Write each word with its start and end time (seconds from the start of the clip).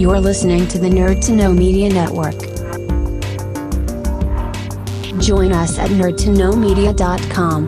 You're 0.00 0.18
listening 0.18 0.66
to 0.68 0.78
the 0.78 0.88
Nerd 0.88 1.22
to 1.26 1.32
Know 1.32 1.52
Media 1.52 1.90
Network. 1.90 2.38
Join 5.20 5.52
us 5.52 5.78
at 5.78 5.90
nerdtoknowmedia.com. 5.90 7.66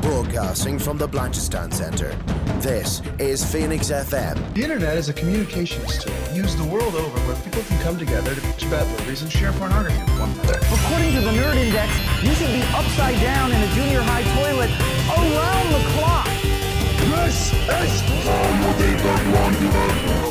Broadcasting 0.00 0.78
from 0.78 0.96
the 0.96 1.06
Blanchistan 1.06 1.74
Center. 1.74 2.16
This 2.60 3.00
is 3.18 3.42
Phoenix 3.42 3.88
FM. 3.90 4.36
The 4.52 4.62
internet 4.62 4.98
is 4.98 5.08
a 5.08 5.14
communications 5.14 6.04
tool 6.04 6.12
used 6.34 6.58
the 6.58 6.68
world 6.68 6.94
over 6.94 7.18
where 7.24 7.36
people 7.40 7.62
can 7.62 7.80
come 7.80 7.96
together 7.98 8.34
to 8.34 8.40
bitch 8.42 8.68
about 8.68 8.86
movies 9.00 9.22
and 9.22 9.32
share 9.32 9.50
pornography 9.52 9.96
with 9.98 10.20
one 10.20 10.28
another. 10.28 10.60
According 10.68 11.14
to 11.16 11.22
the 11.24 11.32
Nerd 11.40 11.56
Index, 11.56 11.88
you 12.20 12.36
should 12.36 12.52
be 12.52 12.60
upside 12.76 13.16
down 13.24 13.50
in 13.50 13.56
a 13.56 13.66
junior 13.72 14.02
high 14.04 14.28
toilet 14.36 14.68
around 15.08 15.72
the 15.72 15.80
clock. 15.96 16.28
This 17.00 17.48
is 17.56 18.04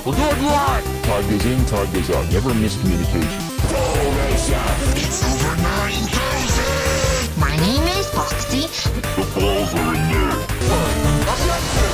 We'll 0.05 0.13
do 0.13 0.21
it 0.21 0.41
live! 0.45 0.85
Time 1.09 1.25
goes 1.33 1.45
in, 1.49 1.65
time 1.65 1.89
goes 1.91 2.09
out. 2.11 2.29
Never 2.29 2.53
miscommunication. 2.53 3.41
It's 5.01 5.25
over 5.25 5.57
9,000! 5.57 7.41
My 7.41 7.57
name 7.57 7.87
is 7.97 8.05
Foxy. 8.13 8.69
The 9.17 9.25
balls 9.33 9.73
are 9.73 9.95
in 9.95 10.13
there. 10.13 11.88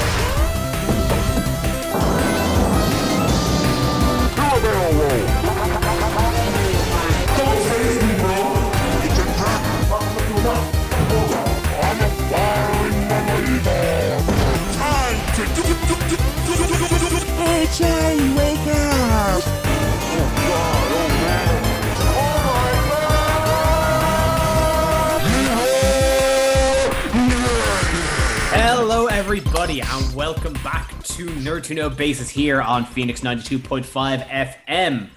And 29.88 30.16
welcome 30.16 30.53
back 30.64 30.89
to 31.03 31.25
Nerd 31.28 31.64
to 31.64 31.73
Know 31.73 31.89
Basis 31.89 32.30
here 32.30 32.61
on 32.61 32.86
Phoenix 32.86 33.22
92.5 33.22 34.27
FM. 34.67 35.09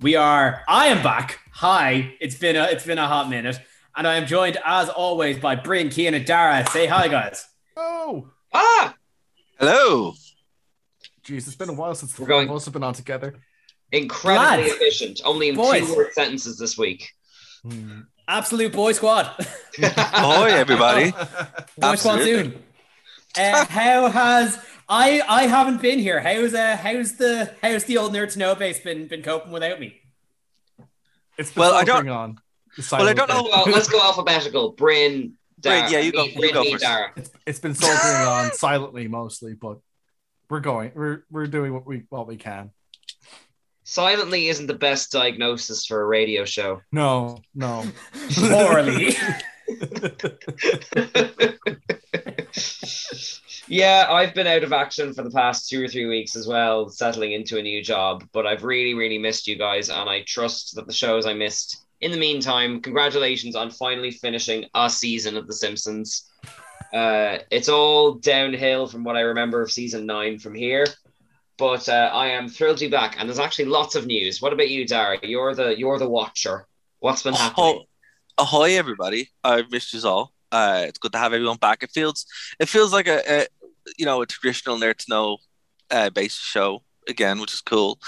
We 0.00 0.16
are, 0.16 0.62
I 0.68 0.86
am 0.86 1.02
back. 1.02 1.38
Hi, 1.52 2.14
it's 2.20 2.36
been 2.36 2.56
a, 2.56 2.64
it's 2.64 2.84
been 2.86 2.98
a 2.98 3.06
hot 3.06 3.28
minute, 3.28 3.58
and 3.96 4.06
I 4.06 4.14
am 4.16 4.26
joined 4.26 4.58
as 4.64 4.88
always 4.88 5.38
by 5.38 5.54
Bryn, 5.56 5.88
Kian, 5.88 6.14
and 6.14 6.24
Dara. 6.24 6.66
Say 6.70 6.86
hi, 6.86 7.08
guys. 7.08 7.46
Oh, 7.76 8.28
Ah, 8.54 8.94
Hello. 9.58 10.12
jeez, 11.24 11.46
it's 11.46 11.54
been 11.54 11.68
a 11.70 11.74
while 11.74 11.94
since 11.94 12.18
We're 12.18 12.26
going- 12.26 12.46
we've 12.48 12.52
also 12.52 12.70
been 12.70 12.82
on 12.82 12.94
together. 12.94 13.34
incredibly 13.90 14.64
Lads. 14.64 14.74
efficient. 14.74 15.20
Only 15.24 15.48
in 15.50 15.56
Boys. 15.56 15.86
two 15.86 15.96
word 15.96 16.12
sentences 16.12 16.58
this 16.58 16.76
week. 16.78 17.12
Absolute 18.28 18.72
boy 18.72 18.92
squad. 18.92 19.30
boy, 19.78 20.48
everybody. 20.50 21.12
boy 21.78 21.94
squad 21.96 22.20
soon. 22.22 22.62
Uh, 23.38 23.64
how 23.68 24.08
has 24.08 24.58
I? 24.88 25.22
I 25.28 25.46
haven't 25.46 25.80
been 25.82 25.98
here. 25.98 26.20
How's 26.20 26.54
uh? 26.54 26.76
How's 26.76 27.16
the 27.16 27.52
how's 27.62 27.84
the 27.84 27.98
old 27.98 28.12
Nerd 28.12 28.32
to 28.32 28.38
Know 28.38 28.54
base 28.54 28.80
been 28.80 29.06
been 29.08 29.22
coping 29.22 29.52
without 29.52 29.80
me? 29.80 29.96
It's 31.38 31.50
been 31.52 31.60
Well, 31.62 31.74
I 31.74 31.84
don't- 31.84 32.08
on. 32.08 32.38
Well, 32.90 33.02
I 33.06 33.12
don't 33.12 33.28
know- 33.28 33.42
Well, 33.50 33.64
let's 33.66 33.88
go 33.88 34.00
alphabetical. 34.02 34.72
Bryn, 34.72 35.34
Dara. 35.60 35.80
Bryn, 35.82 35.92
yeah, 35.92 35.98
you 36.00 36.12
go- 36.12 36.24
Me, 36.24 36.32
you 36.36 36.52
go 36.54 36.64
first. 36.70 36.82
Dara. 36.82 37.12
It's 37.46 37.58
been 37.58 37.74
soldiering 37.74 38.26
on 38.26 38.52
silently 38.54 39.08
mostly, 39.08 39.52
but 39.54 39.78
we're 40.48 40.60
going. 40.60 40.92
We're 40.94 41.24
we're 41.30 41.46
doing 41.46 41.72
what 41.74 41.86
we 41.86 42.04
what 42.08 42.26
we 42.26 42.36
can. 42.36 42.70
Silently 43.84 44.48
isn't 44.48 44.66
the 44.68 44.74
best 44.74 45.10
diagnosis 45.12 45.84
for 45.86 46.00
a 46.00 46.06
radio 46.06 46.44
show. 46.46 46.80
No, 46.92 47.38
no. 47.54 47.84
Poorly. 48.36 49.14
Yeah, 53.72 54.06
I've 54.10 54.34
been 54.34 54.46
out 54.46 54.64
of 54.64 54.74
action 54.74 55.14
for 55.14 55.22
the 55.22 55.30
past 55.30 55.66
two 55.66 55.82
or 55.82 55.88
three 55.88 56.04
weeks 56.04 56.36
as 56.36 56.46
well, 56.46 56.90
settling 56.90 57.32
into 57.32 57.58
a 57.58 57.62
new 57.62 57.82
job. 57.82 58.22
But 58.30 58.46
I've 58.46 58.64
really, 58.64 58.92
really 58.92 59.16
missed 59.16 59.46
you 59.46 59.56
guys, 59.56 59.88
and 59.88 60.10
I 60.10 60.24
trust 60.26 60.74
that 60.74 60.86
the 60.86 60.92
shows 60.92 61.24
I 61.24 61.32
missed. 61.32 61.86
In 62.02 62.10
the 62.10 62.18
meantime, 62.18 62.82
congratulations 62.82 63.56
on 63.56 63.70
finally 63.70 64.10
finishing 64.10 64.66
a 64.74 64.90
season 64.90 65.38
of 65.38 65.46
The 65.46 65.54
Simpsons. 65.54 66.30
Uh, 66.92 67.38
it's 67.50 67.70
all 67.70 68.12
downhill 68.12 68.88
from 68.88 69.04
what 69.04 69.16
I 69.16 69.20
remember 69.20 69.62
of 69.62 69.72
season 69.72 70.04
nine 70.04 70.38
from 70.38 70.54
here. 70.54 70.86
But 71.56 71.88
uh, 71.88 72.10
I 72.12 72.26
am 72.26 72.50
thrilled 72.50 72.76
to 72.78 72.86
be 72.86 72.90
back, 72.90 73.16
and 73.18 73.26
there's 73.26 73.38
actually 73.38 73.66
lots 73.66 73.94
of 73.94 74.04
news. 74.04 74.42
What 74.42 74.52
about 74.52 74.68
you, 74.68 74.86
Dara? 74.86 75.18
You're 75.22 75.54
the 75.54 75.78
you're 75.78 75.98
the 75.98 76.10
watcher. 76.10 76.66
What's 76.98 77.22
been 77.22 77.32
happening? 77.32 77.86
Oh, 78.38 78.42
ahoy, 78.42 78.72
everybody. 78.76 79.30
I've 79.42 79.70
missed 79.70 79.94
you 79.94 80.06
all. 80.06 80.34
Uh, 80.50 80.84
it's 80.86 80.98
good 80.98 81.12
to 81.12 81.18
have 81.18 81.32
everyone 81.32 81.56
back. 81.56 81.82
It 81.82 81.90
feels 81.90 82.26
it 82.60 82.68
feels 82.68 82.92
like 82.92 83.06
a 83.06 83.46
you 83.98 84.04
know 84.04 84.22
a 84.22 84.26
traditional 84.26 84.78
nerd 84.78 84.96
to 84.98 85.06
know 85.08 85.38
uh, 85.90 86.10
based 86.10 86.40
show 86.40 86.82
again, 87.08 87.40
which 87.40 87.52
is 87.52 87.60
cool. 87.60 87.98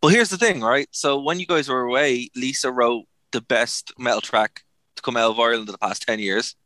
But 0.00 0.08
here's 0.08 0.30
the 0.30 0.38
thing, 0.38 0.60
right? 0.60 0.88
So 0.90 1.20
when 1.20 1.40
you 1.40 1.46
guys 1.46 1.68
were 1.68 1.82
away, 1.82 2.30
Lisa 2.36 2.70
wrote 2.70 3.04
the 3.32 3.40
best 3.40 3.92
metal 3.98 4.20
track 4.20 4.62
to 4.96 5.02
come 5.02 5.16
out 5.16 5.30
of 5.30 5.40
Ireland 5.40 5.68
in 5.68 5.72
the 5.72 5.78
past 5.78 6.02
ten 6.06 6.18
years. 6.18 6.56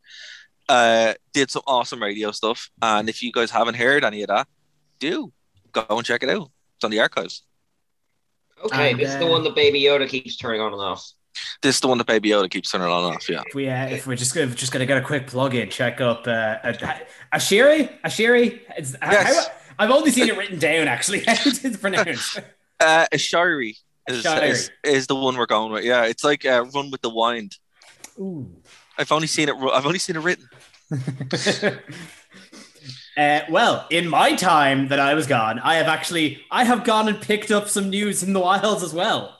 Uh, 0.67 1.15
did 1.33 1.49
some 1.49 1.63
awesome 1.65 2.01
radio 2.01 2.31
stuff, 2.31 2.69
and 2.81 3.09
if 3.09 3.23
you 3.23 3.31
guys 3.31 3.51
haven't 3.51 3.75
heard 3.75 4.03
any 4.03 4.21
of 4.21 4.27
that, 4.27 4.47
do 4.99 5.33
go 5.71 5.85
and 5.89 6.05
check 6.05 6.23
it 6.23 6.29
out. 6.29 6.51
It's 6.75 6.83
on 6.83 6.91
the 6.91 6.99
archives. 6.99 7.43
Okay, 8.63 8.91
And, 8.91 8.99
this 8.99 9.09
is 9.09 9.17
the 9.17 9.25
uh, 9.25 9.31
one 9.31 9.43
that 9.43 9.55
Baby 9.55 9.81
Yoda 9.81 10.07
keeps 10.07 10.35
turning 10.35 10.61
on 10.61 10.73
and 10.73 10.81
off. 10.81 11.11
This 11.61 11.75
is 11.75 11.81
the 11.81 11.87
one 11.87 11.97
that 11.97 12.07
Baby 12.07 12.29
Yoda 12.29 12.49
keeps 12.49 12.71
turning 12.71 12.87
on 12.87 13.05
and 13.05 13.15
off. 13.15 13.29
Yeah. 13.29 13.43
if 13.47 13.53
we 13.55 13.69
uh, 13.69 13.87
if 13.87 14.07
we're 14.07 14.15
just 14.15 14.33
gonna 14.33 14.47
just 14.47 14.71
gonna 14.71 14.85
get 14.85 14.97
a 14.97 15.01
quick 15.01 15.27
plug 15.27 15.55
in, 15.55 15.69
check 15.69 16.01
up 16.01 16.27
uh, 16.27 16.31
uh, 16.63 16.73
Ashiri. 17.33 17.89
Ashiri. 18.03 18.61
It's, 18.77 18.95
Yes. 19.01 19.47
how, 19.47 19.53
I've 19.79 19.91
only 19.91 20.11
seen 20.11 20.27
it 20.29 20.37
written 20.37 20.59
down. 20.59 20.87
Actually, 20.87 21.19
how 21.27 21.33
is 21.33 21.63
it 21.63 21.79
pronounced? 21.79 22.39
Uh, 22.79 23.05
Ashari 23.13 23.75
is, 24.07 24.25
is 24.25 24.71
is 24.83 25.07
the 25.07 25.15
one 25.15 25.37
we're 25.37 25.45
going 25.45 25.71
with. 25.71 25.83
Yeah, 25.83 26.05
it's 26.05 26.23
like 26.23 26.45
uh, 26.45 26.65
Run 26.73 26.91
with 26.91 27.01
the 27.01 27.09
Wind. 27.09 27.57
Ooh. 28.19 28.49
I've 28.97 29.11
only 29.11 29.27
seen 29.27 29.49
it. 29.49 29.55
I've 29.55 29.85
only 29.85 29.99
seen 29.99 30.15
it 30.15 30.23
written. 30.23 30.49
Uh, 33.17 33.41
well, 33.49 33.85
in 33.89 34.07
my 34.07 34.33
time 34.33 34.87
that 34.87 34.99
I 34.99 35.13
was 35.13 35.27
gone, 35.27 35.59
I 35.59 35.75
have 35.75 35.87
actually 35.87 36.41
I 36.51 36.63
have 36.63 36.85
gone 36.85 37.09
and 37.09 37.19
picked 37.19 37.51
up 37.51 37.67
some 37.67 37.89
news 37.89 38.23
in 38.23 38.31
the 38.31 38.39
wilds 38.39 38.81
as 38.81 38.93
well. 38.93 39.38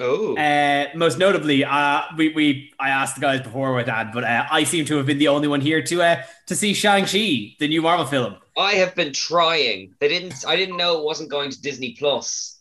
Oh, 0.00 0.36
Uh, 0.36 0.86
most 0.94 1.18
notably, 1.18 1.64
uh, 1.64 2.02
we, 2.16 2.28
we 2.30 2.72
I 2.78 2.90
asked 2.90 3.16
the 3.16 3.20
guys 3.20 3.40
before 3.40 3.74
with 3.74 3.86
that, 3.86 4.12
but 4.12 4.22
uh, 4.24 4.46
I 4.50 4.62
seem 4.64 4.84
to 4.86 4.96
have 4.96 5.06
been 5.06 5.18
the 5.18 5.28
only 5.28 5.48
one 5.48 5.60
here 5.60 5.82
to 5.82 6.02
uh, 6.02 6.22
to 6.46 6.54
see 6.54 6.72
Shang 6.74 7.04
Chi, 7.04 7.56
the 7.58 7.66
new 7.68 7.82
Marvel 7.82 8.06
film. 8.06 8.36
I 8.56 8.74
have 8.74 8.94
been 8.94 9.12
trying. 9.12 9.94
They 10.00 10.08
didn't. 10.08 10.44
I 10.46 10.54
didn't 10.56 10.76
know 10.76 10.98
it 10.98 11.04
wasn't 11.04 11.30
going 11.30 11.50
to 11.50 11.60
Disney 11.60 11.96
Plus. 11.98 12.60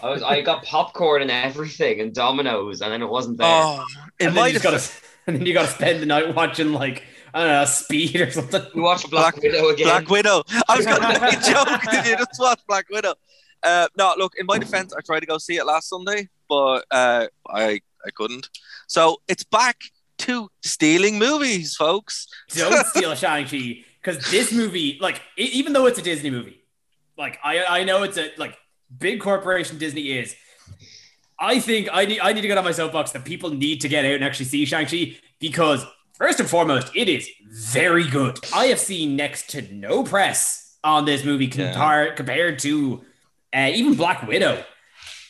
I 0.00 0.10
was. 0.10 0.22
I 0.22 0.42
got 0.42 0.62
popcorn 0.64 1.22
and 1.22 1.30
everything 1.30 2.00
and 2.00 2.14
Domino's, 2.14 2.82
and 2.82 2.92
then 2.92 3.02
it 3.02 3.08
wasn't 3.08 3.38
there. 3.38 3.48
Oh, 3.48 3.84
it 4.20 4.26
and 4.26 4.36
then 4.36 4.42
might 4.42 4.46
you 4.48 4.52
have. 4.54 4.62
gotta 4.62 4.90
and 5.26 5.36
then 5.36 5.46
you 5.46 5.54
gotta 5.54 5.68
spend 5.68 6.00
the 6.02 6.06
night 6.06 6.34
watching 6.36 6.72
like 6.72 7.02
I 7.34 7.40
don't 7.40 7.48
know 7.52 7.64
Speed 7.64 8.16
or 8.20 8.30
something. 8.30 8.62
we 8.74 8.80
watched 8.80 9.10
Black, 9.10 9.34
Black- 9.34 9.42
Widow 9.42 9.68
again. 9.70 9.86
Black 9.86 10.08
Widow. 10.08 10.42
I 10.68 10.76
was 10.76 10.86
going 10.86 11.00
to 11.02 11.08
make 11.20 11.32
a 11.38 11.40
joke. 11.52 11.80
Did 11.90 12.06
you 12.06 12.16
just 12.16 12.38
watch 12.38 12.60
Black 12.68 12.86
Widow? 12.90 13.14
Uh, 13.62 13.88
no, 13.98 14.14
look. 14.16 14.34
In 14.38 14.46
my 14.46 14.58
defense, 14.58 14.94
I 14.96 15.00
tried 15.00 15.20
to 15.20 15.26
go 15.26 15.36
see 15.38 15.56
it 15.56 15.66
last 15.66 15.88
Sunday, 15.88 16.28
but 16.48 16.84
uh, 16.90 17.26
I 17.48 17.80
I 18.04 18.10
couldn't. 18.14 18.48
So 18.86 19.18
it's 19.28 19.44
back 19.44 19.80
to 20.18 20.48
stealing 20.64 21.18
movies, 21.18 21.76
folks. 21.76 22.26
Don't 22.54 22.86
steal 22.94 23.14
Shang 23.14 23.46
Chi 23.46 23.84
because 24.02 24.30
this 24.30 24.52
movie, 24.52 24.98
like, 25.00 25.20
e- 25.38 25.50
even 25.52 25.72
though 25.72 25.86
it's 25.86 25.98
a 25.98 26.02
Disney 26.02 26.30
movie, 26.30 26.62
like 27.18 27.38
I 27.44 27.64
I 27.80 27.84
know 27.84 28.02
it's 28.02 28.16
a 28.18 28.30
like 28.36 28.56
big 28.98 29.20
corporation 29.20 29.78
Disney 29.78 30.12
is. 30.18 30.34
I 31.38 31.60
think 31.60 31.88
I 31.92 32.06
need 32.06 32.20
I 32.20 32.32
need 32.32 32.40
to 32.42 32.48
get 32.48 32.56
on 32.58 32.64
my 32.64 32.72
soapbox 32.72 33.12
that 33.12 33.24
people 33.24 33.50
need 33.50 33.80
to 33.82 33.88
get 33.88 34.04
out 34.04 34.12
and 34.12 34.24
actually 34.24 34.46
see 34.46 34.64
Shang 34.64 34.86
Chi 34.86 35.16
because 35.38 35.84
first 36.14 36.40
and 36.40 36.48
foremost, 36.48 36.90
it 36.96 37.08
is 37.10 37.28
very 37.50 38.08
good. 38.08 38.38
I 38.54 38.66
have 38.66 38.78
seen 38.80 39.16
next 39.16 39.50
to 39.50 39.62
no 39.74 40.02
press 40.02 40.78
on 40.82 41.04
this 41.04 41.24
movie 41.24 41.46
Yeah. 41.46 41.74
compar- 41.74 42.16
compared 42.16 42.58
to 42.60 43.04
uh, 43.54 43.70
even 43.74 43.94
Black 43.96 44.26
Widow. 44.26 44.64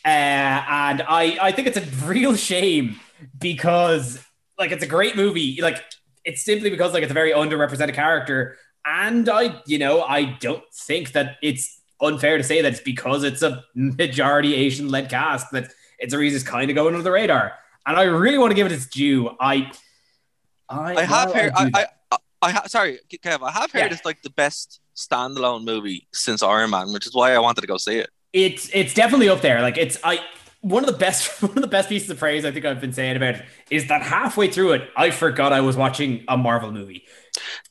Uh, 0.06 0.64
and 0.68 1.02
I, 1.02 1.36
I 1.42 1.52
think 1.52 1.66
it's 1.66 1.76
a 1.76 2.06
real 2.06 2.36
shame 2.36 3.00
because 3.40 4.24
like 4.56 4.70
it's 4.70 4.84
a 4.84 4.86
great 4.86 5.16
movie. 5.16 5.60
Like 5.60 5.82
it's 6.24 6.44
simply 6.44 6.70
because 6.70 6.92
like 6.94 7.02
it's 7.02 7.10
a 7.10 7.14
very 7.14 7.32
underrepresented 7.32 7.94
character. 7.94 8.56
And 8.84 9.28
I, 9.28 9.60
you 9.66 9.78
know, 9.78 10.02
I 10.02 10.36
don't 10.38 10.62
think 10.72 11.10
that 11.12 11.38
it's 11.42 11.80
unfair 12.00 12.38
to 12.38 12.44
say 12.44 12.62
that 12.62 12.72
it's 12.72 12.80
because 12.80 13.24
it's 13.24 13.42
a 13.42 13.64
majority 13.74 14.54
Asian 14.54 14.88
led 14.88 15.10
cast 15.10 15.50
that 15.50 15.72
it's 15.98 16.14
a 16.14 16.18
reason 16.18 16.36
it's 16.36 16.48
kind 16.48 16.70
of 16.70 16.76
going 16.76 16.94
under 16.94 17.02
the 17.02 17.10
radar. 17.10 17.54
And 17.84 17.96
I 17.96 18.04
really 18.04 18.38
want 18.38 18.52
to 18.52 18.54
give 18.54 18.66
it 18.66 18.72
its 18.72 18.86
due. 18.86 19.30
I 19.40 19.72
I, 20.68 20.96
I 20.96 21.02
have 21.02 21.32
heard. 21.32 21.52
I 21.56 21.70
I, 21.74 21.86
I 22.12 22.16
I 22.42 22.50
ha- 22.52 22.66
sorry, 22.66 23.00
Kev. 23.10 23.42
I 23.42 23.50
have 23.50 23.72
heard 23.72 23.80
Yeah. 23.80 23.92
it's 23.92 24.04
like 24.04 24.22
the 24.22 24.30
best 24.30 24.80
standalone 24.94 25.64
movie 25.64 26.06
since 26.12 26.42
Iron 26.42 26.70
Man, 26.70 26.92
which 26.92 27.06
is 27.06 27.14
why 27.14 27.34
I 27.34 27.38
wanted 27.38 27.62
to 27.62 27.66
go 27.66 27.76
see 27.76 27.98
it. 27.98 28.10
It's 28.36 28.70
it's 28.74 28.92
definitely 28.94 29.28
up 29.28 29.40
there. 29.40 29.62
Like 29.62 29.78
it's 29.78 29.98
I 30.04 30.20
one 30.60 30.84
of 30.84 30.90
the 30.90 30.98
best 30.98 31.42
one 31.42 31.52
of 31.56 31.62
the 31.62 31.66
best 31.68 31.88
pieces 31.88 32.10
of 32.10 32.18
praise 32.18 32.44
I 32.44 32.50
think 32.50 32.64
I've 32.64 32.80
been 32.80 32.92
saying 32.92 33.16
about 33.16 33.36
it 33.36 33.44
is 33.70 33.88
that 33.88 34.02
halfway 34.02 34.48
through 34.50 34.72
it, 34.72 34.90
I 34.96 35.10
forgot 35.10 35.52
I 35.52 35.60
was 35.60 35.76
watching 35.76 36.24
a 36.28 36.36
Marvel 36.36 36.70
movie. 36.72 37.04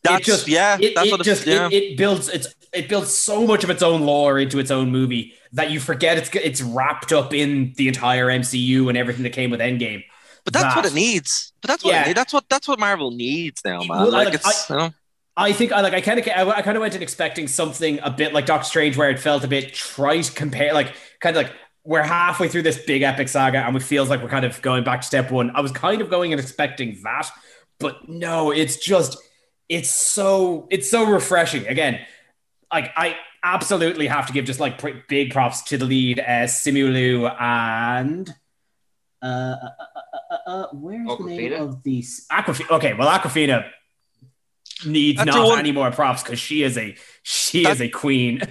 That's 0.03 0.21
it 0.21 0.31
just 0.31 0.47
yeah. 0.47 0.77
it, 0.79 0.95
that's 0.95 1.07
it 1.07 1.11
what 1.11 1.19
it's, 1.21 1.27
just 1.27 1.47
yeah. 1.47 1.67
it, 1.67 1.73
it 1.73 1.97
builds 1.97 2.29
it's 2.29 2.47
it 2.73 2.89
builds 2.89 3.15
so 3.15 3.45
much 3.47 3.63
of 3.63 3.69
its 3.69 3.81
own 3.83 4.01
lore 4.01 4.37
into 4.39 4.59
its 4.59 4.71
own 4.71 4.91
movie 4.91 5.33
that 5.53 5.71
you 5.71 5.79
forget 5.79 6.17
it's 6.17 6.29
it's 6.35 6.61
wrapped 6.61 7.13
up 7.13 7.33
in 7.33 7.73
the 7.77 7.87
entire 7.87 8.27
MCU 8.27 8.89
and 8.89 8.97
everything 8.97 9.23
that 9.23 9.33
came 9.33 9.51
with 9.51 9.59
Endgame. 9.59 10.03
but 10.43 10.53
that's 10.53 10.75
what 10.75 10.85
it 10.85 10.93
needs. 10.93 11.53
But 11.61 11.69
that's 11.69 11.83
what 11.83 11.93
Yeah. 11.93 12.13
that's 12.13 12.33
what 12.33 12.45
that's 12.49 12.67
what 12.67 12.79
Marvel 12.79 13.11
needs 13.11 13.61
now, 13.65 13.79
man. 13.79 13.87
Well, 13.89 14.11
like, 14.11 14.25
like, 14.25 14.33
it's 14.35 14.69
you 14.69 14.75
know, 14.75 14.93
I 15.37 15.51
think 15.51 15.73
I 15.73 15.81
like 15.81 15.93
I 15.93 16.01
kind 16.01 16.19
of 16.19 16.27
I, 16.27 16.61
kind 16.61 16.77
of 16.77 16.81
went 16.81 16.95
in 16.95 17.01
expecting 17.01 17.47
something 17.47 17.99
a 18.01 18.09
bit 18.09 18.33
like 18.33 18.45
Doctor 18.45 18.65
Strange, 18.65 18.95
where 18.95 19.09
it 19.09 19.19
felt 19.19 19.43
a 19.43 19.47
bit 19.47 19.73
trite 19.73 20.31
compare 20.33 20.73
like 20.73 20.93
kind 21.19 21.35
of 21.35 21.43
like 21.43 21.53
we're 21.83 22.03
halfway 22.03 22.47
through 22.47 22.63
this 22.63 22.83
big 22.85 23.01
epic 23.01 23.27
saga 23.27 23.59
and 23.59 23.75
it 23.75 23.83
feels 23.83 24.09
like 24.09 24.21
we're 24.21 24.29
kind 24.29 24.45
of 24.45 24.59
going 24.61 24.83
back 24.83 25.01
to 25.01 25.07
step 25.07 25.31
one. 25.31 25.51
I 25.55 25.61
was 25.61 25.71
kind 25.71 26.01
of 26.01 26.09
going 26.09 26.31
and 26.31 26.41
expecting 26.41 26.97
that, 27.03 27.29
but 27.79 28.07
no, 28.07 28.51
it's 28.51 28.77
just 28.77 29.17
it's 29.67 29.89
so 29.89 30.67
it's 30.71 30.89
so 30.89 31.05
refreshing. 31.05 31.67
Again, 31.67 31.99
like 32.71 32.91
I 32.95 33.17
absolutely 33.43 34.07
have 34.07 34.27
to 34.27 34.33
give 34.33 34.45
just 34.45 34.61
like 34.61 34.77
pr- 34.77 35.01
big 35.09 35.31
props 35.31 35.63
to 35.63 35.77
the 35.77 35.85
lead, 35.85 36.19
uh, 36.19 36.47
Simu 36.47 36.93
Liu 36.93 37.27
and 37.27 38.33
uh, 39.21 39.25
uh, 39.25 39.55
uh, 39.67 40.11
uh, 40.31 40.49
uh, 40.49 40.67
where's 40.71 41.17
the 41.17 41.23
name 41.25 41.53
of 41.53 41.83
these 41.83 42.25
Awkwafina? 42.31 42.69
Okay, 42.77 42.93
well 42.93 43.07
Awkwafina 43.09 43.69
needs 44.85 45.17
That's 45.17 45.27
not 45.35 45.45
one- 45.47 45.59
any 45.59 45.71
more 45.71 45.91
props 45.91 46.23
because 46.23 46.39
she 46.39 46.63
is 46.63 46.77
a 46.77 46.95
she 47.23 47.63
That- 47.63 47.73
is 47.73 47.81
a 47.81 47.89
queen. 47.89 48.41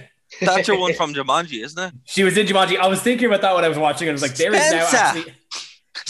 that's 0.41 0.67
your 0.67 0.79
one 0.79 0.93
from 0.97 1.13
Jumanji, 1.13 1.63
isn't 1.63 1.81
it? 1.81 1.93
She 2.05 2.23
was 2.23 2.37
in 2.37 2.47
Jumanji. 2.47 2.77
I 2.77 2.87
was 2.87 3.01
thinking 3.01 3.27
about 3.27 3.41
that 3.41 3.55
when 3.55 3.63
I 3.63 3.69
was 3.69 3.77
watching 3.77 4.07
it. 4.07 4.11
I 4.11 4.13
was 4.13 4.21
like, 4.21 4.35
there 4.35 4.53
is 4.53 4.71
now 4.71 4.85
Spencer! 4.85 4.97
actually 4.97 5.33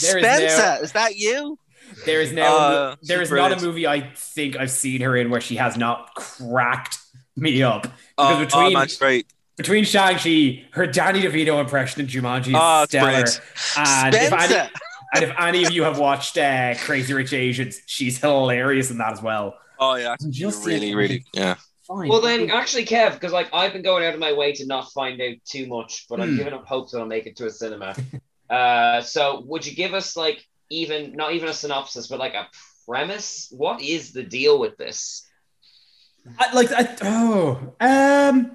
there 0.02 0.18
is 0.18 0.22
now- 0.24 0.36
Spencer, 0.38 0.84
is 0.84 0.92
that 0.92 1.16
you? 1.16 1.58
there 2.04 2.20
is 2.20 2.32
now 2.32 2.56
Uh, 2.56 2.96
there 3.02 3.22
is 3.22 3.28
she's 3.28 3.36
not 3.36 3.52
a 3.52 3.60
movie 3.64 3.86
I 3.86 4.10
think 4.16 4.56
I've 4.56 4.70
seen 4.72 5.00
her 5.02 5.16
in 5.16 5.30
where 5.30 5.40
she 5.40 5.56
has 5.56 5.76
not 5.76 6.14
cracked 6.16 6.98
me 7.36 7.62
up. 7.62 7.82
Because 7.82 7.92
Oh, 8.18 8.38
between 8.40 8.64
oh 8.64 8.70
man, 8.70 8.88
she's 8.88 8.98
great. 8.98 9.26
between 9.56 9.84
Shang-Chi, 9.84 10.64
her 10.72 10.86
Danny 10.88 11.22
DeVito 11.22 11.60
impression 11.60 12.00
in 12.00 12.06
Jumanji 12.08 12.48
is 12.48 12.54
Oh, 12.56 12.84
stellar. 12.88 13.24
And 13.76 14.14
if, 14.14 14.32
any, 14.32 14.54
and 15.14 15.24
if 15.24 15.32
any 15.38 15.64
of 15.64 15.70
you 15.72 15.84
have 15.84 15.98
watched 15.98 16.36
uh, 16.36 16.74
Crazy 16.78 17.14
Rich 17.14 17.32
Asians, 17.32 17.80
she's 17.86 18.18
hilarious 18.18 18.90
in 18.90 18.98
that 18.98 19.12
as 19.12 19.22
well. 19.22 19.54
Oh 19.78 19.94
yeah, 19.96 20.16
Just 20.30 20.66
really, 20.66 20.94
really, 20.94 21.24
yeah. 21.32 21.56
fine. 21.86 22.08
Well 22.08 22.20
then, 22.20 22.50
actually, 22.50 22.84
Kev, 22.86 23.14
because 23.14 23.32
like 23.32 23.48
I've 23.52 23.72
been 23.72 23.82
going 23.82 24.04
out 24.04 24.14
of 24.14 24.20
my 24.20 24.32
way 24.32 24.52
to 24.52 24.66
not 24.66 24.92
find 24.92 25.20
out 25.20 25.34
too 25.44 25.66
much, 25.66 26.06
but 26.08 26.20
I'm 26.20 26.30
Hmm. 26.30 26.36
giving 26.36 26.52
up 26.54 26.66
hope 26.66 26.90
that 26.90 26.98
I'll 26.98 27.06
make 27.06 27.26
it 27.26 27.36
to 27.36 27.46
a 27.46 27.50
cinema. 27.50 27.94
uh, 28.50 29.00
so 29.02 29.42
would 29.46 29.66
you 29.66 29.74
give 29.74 29.94
us 29.94 30.16
like 30.16 30.44
even 30.70 31.12
not 31.12 31.32
even 31.32 31.48
a 31.48 31.52
synopsis, 31.52 32.06
but 32.08 32.18
like 32.18 32.34
a 32.34 32.48
premise? 32.88 33.48
What 33.50 33.80
is 33.82 34.12
the 34.12 34.22
deal 34.22 34.58
with 34.58 34.76
this? 34.76 35.26
I, 36.38 36.52
like 36.54 36.72
I, 36.72 36.96
oh 37.02 37.74
um 37.80 38.50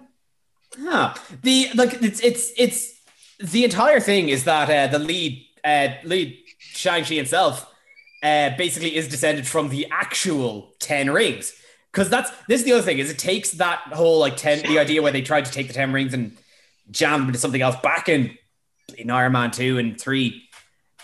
huh. 0.77 1.13
the 1.41 1.69
like 1.75 2.01
it's 2.01 2.19
it's 2.19 2.51
it's 2.57 2.93
the 3.39 3.63
entire 3.63 3.99
thing 4.01 4.27
is 4.29 4.43
that 4.43 4.69
uh, 4.69 4.91
the 4.91 4.99
lead 4.99 5.45
uh 5.63 5.89
lead 6.03 6.37
Shang-Chi 6.59 7.15
himself 7.15 7.70
uh 8.23 8.51
basically 8.57 8.95
is 8.95 9.07
descended 9.07 9.47
from 9.47 9.69
the 9.69 9.87
actual 9.91 10.73
10 10.79 11.11
rings 11.11 11.53
because 11.91 12.09
that's 12.09 12.31
this 12.47 12.61
is 12.61 12.65
the 12.65 12.73
other 12.73 12.83
thing 12.83 12.99
is 12.99 13.09
it 13.09 13.17
takes 13.17 13.51
that 13.51 13.79
whole 13.93 14.19
like 14.19 14.37
10 14.37 14.67
the 14.67 14.79
idea 14.79 15.01
where 15.01 15.11
they 15.11 15.21
tried 15.21 15.45
to 15.45 15.51
take 15.51 15.67
the 15.67 15.73
10 15.73 15.91
rings 15.93 16.13
and 16.13 16.37
jam 16.89 17.21
them 17.21 17.29
into 17.29 17.39
something 17.39 17.61
else 17.61 17.75
back 17.81 18.09
in 18.09 18.37
in 18.97 19.09
Iron 19.09 19.31
Man 19.31 19.51
2 19.51 19.77
and 19.77 19.99
3 19.99 20.43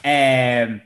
um 0.03 0.09
and 0.09 0.81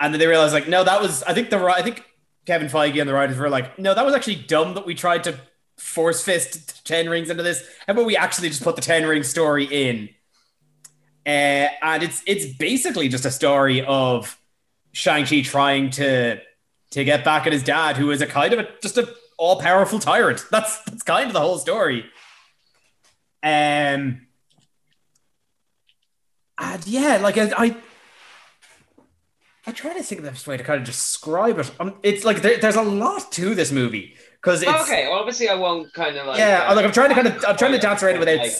then 0.00 0.18
they 0.18 0.26
realized 0.26 0.54
like 0.54 0.68
no 0.68 0.84
that 0.84 1.00
was 1.00 1.22
I 1.24 1.34
think 1.34 1.50
the 1.50 1.58
I 1.58 1.82
think 1.82 2.04
Kevin 2.46 2.68
Feige 2.68 3.00
and 3.00 3.08
the 3.08 3.14
writers 3.14 3.38
were 3.38 3.48
like, 3.48 3.78
no, 3.78 3.94
that 3.94 4.04
was 4.04 4.14
actually 4.14 4.36
dumb 4.36 4.74
that 4.74 4.84
we 4.86 4.94
tried 4.94 5.24
to 5.24 5.38
force 5.78 6.22
fist 6.22 6.86
10 6.86 7.08
rings 7.08 7.30
into 7.30 7.42
this. 7.42 7.66
How 7.86 7.92
about 7.94 8.06
we 8.06 8.16
actually 8.16 8.48
just 8.48 8.62
put 8.62 8.76
the 8.76 8.82
10 8.82 9.06
ring 9.06 9.22
story 9.22 9.64
in? 9.64 10.10
Uh, 11.26 11.68
and 11.82 12.02
it's 12.02 12.22
it's 12.26 12.44
basically 12.44 13.08
just 13.08 13.24
a 13.24 13.30
story 13.30 13.82
of 13.82 14.38
Shang-Chi 14.94 15.42
trying 15.42 15.90
to 15.90 16.40
to 16.92 17.04
get 17.04 17.24
back 17.24 17.46
at 17.46 17.52
his 17.52 17.62
dad, 17.62 17.96
who 17.96 18.10
is 18.10 18.22
a 18.22 18.26
kind 18.26 18.54
of 18.54 18.60
a 18.60 18.68
just 18.80 18.96
a 18.96 19.12
all-powerful 19.36 19.98
tyrant. 19.98 20.44
That's 20.50 20.82
that's 20.84 21.02
kind 21.02 21.26
of 21.26 21.32
the 21.32 21.40
whole 21.40 21.58
story. 21.58 22.04
Um 23.42 24.26
and 26.56 26.86
yeah, 26.86 27.18
like 27.20 27.36
I, 27.36 27.52
I 27.56 27.76
I 29.66 29.72
try 29.72 29.92
to 29.92 30.02
think 30.02 30.20
of 30.20 30.24
the 30.24 30.30
best 30.30 30.46
way 30.46 30.56
to 30.56 30.62
kind 30.62 30.78
of 30.78 30.86
describe 30.86 31.58
it. 31.58 31.70
Um, 31.80 31.94
it's 32.02 32.24
like 32.24 32.42
there, 32.42 32.58
there's 32.58 32.76
a 32.76 32.82
lot 32.82 33.32
to 33.32 33.54
this 33.54 33.72
movie 33.72 34.14
because 34.36 34.62
it's 34.62 34.70
okay, 34.82 35.08
well, 35.08 35.18
obviously 35.18 35.48
I 35.48 35.54
won't 35.54 35.92
kind 35.94 36.16
of 36.16 36.26
like 36.26 36.38
yeah. 36.38 36.68
uh, 36.68 36.76
like 36.76 36.84
I'm 36.84 36.92
trying 36.92 37.08
to 37.08 37.14
kind 37.14 37.26
of 37.26 37.44
I'm 37.44 37.56
trying 37.56 37.72
to 37.72 37.78
dance 37.78 38.02
around 38.02 38.20
without. 38.20 38.38
like, 38.38 38.52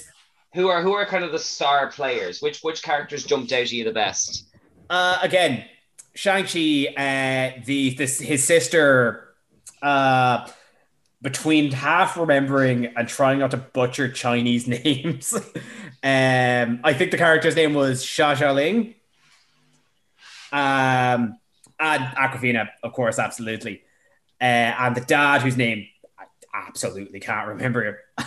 who 0.54 0.69
are 0.69 0.82
who 0.82 0.92
are 0.92 1.06
kind 1.06 1.22
of 1.22 1.31
the 1.31 1.38
star 1.38 1.90
players? 1.90 2.42
Which 2.42 2.60
which 2.62 2.82
characters 2.82 3.25
jumped 3.25 3.52
out 3.52 3.60
at 3.60 3.72
you 3.72 3.84
the 3.84 3.92
best? 3.92 4.48
Uh, 4.90 5.19
again, 5.22 5.64
Shang 6.14 6.44
Chi, 6.44 6.87
uh, 6.96 7.61
the 7.64 7.94
this 7.94 8.20
his 8.20 8.44
sister, 8.44 9.34
uh, 9.82 10.46
between 11.20 11.72
half 11.72 12.16
remembering 12.16 12.87
and 12.96 13.08
trying 13.08 13.38
not 13.38 13.50
to 13.50 13.56
butcher 13.56 14.08
Chinese 14.08 14.69
names. 14.69 15.34
um, 15.34 16.81
I 16.84 16.93
think 16.93 17.11
the 17.11 17.19
character's 17.19 17.56
name 17.56 17.75
was 17.75 18.05
Sha 18.05 18.34
Xia 18.34 18.55
Xiaoling. 18.55 18.94
Um, 20.52 21.38
and 21.81 22.05
Awkwafina, 22.17 22.69
of 22.82 22.93
course, 22.93 23.19
absolutely. 23.19 23.82
Uh, 24.40 24.44
and 24.44 24.94
the 24.94 25.00
dad, 25.00 25.43
whose 25.43 25.56
name 25.56 25.88
I 26.19 26.25
absolutely 26.52 27.20
can't 27.20 27.49
remember. 27.49 28.00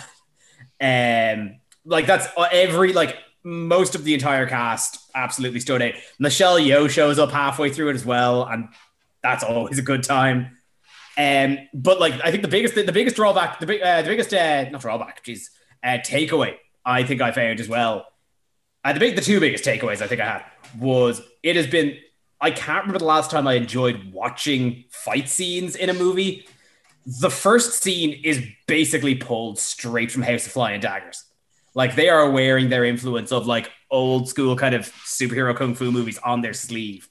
um, 0.80 1.56
like 1.84 2.06
that's 2.06 2.26
uh, 2.36 2.48
every 2.52 2.92
like 2.92 3.16
most 3.48 3.94
of 3.94 4.04
the 4.04 4.12
entire 4.12 4.46
cast 4.46 4.98
absolutely 5.14 5.60
stood 5.60 5.80
out. 5.80 5.94
Michelle 6.18 6.58
Yeoh 6.58 6.90
shows 6.90 7.18
up 7.18 7.30
halfway 7.30 7.70
through 7.70 7.88
it 7.88 7.94
as 7.94 8.04
well, 8.04 8.44
and 8.44 8.68
that's 9.22 9.42
always 9.42 9.78
a 9.78 9.82
good 9.82 10.02
time. 10.02 10.58
Um, 11.16 11.58
but 11.72 11.98
like 11.98 12.14
I 12.22 12.30
think 12.30 12.42
the 12.42 12.48
biggest 12.48 12.74
the 12.74 12.92
biggest 12.92 13.16
drawback, 13.16 13.58
the 13.58 13.66
big 13.66 13.80
uh, 13.80 14.02
the 14.02 14.08
biggest 14.08 14.34
uh, 14.34 14.68
not 14.68 14.82
drawback, 14.82 15.24
geez, 15.24 15.50
uh, 15.82 15.98
takeaway 16.04 16.56
I 16.84 17.04
think 17.04 17.22
I 17.22 17.32
found 17.32 17.58
as 17.58 17.68
well. 17.68 18.06
Uh, 18.84 18.92
the 18.92 19.00
big 19.00 19.16
the 19.16 19.22
two 19.22 19.40
biggest 19.40 19.64
takeaways 19.64 20.02
I 20.02 20.06
think 20.06 20.20
I 20.20 20.26
had 20.26 20.44
was 20.78 21.22
it 21.42 21.56
has 21.56 21.66
been 21.66 21.96
I 22.40 22.50
can't 22.50 22.82
remember 22.82 22.98
the 22.98 23.06
last 23.06 23.30
time 23.30 23.48
I 23.48 23.54
enjoyed 23.54 24.12
watching 24.12 24.84
fight 24.90 25.28
scenes 25.28 25.74
in 25.74 25.88
a 25.88 25.94
movie. 25.94 26.46
The 27.06 27.30
first 27.30 27.82
scene 27.82 28.20
is 28.22 28.46
basically 28.66 29.14
pulled 29.14 29.58
straight 29.58 30.12
from 30.12 30.22
House 30.22 30.44
of 30.44 30.52
Flying 30.52 30.80
Daggers. 30.80 31.24
Like 31.74 31.94
they 31.94 32.08
are 32.08 32.30
wearing 32.30 32.68
their 32.68 32.84
influence 32.84 33.32
of 33.32 33.46
like 33.46 33.70
old 33.90 34.28
school 34.28 34.56
kind 34.56 34.74
of 34.74 34.92
superhero 35.04 35.56
kung 35.56 35.74
fu 35.74 35.90
movies 35.90 36.18
on 36.18 36.40
their 36.40 36.52
sleeve. 36.54 37.08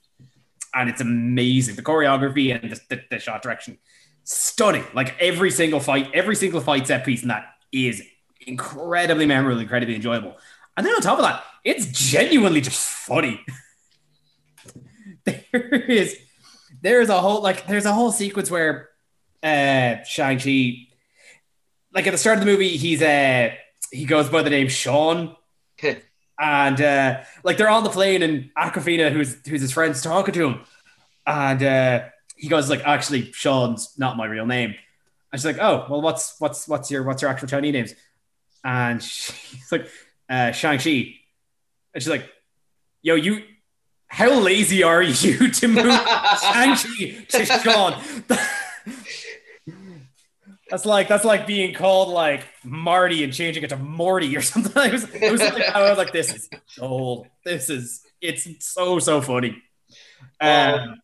And 0.73 0.89
it's 0.89 1.01
amazing. 1.01 1.75
The 1.75 1.81
choreography 1.81 2.53
and 2.53 2.71
the, 2.71 2.79
the, 2.89 3.03
the 3.11 3.19
shot 3.19 3.41
direction, 3.41 3.77
stunning. 4.23 4.83
Like 4.93 5.15
every 5.19 5.51
single 5.51 5.79
fight, 5.79 6.11
every 6.13 6.35
single 6.35 6.61
fight 6.61 6.87
set 6.87 7.05
piece 7.05 7.21
in 7.21 7.29
that 7.29 7.45
is 7.71 8.03
incredibly 8.45 9.25
memorable, 9.25 9.59
incredibly 9.59 9.95
enjoyable. 9.95 10.37
And 10.75 10.85
then 10.85 10.93
on 10.93 11.01
top 11.01 11.17
of 11.17 11.25
that, 11.25 11.43
it's 11.63 11.87
genuinely 11.87 12.61
just 12.61 12.79
funny. 12.79 13.43
there 15.25 15.83
is 15.89 16.17
there 16.81 17.01
is 17.01 17.09
a 17.09 17.19
whole 17.19 17.41
like 17.41 17.67
there's 17.67 17.85
a 17.85 17.93
whole 17.93 18.11
sequence 18.11 18.51
where 18.51 18.89
uh 19.43 20.03
Shang-Chi 20.03 20.87
like 21.93 22.07
at 22.07 22.11
the 22.11 22.17
start 22.17 22.37
of 22.37 22.45
the 22.45 22.51
movie 22.51 22.77
he's 22.77 23.01
uh 23.01 23.49
he 23.91 24.05
goes 24.05 24.29
by 24.29 24.41
the 24.41 24.49
name 24.49 24.67
Sean. 24.67 25.35
And 26.39 26.81
uh 26.81 27.21
like 27.43 27.57
they're 27.57 27.69
on 27.69 27.83
the 27.83 27.89
plane 27.89 28.21
and 28.21 28.51
Awkwafina 28.57 29.11
who's 29.11 29.37
who's 29.47 29.61
his 29.61 29.71
friend's 29.71 30.01
talking 30.01 30.33
to 30.33 30.47
him. 30.47 30.61
And 31.25 31.63
uh 31.63 32.03
he 32.35 32.47
goes 32.47 32.69
like 32.69 32.81
actually 32.85 33.31
Sean's 33.31 33.97
not 33.97 34.17
my 34.17 34.25
real 34.25 34.45
name. 34.45 34.75
And 35.31 35.41
she's 35.41 35.45
like 35.45 35.59
oh 35.59 35.85
well 35.89 36.01
what's 36.01 36.39
what's 36.39 36.67
what's 36.67 36.91
your 36.91 37.03
what's 37.03 37.21
your 37.21 37.31
actual 37.31 37.47
Chinese 37.47 37.73
names? 37.73 37.95
And 38.63 39.01
she's 39.03 39.71
like 39.71 39.87
uh 40.29 40.51
Shang-Chi. 40.51 41.15
And 41.93 42.03
she's 42.03 42.09
like 42.09 42.29
yo 43.01 43.15
you 43.15 43.41
how 44.09 44.39
lazy 44.39 44.83
are 44.83 45.01
you 45.01 45.51
to 45.51 45.67
move 45.67 45.85
Shang-Chi 46.41 47.25
to 47.29 47.45
Sean? 47.45 48.01
That's 50.69 50.85
like 50.85 51.07
that's 51.07 51.25
like 51.25 51.47
being 51.47 51.73
called 51.73 52.09
like 52.09 52.45
Marty 52.63 53.23
and 53.23 53.33
changing 53.33 53.63
it 53.63 53.69
to 53.69 53.77
Morty 53.77 54.35
or 54.35 54.41
something. 54.43 54.73
I 54.75 54.91
was, 54.91 55.03
it 55.13 55.31
was 55.31 55.41
like, 55.41 55.69
I 55.69 55.89
was 55.89 55.97
like, 55.97 56.11
this 56.11 56.33
is 56.33 56.49
gold. 56.77 57.27
This 57.45 57.69
is 57.69 58.01
it's 58.21 58.47
so 58.65 58.99
so 58.99 59.21
funny. 59.21 59.61
Um, 60.41 60.97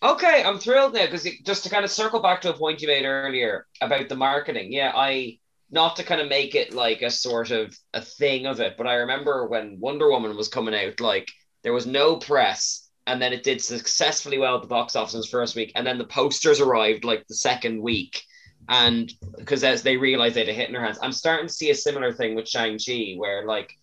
Okay, 0.00 0.44
I'm 0.44 0.60
thrilled 0.60 0.94
now 0.94 1.06
because 1.06 1.26
just 1.44 1.64
to 1.64 1.70
kind 1.70 1.84
of 1.84 1.90
circle 1.90 2.20
back 2.22 2.40
to 2.42 2.50
a 2.50 2.56
point 2.56 2.80
you 2.80 2.86
made 2.86 3.04
earlier 3.04 3.66
about 3.80 4.08
the 4.08 4.14
marketing. 4.14 4.72
Yeah, 4.72 4.92
I 4.94 5.38
not 5.70 5.96
to 5.96 6.04
kind 6.04 6.20
of 6.20 6.28
make 6.28 6.54
it 6.54 6.72
like 6.72 7.02
a 7.02 7.10
sort 7.10 7.50
of 7.50 7.76
a 7.92 8.00
thing 8.00 8.46
of 8.46 8.60
it, 8.60 8.76
but 8.78 8.86
I 8.86 8.94
remember 8.94 9.48
when 9.48 9.80
Wonder 9.80 10.08
Woman 10.08 10.36
was 10.36 10.48
coming 10.48 10.74
out, 10.74 11.00
like 11.00 11.28
there 11.64 11.72
was 11.72 11.86
no 11.86 12.16
press, 12.16 12.88
and 13.08 13.20
then 13.20 13.32
it 13.32 13.42
did 13.42 13.60
successfully 13.60 14.38
well 14.38 14.54
at 14.56 14.62
the 14.62 14.68
box 14.68 14.94
office 14.94 15.14
in 15.14 15.20
its 15.20 15.28
first 15.28 15.56
week, 15.56 15.72
and 15.74 15.84
then 15.84 15.98
the 15.98 16.04
posters 16.04 16.60
arrived 16.60 17.04
like 17.04 17.26
the 17.26 17.34
second 17.34 17.82
week, 17.82 18.22
and 18.68 19.12
because 19.36 19.64
as 19.64 19.82
they 19.82 19.96
realized 19.96 20.34
they 20.34 20.40
had 20.40 20.48
a 20.48 20.52
hit 20.52 20.66
in 20.68 20.72
their 20.72 20.84
hands, 20.84 20.98
I'm 21.02 21.12
starting 21.12 21.46
to 21.46 21.52
see 21.52 21.70
a 21.70 21.74
similar 21.74 22.12
thing 22.12 22.34
with 22.34 22.48
Shang 22.48 22.78
Chi, 22.78 23.14
where 23.16 23.44
like 23.46 23.76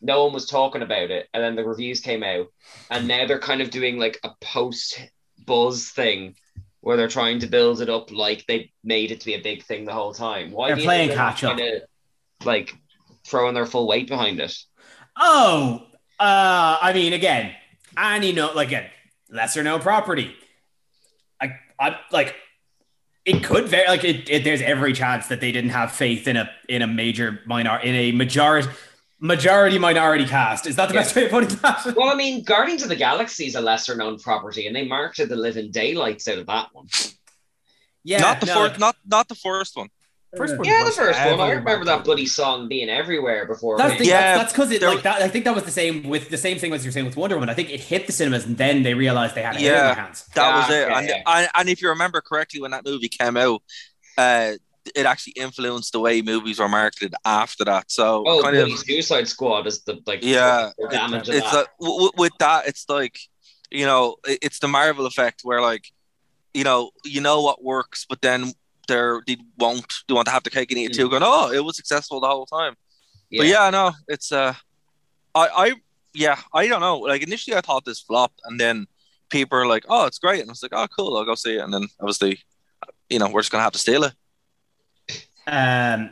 no 0.00 0.24
one 0.24 0.32
was 0.32 0.46
talking 0.46 0.82
about 0.82 1.10
it, 1.10 1.28
and 1.34 1.42
then 1.42 1.56
the 1.56 1.64
reviews 1.64 2.00
came 2.00 2.22
out, 2.22 2.46
and 2.90 3.08
now 3.08 3.26
they're 3.26 3.38
kind 3.38 3.60
of 3.60 3.70
doing 3.70 3.98
like 3.98 4.18
a 4.24 4.30
post 4.40 5.00
buzz 5.46 5.88
thing 5.90 6.34
where 6.80 6.96
they're 6.96 7.08
trying 7.08 7.40
to 7.40 7.46
build 7.46 7.80
it 7.80 7.88
up 7.90 8.10
like 8.12 8.44
they 8.46 8.70
made 8.84 9.10
it 9.10 9.20
to 9.20 9.26
be 9.26 9.34
a 9.34 9.42
big 9.42 9.64
thing 9.64 9.84
the 9.84 9.92
whole 9.92 10.14
time. 10.14 10.52
Why 10.52 10.68
They're 10.68 10.78
you 10.78 10.84
playing 10.84 11.10
catch 11.10 11.42
up. 11.42 11.58
like 12.44 12.74
throwing 13.26 13.54
their 13.54 13.66
full 13.66 13.88
weight 13.88 14.08
behind 14.08 14.40
it? 14.40 14.56
Oh, 15.16 15.82
uh, 16.20 16.78
I 16.80 16.92
mean, 16.94 17.12
again, 17.12 17.52
any 17.96 18.32
no, 18.32 18.52
like 18.52 18.68
again, 18.68 18.88
lesser 19.30 19.62
known 19.62 19.80
property. 19.80 20.34
I, 21.40 21.56
I 21.80 21.96
like 22.12 22.34
it 23.28 23.44
could 23.44 23.68
very 23.68 23.86
like 23.88 24.04
it, 24.04 24.28
it. 24.30 24.44
There's 24.44 24.62
every 24.62 24.92
chance 24.92 25.26
that 25.28 25.40
they 25.40 25.52
didn't 25.52 25.70
have 25.70 25.92
faith 25.92 26.26
in 26.26 26.36
a 26.36 26.50
in 26.68 26.82
a 26.82 26.86
major 26.86 27.40
minor 27.46 27.78
in 27.80 27.94
a 27.94 28.12
majority 28.12 28.68
majority 29.20 29.78
minority 29.78 30.24
cast. 30.26 30.66
Is 30.66 30.76
that 30.76 30.88
the 30.88 30.94
Yeah. 30.94 31.00
best 31.00 31.14
way 31.16 31.24
of 31.26 31.30
putting 31.30 31.56
that? 31.58 31.92
Well, 31.96 32.08
I 32.08 32.14
mean, 32.14 32.44
Guardians 32.44 32.82
of 32.82 32.88
the 32.88 32.96
Galaxy 32.96 33.46
is 33.46 33.54
a 33.54 33.60
lesser 33.60 33.94
known 33.96 34.18
property, 34.18 34.66
and 34.66 34.74
they 34.74 34.86
marketed 34.86 35.28
the 35.28 35.36
living 35.36 35.70
daylights 35.70 36.26
out 36.28 36.38
of 36.38 36.46
that 36.46 36.68
one. 36.72 36.86
Yeah, 38.04 38.18
not 38.20 38.40
the 38.40 38.46
no, 38.46 38.54
first, 38.54 38.80
not 38.80 38.96
not 39.06 39.28
the 39.28 39.34
first 39.34 39.76
one. 39.76 39.88
First 40.36 40.58
one 40.58 40.66
Yeah, 40.68 40.84
the 40.84 40.90
first 40.90 41.18
one. 41.18 41.40
I 41.40 41.50
remember 41.52 41.70
that 41.70 41.84
marketed. 41.86 42.04
bloody 42.04 42.26
song 42.26 42.68
being 42.68 42.90
everywhere 42.90 43.46
before. 43.46 43.78
That's 43.78 43.94
it 43.94 43.98
the, 44.00 44.04
Yeah, 44.06 44.36
that's 44.36 44.52
because 44.52 44.70
it 44.70 44.82
like 44.82 45.02
that. 45.02 45.22
I 45.22 45.28
think 45.28 45.46
that 45.46 45.54
was 45.54 45.64
the 45.64 45.70
same 45.70 46.02
with 46.08 46.28
the 46.28 46.36
same 46.36 46.58
thing 46.58 46.72
as 46.74 46.84
you're 46.84 46.92
saying 46.92 47.06
with 47.06 47.16
Wonder 47.16 47.36
Woman. 47.36 47.48
I 47.48 47.54
think 47.54 47.70
it 47.70 47.80
hit 47.80 48.06
the 48.06 48.12
cinemas 48.12 48.44
and 48.44 48.56
then 48.58 48.82
they 48.82 48.92
realized 48.92 49.34
they 49.34 49.42
had 49.42 49.54
it 49.56 49.60
in 49.60 49.64
Yeah. 49.64 49.82
their 49.84 49.94
hands. 49.94 50.26
That 50.34 50.48
Yeah, 50.48 50.56
was 50.58 50.70
it. 50.70 50.88
yeah, 50.88 50.98
and, 50.98 51.08
yeah. 51.08 51.22
and 51.26 51.48
and 51.54 51.68
if 51.70 51.80
you 51.80 51.88
remember 51.88 52.20
correctly, 52.20 52.60
when 52.60 52.72
that 52.72 52.84
movie 52.84 53.08
came 53.08 53.38
out, 53.38 53.62
uh, 54.18 54.52
it 54.94 55.06
actually 55.06 55.32
influenced 55.36 55.92
the 55.92 56.00
way 56.00 56.20
movies 56.22 56.58
were 56.58 56.68
marketed 56.68 57.14
after 57.24 57.64
that. 57.64 57.90
So 57.90 58.24
Oh, 58.26 58.42
kind 58.42 58.56
of 58.56 58.70
Suicide 58.78 59.28
Squad 59.28 59.66
is 59.66 59.82
the 59.84 59.98
like 60.06 60.20
yeah, 60.22 60.70
the 60.78 60.88
damage 60.88 61.28
of 61.30 61.34
it's 61.36 61.50
that. 61.52 61.66
a, 61.66 61.82
w- 61.82 61.94
w- 62.06 62.12
with 62.18 62.32
that. 62.38 62.66
It's 62.68 62.84
like 62.88 63.18
you 63.70 63.86
know, 63.86 64.16
it- 64.26 64.38
it's 64.42 64.58
the 64.58 64.68
Marvel 64.68 65.06
effect 65.06 65.40
where 65.42 65.62
like 65.62 65.84
you 66.54 66.64
know, 66.64 66.90
you 67.04 67.20
know 67.22 67.40
what 67.42 67.62
works, 67.64 68.04
but 68.08 68.20
then 68.22 68.52
they're 68.88 69.22
they 69.26 69.36
won't 69.58 69.92
they 70.08 70.14
want 70.14 70.26
to 70.26 70.32
have 70.32 70.42
the 70.42 70.50
cake 70.50 70.70
and 70.70 70.78
eat 70.80 70.90
it 70.90 70.94
too. 70.94 71.08
Going, 71.08 71.22
oh, 71.24 71.52
it 71.52 71.64
was 71.64 71.76
successful 71.76 72.20
the 72.20 72.26
whole 72.26 72.46
time. 72.46 72.74
But 73.30 73.46
yeah, 73.46 73.70
no, 73.70 73.92
it's 74.08 74.32
uh, 74.32 74.54
I 75.34 75.48
I 75.48 75.74
yeah, 76.14 76.38
I 76.52 76.66
don't 76.66 76.80
know. 76.80 76.98
Like 76.98 77.22
initially, 77.22 77.56
I 77.56 77.60
thought 77.60 77.84
this 77.84 78.00
flopped, 78.00 78.40
and 78.44 78.58
then 78.58 78.86
people 79.30 79.58
are 79.58 79.66
like, 79.66 79.84
"Oh, 79.88 80.06
it's 80.06 80.18
great," 80.18 80.40
and 80.40 80.50
I 80.50 80.52
was 80.52 80.62
like, 80.62 80.72
"Oh, 80.74 80.86
cool, 80.88 81.16
I'll 81.16 81.24
go 81.24 81.34
see 81.34 81.56
it." 81.56 81.60
And 81.60 81.72
then 81.72 81.86
obviously, 82.00 82.40
you 83.08 83.18
know, 83.18 83.28
we're 83.28 83.42
just 83.42 83.52
gonna 83.52 83.64
have 83.64 83.72
to 83.72 83.78
steal 83.78 84.04
it. 84.04 84.14
Um, 85.46 86.10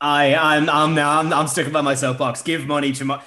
I 0.00 0.34
I'm 0.34 0.68
I'm 0.68 0.94
now 0.94 1.18
I'm, 1.18 1.32
I'm 1.32 1.46
sticking 1.46 1.72
by 1.72 1.80
my 1.80 1.94
soapbox. 1.94 2.42
Give 2.42 2.66
money 2.66 2.92
to 2.92 3.04
my. 3.04 3.22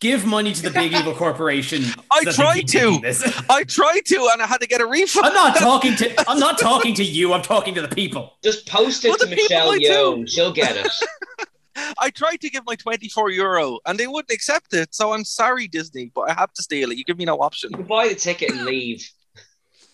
Give 0.00 0.24
money 0.24 0.52
to 0.54 0.62
the 0.62 0.70
big 0.70 0.94
evil 0.94 1.14
corporation. 1.14 1.82
I 2.10 2.24
so 2.24 2.32
tried 2.32 2.66
to. 2.68 3.44
I 3.50 3.64
tried 3.64 4.00
to, 4.06 4.28
and 4.32 4.40
I 4.40 4.46
had 4.46 4.60
to 4.62 4.66
get 4.66 4.80
a 4.80 4.86
refund. 4.86 5.26
I'm 5.26 5.34
not 5.34 5.56
talking 5.58 5.94
to. 5.96 6.30
I'm 6.30 6.38
not 6.38 6.58
talking 6.58 6.94
to 6.94 7.04
you. 7.04 7.34
I'm 7.34 7.42
talking 7.42 7.74
to 7.74 7.82
the 7.82 7.88
people. 7.88 8.38
Just 8.42 8.66
post 8.66 9.04
it 9.04 9.08
Well, 9.10 9.18
to 9.18 9.26
Michelle 9.26 9.68
might 9.68 9.80
too. 9.82 9.86
Yeoh. 9.86 10.28
She'll 10.28 10.52
get 10.52 10.76
it. 10.76 10.90
I 11.98 12.10
tried 12.10 12.40
to 12.40 12.50
give 12.50 12.64
my 12.66 12.76
twenty-four 12.76 13.30
euro, 13.30 13.78
and 13.86 13.98
they 13.98 14.06
wouldn't 14.06 14.30
accept 14.32 14.72
it. 14.72 14.94
So 14.94 15.12
I'm 15.12 15.24
sorry, 15.24 15.68
Disney, 15.68 16.10
but 16.14 16.30
I 16.30 16.32
have 16.32 16.52
to 16.54 16.62
steal 16.62 16.90
it. 16.90 16.96
You 16.98 17.04
give 17.04 17.18
me 17.18 17.26
no 17.26 17.36
option. 17.36 17.70
You 17.76 17.84
buy 17.84 18.08
the 18.08 18.14
ticket 18.14 18.50
and 18.52 18.64
leave. 18.64 19.06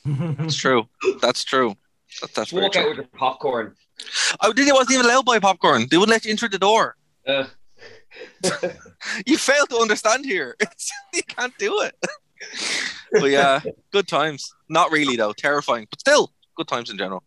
That's 0.04 0.54
true. 0.54 0.88
That's 1.20 1.42
true. 1.42 1.74
That, 2.20 2.32
that's 2.32 2.52
walk 2.52 2.76
out 2.76 2.82
true. 2.82 2.88
with 2.90 2.96
your 2.98 3.06
popcorn. 3.16 3.74
I 4.40 4.52
didn't. 4.52 4.70
I 4.70 4.74
wasn't 4.74 4.92
even 4.94 5.06
allowed 5.06 5.22
to 5.22 5.24
buy 5.24 5.38
popcorn. 5.40 5.88
They 5.90 5.96
wouldn't 5.96 6.14
let 6.14 6.24
you 6.24 6.30
enter 6.30 6.48
the 6.48 6.58
door. 6.58 6.96
Uh, 7.26 7.46
You 9.26 9.38
fail 9.38 9.66
to 9.66 9.78
understand 9.78 10.24
here. 10.24 10.56
You 11.14 11.22
can't 11.22 11.56
do 11.58 11.80
it. 11.80 11.94
but 13.12 13.30
yeah, 13.30 13.60
good 13.92 14.06
times. 14.06 14.52
Not 14.68 14.90
really 14.90 15.16
though. 15.16 15.32
Terrifying, 15.32 15.86
but 15.88 16.00
still 16.00 16.32
good 16.56 16.68
times 16.68 16.90
in 16.90 16.98
general. 16.98 17.22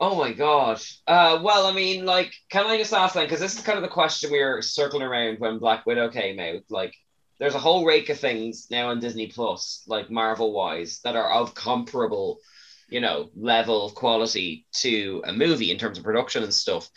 oh 0.00 0.16
my 0.16 0.32
god. 0.32 0.80
Uh, 1.06 1.40
well, 1.42 1.66
I 1.66 1.72
mean, 1.72 2.04
like, 2.04 2.32
can 2.50 2.66
I 2.66 2.76
just 2.76 2.92
ask 2.92 3.14
then? 3.14 3.24
Because 3.24 3.40
this 3.40 3.56
is 3.56 3.62
kind 3.62 3.78
of 3.78 3.82
the 3.82 3.88
question 3.88 4.30
we 4.30 4.42
were 4.42 4.60
circling 4.60 5.02
around 5.02 5.38
when 5.38 5.58
Black 5.58 5.86
Widow 5.86 6.10
came 6.10 6.38
out. 6.38 6.62
Like, 6.68 6.94
there's 7.38 7.54
a 7.54 7.60
whole 7.60 7.84
rake 7.84 8.08
of 8.08 8.20
things 8.20 8.68
now 8.70 8.90
on 8.90 9.00
Disney 9.00 9.26
Plus, 9.26 9.82
like 9.86 10.10
Marvel 10.10 10.52
wise, 10.52 11.00
that 11.04 11.16
are 11.16 11.32
of 11.32 11.54
comparable, 11.54 12.38
you 12.88 13.00
know, 13.00 13.30
level 13.34 13.86
of 13.86 13.94
quality 13.94 14.66
to 14.74 15.22
a 15.26 15.32
movie 15.32 15.70
in 15.70 15.78
terms 15.78 15.98
of 15.98 16.04
production 16.04 16.42
and 16.42 16.54
stuff. 16.54 16.88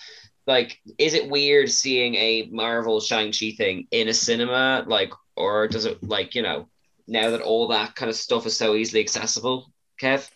Like, 0.47 0.79
is 0.97 1.13
it 1.13 1.29
weird 1.29 1.71
seeing 1.71 2.15
a 2.15 2.49
Marvel 2.51 2.99
Shang-Chi 2.99 3.55
thing 3.57 3.87
in 3.91 4.09
a 4.09 4.13
cinema? 4.13 4.83
Like, 4.87 5.11
or 5.35 5.67
does 5.67 5.85
it, 5.85 6.03
like, 6.03 6.35
you 6.35 6.43
know, 6.43 6.67
now 7.07 7.31
that 7.31 7.41
all 7.41 7.67
that 7.69 7.95
kind 7.95 8.09
of 8.09 8.15
stuff 8.15 8.45
is 8.45 8.55
so 8.57 8.75
easily 8.75 9.01
accessible, 9.01 9.71
Kev? 10.01 10.29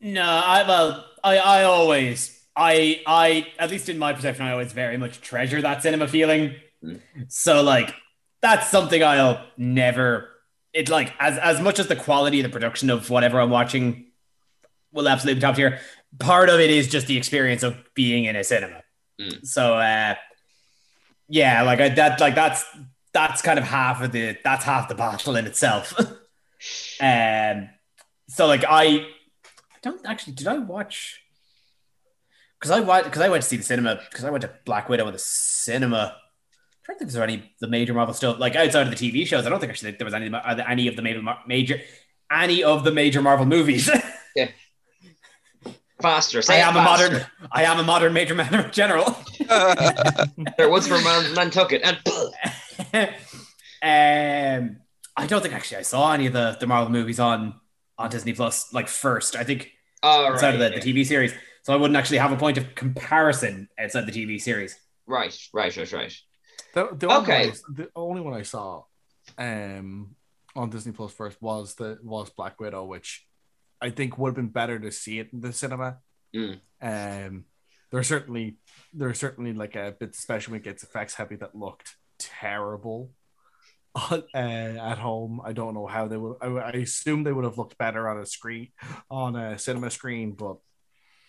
No, 0.00 0.22
I 0.22 0.66
well, 0.66 1.06
I 1.24 1.38
I 1.38 1.64
always 1.64 2.46
I 2.54 3.00
I 3.06 3.48
at 3.58 3.70
least 3.70 3.88
in 3.88 3.98
my 3.98 4.12
perception, 4.12 4.44
I 4.44 4.52
always 4.52 4.72
very 4.72 4.96
much 4.96 5.20
treasure 5.20 5.60
that 5.62 5.82
cinema 5.82 6.08
feeling. 6.08 6.54
Mm. 6.82 7.00
So 7.28 7.62
like 7.62 7.94
that's 8.42 8.68
something 8.68 9.02
I'll 9.02 9.44
never. 9.56 10.30
It 10.72 10.88
like 10.88 11.12
as 11.18 11.38
as 11.38 11.60
much 11.60 11.78
as 11.78 11.86
the 11.86 11.96
quality 11.96 12.40
of 12.40 12.44
the 12.44 12.52
production 12.52 12.90
of 12.90 13.08
whatever 13.08 13.40
I'm 13.40 13.50
watching 13.50 14.06
will 14.92 15.08
absolutely 15.08 15.40
be 15.40 15.42
top 15.42 15.56
tier. 15.56 15.80
Part 16.18 16.48
of 16.48 16.60
it 16.60 16.70
is 16.70 16.88
just 16.88 17.06
the 17.06 17.16
experience 17.16 17.62
of 17.62 17.76
being 17.94 18.24
in 18.24 18.36
a 18.36 18.44
cinema. 18.44 18.82
Mm. 19.20 19.46
So 19.46 19.74
uh, 19.74 20.14
yeah, 21.28 21.62
like 21.62 21.80
I 21.80 21.88
that 21.90 22.20
like 22.20 22.34
that's 22.34 22.64
that's 23.12 23.42
kind 23.42 23.58
of 23.58 23.64
half 23.64 24.02
of 24.02 24.12
the 24.12 24.36
that's 24.44 24.64
half 24.64 24.88
the 24.88 24.94
battle 24.94 25.36
in 25.36 25.46
itself. 25.46 25.98
um, 27.00 27.68
so 28.28 28.46
like 28.46 28.64
I, 28.68 28.84
I 28.84 29.78
don't 29.82 30.04
actually 30.06 30.34
did 30.34 30.46
I 30.46 30.58
watch 30.58 31.22
because 32.58 32.70
I 32.70 32.80
went 32.80 33.04
because 33.04 33.22
I 33.22 33.28
went 33.28 33.42
to 33.42 33.48
see 33.48 33.56
the 33.56 33.62
cinema 33.62 34.00
because 34.10 34.24
I 34.24 34.30
went 34.30 34.42
to 34.42 34.50
Black 34.64 34.88
Widow 34.88 35.06
in 35.06 35.12
the 35.12 35.18
cinema. 35.18 36.16
I 36.88 36.92
don't 36.92 36.98
think 36.98 37.10
there 37.10 37.24
any 37.24 37.52
the 37.60 37.68
major 37.68 37.94
Marvel 37.94 38.14
stuff 38.14 38.38
like 38.38 38.54
outside 38.54 38.86
of 38.86 38.96
the 38.96 39.10
TV 39.10 39.26
shows. 39.26 39.46
I 39.46 39.48
don't 39.48 39.58
think 39.60 39.70
actually 39.70 39.92
there 39.92 40.04
was 40.04 40.14
any 40.14 40.30
any 40.68 40.88
of 40.88 40.96
the 40.96 41.02
major 41.02 41.22
major 41.46 41.80
any 42.30 42.62
of 42.62 42.84
the 42.84 42.92
major 42.92 43.22
Marvel 43.22 43.46
movies. 43.46 43.90
Faster. 44.36 44.54
Say 46.02 46.56
I 46.56 46.58
it 46.58 46.68
am 46.68 46.76
a 46.76 46.82
modern 46.82 47.26
I 47.52 47.64
am 47.64 47.78
a 47.78 47.82
modern 47.82 48.12
major 48.12 48.34
man 48.34 48.70
general. 48.72 49.16
There 50.58 50.68
was 50.68 50.86
for 50.86 51.00
man, 51.00 51.34
Nantucket 51.34 51.82
and 51.84 51.98
um, 54.72 54.76
I 55.16 55.26
don't 55.26 55.40
think 55.40 55.54
actually 55.54 55.78
I 55.78 55.82
saw 55.82 56.12
any 56.12 56.26
of 56.26 56.32
the, 56.32 56.56
the 56.58 56.66
Marvel 56.66 56.90
movies 56.90 57.20
on 57.20 57.54
on 57.98 58.10
Disney 58.10 58.32
Plus 58.32 58.72
like 58.72 58.88
first. 58.88 59.36
I 59.36 59.44
think 59.44 59.70
oh, 60.02 60.26
outside 60.26 60.58
right, 60.58 60.60
of 60.60 60.74
the, 60.74 60.80
the 60.80 60.94
TV 60.94 61.06
series, 61.06 61.32
so 61.62 61.72
I 61.72 61.76
wouldn't 61.76 61.96
actually 61.96 62.18
have 62.18 62.32
a 62.32 62.36
point 62.36 62.58
of 62.58 62.74
comparison 62.74 63.68
outside 63.78 64.06
the 64.06 64.12
TV 64.12 64.40
series. 64.40 64.78
right, 65.06 65.36
right, 65.52 65.74
right, 65.76 65.92
right. 65.92 66.14
The, 66.74 66.88
the, 66.94 67.10
Okay. 67.10 67.48
one 67.48 67.56
the 67.74 67.88
only 67.96 68.20
one 68.20 68.34
I 68.34 68.42
saw 68.42 68.82
um, 69.38 70.16
on 70.54 70.70
Disney 70.70 70.92
Plus 70.92 71.12
first 71.12 71.40
was 71.40 71.74
the 71.74 71.98
was 72.02 72.30
Black 72.30 72.60
Widow, 72.60 72.84
which 72.84 73.26
I 73.80 73.90
think 73.90 74.18
would 74.18 74.30
have 74.30 74.36
been 74.36 74.48
better 74.48 74.78
to 74.78 74.90
see 74.90 75.18
it 75.18 75.28
in 75.32 75.40
the 75.40 75.52
cinema. 75.52 75.98
Mm. 76.34 76.60
Um, 76.80 77.44
there's 77.90 78.08
certainly 78.08 78.58
there's 78.92 79.18
certainly 79.18 79.52
like 79.52 79.76
a 79.76 79.94
bit 79.98 80.14
special 80.14 80.52
when 80.52 80.60
it 80.60 80.64
gets 80.64 80.82
effects 80.82 81.14
heavy 81.14 81.36
that 81.36 81.54
looked 81.54 81.96
terrible 82.18 83.12
uh, 83.94 84.20
at 84.34 84.98
home. 84.98 85.40
I 85.44 85.52
don't 85.52 85.74
know 85.74 85.86
how 85.86 86.08
they 86.08 86.16
would. 86.16 86.36
I, 86.40 86.46
I 86.46 86.70
assume 86.70 87.24
they 87.24 87.32
would 87.32 87.44
have 87.44 87.58
looked 87.58 87.78
better 87.78 88.08
on 88.08 88.18
a 88.18 88.26
screen 88.26 88.68
on 89.10 89.36
a 89.36 89.58
cinema 89.58 89.90
screen, 89.90 90.32
but 90.32 90.56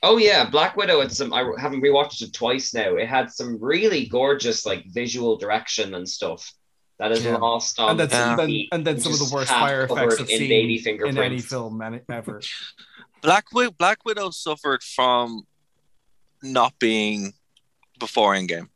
Oh 0.03 0.17
yeah, 0.17 0.47
Black 0.49 0.77
Widow 0.77 1.01
had 1.01 1.11
some. 1.11 1.33
I 1.33 1.51
haven't 1.57 1.81
rewatched 1.81 2.21
it 2.21 2.33
twice 2.33 2.73
now. 2.73 2.95
It 2.95 3.07
had 3.07 3.31
some 3.31 3.57
really 3.59 4.07
gorgeous 4.07 4.65
like 4.65 4.85
visual 4.87 5.37
direction 5.37 5.95
and 5.95 6.07
stuff 6.07 6.53
that 6.99 7.11
is 7.11 7.23
Yeah. 7.23 7.37
lost 7.37 7.79
on 7.79 7.91
and 7.91 7.99
then, 7.99 8.09
Yeah. 8.09 8.35
then 8.35 8.67
and 8.71 8.85
then 8.87 8.95
which 8.95 9.03
some 9.03 9.13
of 9.13 9.19
the 9.19 9.29
worst 9.33 9.51
fire 9.51 9.83
effects 9.83 10.15
I've 10.15 10.19
in 10.21 10.27
seen 10.27 10.49
baby 10.49 10.83
in 11.07 11.17
any 11.17 11.39
film 11.39 11.81
ever. 12.09 12.41
Black 13.21 13.51
Widow, 13.53 13.71
Black 13.71 14.05
Widow 14.05 14.29
suffered 14.31 14.83
from 14.83 15.45
not 16.43 16.77
being 16.79 17.33
before 17.99 18.33
Endgame. 18.33 18.69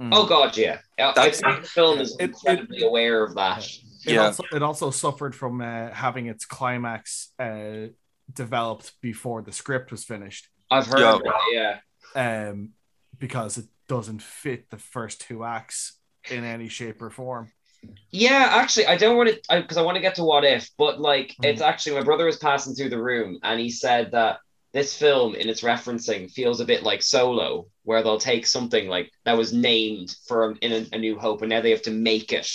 Mm. 0.00 0.10
Oh 0.12 0.26
god, 0.26 0.56
yeah. 0.56 0.80
I- 0.98 1.02
I 1.02 1.12
That's- 1.12 1.40
think 1.40 1.62
the 1.62 1.68
film 1.68 2.00
is 2.00 2.12
It- 2.12 2.20
it- 2.20 2.30
incredibly 2.30 2.82
aware 2.82 3.24
of 3.24 3.34
that. 3.34 3.64
It 4.06 4.12
Yeah. 4.14 4.26
also 4.26 4.44
it 4.52 4.62
also 4.62 4.90
suffered 4.90 5.34
from 5.34 5.60
uh, 5.60 5.90
having 5.92 6.26
its 6.26 6.46
climax 6.46 7.32
uh, 7.38 7.88
developed 8.32 8.92
before 9.00 9.42
the 9.42 9.52
script 9.52 9.90
was 9.90 10.04
finished. 10.04 10.48
I've 10.70 10.86
heard 10.86 11.00
Yeah. 11.00 11.18
that, 11.24 11.80
yeah. 12.14 12.48
um, 12.50 12.74
because 13.18 13.58
it 13.58 13.66
doesn't 13.88 14.22
fit 14.22 14.70
the 14.70 14.78
first 14.78 15.20
two 15.22 15.44
acts 15.44 15.97
in 16.30 16.44
any 16.44 16.68
shape 16.68 17.00
or 17.02 17.10
form. 17.10 17.52
Yeah, 18.10 18.48
actually, 18.52 18.86
I 18.86 18.96
don't 18.96 19.16
want 19.16 19.28
to 19.30 19.60
because 19.60 19.76
I, 19.76 19.82
want 19.82 19.96
to 19.96 20.00
get 20.00 20.14
to 20.16 20.24
what 20.24 20.44
if, 20.44 20.70
but 20.78 21.00
like 21.00 21.36
Mm-hmm. 21.40 21.44
it's 21.50 21.60
actually 21.60 21.96
my 21.96 22.02
brother 22.02 22.24
was 22.24 22.38
passing 22.38 22.74
through 22.74 22.88
the 22.90 23.02
room 23.02 23.38
and 23.42 23.60
he 23.60 23.70
said 23.70 24.12
that 24.12 24.38
this 24.72 24.96
film 24.96 25.34
in 25.34 25.48
its 25.48 25.62
referencing 25.62 26.30
feels 26.30 26.60
a 26.60 26.64
bit 26.64 26.82
like 26.82 27.02
Solo, 27.02 27.66
where 27.84 28.02
they'll 28.02 28.18
take 28.18 28.46
something 28.46 28.88
like 28.88 29.10
that 29.24 29.36
was 29.36 29.52
named 29.52 30.14
for 30.26 30.52
in 30.60 30.72
a, 30.72 30.86
a 30.96 30.98
New 30.98 31.18
Hope 31.18 31.42
and 31.42 31.50
now 31.50 31.60
they 31.60 31.70
have 31.70 31.82
to 31.82 31.90
make 31.90 32.32
it 32.32 32.48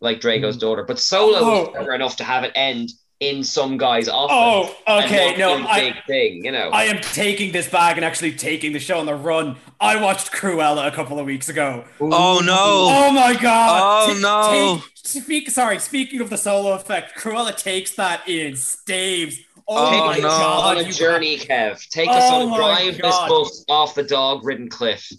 like 0.00 0.20
Drago's 0.20 0.56
daughter. 0.58 0.84
But 0.84 0.98
Solo 0.98 1.44
was 1.48 1.60
Oh. 1.60 1.66
clever 1.72 1.94
enough 1.94 2.16
to 2.16 2.24
have 2.24 2.44
it 2.44 2.52
end 2.54 2.90
in 3.20 3.42
some 3.44 3.76
guy's 3.78 4.08
office. 4.08 4.74
Oh, 4.86 5.00
okay. 5.04 5.36
No, 5.36 5.56
in 5.56 5.62
a 5.62 5.68
I, 5.68 5.80
big 5.80 5.94
thing, 6.06 6.44
you 6.44 6.52
know. 6.52 6.70
I 6.70 6.84
am 6.84 7.00
taking 7.00 7.52
this 7.52 7.68
bag 7.68 7.96
and 7.96 8.04
actually 8.04 8.32
taking 8.32 8.72
the 8.72 8.80
show 8.80 8.98
on 8.98 9.06
the 9.06 9.14
run. 9.14 9.56
I 9.80 10.00
watched 10.00 10.32
Cruella 10.32 10.86
a 10.86 10.90
couple 10.90 11.18
of 11.18 11.26
weeks 11.26 11.48
ago. 11.48 11.84
Oh 12.00 12.40
no! 12.44 12.54
Oh 12.56 13.10
my 13.12 13.34
god! 13.40 14.10
Oh, 14.10 14.18
no. 14.20 14.76
take- 14.82 15.22
speak. 15.22 15.50
Sorry. 15.50 15.78
Speaking 15.78 16.20
of 16.20 16.30
the 16.30 16.38
solo 16.38 16.72
effect, 16.72 17.16
Cruella 17.18 17.56
takes 17.56 17.94
that 17.96 18.28
in 18.28 18.56
staves. 18.56 19.38
Oh, 19.66 19.76
Oh, 19.76 20.06
my 20.06 20.14
Take 20.14 20.22
no. 20.24 20.28
us 20.28 20.38
god! 20.38 20.76
on 20.76 20.84
a 20.84 20.86
you- 20.86 20.92
journey, 20.92 21.38
Kev. 21.38 21.88
Take 21.88 22.10
us 22.10 22.22
Oh 22.30 22.42
on 22.42 22.50
my 22.50 22.56
a 22.56 22.58
drive 22.58 22.96
this 22.98 23.16
bus 23.28 23.64
off 23.68 23.94
the 23.94 24.02
dog-ridden 24.02 24.68
cliff. 24.68 25.10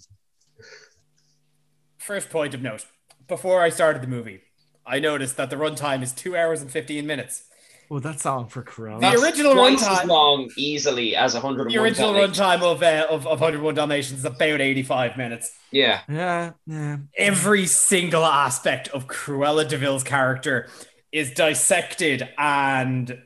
First 1.98 2.30
point 2.30 2.54
of 2.54 2.62
note: 2.62 2.86
before 3.26 3.62
I 3.62 3.70
started 3.70 4.02
the 4.02 4.06
movie, 4.06 4.42
I 4.86 5.00
noticed 5.00 5.36
that 5.36 5.50
the 5.50 5.56
runtime 5.56 6.02
is 6.02 6.12
two 6.12 6.36
hours 6.36 6.62
and 6.62 6.70
fifteen 6.70 7.06
minutes. 7.06 7.44
Well, 7.88 8.00
that 8.00 8.18
song 8.20 8.48
for 8.48 8.62
Corona. 8.62 8.98
The 9.12 9.20
original 9.22 9.54
twice 9.54 9.82
as 9.82 9.88
runtime- 10.00 10.06
long 10.08 10.50
easily 10.56 11.14
as 11.14 11.34
101 11.34 11.68
The 11.72 11.78
original 11.80 12.12
Dalmatians. 12.12 12.38
runtime 12.38 12.62
of, 12.62 12.82
uh, 12.82 13.06
of 13.08 13.26
of 13.26 13.40
101 13.40 13.74
Dalmatians 13.74 14.18
is 14.20 14.24
about 14.24 14.60
85 14.60 15.16
minutes. 15.16 15.52
Yeah. 15.70 16.00
Yeah, 16.08 16.52
yeah. 16.66 16.96
every 17.16 17.66
single 17.66 18.24
aspect 18.24 18.88
of 18.88 19.06
Cruella 19.06 19.68
Deville's 19.68 20.02
character 20.02 20.68
is 21.12 21.30
dissected 21.30 22.28
and 22.36 23.22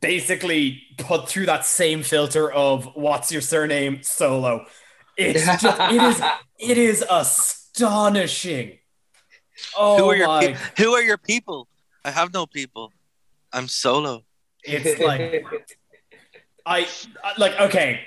basically 0.00 0.82
put 0.98 1.28
through 1.28 1.46
that 1.46 1.66
same 1.66 2.02
filter 2.02 2.50
of 2.50 2.88
what's 2.94 3.30
your 3.30 3.42
surname 3.42 4.02
solo. 4.02 4.64
It's 5.16 5.44
just, 5.62 5.64
it 5.80 6.02
is 6.02 6.22
it 6.58 6.78
is 6.78 7.04
astonishing. 7.10 8.78
Oh 9.76 9.98
who 9.98 10.10
are 10.10 10.16
your 10.16 10.26
my! 10.26 10.46
pe- 10.46 10.82
Who 10.82 10.94
are 10.94 11.02
your 11.02 11.18
people? 11.18 11.68
I 12.04 12.10
have 12.10 12.32
no 12.32 12.46
people. 12.46 12.92
I'm 13.54 13.68
solo. 13.68 14.24
It's 14.64 15.00
like 15.00 15.44
I 16.66 16.86
I- 17.22 17.32
like 17.38 17.58
okay. 17.60 18.00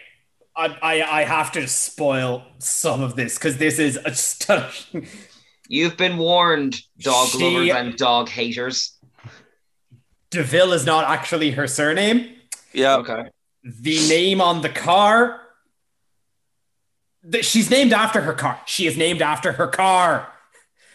I, 0.56 0.66
I 0.82 1.20
I 1.20 1.24
have 1.24 1.52
to 1.54 1.68
spoil 1.68 2.44
some 2.58 3.02
of 3.04 3.16
this 3.16 3.38
because 3.38 3.58
this 3.58 3.78
is 3.80 3.98
astonishing. 4.06 5.08
You've 5.70 5.98
been 5.98 6.18
warned, 6.18 6.80
dog 7.00 7.28
She- 7.30 7.44
lovers 7.44 7.70
and 7.76 7.96
dog 7.98 8.30
haters. 8.30 8.98
Deville 10.32 10.74
is 10.74 10.86
not 10.86 11.06
actually 11.06 11.52
her 11.52 11.68
surname. 11.68 12.36
Yeah. 12.74 12.98
Okay. 12.98 13.24
the 13.64 14.00
name 14.10 14.42
on 14.42 14.62
the 14.62 14.70
car 14.70 15.42
the, 17.24 17.42
she's 17.44 17.70
named 17.70 17.92
after 17.94 18.22
her 18.22 18.34
car 18.34 18.60
she 18.66 18.88
is 18.88 18.96
named 18.98 19.22
after 19.22 19.54
her 19.54 19.68
car 19.68 20.32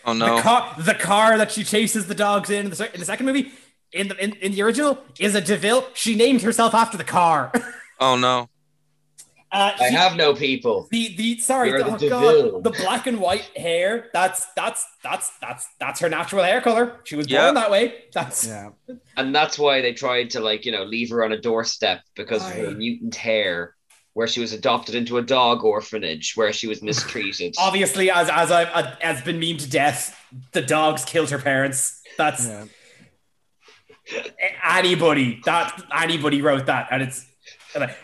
Oh 0.05 0.13
no. 0.15 0.37
the 0.37 0.43
car 0.43 0.75
the 0.79 0.95
car 0.95 1.37
that 1.39 1.51
she 1.53 1.65
chases 1.65 2.07
the 2.07 2.15
dogs 2.15 2.49
in 2.51 2.67
in 2.67 2.71
the, 2.71 2.95
in 2.95 3.01
the 3.01 3.07
second 3.07 3.27
movie 3.27 3.51
in 3.93 4.09
the 4.09 4.23
in, 4.23 4.33
in 4.35 4.53
the 4.53 4.63
original 4.63 4.99
is 5.19 5.35
a 5.35 5.41
deville 5.41 5.87
she 5.95 6.15
named 6.15 6.43
herself 6.43 6.75
after 6.75 6.97
the 6.97 7.05
car 7.05 7.53
Oh 8.01 8.17
no. 8.17 8.49
uh, 9.53 9.73
I 9.79 9.89
she- 9.91 9.95
have 9.95 10.17
no 10.17 10.35
people. 10.35 10.89
the 10.91 11.15
the 11.17 11.39
sorry 11.39 11.71
the, 11.73 11.79
the 11.85 11.91
oh 11.93 11.97
DeVille. 11.99 12.53
God, 12.53 12.65
the 12.65 12.71
black 12.71 13.07
and 13.07 13.21
white 13.21 13.51
hair 13.57 14.09
that's 14.13 14.47
that's 14.57 14.85
that's 15.03 15.31
that's 15.41 15.69
that's 15.79 16.01
her 16.01 16.09
natural 16.09 16.43
hair 16.43 16.61
color 16.61 16.97
she 17.05 17.17
was 17.17 17.29
Yeah. 17.29 17.43
born 17.45 17.55
that 17.57 17.71
way 17.71 18.05
that's 18.13 18.47
Yeah. 18.47 18.71
And 19.17 19.35
that's 19.35 19.59
why 19.59 19.81
they 19.83 19.93
tried 19.93 20.31
to 20.31 20.41
like, 20.41 20.65
you 20.65 20.73
know, 20.73 20.85
leave 20.85 21.11
her 21.11 21.23
on 21.25 21.33
a 21.33 21.39
doorstep 21.41 22.01
because 22.17 22.43
of 22.47 22.53
her 22.55 22.71
mutant 22.71 23.15
hair, 23.15 23.75
where 24.15 24.27
she 24.27 24.41
was 24.41 24.53
adopted 24.55 24.95
into 24.95 25.19
a 25.19 25.23
dog 25.23 25.65
orphanage 25.65 26.33
where 26.35 26.53
she 26.53 26.67
was 26.67 26.83
mistreated. 26.89 27.55
obviously 27.59 28.11
as 28.11 28.29
as 28.31 28.51
I've 28.51 28.71
uh, 28.75 29.25
been 29.25 29.39
memed 29.39 29.61
to 29.61 29.71
death 29.71 30.19
the 30.53 30.63
dogs 30.63 31.05
killed 31.05 31.31
her 31.31 31.39
parents 31.39 32.01
that's 32.17 32.47
Yeah. 32.49 32.65
Anybody 34.65 35.41
that 35.45 35.81
anybody 35.97 36.43
wrote 36.43 36.67
that 36.67 36.89
and 36.91 37.03
it's 37.03 37.27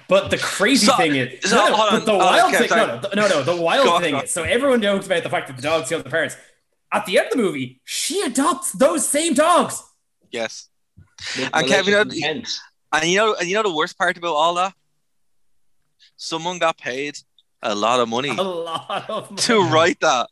but 0.08 0.30
the 0.30 0.38
crazy 0.38 0.86
So- 0.86 0.96
thing 0.96 1.14
is 1.14 1.50
so, 1.50 1.56
no, 1.56 1.64
no, 1.68 1.76
but 1.76 1.92
on, 1.92 2.04
the 2.06 2.12
oh, 2.12 2.18
hold 2.18 2.22
on, 2.22 2.52
wild 2.52 2.56
thing 2.56 2.70
no, 2.70 2.86
no 2.86 3.10
no 3.14 3.28
no 3.28 3.42
the 3.42 3.56
wild 3.62 3.88
on, 3.88 4.02
thing 4.02 4.14
is 4.16 4.32
so 4.32 4.42
everyone 4.42 4.80
knows 4.80 5.06
about 5.06 5.22
the 5.22 5.30
fact 5.30 5.46
that 5.48 5.56
the 5.56 5.62
dogs 5.62 5.88
killed 5.88 6.04
the 6.04 6.10
parents. 6.10 6.36
At 6.90 7.04
the 7.04 7.18
end 7.18 7.26
of 7.26 7.32
the 7.32 7.38
movie 7.38 7.80
she 7.84 8.22
adopts 8.22 8.72
those 8.72 9.06
same 9.06 9.34
dogs. 9.34 9.82
Yes. 10.30 10.68
With 11.36 11.50
And 11.52 11.66
Kevin, 11.66 12.10
you 12.10 12.20
know- 12.20 12.42
And 12.94 13.04
you 13.10 13.16
know, 13.18 13.34
and 13.34 13.46
you 13.48 13.54
know 13.56 13.62
the 13.62 13.74
worst 13.74 13.98
part 13.98 14.16
about 14.16 14.32
all 14.34 14.54
that? 14.54 14.72
Someone 16.16 16.58
got 16.58 16.78
paid 16.78 17.18
a 17.62 17.74
lot 17.74 18.00
of 18.00 18.08
money 18.08 18.30
a 18.30 18.42
lot 18.42 19.10
of 19.10 19.34
to 19.36 19.62
write 19.68 20.00
that, 20.00 20.28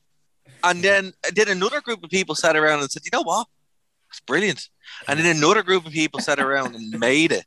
and 0.65 0.83
then 0.83 1.13
then 1.35 1.49
another 1.49 1.81
group 1.81 2.03
of 2.05 2.09
people 2.11 2.35
sat 2.35 2.57
around 2.57 2.81
and 2.81 2.91
said, 2.91 3.03
"You 3.05 3.11
know 3.13 3.23
what? 3.23 3.47
It's 4.11 4.21
brilliant." 4.21 4.69
And 5.09 5.19
then 5.19 5.37
another 5.37 5.63
group 5.63 5.87
of 5.87 5.93
people 5.93 6.21
sat 6.21 6.39
around 6.39 6.75
and 6.75 6.99
made 6.99 7.33
it. 7.33 7.45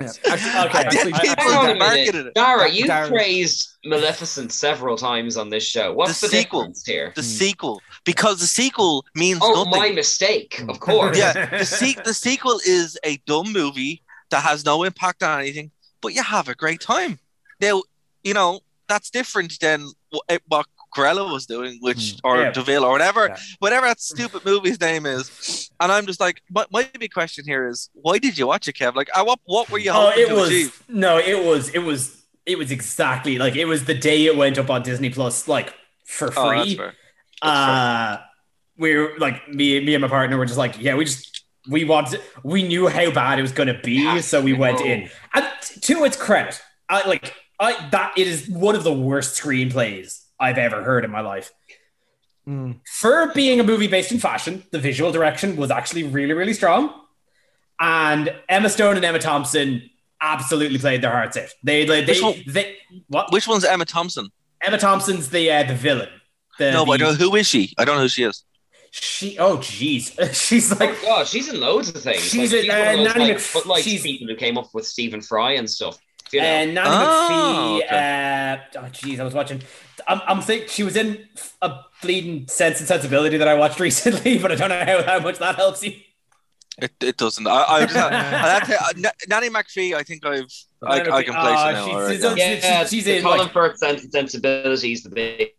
yeah. 0.00 0.12
Actually, 0.28 0.50
Okay, 0.68 0.82
and 0.84 0.92
then 0.92 1.14
I- 1.14 1.16
I- 1.16 1.20
people 1.20 1.44
Hang 1.44 1.56
on 1.56 1.70
a 1.70 1.74
marketed 1.76 2.26
it. 2.26 2.34
Dara, 2.34 2.68
you 2.70 2.86
Dara- 2.86 3.08
praised 3.08 3.68
Maleficent 3.84 4.52
several 4.52 4.96
times 4.96 5.36
on 5.36 5.50
this 5.50 5.64
show. 5.64 5.92
What's 5.92 6.20
The 6.20 6.26
the, 6.28 6.36
sequel. 6.36 6.60
difference 6.62 6.84
here? 6.86 7.12
The 7.14 7.22
sequel, 7.22 7.80
because 8.04 8.40
the 8.40 8.46
sequel 8.46 9.04
means 9.14 9.38
Oh, 9.42 9.64
nothing. 9.64 9.80
my 9.80 9.90
mistake, 9.90 10.62
of 10.68 10.80
course. 10.80 11.16
yeah, 11.18 11.46
the, 11.58 11.64
se- 11.64 11.98
the 12.04 12.14
sequel 12.14 12.60
is 12.66 12.98
a 13.04 13.16
dumb 13.26 13.52
movie 13.52 14.02
that 14.30 14.42
has 14.42 14.64
no 14.64 14.82
impact 14.82 15.22
on 15.22 15.40
anything, 15.40 15.70
but 16.00 16.14
you 16.14 16.22
have 16.22 16.48
a 16.48 16.54
great 16.54 16.80
time. 16.80 17.18
Now, 17.60 17.82
you 18.22 18.34
know, 18.34 18.60
that's 18.88 19.10
different 19.10 19.58
than 19.60 19.88
eh, 20.28 20.38
what, 20.48 20.66
what 20.66 20.66
Cruella 20.94 21.30
was 21.32 21.46
doing, 21.46 21.78
which, 21.80 22.16
or 22.24 22.40
Yeah. 22.40 22.50
DeVille, 22.52 22.84
or 22.84 22.90
whatever, 22.90 23.26
Yeah. 23.28 23.36
whatever 23.58 23.86
that 23.86 24.00
stupid 24.00 24.44
movie's 24.44 24.80
name 24.80 25.06
is. 25.06 25.70
And 25.80 25.90
I'm 25.90 26.06
just 26.06 26.20
like, 26.20 26.42
my, 26.50 26.64
my 26.70 26.88
big 26.98 27.12
question 27.12 27.44
here 27.46 27.66
is, 27.68 27.90
why 27.94 28.18
did 28.18 28.38
you 28.38 28.46
watch 28.46 28.68
it, 28.68 28.74
Kev? 28.76 28.94
Like, 28.94 29.08
I, 29.14 29.22
what, 29.22 29.40
what 29.44 29.70
were 29.70 29.78
you 29.78 29.90
oh 29.90 29.94
hoping 30.10 30.22
it 30.24 30.28
to 30.28 30.34
was 30.34 30.48
achieve? 30.48 30.82
no 30.88 31.18
it 31.18 31.44
was 31.44 31.68
it 31.74 31.80
was 31.80 32.22
it 32.46 32.56
was 32.58 32.70
exactly 32.70 33.38
like 33.38 33.56
it 33.56 33.64
was 33.64 33.84
the 33.86 33.94
day 33.94 34.26
it 34.26 34.36
went 34.36 34.58
up 34.58 34.68
on 34.70 34.82
disney 34.82 35.08
plus 35.10 35.48
like 35.48 35.72
for 36.04 36.30
free 36.30 36.42
Oh, 36.42 36.56
that's 36.58 36.74
fair. 36.74 36.92
uh 37.42 38.18
we 38.76 38.94
were 38.96 39.12
like 39.18 39.48
me 39.48 39.80
me 39.80 39.94
and 39.94 40.02
my 40.02 40.08
partner 40.08 40.36
were 40.36 40.44
just 40.46 40.58
like 40.58 40.80
yeah 40.80 40.94
we 40.94 41.04
just 41.04 41.44
we 41.70 41.84
wanted 41.84 42.20
we 42.42 42.62
knew 42.62 42.86
how 42.88 43.10
bad 43.10 43.38
it 43.38 43.42
was 43.42 43.52
going 43.52 43.68
to 43.68 43.80
be 43.82 44.02
Yeah, 44.02 44.20
so 44.20 44.40
we 44.42 44.52
went 44.52 44.80
know. 44.80 44.86
in 44.86 45.10
and 45.34 45.46
t- 45.62 45.80
to 45.80 46.04
its 46.04 46.16
credit 46.16 46.60
i 46.88 47.06
like 47.08 47.34
i 47.58 47.88
that 47.90 48.12
it 48.18 48.26
is 48.26 48.48
one 48.48 48.74
of 48.74 48.84
the 48.84 48.92
worst 48.92 49.40
screenplays 49.40 50.23
i've 50.44 50.58
ever 50.68 50.80
heard 50.90 51.04
in 51.04 51.10
my 51.10 51.20
life 51.32 51.48
Mm. 52.46 52.80
for 53.00 53.32
being 53.34 53.58
a 53.58 53.64
movie 53.64 53.86
based 53.96 54.12
in 54.12 54.18
fashion 54.18 54.54
the 54.70 54.78
visual 54.78 55.10
direction 55.18 55.56
was 55.56 55.70
actually 55.78 56.02
really 56.16 56.34
really 56.40 56.52
strong 56.52 56.82
and 57.80 58.34
emma 58.50 58.68
stone 58.68 58.96
and 58.96 59.04
emma 59.04 59.18
thompson 59.18 59.68
absolutely 60.20 60.78
played 60.78 61.00
their 61.02 61.10
hearts 61.10 61.36
out 61.38 61.48
they 61.62 61.86
they, 61.86 62.04
Which 62.04 62.18
they, 62.18 62.22
one? 62.22 62.34
they 62.46 62.76
what 63.08 63.32
Which 63.32 63.48
one's 63.48 63.64
Emma 63.64 63.86
Thompson? 63.86 64.28
emma 64.60 64.78
thompson's 64.78 65.30
the 65.30 65.50
uh, 65.50 65.62
the 65.64 65.74
villain 65.74 66.10
the, 66.58 66.70
no, 66.72 66.84
but 66.86 66.92
I 66.92 66.96
the- 66.98 67.04
don't, 67.04 67.16
who 67.18 67.34
is 67.36 67.46
she? 67.48 67.74
I 67.78 67.84
don't 67.86 67.96
know 67.96 68.02
who 68.02 68.08
she 68.08 68.24
is. 68.24 68.44
she 68.90 69.38
oh 69.38 69.56
jeez 69.58 70.04
she's 70.48 70.70
like 70.78 70.90
Oh 70.90 71.02
god, 71.06 71.26
she's 71.26 71.48
in 71.52 71.58
loads 71.60 71.88
of 71.88 71.96
things. 72.02 72.20
She's 72.22 72.52
like, 72.52 72.66
a- 72.66 72.68
one 72.68 72.78
of 72.78 72.86
uh, 72.86 72.96
those, 73.04 73.14
Nanny 73.16 73.32
like, 73.32 73.66
Mc- 73.66 73.84
she's- 73.84 74.02
people 74.02 74.28
who 74.28 74.36
came 74.36 74.56
up 74.58 74.68
with 74.74 74.86
Stephen 74.86 75.20
Fry 75.20 75.52
and 75.52 75.68
stuff. 75.68 75.96
You 76.34 76.40
know? 76.40 76.46
And 76.46 76.74
Nanny 76.74 76.88
Oh, 76.90 77.80
McPhee, 77.82 77.92
uh, 77.92 78.78
oh 78.80 78.90
jeez, 78.90 79.20
I 79.20 79.24
was 79.24 79.34
watching. 79.34 79.62
I'm, 80.08 80.20
I'm 80.26 80.40
think 80.42 80.68
she 80.68 80.82
was 80.82 80.96
in 80.96 81.26
a 81.62 81.76
bleeding 82.02 82.46
Sense 82.48 82.78
and 82.80 82.88
Sensibility 82.88 83.36
that 83.38 83.48
I 83.48 83.54
watched 83.54 83.80
recently, 83.88 84.38
but 84.38 84.52
I 84.52 84.54
don't 84.56 84.68
know 84.68 84.84
how, 84.84 85.02
how 85.02 85.20
much 85.20 85.38
that 85.38 85.54
helps 85.56 85.82
you. 85.82 85.92
It, 86.76 86.92
it 87.00 87.16
doesn't. 87.16 87.46
I, 87.46 87.64
I 87.68 87.80
just, 87.86 87.96
I 87.96 88.12
have 88.12 88.66
to, 88.66 89.08
uh, 89.08 89.10
Nanny 89.28 89.48
McPhee. 89.48 89.94
I 89.94 90.02
think 90.02 90.26
I've 90.26 90.50
I, 90.82 91.00
I 91.00 91.22
can 91.22 91.32
place 91.34 91.60
it 91.60 91.72
now. 91.72 91.84
she's- 91.84 91.94
all 91.94 92.00
right, 92.02 92.10
she's- 92.10 92.22
yeah. 92.22 92.34
she's- 92.34 92.64
yeah, 92.64 92.84
she's 92.86 93.04
the 93.04 93.16
in, 93.18 93.22
Colin 93.22 93.38
like- 93.38 93.52
Firth 93.52 93.78
Sense 93.78 94.02
and 94.02 94.12
Sensibilities, 94.12 95.04
the 95.04 95.10
big, 95.10 95.50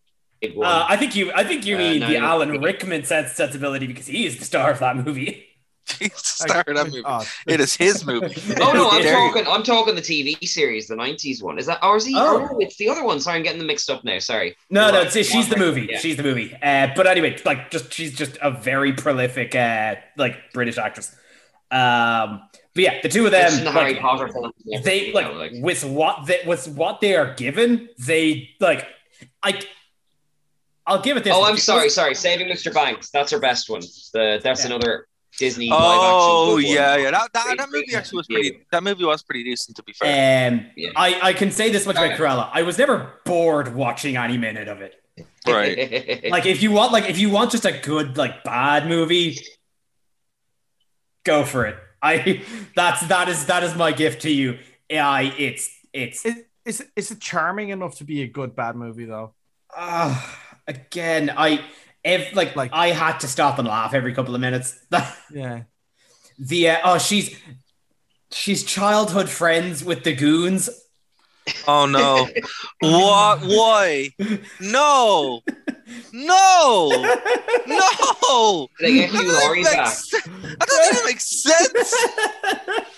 big 0.42 0.56
one. 0.58 0.68
Uh, 0.68 0.86
I 0.90 0.98
think 0.98 1.16
you, 1.16 1.32
I 1.34 1.46
think 1.46 1.66
you 1.66 1.76
Uh, 1.76 1.80
mean 1.80 2.00
Nanny 2.02 2.16
the 2.16 2.20
Alan 2.20 2.50
McPhee. 2.50 2.64
Rickman 2.66 3.04
Sense 3.06 3.28
and 3.30 3.36
Sensibility 3.38 3.88
because 3.88 4.08
he 4.08 4.26
is 4.26 4.38
the 4.38 4.46
star 4.46 4.70
of 4.72 4.80
that 4.80 4.98
movie. 4.98 5.46
He's 6.00 6.10
the 6.10 6.18
star 6.18 6.64
that 6.66 6.86
movie. 6.88 7.02
Oh, 7.06 7.24
It 7.48 7.60
is 7.60 7.76
his 7.76 8.06
movie. 8.06 8.36
Oh 8.62 8.72
no, 8.74 8.90
I'm 8.90 9.02
Dare 9.04 9.14
you. 9.20 9.28
talking. 9.28 9.48
I'm 9.48 9.64
talking 9.64 9.96
the 9.96 10.02
TV 10.02 10.36
series, 10.48 10.88
the 10.88 10.96
'90s 10.96 11.44
one. 11.44 11.60
Is 11.60 11.68
that? 11.68 11.84
Or 11.84 11.96
is 11.98 12.06
he? 12.06 12.16
Oh. 12.18 12.50
Oh, 12.52 12.58
it's 12.60 12.76
the 12.78 12.90
other 12.90 13.04
one. 13.04 13.20
Sorry, 13.20 13.38
I'm 13.38 13.44
getting 13.44 13.60
them 13.60 13.68
mixed 13.68 13.90
up 13.90 14.04
now. 14.04 14.18
Sorry. 14.20 14.56
No, 14.70 14.90
no, 14.92 15.02
it's, 15.02 15.14
she's 15.14 15.48
the 15.48 15.58
movie. 15.58 15.88
Yeah. 15.92 16.00
She's 16.00 16.18
the 16.18 16.24
movie. 16.24 16.56
Uh, 16.62 16.88
but 16.96 17.06
anyway, 17.08 17.38
like, 17.46 17.70
just 17.72 17.94
she's 17.94 18.16
just 18.16 18.38
a 18.42 18.50
very 18.52 18.94
prolific, 18.94 19.54
uh, 19.56 19.96
like 20.18 20.36
British 20.54 20.78
actress. 20.78 21.16
Um, 21.72 22.42
but 22.74 22.84
yeah, 22.84 23.02
the 23.02 23.10
two 23.10 23.26
of 23.26 23.32
them, 23.32 23.52
the 23.64 23.66
like, 23.66 23.74
Harry 23.74 23.96
Potter 23.96 24.28
films. 24.28 24.54
they 24.84 25.12
like, 25.14 25.28
know, 25.28 25.34
like 25.34 25.52
with 25.56 25.84
what 25.86 26.26
they 26.26 26.42
with 26.46 26.68
what 26.70 27.00
they 27.02 27.16
are 27.16 27.34
given, 27.36 27.90
they 28.00 28.50
like, 28.60 28.86
I, 29.44 29.62
I'll 30.88 31.02
give 31.02 31.16
it 31.18 31.24
this. 31.24 31.34
Oh, 31.36 31.42
one. 31.42 31.52
I'm 31.52 31.58
sorry, 31.58 31.90
sorry. 31.90 32.16
Saving 32.16 32.48
Mr. 32.48 32.74
Banks. 32.74 33.10
That's 33.12 33.32
her 33.32 33.40
best 33.40 33.70
one. 33.70 33.82
The 34.14 34.40
that's 34.44 34.62
Yeah. 34.62 34.68
another 34.68 35.08
Disney. 35.38 35.70
Oh 35.72 36.54
live 36.56 36.64
action 36.66 36.76
yeah, 36.76 36.96
yeah. 36.98 37.12
That, 37.12 37.34
that, 37.34 37.58
that 37.58 37.70
movie 37.72 37.96
actually 37.96 38.18
was 38.18 38.30
movie. 38.30 38.50
pretty. 38.52 38.66
That 38.72 38.84
movie 38.84 39.04
was 39.06 39.24
pretty 39.24 39.44
decent, 39.44 39.76
to 39.78 39.84
be 39.84 39.94
fair. 39.94 40.52
Um, 40.52 40.66
Yeah. 40.76 40.90
I, 40.96 41.20
I 41.30 41.34
can 41.34 41.52
say 41.52 41.70
this 41.72 41.86
much 41.86 41.96
about 41.98 42.12
Okay. 42.14 42.18
Cruella. 42.24 42.50
I 42.54 42.62
was 42.64 42.78
never 42.78 43.14
bored 43.26 43.76
watching 43.76 44.18
any 44.18 44.38
minute 44.38 44.68
of 44.68 44.82
it. 44.82 44.96
right. 45.48 46.24
Like 46.30 46.46
if 46.46 46.62
you 46.64 46.72
want, 46.72 46.92
like 46.92 47.10
if 47.10 47.18
you 47.20 47.30
want 47.30 47.52
just 47.52 47.66
a 47.66 47.72
good 47.72 48.18
like 48.18 48.44
bad 48.44 48.88
movie, 48.88 49.38
go 51.24 51.44
for 51.44 51.66
it. 51.66 51.78
I 52.02 52.44
that's 52.76 53.06
that 53.08 53.30
is 53.30 53.46
that 53.48 53.64
is 53.64 53.76
my 53.76 53.92
gift 53.92 54.22
to 54.24 54.32
you. 54.32 54.60
I 54.92 55.34
it's 55.38 55.70
it's 55.94 56.26
Is, 56.26 56.36
is, 56.66 56.82
it- 56.82 56.90
is 56.96 57.12
it 57.12 57.20
charming 57.20 57.70
enough 57.70 57.96
to 57.98 58.04
be 58.04 58.22
a 58.24 58.28
good 58.28 58.56
bad 58.56 58.76
movie 58.76 59.06
though? 59.06 59.34
uh, 59.76 60.20
again 60.68 61.32
I 61.36 61.62
if 62.06 62.36
like 62.36 62.56
Like- 62.56 62.72
I 62.74 62.90
had 62.90 63.20
to 63.20 63.28
stop 63.28 63.60
and 63.60 63.68
laugh 63.68 63.94
every 63.94 64.14
couple 64.14 64.36
of 64.36 64.42
minutes. 64.42 64.78
Yeah. 65.34 65.64
the 66.40 66.70
uh, 66.70 66.78
oh 66.84 66.98
she's 66.98 67.36
she's 68.32 68.64
childhood 68.64 69.30
friends 69.30 69.84
with 69.84 70.04
the 70.04 70.14
goons. 70.16 70.70
Oh 71.68 71.86
no. 71.86 72.28
what? 72.80 73.40
Why? 73.42 74.10
No. 74.60 75.42
No. 76.12 76.90
No. 77.68 78.68
They 78.80 78.94
get 78.94 79.12
That 79.12 79.22
Hugh 79.22 79.28
doesn't 79.28 79.44
Laurie 79.44 79.64
make 79.64 79.74
back. 79.74 79.88
se- 79.90 80.18
That 80.26 80.68
doesn't 80.68 80.94
even 80.96 81.06
make 81.06 81.20
sense. 81.20 81.96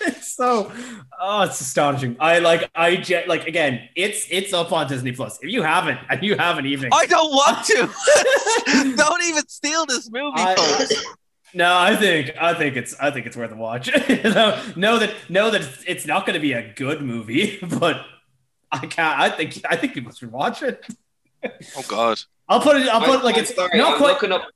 it's 0.00 0.34
so 0.34 0.70
oh 1.20 1.42
it's 1.42 1.60
astonishing 1.60 2.16
i 2.20 2.38
like 2.38 2.70
i 2.74 2.94
ge- 2.96 3.26
like 3.26 3.46
again 3.48 3.88
it's 3.96 4.24
it's 4.30 4.52
up 4.52 4.70
on 4.72 4.86
disney 4.86 5.10
plus 5.10 5.38
if 5.42 5.50
you 5.50 5.62
haven't 5.62 5.98
and 6.08 6.22
you 6.28 6.36
haven't 6.36 6.66
even, 6.66 6.88
I 6.92 7.06
don't 7.06 7.30
want 7.30 7.66
to. 7.66 8.94
don't 8.96 9.22
even 9.24 9.46
steal 9.48 9.84
this 9.86 10.08
movie, 10.10 10.32
I- 10.36 10.54
folks. 10.54 11.04
no 11.54 11.76
i 11.76 11.96
think 11.96 12.30
i 12.40 12.54
think 12.54 12.76
it's 12.76 12.94
i 13.00 13.10
think 13.10 13.26
it's 13.26 13.36
worth 13.36 13.50
a 13.52 13.56
watch 13.56 13.90
know, 14.08 14.62
know 14.76 14.98
that 14.98 15.12
know 15.28 15.50
that 15.50 15.62
it's- 15.62 15.84
it's 15.86 16.06
not 16.06 16.24
going 16.26 16.34
to 16.34 16.40
be 16.40 16.52
a 16.52 16.72
good 16.74 17.02
movie 17.02 17.58
but 17.80 18.04
i 18.72 18.78
can't 18.78 19.18
i 19.20 19.28
think 19.30 19.60
i 19.68 19.76
think 19.76 19.94
people 19.94 20.12
should 20.12 20.32
watch 20.32 20.62
it 20.62 20.84
Oh 21.76 21.84
God. 21.88 22.20
i'll 22.48 22.60
put 22.60 22.76
it 22.80 22.88
i'll 22.88 23.00
put 23.00 23.20
it 23.20 23.24
like 23.24 23.36
I'm 23.36 23.42
it's 23.42 23.54
sorry, 23.54 23.78
not 23.78 23.92
I'm 23.92 23.98
quite 24.18 24.30
up. 24.30 24.48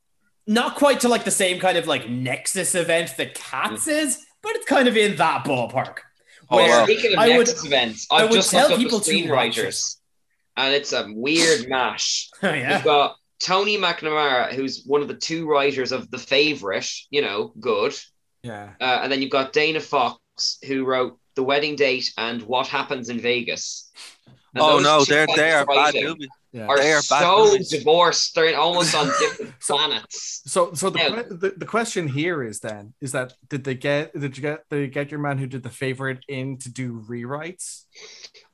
not 0.46 0.75
quite 0.77 1.01
to 1.01 1.09
like 1.09 1.25
the 1.25 1.31
same 1.31 1.61
kind 1.61 1.79
of 1.79 1.87
like 1.87 2.09
nexus 2.09 2.75
event 2.75 3.16
that 3.18 3.35
cats 3.35 3.87
is 3.88 4.25
but 4.42 4.57
it's 4.57 4.66
kind 4.66 4.88
of 4.88 4.96
in 4.96 5.16
that 5.16 5.44
ballpark 5.44 5.98
Oh, 6.51 6.57
Where- 6.57 6.68
wow. 6.68 6.85
Speaking 6.85 7.12
of 7.14 7.18
I 7.20 7.37
would- 7.38 7.48
events, 7.48 8.07
I 8.11 8.16
I've 8.16 8.31
would 8.31 8.37
just 8.37 8.51
tell 8.51 8.62
looked 8.68 8.75
up 8.75 8.79
people 8.81 8.98
the 8.98 9.22
to 9.22 9.31
watch 9.33 9.59
and 10.57 10.75
it's 10.75 10.92
a 10.92 11.07
weird 11.11 11.66
mash. 11.70 12.29
oh 12.42 12.53
yeah 12.53 12.75
You've 12.75 12.85
got 12.85 13.16
Tony 13.40 13.79
McNamara, 13.79 14.53
who's 14.53 14.83
one 14.85 15.01
of 15.01 15.09
the 15.09 15.14
two 15.14 15.48
writers 15.48 15.92
of 15.92 16.11
The 16.11 16.18
Favorite, 16.18 16.88
you 17.11 17.22
know, 17.22 17.53
good. 17.59 17.94
Yeah. 18.42 18.70
Uh, 18.81 19.01
and 19.03 19.11
then 19.11 19.22
you've 19.22 19.31
got 19.33 19.53
Dana 19.55 19.81
Fox, 19.81 20.59
who 20.66 20.85
wrote 20.85 21.18
The 21.35 21.42
Wedding 21.42 21.77
Date 21.77 22.12
and 22.18 22.42
What 22.42 22.66
Happens 22.66 23.09
in 23.09 23.18
Vegas. 23.21 23.90
And 24.55 24.62
Oh 24.62 24.79
no, 24.79 25.05
they're 25.05 25.27
kinds 25.27 25.38
they 25.38 25.53
are 25.53 25.64
bad 25.66 25.95
movies. 25.95 26.29
Yeah. 26.53 26.66
Are, 26.66 26.77
They 26.77 26.92
are 26.92 27.01
bad 27.09 27.23
so 27.23 27.45
movies. 27.47 27.71
divorced. 27.71 28.35
They're 28.35 28.55
almost 28.59 28.95
on 28.95 29.07
different 29.21 29.55
So- 29.61 29.77
planets. 29.79 30.42
So, 30.45 30.75
so 30.75 30.90
the, 30.90 30.99
Now- 30.99 31.14
que- 31.23 31.37
the 31.37 31.55
the 31.57 31.64
question 31.64 32.07
here 32.07 32.42
is 32.42 32.61
then 32.61 32.92
is 33.01 33.12
that 33.12 33.33
did 33.49 33.64
they 33.64 33.75
get 33.75 34.12
did 34.12 34.37
you 34.37 34.42
get 34.42 34.68
did 34.68 34.81
you 34.81 34.87
get 34.88 35.11
your 35.11 35.21
man 35.21 35.38
who 35.38 35.47
did 35.47 35.62
the 35.62 35.71
favorite 35.71 36.23
in 36.29 36.59
to 36.59 36.71
do 36.71 37.03
rewrites? 37.09 37.85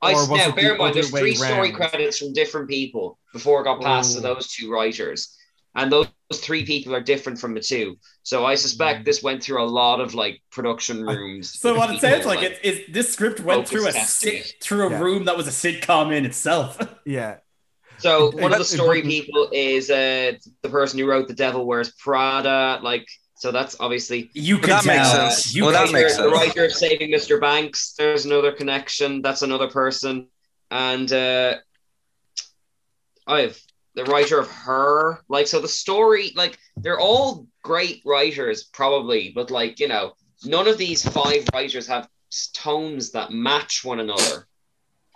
I 0.01 0.12
Or 0.12 0.14
was 0.14 0.29
now 0.31 0.49
it 0.51 0.55
bear 0.55 0.64
the 0.69 0.73
in 0.75 0.79
mind, 0.79 0.95
there's 0.95 1.11
way 1.11 1.21
three 1.21 1.35
story 1.35 1.71
round? 1.73 1.75
credits 1.75 2.19
from 2.19 2.33
different 2.33 2.69
people 2.71 3.19
before 3.33 3.61
it 3.62 3.64
got 3.64 3.81
passed 3.83 4.12
to 4.12 4.19
Oh. 4.21 4.35
those 4.35 4.53
two 4.53 4.71
writers, 4.71 5.37
and 5.75 5.93
those, 5.93 6.07
those 6.31 6.41
three 6.41 6.65
people 6.65 6.95
are 6.95 7.01
different 7.01 7.39
from 7.39 7.55
the 7.55 7.61
two. 7.61 7.97
So 8.23 8.45
I 8.45 8.55
suspect 8.55 9.03
Mm. 9.03 9.05
this 9.05 9.23
went 9.23 9.43
through 9.43 9.63
a 9.63 9.67
lot 9.67 10.01
of 10.01 10.15
like 10.15 10.41
production 10.51 11.03
rooms. 11.05 11.59
So 11.59 11.75
what 11.75 11.91
it 11.95 12.01
sounds 12.01 12.27
like 12.27 12.43
is, 12.43 12.59
is 12.63 12.81
this 12.93 13.13
script 13.13 13.41
went 13.41 13.69
through 13.69 13.87
a 13.89 13.93
testing 13.93 14.43
sit, 14.43 14.55
through 14.63 14.89
a 14.89 14.91
Yeah. 14.91 15.01
room 15.01 15.25
that 15.27 15.37
was 15.37 15.47
a 15.47 15.51
sitcom 15.51 16.15
in 16.15 16.25
itself. 16.27 16.79
Yeah. 17.07 17.37
So 17.99 18.29
It- 18.29 18.35
one 18.37 18.53
of 18.53 18.59
the 18.59 18.65
story 18.65 19.01
it 19.01 19.05
people 19.07 19.49
is 19.53 19.91
uh, 19.91 20.33
the 20.63 20.69
person 20.69 20.99
who 20.99 21.07
wrote 21.07 21.27
The 21.29 21.35
Devil 21.35 21.67
Wears 21.67 21.93
Prada. 21.93 22.79
Like, 22.83 23.07
so 23.37 23.51
that's 23.53 23.77
obviously 23.81 24.31
You 24.35 24.59
can 24.59 24.71
that 24.71 24.85
makes 24.87 25.11
tell. 25.11 25.31
sense. 25.31 25.55
You 25.55 25.65
Well, 25.65 25.73
can 25.73 25.87
that 25.87 25.93
makes 25.93 26.15
sense. 26.17 26.23
the 26.25 26.31
writer 26.31 26.65
of 26.67 26.73
Saving 26.73 27.11
Mr. 27.11 27.41
Banks. 27.41 27.95
There's 27.97 28.25
another 28.25 28.53
connection. 28.53 29.23
That's 29.23 29.43
another 29.43 29.69
person, 29.69 30.29
and 30.71 31.13
uh, 31.13 31.57
I've 33.27 33.61
the 33.99 34.05
writer 34.11 34.39
of 34.39 34.49
Her. 34.51 35.21
Like, 35.29 35.47
so 35.49 35.61
the 35.61 35.69
story, 35.69 36.33
like, 36.37 36.57
they're 36.77 37.01
all 37.01 37.47
great 37.65 38.01
writers, 38.07 38.65
probably, 38.65 39.33
but 39.35 39.51
like, 39.51 39.81
you 39.81 39.89
know, 39.89 40.13
none 40.45 40.69
of 40.69 40.79
these 40.79 41.07
five 41.09 41.45
writers 41.53 41.87
have 41.89 42.09
tones 42.55 43.11
that 43.13 43.33
match 43.33 43.85
one 43.85 43.99
another, 44.01 44.47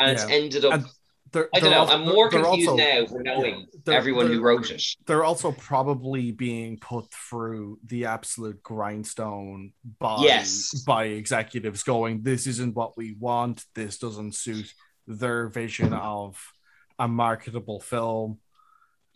and 0.01 0.11
it's 0.11 0.25
ended 0.25 0.65
up. 0.65 0.73
And 0.75 0.87
They're, 1.31 1.49
I 1.55 1.61
don't 1.61 1.71
know. 1.71 1.79
also- 1.79 1.93
I'm 1.95 2.09
more 2.09 2.29
confused 2.29 2.69
also- 2.71 2.77
now 2.77 3.07
for 3.07 3.23
knowing 3.23 3.67
they're- 3.85 3.95
everyone 3.95 4.27
who 4.27 4.41
wrote 4.41 4.71
it. 4.71 4.83
They're 5.07 5.25
also 5.25 5.53
probably 5.53 6.33
being 6.33 6.79
put 6.79 7.07
through 7.31 7.79
the 7.87 8.05
absolute 8.07 8.63
grindstone 8.63 9.73
by 9.99 10.19
Yes. 10.25 10.83
by 10.85 11.05
executives 11.05 11.85
going, 11.85 12.23
this 12.23 12.47
isn't 12.49 12.75
what 12.75 12.97
we 12.99 13.15
want, 13.19 13.65
this 13.75 13.97
doesn't 13.99 14.35
suit 14.35 14.75
their 15.07 15.49
vision 15.49 15.93
of 15.95 16.37
a 16.99 17.07
marketable 17.09 17.81
film. 17.81 18.41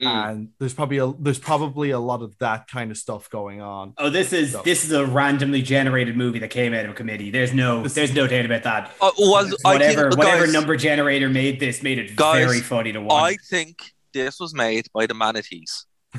Mm. 0.02 0.30
And 0.30 0.48
there's 0.58 0.74
probably 0.74 0.98
a 0.98 1.10
there's 1.18 1.38
probably 1.38 1.90
a 1.90 1.98
lot 1.98 2.20
of 2.20 2.36
that 2.38 2.68
kind 2.68 2.90
of 2.90 2.98
stuff 2.98 3.30
going 3.30 3.62
on. 3.62 3.94
Oh, 3.96 4.10
this 4.10 4.32
is 4.34 4.52
So- 4.52 4.62
this 4.62 4.84
is 4.84 4.92
a 4.92 5.06
randomly 5.06 5.62
generated 5.62 6.16
movie 6.18 6.38
that 6.40 6.50
came 6.50 6.74
out 6.74 6.84
of 6.84 6.90
a 6.90 6.94
committee. 6.94 7.30
There's 7.30 7.54
no 7.54 7.82
This- 7.82 7.94
there's 7.94 8.14
no 8.14 8.26
doubt 8.26 8.44
about 8.44 8.62
that. 8.64 8.92
Uh, 9.00 9.10
was 9.18 9.56
I 9.64 9.72
Whatever 9.74 10.10
think, 10.10 10.18
whatever 10.18 10.44
guys, 10.44 10.52
number 10.52 10.76
generator 10.76 11.30
made 11.30 11.60
this 11.60 11.82
made 11.82 11.98
it 11.98 12.14
Guys, 12.14 12.44
very 12.44 12.60
funny 12.60 12.92
to 12.92 13.00
watch. 13.00 13.22
I 13.32 13.36
think 13.48 13.94
this 14.12 14.38
was 14.38 14.52
made 14.54 14.86
by 14.92 15.06
the 15.06 15.14
manatees. 15.14 15.86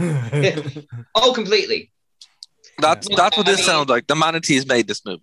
Oh, 1.16 1.34
completely. 1.34 1.92
That's 2.80 3.08
Yeah. 3.10 3.16
that's 3.18 3.38
what 3.38 3.48
I 3.48 3.52
this 3.52 3.60
mean- 3.60 3.66
sounds 3.68 3.90
like. 3.90 4.08
The 4.08 4.16
manatees 4.16 4.66
made 4.68 4.88
this 4.88 5.06
movie 5.06 5.22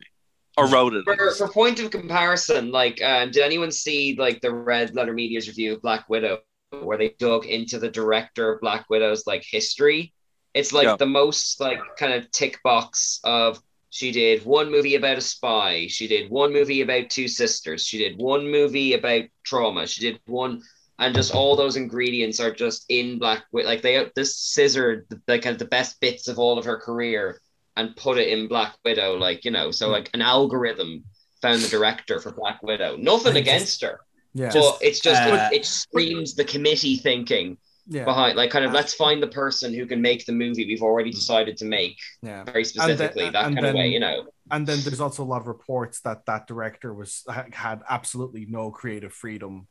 or 0.57 0.69
wrote 0.69 0.95
it. 0.95 1.05
For, 1.05 1.31
for 1.35 1.49
point 1.49 1.81
of 1.81 1.91
comparison, 1.91 2.71
like, 2.71 3.01
um, 3.03 3.31
did 3.31 3.43
anyone 3.43 3.71
see 3.73 4.17
like 4.19 4.41
the 4.41 4.53
Red 4.55 4.95
Letter 4.95 5.13
Media's 5.13 5.49
review 5.49 5.75
of 5.75 5.83
Black 5.83 6.09
Widow, 6.09 6.41
where 6.83 6.99
they 6.99 7.15
dug 7.19 7.47
into 7.47 7.79
the 7.79 7.91
director 7.91 8.53
of 8.53 8.61
Black 8.61 8.89
Widow's 8.89 9.27
like 9.27 9.45
history? 9.49 10.13
It's 10.55 10.73
like 10.73 10.85
Yeah. 10.85 10.97
the 10.97 11.07
most 11.07 11.61
like 11.61 11.81
kind 11.99 12.13
of 12.13 12.31
tick 12.31 12.63
box 12.63 13.21
of 13.25 13.61
she 13.91 14.11
did 14.11 14.45
one 14.45 14.73
movie 14.73 14.97
about 14.97 15.19
a 15.19 15.21
spy, 15.21 15.87
she 15.89 16.09
did 16.09 16.29
one 16.29 16.53
movie 16.53 16.81
about 16.81 17.11
two 17.11 17.29
sisters, 17.29 17.87
she 17.87 17.99
did 17.99 18.19
one 18.19 18.51
movie 18.51 18.95
about 18.95 19.25
trauma, 19.45 19.87
she 19.87 20.01
did 20.01 20.21
one, 20.27 20.63
and 20.99 21.15
just 21.15 21.33
all 21.33 21.55
those 21.55 21.77
ingredients 21.77 22.41
are 22.41 22.53
just 22.53 22.87
in 22.89 23.19
Black 23.21 23.45
Widow. 23.53 23.69
Like 23.69 23.83
they 23.83 24.11
this 24.17 24.37
scissored 24.37 25.07
the, 25.11 25.21
the 25.27 25.39
kind 25.39 25.55
of 25.55 25.59
the 25.59 25.65
best 25.67 26.01
bits 26.01 26.27
of 26.27 26.39
all 26.39 26.59
of 26.59 26.65
her 26.65 26.77
career 26.77 27.41
and 27.77 27.97
put 27.97 28.19
it 28.19 28.29
in 28.29 28.49
Black 28.49 28.75
Widow, 28.85 29.17
like 29.17 29.45
you 29.45 29.51
know, 29.51 29.71
so 29.71 29.87
hmm. 29.87 29.93
like 29.93 30.11
an 30.15 30.23
algorithm 30.23 31.05
found 31.41 31.61
the 31.61 31.69
director 31.69 32.21
for 32.21 32.33
Black 32.33 32.63
Widow. 32.63 32.97
Nothing 32.97 33.37
against 33.37 33.83
her, 33.83 34.01
yeah. 34.35 34.51
but 34.53 34.79
it's 34.83 35.01
just 35.01 35.23
uh, 35.23 35.49
it, 35.53 35.61
it 35.61 35.65
screams 35.65 36.35
the 36.35 36.45
committee 36.45 36.97
thinking 36.97 37.57
yeah. 37.87 38.05
behind, 38.05 38.37
like 38.37 38.51
kind 38.51 38.65
of 38.65 38.71
Uh, 38.73 38.75
let's 38.75 38.95
find 38.95 39.23
the 39.23 39.29
person 39.29 39.73
who 39.75 39.87
can 39.87 40.01
make 40.01 40.25
the 40.27 40.33
movie 40.33 40.67
we've 40.67 40.83
already 40.83 41.11
decided 41.11 41.57
to 41.59 41.65
make 41.65 41.97
Yeah. 42.23 42.45
very 42.45 42.65
specifically 42.65 43.31
that 43.31 43.47
and 43.47 43.55
kind 43.55 43.59
of 43.59 43.63
then- 43.65 43.77
way, 43.77 43.89
you 43.89 44.01
know. 44.01 44.27
and 44.51 44.67
then 44.67 44.79
there's 44.83 45.01
also 45.01 45.23
a 45.23 45.31
lot 45.33 45.41
of 45.41 45.47
reports 45.47 46.01
that 46.01 46.27
that 46.27 46.47
director 46.47 46.93
was 46.93 47.25
had 47.53 47.83
absolutely 47.89 48.47
no 48.49 48.71
creative 48.71 49.13
freedom 49.13 49.67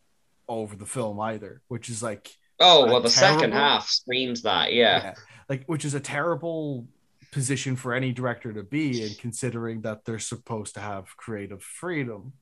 over 0.47 0.75
the 0.75 0.85
film 0.85 1.19
either 1.21 1.61
which 1.67 1.89
is 1.89 2.03
like 2.03 2.29
Oh 2.59 2.85
well, 2.85 3.01
the 3.01 3.09
second 3.09 3.51
half 3.51 3.87
screams 3.89 4.43
that, 4.43 4.73
yeah. 4.73 5.15
like 5.49 5.63
which 5.65 5.83
is 5.85 5.95
a 5.95 5.99
terrible 5.99 6.87
position 7.31 7.75
for 7.75 7.93
any 7.93 8.11
director 8.13 8.53
to 8.53 8.61
be 8.63 9.03
in 9.03 9.13
considering 9.15 9.81
that 9.81 10.05
they're 10.05 10.19
supposed 10.19 10.75
to 10.75 10.79
have 10.79 11.17
creative 11.17 11.63
freedom 11.63 12.33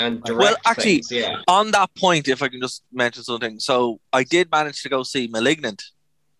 and 0.00 0.22
direct 0.24 0.40
Well, 0.42 0.56
actually, 0.64 1.02
things, 1.02 1.12
yeah. 1.12 1.42
On 1.48 1.70
that 1.72 1.90
point, 1.94 2.28
if 2.28 2.42
I 2.42 2.48
can 2.48 2.60
just 2.60 2.82
mention 2.92 3.22
something, 3.22 3.58
so 3.60 4.00
I 4.12 4.22
did 4.24 4.50
manage 4.50 4.82
to 4.82 4.88
go 4.88 5.02
see 5.02 5.26
*Malignant* 5.28 5.82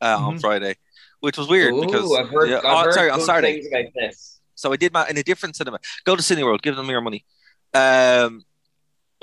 uh, 0.01 0.17
on 0.27 0.37
Mhm. 0.37 0.41
Friday, 0.41 0.75
which 1.21 1.37
was 1.39 1.47
weird 1.49 1.75
Ooh, 1.75 1.81
because 1.85 2.07
I've 2.19 2.29
heard, 2.31 2.49
yeah, 2.51 2.59
I've 2.59 2.65
oh, 2.65 2.85
heard 2.85 2.95
sorry 2.95 3.11
on 3.11 3.21
Saturday. 3.21 3.63
things 3.63 3.93
this. 3.95 4.41
So 4.55 4.73
I 4.73 4.77
did 4.77 4.93
my 4.93 5.07
in 5.09 5.17
a 5.17 5.23
different 5.23 5.57
cinema. 5.57 5.79
Go 6.05 6.17
to 6.17 6.23
Cineworld, 6.23 6.63
give 6.63 6.77
them 6.77 6.89
your 6.91 7.01
money. 7.01 7.25
Um, 7.75 8.45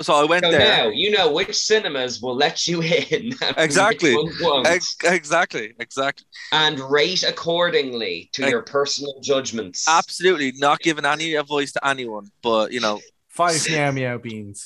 so 0.00 0.14
I 0.14 0.24
went 0.24 0.44
So 0.44 0.50
there. 0.52 0.60
now 0.60 0.88
you 0.88 1.10
know 1.10 1.32
which 1.32 1.54
cinemas 1.56 2.22
will 2.22 2.36
let 2.36 2.66
you 2.68 2.80
in. 3.16 3.34
Exactly. 3.56 4.14
which 4.16 4.24
ones 4.24 4.40
won't, 4.40 4.66
Ex- 4.66 4.96
exactly, 5.04 5.74
exactly. 5.80 6.26
and 6.52 6.78
rate 6.80 7.24
accordingly 7.24 8.30
to 8.34 8.42
Ex- 8.44 8.50
your 8.52 8.62
personal 8.62 9.14
judgments. 9.20 9.86
Absolutely 9.88 10.52
not 10.56 10.78
giving 10.80 11.04
any 11.04 11.34
advice 11.34 11.72
to 11.72 11.86
anyone, 11.86 12.26
but 12.42 12.72
you 12.72 12.80
know, 12.80 13.00
Five 13.40 13.60
meow 13.70 13.90
meow 13.98 14.16
beans. 14.26 14.58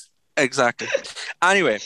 exactly. 0.47 0.87
Anyway, 1.51 1.77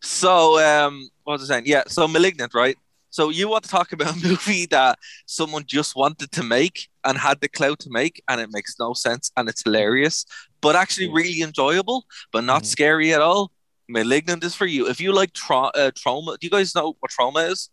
so 0.00 0.58
um, 0.68 0.94
what 1.24 1.34
was 1.38 1.42
I 1.50 1.54
saying? 1.54 1.66
Yeah, 1.74 1.84
so 1.86 2.08
Malignant, 2.08 2.52
right? 2.62 2.76
So 3.10 3.22
you 3.38 3.46
want 3.52 3.62
to 3.64 3.70
talk 3.70 3.92
about 3.92 4.16
a 4.16 4.26
movie 4.28 4.66
that 4.76 4.98
someone 5.26 5.64
just 5.78 5.94
wanted 6.02 6.30
to 6.32 6.42
make 6.42 6.76
and 7.06 7.14
had 7.18 7.36
the 7.42 7.48
clout 7.58 7.78
to 7.84 7.90
make, 7.90 8.14
and 8.28 8.40
it 8.40 8.50
makes 8.56 8.72
no 8.84 8.90
sense 9.06 9.30
and 9.36 9.48
it's 9.50 9.62
hilarious, 9.66 10.16
but 10.64 10.74
actually 10.82 11.08
really 11.18 11.38
enjoyable, 11.48 11.98
but 12.32 12.42
not 12.52 12.62
Mhm. 12.62 12.66
scary 12.74 13.08
at 13.16 13.20
all. 13.28 13.42
Malignant 13.88 14.42
is 14.48 14.54
for 14.60 14.66
you. 14.74 14.88
If 14.88 14.98
you 15.04 15.10
like 15.12 15.32
tra- 15.34 15.72
uh, 15.82 15.90
Troma, 16.00 16.30
do 16.38 16.46
you 16.46 16.50
guys 16.56 16.74
know 16.74 16.88
what 17.00 17.10
Troma 17.16 17.50
is? 17.52 17.68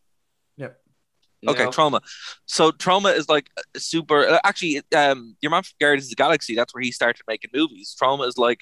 Okay, 1.48 1.64
No. 1.66 1.70
Troma. 1.72 2.02
So 2.46 2.72
Troma 2.72 3.16
is 3.16 3.30
like 3.30 3.50
super. 3.78 4.28
uh, 4.28 4.40
Actually, 4.44 4.82
um, 4.96 5.36
your 5.42 5.52
man 5.52 5.64
from 5.64 5.74
Guardians 5.80 6.06
of 6.06 6.10
the 6.10 6.16
Galaxy. 6.16 6.56
That's 6.56 6.74
where 6.74 6.82
he 6.84 6.92
started 6.92 7.22
making 7.28 7.52
movies. 7.54 7.96
Troma 8.02 8.28
is 8.28 8.38
like 8.38 8.62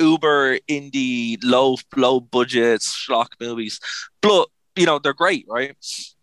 uber 0.00 0.58
indie, 0.68 1.38
low 1.44 1.76
low 1.96 2.20
budget 2.20 2.80
schlock 2.80 3.28
movies. 3.40 3.78
But 4.20 4.48
you 4.76 4.86
know 4.86 4.98
they're 4.98 5.12
great, 5.14 5.46
right? 5.48 5.76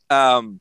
Um, 0.10 0.60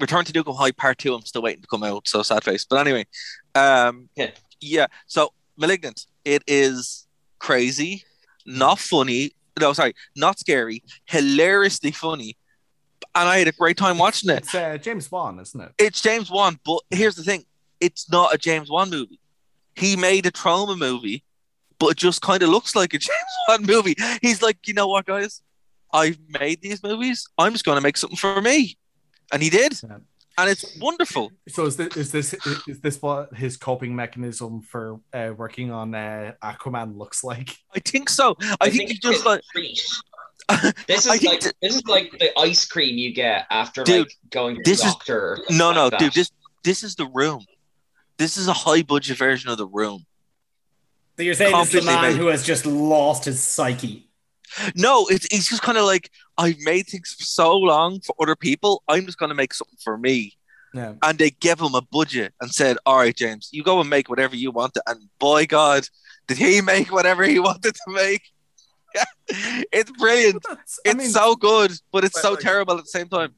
Return 0.00 0.24
to 0.24 0.32
Nuke 0.32 0.48
'Em 0.48 0.56
High 0.56 0.72
Part 0.72 0.98
Two. 0.98 1.14
I'm 1.14 1.22
still 1.26 1.42
waiting 1.42 1.62
to 1.62 1.68
come 1.68 1.84
out. 1.84 2.08
So 2.08 2.22
sad 2.22 2.42
face. 2.42 2.64
But 2.64 2.80
anyway, 2.80 3.06
um, 3.54 4.08
Yeah. 4.16 4.30
yeah. 4.60 4.86
So 5.06 5.32
Malignant. 5.56 6.06
It 6.24 6.42
is 6.46 7.06
crazy, 7.38 8.04
not 8.46 8.78
funny. 8.78 9.32
No, 9.60 9.72
sorry, 9.72 9.94
not 10.16 10.38
scary. 10.38 10.82
Hilariously 11.06 11.90
funny. 11.92 12.36
And 13.14 13.28
I 13.28 13.38
had 13.38 13.48
a 13.48 13.52
great 13.52 13.76
time 13.76 13.98
watching 13.98 14.30
it 14.30 14.38
It's 14.38 14.54
uh, 14.54 14.78
James 14.78 15.10
Wan, 15.10 15.38
isn't 15.40 15.60
it? 15.60 15.72
it's 15.78 16.00
James 16.00 16.30
Wan, 16.30 16.58
but 16.64 16.80
here's 16.90 17.16
the 17.16 17.22
thing: 17.22 17.44
it's 17.80 18.10
not 18.10 18.34
a 18.34 18.38
James 18.38 18.70
Wan 18.70 18.88
movie. 18.90 19.20
He 19.76 19.96
made 19.96 20.24
a 20.26 20.30
Troma 20.30 20.78
movie, 20.78 21.24
but 21.78 21.88
it 21.88 21.96
just 21.98 22.22
kind 22.22 22.42
of 22.42 22.48
looks 22.48 22.74
like 22.74 22.94
a 22.94 22.98
James 23.08 23.34
Wan 23.48 23.64
movie. 23.66 23.96
He's 24.22 24.40
like, 24.42 24.66
you 24.66 24.74
know 24.74 24.86
what, 24.88 25.04
guys? 25.06 25.42
I've 25.92 26.18
made 26.40 26.62
these 26.62 26.82
movies. 26.82 27.26
I'm 27.36 27.52
just 27.52 27.64
going 27.66 27.76
to 27.76 27.82
make 27.82 27.98
something 27.98 28.16
for 28.16 28.40
me, 28.40 28.78
and 29.30 29.42
he 29.42 29.50
did, 29.50 29.78
Yeah. 29.82 29.98
and 30.38 30.48
it's 30.48 30.78
wonderful. 30.78 31.32
So 31.48 31.66
is 31.66 31.76
this 31.76 31.94
is 31.98 32.12
this 32.12 32.34
is 32.66 32.80
this 32.80 33.02
what 33.02 33.34
his 33.36 33.58
coping 33.58 33.94
mechanism 33.94 34.62
for 34.62 35.00
uh, 35.12 35.32
working 35.36 35.70
on 35.70 35.94
uh, 35.94 36.32
Aquaman 36.42 36.96
looks 36.96 37.22
like? 37.22 37.58
I 37.74 37.80
think 37.80 38.08
so. 38.08 38.36
I, 38.58 38.70
think, 38.70 38.88
he 38.90 38.98
just 38.98 39.26
like 39.26 39.42
treat. 39.52 39.82
This 40.86 41.06
is 41.06 41.12
think 41.12 41.24
like 41.24 41.40
th- 41.40 41.54
this 41.62 41.74
is 41.76 41.84
like 41.86 42.10
the 42.18 42.36
ice 42.38 42.64
cream 42.66 42.98
you 42.98 43.12
get 43.14 43.46
after 43.50 43.84
Dude, 43.84 44.00
like 44.08 44.16
going 44.30 44.56
to 44.56 44.62
this 44.64 44.80
the 44.82 44.88
is- 44.88 44.92
doctor. 44.94 45.32
or 45.32 45.36
something 45.38 45.58
no, 45.58 45.72
no, 45.72 45.84
like 45.88 45.98
dude. 45.98 46.12
This 46.12 46.30
this 46.64 46.82
is 46.82 46.94
the 46.96 47.06
room. 47.06 47.44
This 48.18 48.36
is 48.36 48.48
a 48.48 48.52
high 48.52 48.82
budget 48.82 49.18
version 49.18 49.50
of 49.50 49.58
the 49.58 49.66
room. 49.66 50.04
So 51.16 51.22
you're 51.24 51.34
saying 51.34 51.56
this 51.56 51.74
is 51.74 51.84
the 51.84 51.90
man 51.90 52.02
made. 52.12 52.16
who 52.16 52.26
has 52.28 52.44
just 52.44 52.66
lost 52.66 53.24
his 53.24 53.42
psyche. 53.42 54.08
No, 54.74 55.06
it's 55.08 55.26
it's 55.30 55.48
just 55.48 55.62
kind 55.62 55.78
of 55.78 55.84
like 55.84 56.10
I've 56.38 56.58
made 56.60 56.86
things 56.86 57.14
for 57.18 57.24
so 57.24 57.56
long 57.56 58.00
for 58.00 58.14
other 58.20 58.36
people. 58.36 58.82
I'm 58.88 59.06
just 59.06 59.18
going 59.18 59.30
to 59.30 59.34
make 59.34 59.54
something 59.54 59.78
for 59.82 59.96
me. 59.96 60.36
Yeah. 60.74 60.94
and 61.02 61.18
they 61.18 61.28
gave 61.28 61.60
him 61.60 61.74
a 61.74 61.82
budget 61.82 62.32
and 62.40 62.50
said, 62.50 62.78
"All 62.86 62.96
right, 62.96 63.14
James, 63.14 63.50
you 63.52 63.62
go 63.62 63.80
and 63.80 63.90
make 63.90 64.08
whatever 64.08 64.34
you 64.36 64.50
want." 64.50 64.76
And 64.86 65.08
boy, 65.18 65.44
God, 65.46 65.86
did 66.28 66.38
he 66.38 66.60
make 66.72 66.90
whatever 66.90 67.24
he 67.24 67.38
wanted 67.38 67.74
to 67.74 67.92
make? 67.92 68.22
it's 69.72 69.90
brilliant. 69.92 70.42
That's, 70.48 70.78
I 70.86 70.90
It's 70.90 70.98
mean, 70.98 71.08
so 71.10 71.34
good, 71.36 71.72
but 71.92 72.04
it's 72.04 72.14
but 72.14 72.22
so 72.22 72.30
like- 72.32 72.40
terrible 72.40 72.74
at 72.78 72.84
the 72.84 72.90
same 72.98 73.08
time. 73.08 73.34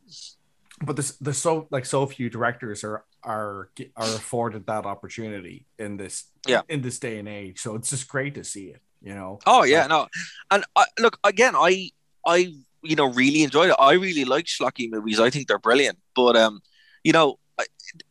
but 0.84 0.96
there's 0.96 1.16
there's 1.18 1.38
so 1.38 1.66
like 1.70 1.86
so 1.86 2.06
few 2.06 2.28
directors 2.30 2.84
are 2.84 3.04
are 3.22 3.70
are 3.96 4.14
afforded 4.20 4.66
that 4.66 4.84
opportunity 4.86 5.66
in 5.78 5.96
this 5.96 6.24
Yeah. 6.46 6.62
in 6.68 6.82
this 6.82 6.98
day 6.98 7.18
and 7.18 7.28
age. 7.28 7.58
So 7.60 7.74
it's 7.76 7.90
just 7.90 8.08
great 8.08 8.34
to 8.34 8.44
see 8.44 8.66
it. 8.74 8.80
You 9.02 9.14
know. 9.14 9.38
Oh 9.46 9.64
yeah, 9.64 9.86
no, 9.86 10.08
and 10.50 10.64
I, 10.76 10.84
look 10.98 11.18
again. 11.24 11.54
I 11.56 11.90
I 12.26 12.52
you 12.82 12.96
know 12.96 13.12
really 13.12 13.42
enjoyed 13.42 13.70
it. 13.70 13.76
I 13.78 13.92
really 13.92 14.24
like 14.24 14.46
schlocky 14.46 14.90
movies. 14.90 15.20
I 15.20 15.30
think 15.30 15.46
they're 15.48 15.58
brilliant. 15.58 15.98
But 16.16 16.36
um, 16.36 16.60
you 17.02 17.12
know, 17.12 17.38
I- 17.58 17.66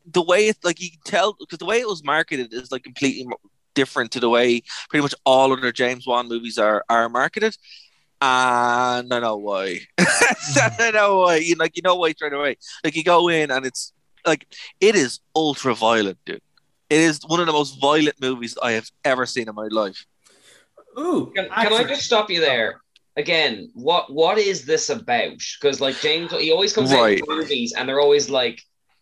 the 0.06 0.22
way 0.22 0.48
it 0.50 0.58
like 0.64 0.80
you 0.82 0.90
can 0.92 1.02
tell 1.06 1.34
because 1.40 1.58
the 1.60 1.66
way 1.66 1.80
it 1.80 1.88
was 1.88 2.04
marketed 2.04 2.54
is 2.54 2.72
like 2.72 2.84
completely 2.84 3.26
different 3.74 4.12
to 4.12 4.20
the 4.20 4.30
way 4.30 4.62
pretty 4.90 5.02
much 5.02 5.16
all 5.26 5.52
other 5.54 5.72
James 5.72 6.06
Wan 6.08 6.28
movies 6.28 6.58
are 6.58 6.84
are 6.90 7.10
marketed. 7.10 7.56
And 8.22 9.14
I 9.14 9.20
know 9.20 9.36
why. 9.38 9.80
I 10.00 10.92
know 10.94 11.20
why. 11.20 11.36
You 11.38 11.56
like 11.56 11.76
you 11.76 11.82
know 11.82 11.96
why 11.96 12.14
straight 12.14 12.34
away. 12.34 12.58
Like 12.84 12.96
you 12.96 13.04
go 13.04 13.28
in 13.28 13.52
and 13.52 13.66
it's 13.66 13.92
like 14.26 14.48
it 14.80 14.96
is 14.96 15.20
ultra 15.36 15.76
violent, 15.76 16.18
dude. 16.26 16.42
It 16.90 17.00
is 17.00 17.20
one 17.28 17.40
of 17.42 17.48
the 17.48 17.52
most 17.54 17.80
violent 17.82 18.22
movies 18.22 18.58
I 18.62 18.72
have 18.74 18.90
ever 19.04 19.26
seen 19.26 19.50
in 19.50 19.56
my 19.56 19.68
life. 19.72 20.06
Ooh, 20.98 21.32
Can, 21.36 21.50
can 21.50 21.74
I 21.74 21.84
just 21.84 22.04
stop 22.04 22.30
you 22.30 22.40
there? 22.40 22.82
Again, 23.18 23.70
what 23.74 24.14
what 24.14 24.38
is 24.38 24.66
this 24.66 24.90
about? 24.90 25.40
Because 25.60 25.82
like 25.82 26.00
James, 26.00 26.32
he 26.32 26.52
always 26.52 26.74
comes 26.74 26.92
Right. 26.94 27.22
out 27.22 27.28
with 27.28 27.38
movies, 27.38 27.74
and 27.76 27.88
they're 27.90 28.00
always 28.00 28.30
like 28.30 28.62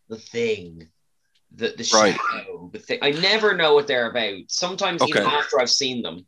the 0.09 0.17
thing, 0.17 0.87
the 1.55 1.73
the 1.77 1.89
Right. 1.93 2.17
the 2.71 2.79
thing. 2.79 2.99
I 3.01 3.11
never 3.11 3.55
know 3.55 3.73
what 3.73 3.87
they're 3.87 4.09
about. 4.09 4.43
Sometimes 4.47 5.01
even 5.07 5.23
after 5.23 5.59
I've 5.59 5.69
seen 5.69 6.01
them. 6.01 6.25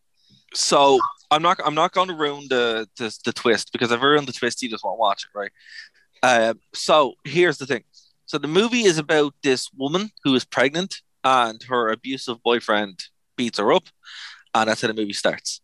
So 0.54 1.00
I'm 1.32 1.42
not 1.42 1.60
I'm 1.66 1.76
not 1.76 1.94
going 1.94 2.10
to 2.10 2.14
ruin 2.14 2.48
the, 2.50 2.88
the 2.98 3.18
the 3.26 3.34
twist 3.34 3.72
because 3.72 3.92
if 3.92 4.02
I 4.02 4.04
ruin 4.04 4.26
the 4.26 4.34
twist, 4.34 4.62
you 4.62 4.70
just 4.70 4.84
won't 4.84 5.00
watch 5.00 5.24
it, 5.24 5.38
right? 5.38 5.52
Uh, 6.22 6.54
so 6.74 7.16
here's 7.24 7.58
the 7.58 7.66
thing. 7.66 7.84
So 8.26 8.38
the 8.38 8.48
movie 8.48 8.84
is 8.84 8.98
about 8.98 9.34
this 9.44 9.70
woman 9.74 10.10
who 10.24 10.34
is 10.36 10.46
pregnant 10.46 11.02
and 11.24 11.62
her 11.64 11.90
abusive 11.92 12.42
boyfriend 12.44 13.04
beats 13.36 13.60
her 13.60 13.74
up, 13.74 13.84
and 14.54 14.70
that's 14.70 14.82
how 14.82 14.88
the 14.88 14.94
movie 14.94 15.14
starts. 15.14 15.62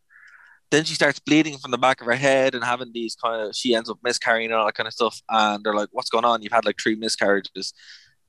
Then 0.72 0.84
she 0.84 0.94
starts 0.94 1.20
bleeding 1.20 1.58
from 1.58 1.72
the 1.72 1.78
back 1.78 2.00
of 2.00 2.08
her 2.08 2.14
head 2.16 2.54
and 2.54 2.64
having 2.64 2.92
these 2.94 3.16
kind 3.16 3.42
of 3.42 3.56
she 3.56 3.74
ends 3.74 3.90
up 3.90 3.98
miscarrying 4.04 4.52
and 4.52 4.56
all 4.56 4.66
that 4.66 4.76
kind 4.76 4.88
of 4.88 4.94
stuff. 4.94 5.22
And 5.30 5.64
they're 5.64 5.74
like, 5.74 5.90
"What's 5.92 6.10
going 6.10 6.26
on? 6.26 6.42
You've 6.42 6.52
had 6.52 6.66
like 6.66 6.80
three 6.82 6.96
miscarriages," 6.96 7.74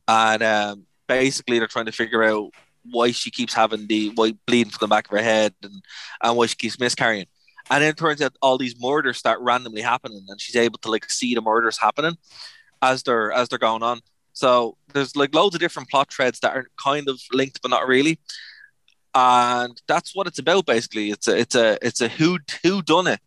and 0.09 0.43
um, 0.43 0.87
basically 1.11 1.59
they're 1.59 1.67
trying 1.67 1.87
to 1.87 1.93
figure 1.93 2.23
out 2.23 2.51
why 2.85 3.11
she 3.11 3.31
keeps 3.31 3.53
having 3.53 3.87
the 3.89 4.11
why 4.15 4.33
bleeding 4.47 4.71
from 4.71 4.87
the 4.87 4.95
back 4.95 5.07
of 5.07 5.11
her 5.11 5.23
head 5.23 5.53
and 5.63 5.83
and 6.23 6.37
why 6.37 6.47
she 6.47 6.55
keeps 6.55 6.79
miscarrying. 6.79 7.27
And 7.71 7.83
then 7.83 7.91
it 7.91 7.97
turns 7.97 8.23
out 8.23 8.37
all 8.41 8.59
these 8.59 8.81
murders 8.81 9.19
start 9.19 9.41
randomly 9.41 9.83
happening, 9.83 10.25
and 10.29 10.41
she's 10.41 10.57
able 10.57 10.79
to 10.79 10.91
like 10.91 11.11
see 11.11 11.35
the 11.35 11.41
murders 11.41 11.79
happening 11.79 12.17
as 12.81 13.03
they're 13.03 13.33
as 13.33 13.49
they're 13.49 13.59
going 13.59 13.83
on. 13.83 14.01
So 14.33 14.77
there's 14.93 15.17
like 15.17 15.35
loads 15.35 15.55
of 15.55 15.61
different 15.61 15.91
plot 15.91 16.13
threads 16.13 16.41
that 16.41 16.57
are 16.57 16.67
kind 16.83 17.09
of 17.09 17.21
linked, 17.33 17.61
but 17.61 17.71
not 17.71 17.89
really. 17.89 18.21
And 19.15 19.81
that's 19.89 20.15
what 20.15 20.29
it's 20.29 20.39
about 20.39 20.67
basically. 20.67 21.11
It's 21.11 21.27
a 21.27 21.37
it's 21.37 21.57
a 21.57 21.79
it's 21.83 22.01
a 22.01 22.09
who 22.09 22.39
who 22.63 22.83
done 22.83 23.09
it 23.09 23.21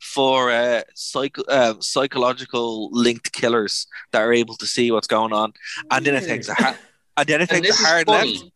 for 0.00 0.50
uh, 0.50 0.82
psych, 0.94 1.36
uh, 1.48 1.74
psychological 1.78 2.90
linked 2.90 3.32
killers 3.32 3.86
that 4.12 4.22
are 4.22 4.32
able 4.32 4.56
to 4.56 4.66
see 4.66 4.90
what's 4.90 5.06
going 5.06 5.32
on, 5.32 5.52
and 5.90 6.04
then 6.04 6.16
it 6.16 6.24
takes 6.24 6.48
a 6.48 6.76
and 7.16 7.26
then 7.26 7.40
it 7.40 7.48
takes 7.48 7.68
a 7.70 7.86
hard 7.86 8.06
funny. 8.06 8.38
left. 8.38 8.50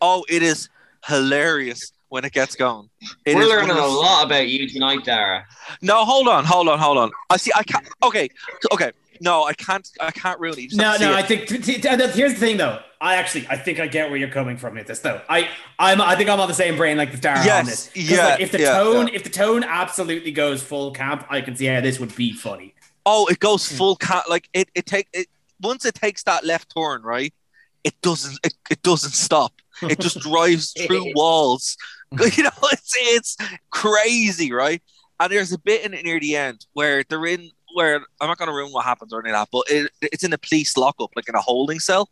Oh, 0.00 0.24
it 0.28 0.42
is 0.42 0.68
hilarious 1.06 1.92
when 2.08 2.24
it 2.24 2.32
gets 2.32 2.56
going. 2.56 2.88
It 3.24 3.36
We're 3.36 3.42
is 3.42 3.48
learning 3.48 3.68
one 3.68 3.78
a 3.78 3.86
lot 3.86 4.26
about 4.26 4.48
you 4.48 4.68
tonight, 4.68 5.04
Dara. 5.04 5.44
No, 5.82 6.04
hold 6.04 6.28
on, 6.28 6.44
hold 6.44 6.68
on, 6.68 6.78
hold 6.78 6.98
on. 6.98 7.10
I 7.28 7.36
see. 7.36 7.50
I 7.54 7.62
can't. 7.62 7.86
Okay, 8.02 8.28
okay. 8.72 8.92
No, 9.22 9.44
I 9.44 9.52
can't. 9.52 9.86
I 10.00 10.10
can't 10.10 10.40
ruin 10.40 10.54
it. 10.58 10.62
You 10.62 10.68
just 10.68 10.78
No, 10.78 10.92
no. 10.92 10.98
see 10.98 11.06
I 11.18 11.22
think 11.22 11.46
t- 11.46 11.58
t- 11.58 11.78
t- 11.78 11.88
here's 11.88 12.34
the 12.34 12.40
thing, 12.40 12.56
though. 12.56 12.80
I 13.02 13.16
actually, 13.16 13.46
I 13.48 13.56
think 13.56 13.78
I 13.80 13.86
get 13.86 14.08
where 14.10 14.18
you're 14.18 14.30
coming 14.30 14.56
from 14.58 14.74
with 14.74 14.86
this, 14.86 15.00
though. 15.00 15.20
I, 15.28 15.48
I'm, 15.78 16.00
I 16.02 16.16
think 16.16 16.28
I'm 16.30 16.40
on 16.40 16.48
the 16.48 16.54
same 16.54 16.76
brain 16.76 16.96
like 16.98 17.12
the 17.12 17.18
Dara 17.18 17.42
Yes, 17.44 17.60
on 17.60 17.66
this. 17.66 17.86
'Cause, 17.94 18.10
yeah, 18.10 18.24
like, 18.26 18.40
if 18.40 18.52
the 18.52 18.60
yeah, 18.60 18.72
tone, 18.72 19.08
yeah. 19.08 19.14
if 19.14 19.22
the 19.24 19.30
tone 19.30 19.62
absolutely 19.64 20.30
goes 20.32 20.62
full 20.62 20.90
camp, 20.92 21.26
I 21.30 21.40
can 21.42 21.54
see 21.56 21.66
how 21.66 21.80
this 21.80 21.98
would 22.00 22.14
be 22.16 22.32
funny. 22.32 22.74
Oh, 23.06 23.26
it 23.26 23.40
goes 23.40 23.68
Hmm. 23.70 23.76
full 23.76 23.96
cat. 23.96 24.24
Like 24.28 24.48
it. 24.54 24.68
It 24.74 24.84
take 24.86 25.08
it 25.12 25.28
once 25.62 25.84
it 25.84 25.94
takes 25.94 26.22
that 26.24 26.44
left 26.44 26.74
turn, 26.76 27.02
right? 27.02 27.32
It 27.84 27.94
doesn't. 28.02 28.38
It, 28.44 28.54
it 28.70 28.82
doesn't 28.82 29.12
stop. 29.12 29.52
It 29.82 30.00
just 30.00 30.20
drives 30.28 30.72
through 30.86 31.12
walls. 31.14 31.76
You 32.36 32.42
know, 32.42 32.50
it's 32.72 32.92
it's 32.96 33.36
crazy, 33.70 34.50
right? 34.52 34.82
And 35.20 35.30
there's 35.30 35.52
a 35.52 35.58
bit 35.58 35.84
in 35.84 35.94
it 35.94 36.04
near 36.04 36.18
the 36.18 36.34
end 36.34 36.66
where 36.72 37.04
they're 37.08 37.24
in 37.26 37.50
where 37.74 37.96
I'm 38.20 38.26
not 38.26 38.36
going 38.36 38.48
to 38.48 38.52
ruin 38.54 38.72
what 38.72 38.84
happens 38.84 39.12
or 39.12 39.20
any 39.20 39.30
of 39.30 39.36
that, 39.36 39.48
but 39.52 39.62
it, 39.70 39.92
it's 40.02 40.24
in 40.24 40.32
a 40.32 40.38
police 40.38 40.76
lockup, 40.76 41.10
like 41.14 41.28
in 41.28 41.36
a 41.36 41.40
holding 41.40 41.78
cell. 41.78 42.08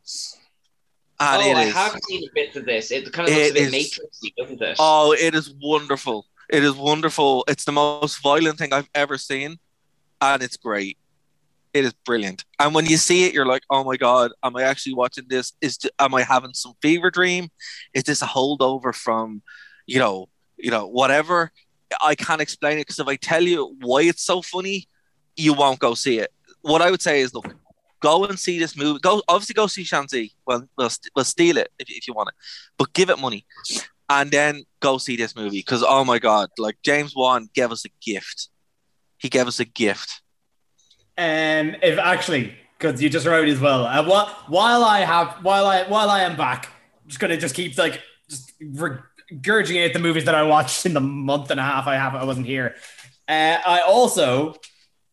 And 1.19 1.43
oh, 1.43 1.51
it 1.51 1.57
I 1.57 1.65
is- 1.65 1.75
have 1.75 1.97
seen 2.07 2.29
bits 2.33 2.55
of 2.55 2.65
this. 2.65 2.93
It 2.93 3.13
kind 3.13 3.29
of 3.29 3.35
looks 3.35 3.51
a 3.51 3.53
bit 3.55 3.75
is- 3.75 3.99
matrixy, 3.99 4.33
doesn't 4.39 4.63
it? 4.63 4.77
Oh, 4.79 5.13
it 5.19 5.35
is 5.35 5.53
wonderful. 5.61 6.27
It 6.49 6.63
is 6.63 6.75
wonderful. 6.75 7.45
It's 7.49 7.65
the 7.65 7.73
most 7.73 8.23
violent 8.23 8.59
thing 8.59 8.73
I've 8.73 8.89
ever 8.95 9.19
seen, 9.19 9.59
and 10.21 10.43
it's 10.45 10.57
great. 10.57 10.97
It 11.75 11.85
is 11.85 11.93
brilliant. 12.05 12.45
And 12.59 12.75
when 12.75 12.87
you 12.87 12.97
see 12.97 13.25
it, 13.25 13.35
you're 13.35 13.47
like, 13.47 13.63
oh 13.71 13.85
my 13.85 13.97
god, 13.97 14.33
am 14.43 14.57
I 14.57 14.63
actually 14.63 14.95
watching 14.95 15.27
this? 15.29 15.53
Is 15.61 15.79
am 15.99 16.15
I 16.15 16.23
having 16.23 16.55
some 16.55 16.75
fever 16.81 17.11
dream? 17.11 17.51
Is 17.95 18.05
this 18.05 18.23
a 18.23 18.27
holdover 18.27 18.95
from, 18.95 19.43
you 19.87 19.99
know, 19.99 20.29
you 20.57 20.71
know, 20.71 20.87
whatever? 20.87 21.53
I 22.03 22.15
can't 22.15 22.41
explain 22.41 22.79
it 22.79 22.83
because 22.83 22.99
if 22.99 23.07
I 23.07 23.17
tell 23.17 23.43
you 23.43 23.77
why 23.81 24.03
it's 24.03 24.23
so 24.23 24.43
funny, 24.43 24.89
you 25.37 25.55
won't 25.55 25.79
go 25.79 25.95
see 25.95 26.19
it. 26.19 26.33
What 26.63 26.83
I 26.83 26.91
would 26.91 27.03
say 27.03 27.21
is, 27.21 27.33
look, 27.35 27.55
go 28.01 28.25
and 28.25 28.39
see 28.39 28.59
this 28.59 28.77
movie. 28.77 28.99
Go 29.01 29.23
obviously 29.29 29.55
go 29.55 29.67
see 29.67 29.85
Shang-Chi. 29.85 30.31
Well, 30.47 30.69
we'll, 30.77 30.91
we'll 31.15 31.25
steal 31.25 31.57
it 31.57 31.71
if, 31.79 31.89
if 31.89 32.09
you 32.09 32.15
want 32.15 32.31
it, 32.31 32.35
but 32.77 32.93
give 32.93 33.11
it 33.11 33.19
money, 33.19 33.47
and 34.09 34.31
then 34.31 34.65
go 34.81 34.99
see 34.99 35.17
this 35.17 35.37
movie 35.37 35.59
because 35.59 35.85
oh 35.87 36.05
my 36.05 36.19
god, 36.19 36.51
like 36.59 36.79
James 36.83 37.15
Wan 37.15 37.49
gave 37.55 37.73
us 37.73 37.85
a 37.85 37.91
gift. 38.03 38.49
He 39.19 39.29
gave 39.29 39.47
us 39.47 39.61
a 39.61 39.65
gift. 39.65 40.23
Um, 41.19 41.75
if 41.83 41.99
actually, 41.99 42.55
because 42.79 43.03
you 43.03 43.09
just 43.11 43.27
wrote 43.27 43.49
as 43.49 43.59
well. 43.61 43.85
Uh, 43.87 44.05
while 44.07 44.27
while 44.47 44.85
I 44.85 45.01
have 45.01 45.39
while 45.43 45.67
I 45.67 45.83
while 45.85 46.09
I 46.11 46.23
am 46.23 46.37
back, 46.37 46.67
I'm 47.03 47.09
just 47.09 47.19
gonna 47.21 47.37
just 47.37 47.55
keep 47.57 47.77
like 47.77 48.01
just 48.31 48.53
regurgitating 48.61 49.93
the 49.93 49.99
movies 49.99 50.25
that 50.27 50.35
I 50.35 50.43
watched 50.45 50.87
in 50.87 50.95
the 50.95 51.01
month 51.01 51.51
and 51.51 51.59
a 51.59 51.63
half 51.63 51.87
I 51.87 51.97
have 51.97 52.15
I 52.15 52.25
wasn't 52.25 52.47
here. 52.47 52.77
Uh, 53.29 53.59
I 53.67 53.81
also 53.81 54.55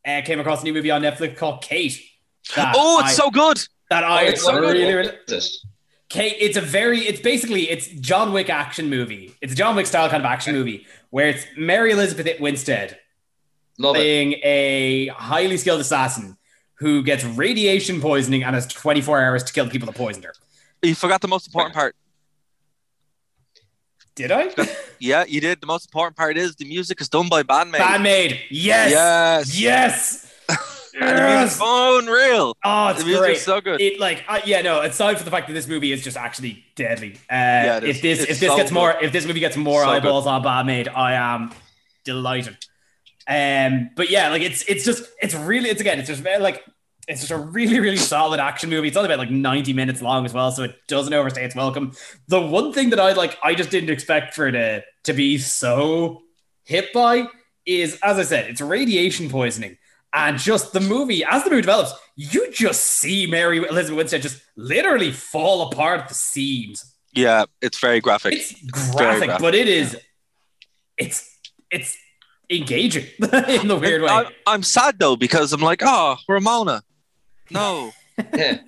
uh, 0.05 0.21
came 0.23 0.39
across 0.39 0.61
a 0.61 0.63
new 0.65 0.73
movie 0.73 0.91
on 0.91 1.01
Netflix 1.01 1.35
called 1.37 1.61
Kate. 1.63 1.99
Oh, 2.55 2.99
it's 2.99 3.09
I- 3.09 3.23
so 3.23 3.29
good. 3.31 3.59
that 3.89 4.03
I 4.03 4.25
Oh, 4.25 4.29
it's 4.29 4.43
so 4.43 4.51
good. 4.53 4.61
really, 4.61 4.85
What 4.85 5.15
really? 5.27 5.41
Kate, 6.07 6.35
it's 6.39 6.55
a 6.55 6.61
very, 6.61 6.99
it's 6.99 7.19
basically, 7.19 7.69
it's 7.69 7.87
John 7.87 8.31
Wick 8.31 8.49
action 8.49 8.89
movie. 8.89 9.33
It's 9.41 9.51
a 9.53 9.55
John 9.55 9.75
Wick 9.75 9.87
style 9.87 10.07
kind 10.07 10.21
of 10.23 10.25
action 10.29 10.53
movie 10.53 10.85
where 11.09 11.27
it's 11.29 11.45
Mary 11.57 11.91
Elizabeth 11.91 12.39
Winstead 12.39 12.99
Love 13.77 13.95
it. 13.97 14.39
a 14.43 15.07
highly 15.07 15.57
skilled 15.57 15.81
assassin 15.81 16.37
who 16.75 17.03
gets 17.03 17.23
radiation 17.23 18.01
poisoning 18.01 18.43
and 18.43 18.55
has 18.55 18.67
24 18.67 19.21
hours 19.21 19.43
to 19.43 19.53
kill 19.53 19.65
the 19.65 19.71
people 19.71 19.85
that 19.85 19.95
poisoned 19.95 20.25
her. 20.25 20.33
You 20.81 20.95
forgot 20.95 21.21
the 21.21 21.27
most 21.27 21.47
important 21.47 21.73
part. 21.75 21.95
Did 24.15 24.31
I? 24.31 24.49
Yeah, 24.97 25.25
you 25.27 25.41
did. 25.41 25.59
The 25.59 25.67
most 25.67 25.85
important 25.89 26.15
part 26.15 26.37
is 26.37 26.55
the 26.55 26.63
music 26.65 27.01
is 27.01 27.09
done 27.09 27.27
by 27.27 27.43
Band-Maid. 27.43 27.79
Band-Maid. 27.79 28.39
Yes. 28.49 28.91
Yes. 28.91 29.59
Yes. 29.59 30.31
And 30.97 31.17
the 31.17 31.39
music's 31.39 31.59
unreal. 31.61 32.55
Oh, 32.63 32.87
it's 32.87 32.99
the 32.99 33.05
music's 33.05 33.25
great. 33.25 33.37
so 33.39 33.59
good. 33.59 33.81
It 33.81 33.99
like 33.99 34.23
uh, 34.29 34.39
yeah 34.45 34.61
no. 34.61 34.79
Aside 34.79 35.15
from 35.17 35.25
the 35.25 35.31
fact 35.31 35.47
that 35.47 35.53
this 35.53 35.67
movie 35.67 35.91
is 35.91 36.01
just 36.01 36.15
actually 36.15 36.63
deadly. 36.77 37.15
Uh, 37.29 37.81
it 37.83 37.83
is. 37.83 37.97
if 37.97 38.01
this 38.01 38.19
It's 38.21 38.31
if 38.31 38.39
this 38.39 38.49
so 38.49 38.55
gets 38.55 38.71
more 38.71 38.95
if 39.01 39.11
this 39.11 39.25
movie 39.25 39.41
gets 39.41 39.57
more 39.57 39.83
So 39.83 39.89
eyeballs 39.89 40.25
on 40.25 40.41
Band-Maid, 40.41 40.87
I 40.87 41.15
am 41.15 41.51
delighted. 42.05 42.55
Um, 43.27 43.89
but 43.95 44.09
yeah, 44.09 44.29
like 44.29 44.41
it's 44.41 44.63
it's 44.67 44.85
just 44.85 45.03
it's 45.21 45.33
really 45.33 45.69
it's 45.69 45.81
again 45.81 45.99
it's 45.99 46.07
just 46.07 46.21
very, 46.21 46.41
like 46.41 46.63
it's 47.07 47.21
just 47.21 47.31
a 47.31 47.37
really 47.37 47.79
really 47.79 47.97
solid 47.97 48.39
action 48.39 48.69
movie. 48.69 48.87
It's 48.87 48.97
only 48.97 49.07
about 49.07 49.19
like 49.19 49.31
ninety 49.31 49.73
minutes 49.73 50.01
long 50.01 50.25
as 50.25 50.33
well, 50.33 50.51
so 50.51 50.63
it 50.63 50.75
doesn't 50.87 51.13
overstay 51.13 51.43
its 51.45 51.55
welcome. 51.55 51.93
The 52.27 52.41
one 52.41 52.71
thing 52.71 52.91
that 52.91 52.99
I 52.99 53.13
like 53.13 53.37
I 53.43 53.55
just 53.55 53.71
didn't 53.71 53.89
expect 53.89 54.33
for 54.35 54.47
it 54.47 54.51
to 54.51 54.83
to 55.05 55.13
be 55.13 55.37
so 55.37 56.21
hit 56.63 56.93
by 56.93 57.27
is 57.65 57.99
as 58.03 58.19
I 58.19 58.23
said, 58.23 58.49
it's 58.49 58.61
radiation 58.61 59.29
poisoning. 59.29 59.77
And 60.13 60.37
just 60.37 60.71
the 60.71 60.79
movie, 60.79 61.25
as 61.25 61.43
the 61.43 61.49
movie 61.49 61.63
develops, 61.63 61.93
you 62.15 62.49
just 62.51 62.83
see 62.83 63.27
Mary 63.27 63.57
Elizabeth 63.57 63.97
Winstead 63.97 64.21
just 64.21 64.41
literally 64.55 65.11
fall 65.11 65.69
apart 65.69 66.01
at 66.01 66.07
the 66.07 66.13
seams. 66.13 66.95
Yeah, 67.11 67.45
it's 67.61 67.79
very 67.79 67.99
graphic. 67.99 68.33
It's 68.33 68.51
Very 68.95 69.19
graphic, 69.19 69.41
but 69.41 69.55
it 69.55 69.67
is 69.67 69.97
it's 70.97 71.29
it's 71.69 71.97
engaging 72.49 73.05
in 73.19 73.67
the 73.67 73.77
weird 73.79 74.01
way. 74.01 74.09
I'm, 74.09 74.25
I'm 74.47 74.63
sad 74.63 74.99
though 74.99 75.15
because 75.15 75.53
I'm 75.53 75.61
like, 75.61 75.81
oh, 75.83 76.17
Ramona. 76.27 76.83
No. 77.51 77.91
Yeah. 78.33 78.59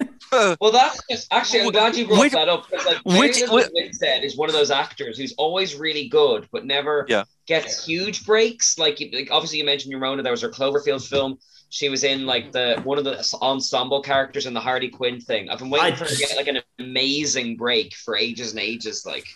Well, 0.60 0.74
that's 0.74 1.00
just 1.10 1.32
actually. 1.32 1.62
I'm 1.62 1.72
glad 1.72 1.96
you 1.96 2.06
brought 2.06 2.20
Which- 2.20 2.34
that 2.34 2.50
up. 2.50 2.70
'cause, 2.70 2.86
Like, 2.86 2.98
which- 3.06 3.16
Mary 3.40 3.42
Elizabeth 3.50 3.72
Winstead 3.76 4.24
is 4.26 4.36
one 4.36 4.50
of 4.50 4.54
those 4.56 4.72
actors 4.72 5.18
who's 5.18 5.34
always 5.38 5.76
really 5.76 6.10
good, 6.10 6.50
but 6.52 6.66
never 6.66 7.06
Yeah. 7.08 7.24
gets 7.48 7.86
huge 7.86 8.26
breaks. 8.26 8.78
Like, 8.78 9.00
like 9.14 9.30
obviously, 9.32 9.60
you 9.60 9.64
mentioned 9.64 9.94
Ramona. 9.94 10.22
There 10.22 10.34
was 10.34 10.42
her 10.42 10.50
Cloverfield 10.50 11.08
film. 11.08 11.38
She 11.70 11.88
was 11.88 12.04
in 12.04 12.26
like 12.26 12.52
the 12.52 12.82
one 12.84 12.98
of 12.98 13.06
the 13.06 13.26
ensemble 13.42 14.02
characters 14.02 14.46
in 14.48 14.54
the 14.54 14.60
Harley 14.60 14.90
Quinn 14.90 15.22
thing. 15.22 15.50
I've 15.50 15.60
been 15.60 15.70
waiting 15.70 15.94
I- 15.94 15.96
for 15.96 16.04
her 16.04 16.10
to 16.10 16.18
get 16.18 16.36
like 16.36 16.48
an 16.50 16.60
amazing 16.80 17.56
break 17.56 17.96
for 17.96 18.18
ages 18.18 18.52
and 18.52 18.60
ages. 18.60 19.06
Like, 19.06 19.28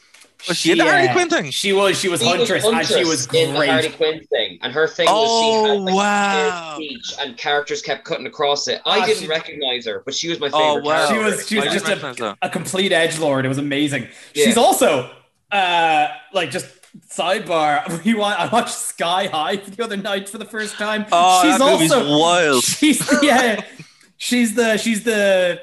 Was 0.47 0.57
she 0.57 0.71
in 0.71 0.77
the 0.79 0.83
Harley 0.85 1.07
uh, 1.07 1.13
Quinn 1.13 1.29
thing? 1.29 1.51
She 1.51 1.71
was 1.73 1.99
she 1.99 2.07
was 2.09 2.21
She 2.21 2.27
was 2.27 2.37
Huntress, 2.37 2.65
and 2.65 2.85
she 2.85 3.03
was 3.05 3.27
great. 3.27 3.43
in 3.47 3.53
the 3.53 3.65
Harley 3.65 3.81
great. 3.89 3.97
Quinn 3.97 4.23
thing, 4.27 4.59
and 4.61 4.73
her 4.73 4.87
thing 4.87 5.05
was 5.07 5.15
Oh, 5.29 5.65
she 5.65 5.69
had 5.71 5.79
like 5.81 5.95
wow. 5.95 6.71
a 6.71 6.75
speech, 6.75 7.13
and 7.19 7.37
characters 7.37 7.81
kept 7.81 8.05
cutting 8.05 8.25
across 8.25 8.67
it. 8.67 8.81
I 8.85 8.99
Ah, 8.99 9.05
didn't 9.05 9.21
she- 9.21 9.27
recognize 9.27 9.85
her, 9.85 10.01
but 10.05 10.13
she 10.15 10.29
was 10.29 10.39
my 10.39 10.47
favorite. 10.47 10.61
Oh, 10.63 10.75
favorite. 10.75 10.85
wow. 10.85 11.07
She 11.09 11.17
was 11.19 11.47
she 11.47 11.55
was 11.57 11.67
I 11.67 11.73
just 11.73 12.19
a, 12.21 12.37
a 12.41 12.49
complete 12.49 12.91
edge 12.91 13.19
lord. 13.19 13.45
It 13.45 13.49
was 13.49 13.57
amazing. 13.59 14.07
Yeah. 14.33 14.45
She's 14.45 14.57
also 14.57 15.11
uh 15.51 16.07
like 16.33 16.49
just 16.51 16.67
sidebar. 17.09 18.03
We 18.05 18.13
want 18.15 18.39
I 18.39 18.47
watched 18.47 18.73
Sky 18.73 19.27
High 19.27 19.57
the 19.57 19.83
other 19.83 19.97
night 19.97 20.27
for 20.29 20.37
the 20.37 20.45
first 20.45 20.75
time. 20.75 21.05
Oh, 21.11 21.41
she's 21.43 21.57
that 21.57 21.71
movie's 21.71 21.91
also 21.91 22.17
wild. 22.19 22.63
She's 22.79 23.23
yeah. 23.23 23.63
She's 24.17 24.53
the 24.55 24.77
she's 24.77 25.03
the 25.03 25.59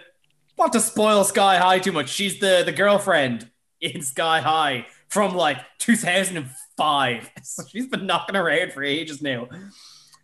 not 0.59 0.73
to 0.73 0.81
spoil 0.81 1.23
Sky 1.25 1.59
High 1.59 1.79
too 1.79 1.93
much. 1.93 2.09
She's 2.09 2.39
the 2.41 2.63
the 2.65 2.73
girlfriend 2.73 3.49
in 3.81 4.03
Sky 4.03 4.41
High 4.41 4.87
from 5.09 5.35
like 5.35 5.59
2005. 5.79 7.31
So 7.43 7.63
she's 7.71 7.87
been 7.87 8.07
knocking 8.07 8.37
around 8.37 8.73
for 8.73 8.83
ages 8.83 9.23
now. 9.23 9.49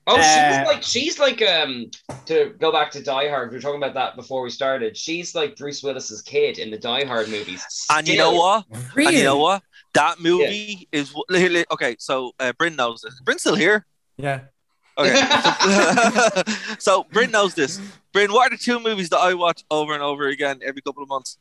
Oh, 0.06 0.18
Uh, 0.18 0.22
she's 0.22 0.66
like 0.66 0.82
she's 0.82 1.18
like 1.18 1.42
um 1.42 1.90
to 2.26 2.54
go 2.58 2.70
back 2.70 2.90
to 2.90 3.02
Die 3.02 3.28
Hard. 3.28 3.50
We 3.50 3.56
were 3.56 3.62
talking 3.62 3.82
about 3.82 3.94
that 3.94 4.16
before 4.16 4.42
we 4.42 4.50
started. 4.50 4.96
She's 4.96 5.34
like 5.34 5.56
Bruce 5.56 5.82
Willis's 5.82 6.20
kid 6.20 6.58
in 6.58 6.70
the 6.70 6.78
Die 6.78 7.04
Hard 7.06 7.28
movies. 7.28 7.64
And 7.90 8.06
you 8.06 8.18
know 8.18 8.32
what? 8.32 8.66
Really? 8.94 9.08
And 9.08 9.16
you 9.18 9.24
know 9.24 9.38
what? 9.38 9.62
That 9.94 10.20
movie 10.20 10.88
is 10.92 11.14
literally 11.28 11.64
okay. 11.72 11.96
So 11.98 12.32
uh, 12.38 12.52
Bryn 12.58 12.76
knows 12.76 13.00
this. 13.00 13.18
Bryn's 13.24 13.40
still 13.40 13.54
here. 13.54 13.86
Yeah. 14.16 14.40
Okay. 14.98 15.14
So, 15.64 16.42
so 16.78 17.04
Bryn 17.10 17.30
knows 17.30 17.54
this. 17.54 17.80
Bryn, 18.12 18.32
what 18.32 18.52
are 18.52 18.56
the 18.56 18.62
two 18.62 18.78
movies 18.80 19.08
that 19.08 19.18
I 19.18 19.34
watch 19.34 19.64
over 19.70 19.92
and 19.94 20.02
over 20.02 20.28
again 20.28 20.60
every 20.62 20.82
couple 20.82 21.02
of 21.02 21.08
months? 21.08 21.38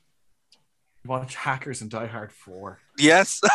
Watch 1.05 1.35
Hackers 1.35 1.81
and 1.81 1.91
Die 1.91 2.07
Hard 2.07 2.31
4. 2.31 2.79
Yes. 2.97 3.41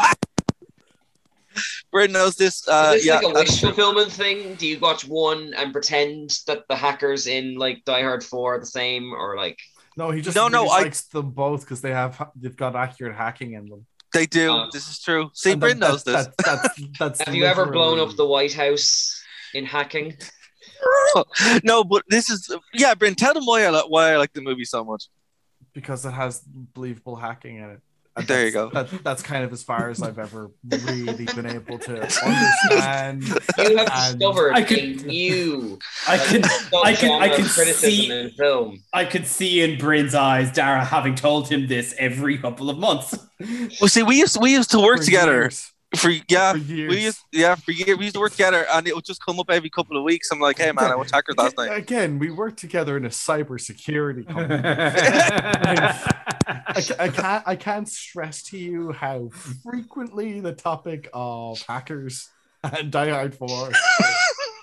Bryn 1.90 2.12
knows 2.12 2.36
this. 2.36 2.68
Uh, 2.68 2.92
Is 2.94 3.02
this 3.02 3.06
yeah, 3.06 3.18
like 3.20 3.34
a 3.34 3.38
wish 3.40 3.60
fulfillment 3.60 4.12
thing? 4.12 4.54
Do 4.56 4.66
you 4.66 4.78
watch 4.78 5.08
one 5.08 5.54
and 5.56 5.72
pretend 5.72 6.38
that 6.46 6.64
the 6.68 6.76
hackers 6.76 7.26
in 7.26 7.56
like 7.56 7.84
Die 7.84 8.02
Hard 8.02 8.22
Four 8.22 8.56
are 8.56 8.60
the 8.60 8.66
same, 8.66 9.12
or 9.12 9.36
like? 9.36 9.58
No, 9.96 10.10
he 10.10 10.20
just 10.20 10.36
No, 10.36 10.46
no, 10.48 10.64
really 10.64 10.76
I- 10.76 10.82
likes 10.82 11.02
them 11.08 11.30
both 11.30 11.62
because 11.62 11.80
they 11.80 11.90
have 11.90 12.30
they've 12.36 12.56
got 12.56 12.76
accurate 12.76 13.16
hacking 13.16 13.54
in 13.54 13.66
them. 13.66 13.86
They 14.12 14.26
do. 14.26 14.52
Uh, 14.52 14.68
this 14.72 14.88
is 14.88 15.00
true. 15.00 15.30
See, 15.34 15.52
And 15.52 15.60
Bryn 15.60 15.80
that- 15.80 15.88
knows 15.90 16.04
this. 16.04 16.26
that- 16.26 16.34
that's, 16.44 16.80
that's 16.98 17.20
Have 17.22 17.34
you 17.34 17.44
ever 17.44 17.66
blown 17.66 17.98
up 17.98 18.14
the 18.14 18.26
White 18.26 18.52
House 18.52 19.20
in 19.54 19.64
hacking? 19.64 20.16
no, 21.64 21.82
but 21.82 22.04
this 22.08 22.28
is 22.30 22.54
yeah, 22.74 22.94
Bryn. 22.94 23.14
Tell 23.16 23.34
them 23.34 23.46
why 23.46 23.64
I 23.64 23.70
like 23.70 23.88
why 23.88 24.12
I 24.12 24.16
like 24.18 24.32
the 24.34 24.42
movie 24.42 24.64
so 24.66 24.84
much. 24.84 25.06
Because 25.72 26.04
it 26.04 26.10
has 26.12 26.40
believable 26.74 27.16
hacking 27.16 27.56
in 27.56 27.64
it. 27.70 27.80
And 28.16 28.26
There 28.26 28.44
you 28.46 28.50
go. 28.50 28.68
That, 28.70 28.88
that's 29.04 29.22
kind 29.22 29.44
of 29.44 29.52
as 29.52 29.62
far 29.62 29.90
as 29.90 30.02
I've 30.02 30.18
ever 30.18 30.50
really 30.68 31.24
been 31.26 31.46
able 31.46 31.78
to 31.78 32.00
understand. 32.24 33.22
You 33.22 33.76
have 33.76 33.88
And 33.92 34.18
discovered 34.18 34.54
I 34.54 34.60
a 34.60 34.64
could- 34.64 35.06
new. 35.06 35.78
I 36.08 36.18
can 36.18 36.44
I 36.84 36.94
can 36.94 37.22
I 37.22 37.28
subgenre 37.28 37.30
of 37.30 37.36
can 37.36 37.74
see 37.74 38.10
in 38.10 38.30
film. 38.30 38.82
I 38.92 39.04
could 39.04 39.24
see 39.26 39.60
in 39.62 39.78
Bryn's 39.78 40.16
eyes 40.16 40.50
Dara 40.52 40.84
having 40.84 41.14
told 41.14 41.48
him 41.48 41.68
this 41.68 41.94
every 41.98 42.38
couple 42.38 42.70
of 42.70 42.78
months. 42.78 43.16
Well, 43.80 43.88
see, 43.88 44.02
we 44.02 44.18
used 44.18 44.40
we 44.40 44.50
used 44.52 44.72
to 44.72 44.80
work 44.80 44.98
For 44.98 45.04
together 45.04 45.32
years. 45.42 45.72
For 45.96 46.10
yeah. 46.28 46.52
For 46.52 46.58
years. 46.58 46.90
We 46.90 47.04
used 47.04 47.20
yeah 47.32 47.54
for 47.54 47.72
years 47.72 47.98
we 47.98 48.04
used 48.04 48.14
to 48.14 48.20
work 48.20 48.32
together, 48.32 48.66
and 48.72 48.86
it 48.86 48.94
would 48.94 49.04
just 49.04 49.24
come 49.24 49.40
up 49.40 49.50
every 49.50 49.70
couple 49.70 49.96
of 49.96 50.04
weeks. 50.04 50.30
I'm 50.30 50.40
like, 50.40 50.58
hey 50.58 50.72
man, 50.72 50.90
I 50.90 50.96
watched 50.96 51.14
Hackers 51.14 51.36
last 51.36 51.56
night. 51.56 51.76
Again, 51.76 52.18
we 52.18 52.30
worked 52.30 52.58
together 52.58 52.96
in 52.96 53.04
a 53.04 53.10
cybersecurity 53.10 54.26
company. 54.28 54.62
I, 56.48 56.82
I 56.98 57.08
can't 57.08 57.42
I 57.46 57.56
can't 57.56 57.88
stress 57.88 58.42
to 58.44 58.58
you 58.58 58.92
how 58.92 59.30
frequently 59.30 60.40
the 60.40 60.52
topic 60.52 61.08
of 61.12 61.60
hackers 61.62 62.28
and 62.62 62.90
Die 62.90 63.10
Hard 63.10 63.34
4 63.34 63.70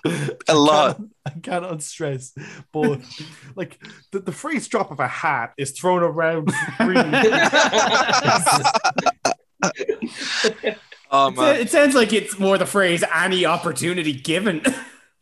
A 0.48 0.54
lot. 0.54 1.00
I 1.24 1.30
cannot 1.42 1.82
stress, 1.82 2.32
but 2.72 3.00
like 3.56 3.82
the, 4.12 4.20
the 4.20 4.30
phrase 4.30 4.68
drop 4.68 4.92
of 4.92 5.00
a 5.00 5.08
hat 5.08 5.52
is 5.58 5.72
thrown 5.72 6.02
around 6.02 6.52
freely. 6.76 7.10
Um, 11.10 11.34
oh 11.38 11.42
It- 11.42 11.52
man, 11.52 11.56
it 11.60 11.70
sounds 11.70 11.94
like 11.94 12.12
it's 12.12 12.38
more 12.38 12.58
the 12.58 12.66
phrase 12.66 13.04
any 13.14 13.44
opportunity 13.46 14.12
given. 14.12 14.62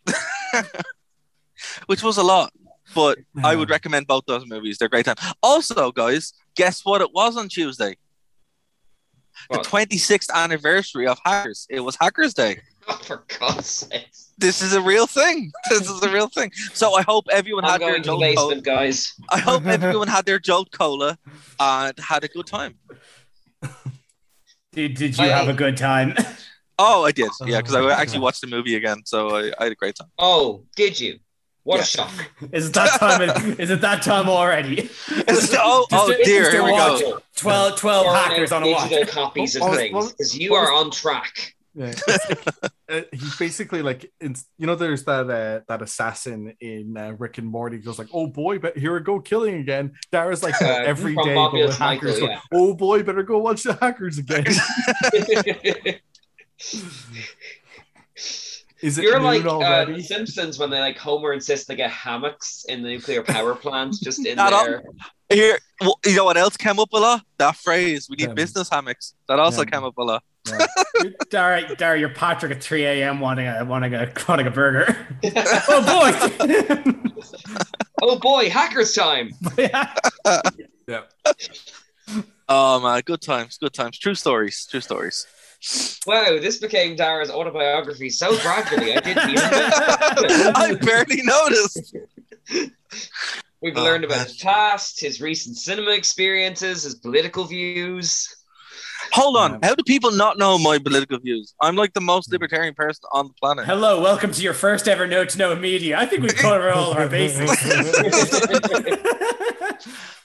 which 1.87 2.03
was 2.03 2.17
a 2.17 2.23
lot, 2.23 2.53
but 2.95 3.19
I 3.43 3.55
would 3.57 3.71
recommend 3.71 4.07
both 4.07 4.25
those 4.27 4.47
movies. 4.47 4.79
They're 4.79 4.89
great 4.89 5.05
time. 5.07 5.17
Also, 5.43 5.93
guys, 5.93 6.33
guess 6.55 6.85
what? 6.85 7.01
It 7.01 7.13
was 7.13 7.37
on 7.37 7.49
Tuesday, 7.49 7.97
the 9.51 9.59
26th 9.59 10.31
anniversary 10.35 11.07
of 11.07 11.19
Hackers. 11.25 11.67
It 11.69 11.81
was 11.81 11.97
Hackers 12.01 12.35
Day. 12.35 12.61
Oh, 12.87 12.97
for 13.03 13.25
God's 13.41 13.65
sake. 13.67 14.11
This 14.37 14.61
is 14.61 14.75
a 14.75 14.81
real 14.83 15.07
thing. 15.07 15.51
This 15.71 15.89
is 15.89 16.03
a 16.03 16.13
real 16.13 16.29
thing. 16.29 16.53
So 16.75 16.93
I 16.93 17.01
hope 17.01 17.25
everyone 17.33 17.65
I'm 17.65 17.71
had 17.71 17.81
their 17.81 17.91
going 17.99 18.03
to 18.03 18.11
the 18.11 18.35
Cola. 18.37 18.61
guys. 18.61 19.15
I 19.31 19.39
hope 19.39 19.65
everyone 19.67 20.07
had 20.07 20.27
their 20.27 20.39
Jolt 20.39 20.71
Cola 20.71 21.17
and 21.59 21.99
had 21.99 22.25
a 22.25 22.29
good 22.29 22.47
time. 22.47 22.75
Did, 24.75 24.95
did 24.95 25.19
you 25.19 25.25
have 25.29 25.49
a 25.49 25.53
good 25.55 25.77
time? 25.77 26.15
Oh, 26.77 27.05
I 27.05 27.13
did. 27.13 27.31
Yeah, 27.47 27.59
because 27.59 27.77
I 27.77 27.83
Oh, 27.83 27.89
actually 27.89 28.19
watched 28.19 28.41
the 28.41 28.49
movie 28.49 28.75
again, 28.75 29.03
so 29.05 29.29
I, 29.37 29.53
I 29.61 29.63
had 29.63 29.71
a 29.73 29.77
great 29.77 29.95
time. 29.95 30.09
Oh, 30.19 30.65
did 30.75 30.99
you? 30.99 31.21
What 31.63 31.77
Yes. 31.77 31.95
a 31.95 31.99
shock. 31.99 32.31
Is 32.53 32.67
it 32.67 32.75
that 32.75 32.99
time? 32.99 33.23
Is 33.61 33.71
it 33.71 33.81
that 33.81 34.03
time 34.03 34.29
already? 34.29 34.81
It's- 34.81 35.55
oh, 35.57 35.87
oh, 35.87 35.87
Just 35.89 36.05
oh 36.05 36.11
to- 36.11 36.25
dear, 36.25 36.41
just 36.41 36.51
here 36.53 36.65
we 36.65 36.71
go. 36.73 37.21
12, 37.37 37.79
12 37.79 38.07
hackers 38.07 38.51
on 38.51 38.65
a 38.65 38.73
watch. 38.73 38.89
digital 38.89 39.07
copies 39.15 39.55
of 39.55 39.63
What 39.63 39.77
things 39.77 40.11
because 40.11 40.37
you 40.37 40.55
are 40.57 40.73
on 40.73 40.91
track. 40.91 41.55
Yeah, 41.77 41.87
it's 41.87 42.07
like, 42.29 42.73
uh, 42.89 43.01
he 43.13 43.27
basically 43.39 43.83
like 43.83 44.13
it's, 44.21 44.45
you 44.59 44.67
know 44.69 44.77
there's 44.77 45.03
that 45.05 45.29
uh, 45.29 45.61
that 45.67 45.83
assassin 45.83 46.55
in 46.61 46.97
uh, 46.97 47.15
Rick 47.19 47.39
and 47.39 47.49
Morty 47.49 47.79
goes 47.79 47.99
like 47.99 48.07
oh 48.13 48.29
boy 48.29 48.59
but 48.61 48.77
here 48.79 48.95
we 48.95 49.01
go 49.01 49.19
killing 49.21 49.57
again 49.57 49.93
Dara's 50.13 50.43
like 50.45 50.61
Uh, 50.63 50.67
every 50.67 51.15
from 51.15 51.25
day 51.27 51.35
going 51.35 51.71
hackers 51.73 52.21
Michael, 52.21 52.27
going, 52.29 52.39
oh 52.53 52.75
boy 52.75 53.03
better 53.03 53.25
go 53.25 53.39
watch 53.39 53.65
the 53.65 53.75
hackers 53.75 54.19
again 54.19 54.45
is 58.81 58.99
it 58.99 59.03
You're 59.05 59.19
like 59.21 59.45
uh, 59.45 59.85
the 59.87 60.03
Simpsons 60.03 60.59
when 60.59 60.71
they 60.71 60.79
like 60.81 60.99
Homer 60.99 61.33
insists 61.33 61.67
they 61.67 61.75
get 61.77 61.91
hammocks 61.91 62.65
in 62.69 62.83
the 62.83 62.89
nuclear 62.91 63.23
power 63.23 63.55
plant 63.65 63.97
just 64.03 64.25
in 64.25 64.37
Not 64.37 64.53
on- 64.53 64.65
there. 64.67 64.83
Here, 65.31 65.59
well, 65.81 65.99
you 66.05 66.15
know 66.15 66.25
what 66.27 66.37
else 66.37 66.57
came 66.57 66.79
up 66.79 66.93
a 66.93 66.99
lot? 66.99 67.23
That 67.39 67.57
phrase, 67.57 68.09
we 68.11 68.17
need 68.17 68.29
Yeah. 68.29 68.35
business 68.35 68.69
hammocks. 68.69 69.15
That 69.27 69.39
also 69.41 69.63
Yeah. 69.63 69.71
came 69.71 69.83
up 69.85 69.97
a 69.97 70.03
lot. 70.03 70.23
Dara, 71.31 71.75
Dara, 71.77 71.99
you're 71.99 72.11
Patrick 72.11 72.53
at 72.53 72.63
3 72.63 72.85
a.m. 72.85 73.21
wanting 73.21 73.47
a 73.47 73.65
wanting 73.65 73.95
a 73.95 74.13
wanting 74.29 74.47
a 74.47 74.51
burger. 74.51 74.97
oh 75.69 76.39
boy! 76.39 76.93
Oh 78.03 78.19
boy, 78.19 78.51
hackers 78.51 78.93
time! 78.93 79.31
yeah 79.57 79.95
Oh 80.87 82.77
um, 82.77 82.85
uh, 82.85 82.95
man, 82.95 83.03
good 83.07 83.23
times, 83.23 83.57
good 83.57 83.73
times. 83.73 83.99
True 83.99 84.15
stories, 84.15 84.67
true 84.71 84.81
stories. 84.83 85.27
Wow, 86.07 86.39
this 86.39 86.59
became 86.59 86.97
Dara's 86.97 87.31
autobiography 87.31 88.11
so 88.11 88.37
gradually. 88.41 88.95
I 88.95 89.01
didn't 89.01 89.31
even. 89.31 90.53
I 90.55 90.75
barely 90.83 91.23
noticed. 91.23 91.97
We've 93.63 93.77
Oh, 93.79 93.83
learned 93.83 94.05
about 94.05 94.19
man. 94.19 94.27
his 94.27 94.37
past, 94.37 95.01
his 95.01 95.23
recent 95.23 95.57
cinema 95.57 95.93
experiences, 95.93 96.83
his 96.83 96.97
political 96.97 97.45
views. 97.45 98.29
Hold 99.13 99.37
on, 99.37 99.55
Um, 99.55 99.61
how 99.63 99.75
do 99.75 99.83
people 99.85 100.11
not 100.13 100.39
know 100.39 100.59
my 100.59 100.79
political 100.79 101.19
views? 101.19 101.55
I'm 101.61 101.77
like 101.77 101.93
the 101.93 102.01
most 102.01 102.33
libertarian 102.33 102.75
person 102.75 103.03
on 103.13 103.29
the 103.29 103.35
planet. 103.35 103.67
Hello, 103.67 104.01
welcome 104.01 104.33
to 104.33 104.43
your 104.43 104.55
first 104.55 104.89
ever 104.89 105.07
No 105.07 105.25
to 105.25 105.39
No 105.39 105.55
media. 105.55 105.99
I 105.99 106.07
think 106.07 106.23
we 106.23 106.31
cover 106.31 106.71
all 106.73 106.93
our 106.95 107.09
bases. 107.19 107.51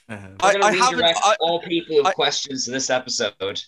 Uh, 0.08 0.16
I, 0.40 0.54
We're 0.54 0.60
going 0.60 0.64
I 0.64 0.72
to 0.72 0.78
haven't, 0.78 0.94
redirect 0.98 1.20
I, 1.22 1.36
all 1.40 1.60
people 1.62 1.96
with 1.98 2.06
I- 2.06 2.12
questions 2.12 2.64
to 2.64 2.72
this 2.72 2.90
episode. 2.90 3.62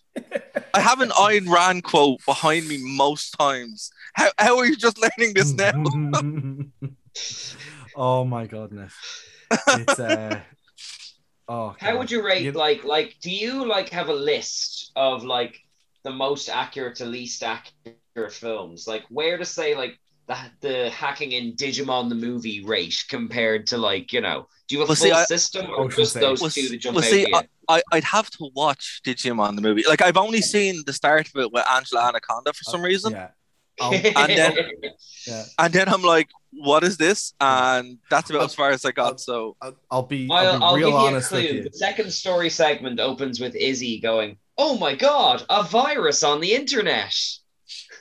I 0.74 0.80
have 0.80 1.00
an 1.00 1.10
Ayn 1.10 1.48
Rand 1.48 1.84
quote 1.84 2.18
behind 2.26 2.66
me 2.66 2.78
most 2.82 3.30
times. 3.38 3.90
How, 4.14 4.30
how 4.38 4.58
are 4.58 4.66
you 4.66 4.76
just 4.76 4.98
learning 5.00 5.34
this 5.34 5.52
now? 5.52 5.84
oh 7.96 8.24
my 8.24 8.46
goodness 8.46 8.94
it's 9.68 10.00
uh 10.00 10.40
oh 11.48 11.74
How 11.78 11.92
God. 11.92 11.98
would 11.98 12.10
you 12.10 12.22
rate 12.24 12.42
You- 12.42 12.52
like 12.52 12.84
like 12.84 13.16
do 13.20 13.30
you 13.30 13.66
like 13.66 13.88
have 13.90 14.08
a 14.08 14.14
list 14.14 14.92
of 14.96 15.24
like 15.24 15.58
the 16.04 16.10
most 16.12 16.48
accurate 16.48 16.96
to 16.96 17.06
least 17.06 17.42
accurate 17.42 18.32
films? 18.32 18.86
Like 18.86 19.04
where 19.08 19.38
to 19.38 19.44
say 19.44 19.74
like 19.74 19.98
the 20.28 20.36
the 20.60 20.90
hacking 20.90 21.32
in 21.32 21.54
Digimon 21.54 22.08
the 22.08 22.14
movie 22.14 22.64
rate 22.64 23.04
compared 23.08 23.66
to 23.68 23.78
like, 23.78 24.12
you 24.12 24.20
know, 24.20 24.46
do 24.68 24.74
you 24.76 24.80
have 24.80 24.88
a 24.88 24.90
Well, 24.90 24.96
full 24.96 25.06
see, 25.06 25.12
I- 25.12 25.24
system 25.24 25.66
or 25.70 25.82
oh, 25.84 25.88
just 25.88 26.16
Eight. 26.16 26.20
those 26.20 26.40
Well, 26.40 26.50
two 26.50 26.68
that 26.68 26.78
jump 26.78 26.96
well, 26.96 27.04
out 27.04 27.10
see, 27.10 27.24
to? 27.26 27.44
I, 27.68 27.82
I'd 27.92 28.04
have 28.04 28.28
to 28.30 28.50
watch 28.54 29.00
Digimon 29.04 29.54
the 29.56 29.62
movie. 29.62 29.84
Like 29.88 30.02
I've 30.02 30.16
only 30.16 30.42
seen 30.42 30.82
the 30.86 30.92
start 30.92 31.28
of 31.34 31.40
it 31.40 31.52
with 31.52 31.64
Angela 31.70 32.08
Anaconda 32.08 32.52
for 32.52 32.64
some 32.64 32.80
uh, 32.80 32.84
reason, 32.84 33.12
yeah 33.12 33.28
I'll- 33.80 33.92
and 34.16 34.36
then 34.36 34.56
yeah 35.26 35.44
and 35.58 35.72
then 35.72 35.88
I'm 35.88 36.02
like, 36.02 36.28
what 36.52 36.84
is 36.84 36.96
this? 36.96 37.32
And 37.40 37.98
that's 38.10 38.30
about 38.30 38.42
as 38.42 38.54
far 38.54 38.70
as 38.70 38.84
I 38.84 38.92
got. 38.92 39.20
So 39.20 39.56
I'll, 39.62 39.76
I'll 39.90 40.02
be 40.02 40.28
I'll, 40.30 40.46
I'll, 40.46 40.58
be 40.58 40.64
I'll 40.64 40.74
real 40.76 40.88
give 40.88 40.94
you 40.94 41.00
a 41.00 41.06
honest 41.08 41.32
with 41.32 41.44
you 41.44 41.62
The 41.64 41.72
second 41.72 42.12
story 42.12 42.50
segment 42.50 43.00
opens 43.00 43.40
with 43.40 43.54
Izzy 43.56 44.00
going, 44.00 44.36
"Oh 44.58 44.76
my 44.78 44.94
god, 44.94 45.44
a 45.48 45.62
virus 45.62 46.22
on 46.22 46.40
the 46.40 46.52
internet." 46.54 47.14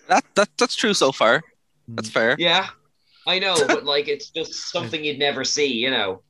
that, 0.07 0.25
that 0.35 0.49
that's 0.57 0.75
true 0.75 0.93
so 0.93 1.11
far. 1.11 1.41
That's 1.87 2.09
Mm. 2.09 2.13
fair. 2.13 2.35
Yeah, 2.39 2.67
I 3.27 3.39
know, 3.39 3.55
but 3.67 3.85
like 3.85 4.07
it's 4.07 4.29
just 4.29 4.53
something 4.71 5.03
you'd 5.03 5.19
never 5.19 5.43
see, 5.43 5.71
you 5.73 5.89
know. 5.91 6.21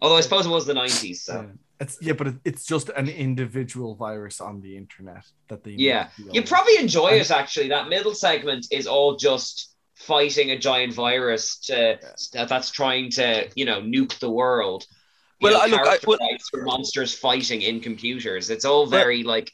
Although 0.00 0.16
I 0.16 0.20
suppose 0.22 0.46
it 0.46 0.50
was 0.50 0.66
the 0.66 0.74
nineties, 0.74 1.22
so 1.22 1.34
Yeah. 1.34 1.46
It's 1.80 1.96
yeah, 2.00 2.14
but 2.14 2.26
it, 2.26 2.34
it's 2.44 2.64
just 2.64 2.88
an 2.90 3.08
individual 3.08 3.94
virus 3.94 4.40
on 4.40 4.60
the 4.60 4.76
internet 4.76 5.24
that 5.48 5.62
they 5.62 5.72
yeah, 5.72 6.08
you 6.32 6.42
probably 6.42 6.76
enjoy 6.76 7.08
And- 7.08 7.20
it. 7.20 7.30
Actually, 7.30 7.68
that 7.68 7.88
middle 7.88 8.14
segment 8.14 8.66
is 8.72 8.86
all 8.86 9.16
just 9.16 9.74
fighting 9.94 10.50
a 10.52 10.58
giant 10.58 10.92
virus 10.94 11.58
to, 11.58 11.98
that, 12.32 12.48
that's 12.48 12.70
trying 12.70 13.10
to, 13.10 13.48
you 13.56 13.64
know, 13.64 13.80
nuke 13.80 14.18
the 14.20 14.30
world. 14.30 14.86
You 15.40 15.50
Well, 15.50 15.54
know, 15.54 15.60
I 15.60 15.66
look, 15.66 15.80
I- 15.80 15.84
character 15.84 16.06
well- 16.08 16.18
for 16.50 16.62
monsters 16.62 17.14
fighting 17.14 17.62
in 17.62 17.80
computers. 17.80 18.50
It's 18.50 18.64
all 18.64 18.86
very 18.86 19.22
like 19.22 19.52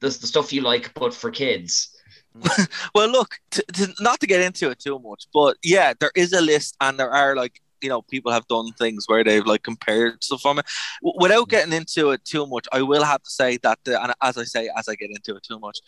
the, 0.00 0.08
the 0.08 0.26
stuff 0.26 0.52
you 0.52 0.62
like, 0.62 0.92
but 0.94 1.12
for 1.14 1.30
kids. 1.30 1.92
Well, 2.94 3.08
look, 3.08 3.34
to, 3.52 3.62
to, 3.74 3.94
not 4.00 4.20
to 4.20 4.26
get 4.26 4.40
into 4.40 4.70
it 4.70 4.78
too 4.78 4.98
much, 4.98 5.26
but 5.32 5.56
yeah, 5.62 5.92
there 5.98 6.10
is 6.14 6.32
a 6.32 6.40
list, 6.40 6.76
and 6.80 6.98
there 6.98 7.10
are 7.10 7.34
like 7.36 7.60
you 7.82 7.88
know 7.88 8.02
people 8.02 8.32
have 8.32 8.46
done 8.48 8.72
things 8.72 9.04
where 9.06 9.22
they've 9.24 9.44
like 9.46 9.62
compared 9.62 10.22
stuff 10.24 10.40
from 10.40 10.58
it. 10.58 10.66
W- 11.02 11.18
without 11.20 11.48
getting 11.48 11.72
into 11.72 12.10
it 12.10 12.24
too 12.24 12.46
much, 12.46 12.66
I 12.72 12.82
will 12.82 13.04
have 13.04 13.22
to 13.22 13.30
say 13.30 13.58
that, 13.58 13.78
the, 13.84 14.02
and 14.02 14.12
as 14.22 14.36
I 14.38 14.44
say, 14.44 14.68
as 14.76 14.88
I 14.88 14.94
get 14.94 15.10
into 15.10 15.36
it 15.36 15.42
too 15.42 15.58
much, 15.58 15.78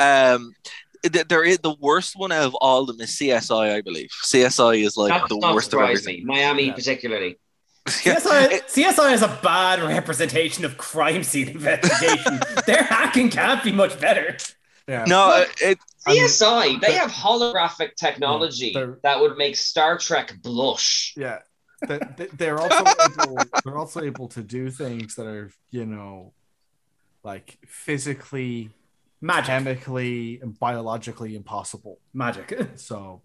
um, 0.00 0.52
th- 1.04 1.28
there 1.28 1.44
is 1.44 1.58
the 1.58 1.74
worst 1.80 2.14
one 2.16 2.32
out 2.32 2.44
of 2.44 2.54
all 2.56 2.82
of 2.82 2.88
them 2.88 3.00
is 3.00 3.10
CSI, 3.18 3.74
I 3.76 3.80
believe. 3.80 4.10
CSI 4.24 4.84
is 4.84 4.96
like 4.96 5.10
That 5.12 5.22
the 5.28 5.36
does 5.36 5.38
not 5.42 5.54
worst 5.54 5.68
of 5.68 5.70
surprise 5.72 6.00
everything. 6.00 6.26
me. 6.26 6.34
Miami, 6.34 6.64
Yeah. 6.66 6.72
particularly. 6.74 7.38
Yeah. 8.04 8.16
CSI, 8.16 8.60
CSI 8.68 9.12
is 9.14 9.22
a 9.22 9.38
bad 9.42 9.82
representation 9.82 10.64
of 10.66 10.76
crime 10.76 11.22
scene 11.24 11.48
investigation. 11.48 12.38
Their 12.66 12.82
hacking 12.82 13.30
can't 13.30 13.64
be 13.64 13.72
much 13.72 13.98
better. 13.98 14.36
Yeah. 14.88 15.04
No, 15.06 15.44
it, 15.60 15.78
I 16.06 16.12
mean, 16.14 16.24
CSI, 16.26 16.80
they 16.80 16.94
have 16.94 17.10
holographic 17.10 17.94
technology 17.96 18.72
that 19.02 19.20
would 19.20 19.36
make 19.36 19.54
Star 19.56 19.98
Trek 19.98 20.34
blush. 20.42 21.14
Yeah. 21.16 21.40
They- 21.86 22.00
they- 22.16 22.26
They're 22.32 22.58
also 22.58 22.84
able, 23.22 23.38
they're 23.64 23.76
also 23.76 24.00
able 24.02 24.28
to 24.28 24.42
do 24.42 24.70
things 24.70 25.14
that 25.16 25.26
are, 25.26 25.50
you 25.70 25.84
know, 25.86 26.32
like 27.22 27.58
physically, 27.68 28.70
Magic. 29.20 29.46
chemically, 29.46 30.40
and 30.40 30.58
biologically 30.58 31.36
impossible. 31.36 31.98
Magic. 32.14 32.58
So 32.76 33.20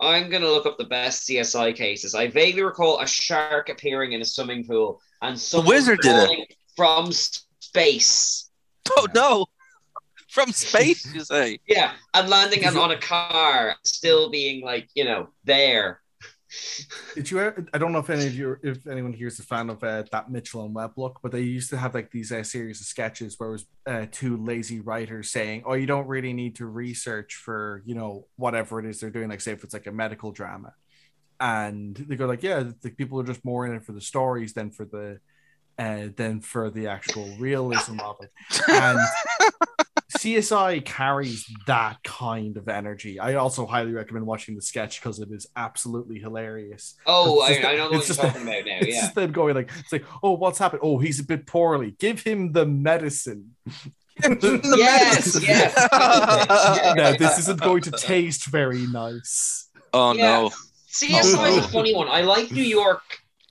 I'm 0.00 0.30
gonna 0.30 0.46
look 0.46 0.66
up 0.66 0.78
the 0.78 0.84
best 0.84 1.28
CSI 1.28 1.74
cases. 1.76 2.14
I 2.14 2.28
vaguely 2.28 2.62
recall 2.62 3.00
a 3.00 3.06
shark 3.06 3.68
appearing 3.68 4.12
in 4.12 4.20
a 4.22 4.24
swimming 4.24 4.64
pool 4.66 5.00
and 5.22 5.38
some 5.38 5.64
wizard 5.66 6.00
did 6.02 6.30
it. 6.30 6.54
from 6.76 7.10
space. 7.12 8.50
oh 8.96 9.06
no, 9.14 9.46
from 10.36 10.52
space, 10.52 11.14
you 11.14 11.24
say? 11.24 11.58
Yeah, 11.66 11.92
and 12.12 12.28
landing 12.28 12.66
on, 12.66 12.76
on 12.76 12.90
a 12.90 12.98
car, 12.98 13.74
still 13.84 14.28
being 14.28 14.62
like, 14.62 14.86
you 14.94 15.04
know, 15.04 15.30
there. 15.44 16.02
Did 17.14 17.30
you? 17.30 17.40
Ever, 17.40 17.66
I 17.72 17.78
don't 17.78 17.92
know 17.92 18.00
if 18.00 18.10
any 18.10 18.26
of 18.26 18.34
you, 18.34 18.56
if 18.62 18.86
anyone 18.86 19.14
here 19.14 19.28
is 19.28 19.38
a 19.38 19.42
fan 19.42 19.70
of 19.70 19.82
uh, 19.82 20.04
that 20.12 20.30
Mitchell 20.30 20.64
and 20.64 20.74
Webb 20.74 20.92
look, 20.96 21.18
but 21.22 21.32
they 21.32 21.40
used 21.40 21.70
to 21.70 21.78
have 21.78 21.94
like 21.94 22.10
these 22.10 22.30
uh, 22.30 22.42
series 22.42 22.80
of 22.80 22.86
sketches 22.86 23.34
where 23.38 23.48
it 23.48 23.52
was 23.52 23.64
uh, 23.86 24.06
two 24.12 24.36
lazy 24.36 24.80
writers 24.80 25.30
saying, 25.30 25.64
"Oh, 25.66 25.72
you 25.72 25.86
don't 25.86 26.06
really 26.06 26.32
need 26.32 26.56
to 26.56 26.66
research 26.66 27.34
for 27.34 27.82
you 27.84 27.94
know 27.94 28.26
whatever 28.36 28.78
it 28.78 28.86
is 28.86 29.00
they're 29.00 29.10
doing." 29.10 29.28
Like, 29.28 29.40
say 29.40 29.52
if 29.52 29.64
it's 29.64 29.74
like 29.74 29.88
a 29.88 29.92
medical 29.92 30.30
drama, 30.30 30.72
and 31.40 31.96
they 31.96 32.14
go 32.14 32.26
like, 32.26 32.44
"Yeah, 32.44 32.62
the 32.80 32.90
people 32.90 33.18
are 33.20 33.24
just 33.24 33.44
more 33.44 33.66
in 33.66 33.74
it 33.74 33.84
for 33.84 33.92
the 33.92 34.00
stories 34.00 34.52
than 34.52 34.70
for 34.70 34.84
the 34.84 35.18
uh, 35.78 36.08
than 36.14 36.40
for 36.40 36.70
the 36.70 36.86
actual 36.86 37.28
realism 37.38 37.98
of 38.00 38.16
it." 38.22 38.30
And 38.68 39.00
CSI 40.26 40.84
carries 40.84 41.46
that 41.68 42.02
kind 42.02 42.56
of 42.56 42.68
energy. 42.68 43.20
I 43.20 43.34
also 43.34 43.64
highly 43.64 43.92
recommend 43.92 44.26
watching 44.26 44.56
the 44.56 44.62
sketch 44.62 45.00
because 45.00 45.20
it 45.20 45.28
is 45.30 45.46
absolutely 45.54 46.18
hilarious. 46.18 46.96
Oh, 47.06 47.40
I, 47.42 47.54
just- 47.54 47.64
I 47.64 47.76
know 47.76 47.84
what 47.90 47.94
it's 47.98 48.08
you're 48.08 48.16
just 48.16 48.20
talking 48.20 48.44
that- 48.46 48.60
about 48.60 48.66
now. 48.68 48.78
It's 48.80 48.94
Yeah. 48.96 49.00
just 49.02 49.14
them 49.14 49.30
going 49.32 49.54
like, 49.54 49.70
it's 49.78 49.92
like, 49.92 50.04
oh, 50.22 50.32
what's 50.32 50.58
happened? 50.58 50.80
Oh, 50.82 50.98
he's 50.98 51.20
a 51.20 51.24
bit 51.24 51.46
poorly. 51.46 51.94
Give 52.00 52.20
him 52.20 52.52
the 52.52 52.66
medicine. 52.66 53.54
yes, 54.24 55.40
yes. 55.42 55.88
no, 56.96 57.12
this 57.18 57.38
isn't 57.40 57.60
going 57.60 57.82
to 57.82 57.90
taste 57.92 58.46
very 58.46 58.86
nice. 58.86 59.68
Oh 59.92 60.12
Yeah. 60.14 60.22
no. 60.42 60.50
CSI 60.90 61.20
is 61.20 61.34
Oh, 61.36 61.58
a 61.58 61.62
funny 61.68 61.94
one. 61.94 62.08
I 62.08 62.22
like 62.22 62.50
New 62.50 62.62
York, 62.64 63.02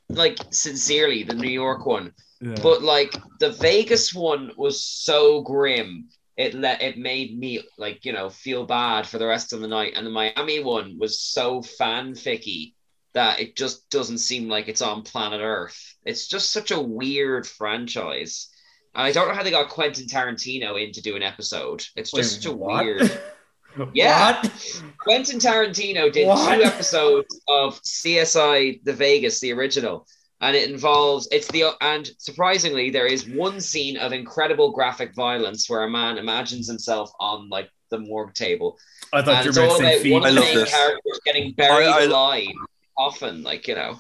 like 0.10 0.38
sincerely, 0.50 1.24
the 1.24 1.36
New 1.36 1.50
York 1.50 1.86
one. 1.86 2.12
Yeah. 2.42 2.56
But 2.62 2.82
like 2.82 3.14
the 3.40 3.52
Vegas 3.52 4.14
one 4.14 4.52
was 4.58 4.84
so 4.84 5.42
grim 5.42 6.10
it 6.38 6.54
let 6.54 6.82
it 6.82 6.98
made 6.98 7.38
me 7.38 7.62
like 7.78 8.04
you 8.06 8.12
know 8.14 8.30
feel 8.30 8.66
bad 8.66 9.08
for 9.08 9.18
the 9.18 9.28
rest 9.28 9.54
of 9.54 9.62
the 9.62 9.68
night. 9.68 9.94
And 9.96 10.06
the 10.06 10.12
Miami 10.12 10.64
one 10.64 10.98
was 11.00 11.20
so 11.20 11.62
fanficky 11.62 12.74
that 13.14 13.40
it 13.40 13.56
just 13.56 13.90
doesn't 13.90 14.18
seem 14.18 14.50
like 14.50 14.68
it's 14.68 14.82
on 14.82 15.04
planet 15.04 15.40
Earth. 15.42 15.96
It's 16.06 16.28
just 16.28 16.52
such 16.52 16.72
a 16.72 16.80
weird 16.80 17.48
franchise. 17.48 18.50
And 18.94 19.04
I 19.08 19.12
don't 19.12 19.28
know 19.30 19.34
how 19.34 19.44
they 19.44 19.52
got 19.52 19.70
Quentin 19.70 20.06
Tarantino 20.06 20.82
in 20.82 20.92
to 20.94 21.02
do 21.02 21.16
an 21.16 21.24
episode. 21.24 21.86
It's 21.96 22.12
just 22.12 22.14
Wait, 22.14 22.42
such 22.42 22.46
a 22.46 22.56
what? 22.56 22.84
weird. 22.84 23.22
Yeah. 23.94 24.42
What? 24.42 24.82
Quentin 25.00 25.38
Tarantino 25.38 26.10
did 26.10 26.28
What? 26.28 26.56
two 26.56 26.64
episodes 26.64 27.42
of 27.50 27.82
CSI 27.82 28.82
The 28.86 28.94
Vegas, 28.94 29.42
the 29.42 29.52
original, 29.52 30.08
and 30.46 30.56
it 30.56 30.70
involves 30.70 31.28
it's 31.32 31.48
the 31.56 31.64
and 31.82 32.04
surprisingly 32.20 32.88
there 32.98 33.08
is 33.16 33.22
one 33.46 33.60
scene 33.70 33.98
of 33.98 34.14
incredible 34.14 34.70
graphic 34.78 35.12
violence 35.16 35.70
where 35.70 35.84
a 35.84 35.90
man 35.90 36.18
imagines 36.18 36.68
himself 36.68 37.12
on 37.20 37.50
like 37.50 37.70
the 37.92 38.00
morgue 38.00 38.34
table, 38.34 38.70
I 39.14 39.22
thought 39.22 39.36
and 39.36 39.46
you 39.46 39.50
it's 39.50 39.58
were 39.60 39.66
all 39.66 39.76
about 39.76 39.80
to 39.80 39.86
about 39.86 39.98
say 39.98 40.04
feet. 40.04 40.14
one 40.14 40.26
I 40.26 40.30
of 40.30 40.34
the 40.36 40.40
love 40.42 40.50
main 40.50 40.58
this. 40.64 40.72
characters 40.72 41.20
getting 41.26 41.48
buried 41.54 41.88
I- 41.88 42.00
I- 42.00 42.04
alive, 42.04 42.56
often 42.98 43.44
like 43.44 43.68
you 43.68 43.76
know. 43.76 44.00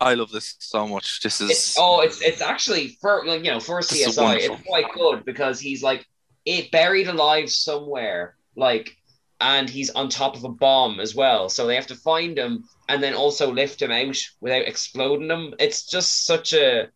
I 0.00 0.14
love 0.14 0.30
this 0.30 0.54
so 0.60 0.86
much. 0.86 1.20
This 1.24 1.40
is 1.40 1.50
It's 1.50 1.76
oh, 1.78 2.00
it's 2.06 2.22
it's 2.22 2.40
actually 2.40 2.96
for 3.00 3.24
like 3.26 3.44
you 3.44 3.50
know 3.50 3.58
for 3.60 3.80
CSI, 3.80 4.36
it's 4.38 4.62
quite 4.66 4.86
good 4.94 5.24
because 5.24 5.58
he's 5.60 5.82
like 5.82 6.06
it 6.46 6.70
buried 6.70 7.08
alive 7.08 7.50
somewhere, 7.50 8.36
like, 8.56 8.96
and 9.40 9.70
he's 9.70 9.90
on 9.90 10.08
top 10.08 10.36
of 10.36 10.44
a 10.44 10.48
bomb 10.48 11.00
as 11.00 11.14
well. 11.14 11.48
So 11.48 11.66
they 11.66 11.76
have 11.76 11.86
to 11.88 11.94
find 11.94 12.38
him 12.38 12.64
and 12.88 13.02
then 13.02 13.14
also 13.14 13.52
lift 13.52 13.80
him 13.80 13.92
out 13.92 14.16
without 14.40 14.66
exploding 14.66 15.30
him. 15.30 15.54
It's 15.58 15.86
just 15.86 16.26
such 16.26 16.52
a 16.52 16.88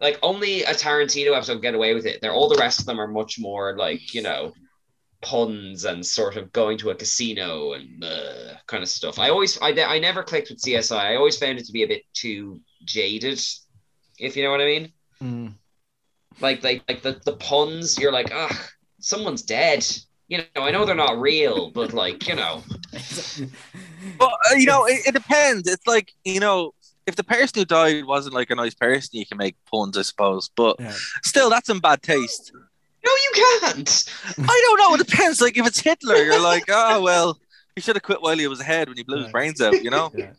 like 0.00 0.18
only 0.22 0.64
a 0.64 0.74
Tarantino 0.74 1.34
episode 1.34 1.62
get 1.62 1.74
away 1.74 1.94
with 1.94 2.06
it. 2.06 2.20
They're 2.20 2.32
all 2.34 2.48
the 2.48 2.58
rest 2.58 2.80
of 2.80 2.86
them 2.86 3.00
are 3.00 3.08
much 3.08 3.38
more 3.38 3.76
like 3.76 4.12
you 4.12 4.22
know 4.22 4.52
puns 5.22 5.84
and 5.84 6.04
sort 6.04 6.36
of 6.36 6.52
going 6.52 6.76
to 6.76 6.90
a 6.90 6.94
casino 6.94 7.72
and 7.72 8.04
uh, 8.04 8.54
kind 8.66 8.82
of 8.82 8.88
stuff. 8.88 9.18
I 9.18 9.30
always 9.30 9.58
I, 9.62 9.70
I 9.70 9.98
never 9.98 10.22
clicked 10.22 10.50
with 10.50 10.60
CSI. 10.60 10.98
I 10.98 11.16
always 11.16 11.38
found 11.38 11.58
it 11.58 11.66
to 11.66 11.72
be 11.72 11.84
a 11.84 11.88
bit 11.88 12.02
too 12.12 12.60
jaded, 12.84 13.40
if 14.18 14.36
you 14.36 14.42
know 14.42 14.50
what 14.50 14.60
I 14.60 14.66
mean. 14.66 14.92
Mm. 15.22 15.54
Like 16.40 16.62
like 16.62 16.82
like 16.88 17.02
the, 17.02 17.20
the 17.24 17.36
puns, 17.36 17.96
you're 17.98 18.12
like, 18.12 18.30
ah, 18.34 18.68
someone's 19.00 19.42
dead. 19.42 19.86
You 20.28 20.38
know, 20.38 20.62
I 20.62 20.70
know 20.70 20.84
they're 20.86 20.94
not 20.94 21.20
real, 21.20 21.70
but 21.70 21.92
like, 21.92 22.26
you 22.28 22.34
know, 22.34 22.62
But 24.18 24.30
uh, 24.50 24.54
you 24.56 24.66
know, 24.66 24.84
it, 24.86 25.06
it 25.08 25.12
depends. 25.14 25.68
It's 25.68 25.86
like 25.86 26.12
you 26.24 26.40
know, 26.40 26.72
if 27.06 27.16
the 27.16 27.24
person 27.24 27.60
who 27.60 27.64
died 27.64 28.04
wasn't 28.04 28.34
like 28.34 28.50
a 28.50 28.54
nice 28.54 28.74
person, 28.74 29.18
you 29.18 29.26
can 29.26 29.38
make 29.38 29.56
puns, 29.70 29.96
I 29.98 30.02
suppose. 30.02 30.50
But 30.56 30.76
Yeah. 30.80 30.94
still, 31.22 31.50
that's 31.50 31.68
in 31.68 31.78
bad 31.78 32.02
taste. 32.02 32.52
no, 33.04 33.10
you 33.12 33.32
can't. 33.60 34.04
I 34.38 34.60
don't 34.66 34.78
know. 34.78 34.94
It 34.94 35.06
depends. 35.08 35.40
Like 35.40 35.56
if 35.56 35.66
it's 35.66 35.80
Hitler, 35.80 36.16
you're 36.16 36.40
like, 36.42 36.64
oh 36.68 37.02
well, 37.08 37.38
he 37.74 37.80
should 37.80 37.96
have 37.96 38.02
quit 38.02 38.22
while 38.22 38.36
he 38.38 38.46
was 38.46 38.60
ahead 38.60 38.88
when 38.88 38.96
he 38.96 39.02
blew 39.02 39.22
his 39.22 39.30
brains 39.32 39.60
out. 39.60 39.82
You 39.82 39.90
know. 39.90 40.10
Yeah. 40.14 40.32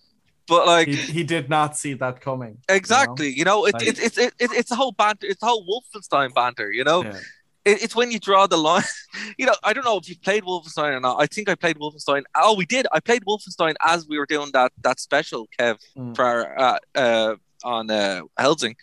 But 0.47 0.67
like 0.67 0.87
He, 0.89 0.95
he 0.95 1.23
did 1.23 1.49
not 1.49 1.77
see 1.77 1.93
that 1.93 2.19
coming. 2.19 2.57
exactly, 2.67 3.29
you 3.29 3.45
know, 3.45 3.65
it, 3.65 3.75
Like- 3.75 3.87
it, 3.87 3.99
it's 3.99 4.17
it, 4.17 4.33
it, 4.39 4.51
it's 4.51 4.71
a 4.71 4.75
whole 4.75 4.91
banter. 4.91 5.27
It's 5.27 5.41
a 5.41 5.45
whole 5.45 5.65
Wolfenstein 5.65 6.33
banter. 6.33 6.69
You 6.71 6.83
know. 6.83 7.03
Yeah. 7.03 7.19
It, 7.65 7.83
it's 7.83 7.95
when 7.95 8.11
you 8.11 8.19
draw 8.19 8.47
the 8.47 8.57
line. 8.57 8.83
you 9.37 9.45
know, 9.45 9.55
I 9.63 9.73
don't 9.73 9.85
know 9.85 9.97
if 9.97 10.07
you 10.09 10.17
played 10.17 10.43
Wolfenstein 10.43 10.95
or 10.95 10.99
not. 10.99 11.17
I 11.19 11.27
think 11.27 11.49
I 11.49 11.55
played 11.55 11.77
Wolfenstein. 11.77 12.23
Oh, 12.35 12.55
we 12.55 12.65
did. 12.65 12.87
I 12.91 12.99
played 12.99 13.23
Wolfenstein 13.25 13.73
as 13.85 14.07
we 14.07 14.17
were 14.19 14.25
doing 14.25 14.49
that 14.53 14.71
that 14.81 14.99
special, 14.99 15.47
Kev, 15.59 15.77
Mm. 15.97 16.15
for 16.15 16.25
our, 16.25 16.59
uh, 16.59 16.79
uh, 16.95 17.35
on 17.63 17.89
uh, 17.89 18.21
Helsing. 18.37 18.75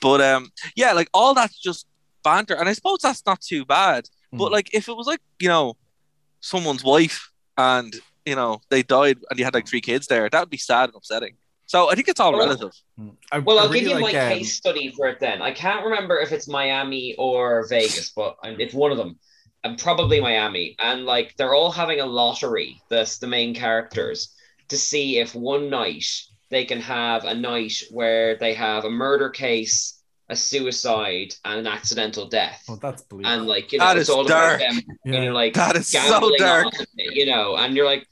But 0.00 0.20
um, 0.20 0.50
yeah, 0.74 0.92
like 0.92 1.08
all 1.12 1.34
that's 1.34 1.58
just 1.58 1.86
banter, 2.24 2.54
and 2.54 2.68
I 2.68 2.72
suppose 2.72 2.98
that's 3.02 3.24
not 3.26 3.40
too 3.40 3.64
bad. 3.64 4.08
But 4.32 4.48
Mm. 4.48 4.52
like, 4.52 4.74
if 4.74 4.88
it 4.88 4.96
was 4.96 5.06
like 5.06 5.20
you 5.40 5.48
know, 5.48 5.76
someone's 6.40 6.84
wife 6.84 7.30
and 7.56 7.94
you 8.24 8.34
know 8.34 8.60
they 8.70 8.82
died 8.82 9.18
and 9.30 9.38
you 9.38 9.44
had 9.44 9.54
like 9.54 9.66
three 9.68 9.80
kids 9.80 10.06
there, 10.06 10.28
that 10.30 10.40
would 10.40 10.50
be 10.50 10.56
sad 10.58 10.88
and 10.90 10.96
upsetting. 10.96 11.36
So 11.66 11.90
I 11.90 11.94
think 11.96 12.08
it's 12.08 12.20
all 12.20 12.32
Well, 12.32 12.40
relative. 12.46 12.72
Mm. 12.98 13.16
I, 13.32 13.38
Well, 13.40 13.58
I 13.58 13.62
I'll 13.62 13.68
really 13.68 13.80
give 13.80 13.88
you 13.98 14.04
like, 14.04 14.14
my 14.14 14.20
um, 14.20 14.32
case 14.38 14.54
study 14.54 14.90
for 14.96 15.08
it 15.08 15.18
then. 15.20 15.42
I 15.42 15.50
can't 15.50 15.84
remember 15.84 16.18
if 16.18 16.32
it's 16.32 16.48
Miami 16.48 17.14
or 17.18 17.66
Vegas, 17.68 18.10
but 18.10 18.36
it's 18.44 18.74
one 18.74 18.92
of 18.92 18.98
them. 18.98 19.18
And 19.64 19.76
probably 19.78 20.20
Miami. 20.20 20.76
And 20.78 21.04
like 21.04 21.34
they're 21.36 21.54
all 21.54 21.72
having 21.72 22.00
a 22.00 22.06
lottery, 22.06 22.80
that's 22.88 23.18
the 23.18 23.26
main 23.26 23.52
characters, 23.54 24.34
to 24.68 24.76
see 24.76 25.18
if 25.18 25.34
one 25.34 25.68
night 25.68 26.06
they 26.50 26.64
can 26.64 26.80
have 26.80 27.24
a 27.24 27.34
night 27.34 27.82
where 27.90 28.36
they 28.36 28.54
have 28.54 28.84
a 28.84 28.90
murder 28.90 29.28
case, 29.28 30.00
a 30.28 30.36
suicide, 30.36 31.34
and 31.44 31.58
an 31.60 31.66
accidental 31.66 32.28
death. 32.28 32.62
Oh, 32.68 32.76
that's 32.76 33.02
bleak. 33.02 33.26
And 33.26 33.46
like, 33.48 33.72
you 33.72 33.78
know, 33.80 33.86
That 33.86 33.96
it's 33.96 34.08
is 34.08 34.14
all 34.14 34.22
dark. 34.24 34.60
about 34.60 34.72
them, 34.72 34.82
Yeah. 35.04 35.12
you 35.20 35.24
know, 35.26 35.32
like 35.34 35.54
That 35.54 35.74
is 35.74 35.88
so 35.88 36.30
dark. 36.38 36.68
it, 36.78 37.14
you 37.16 37.26
know, 37.26 37.56
and 37.56 37.74
you're 37.74 37.86
like, 37.86 38.06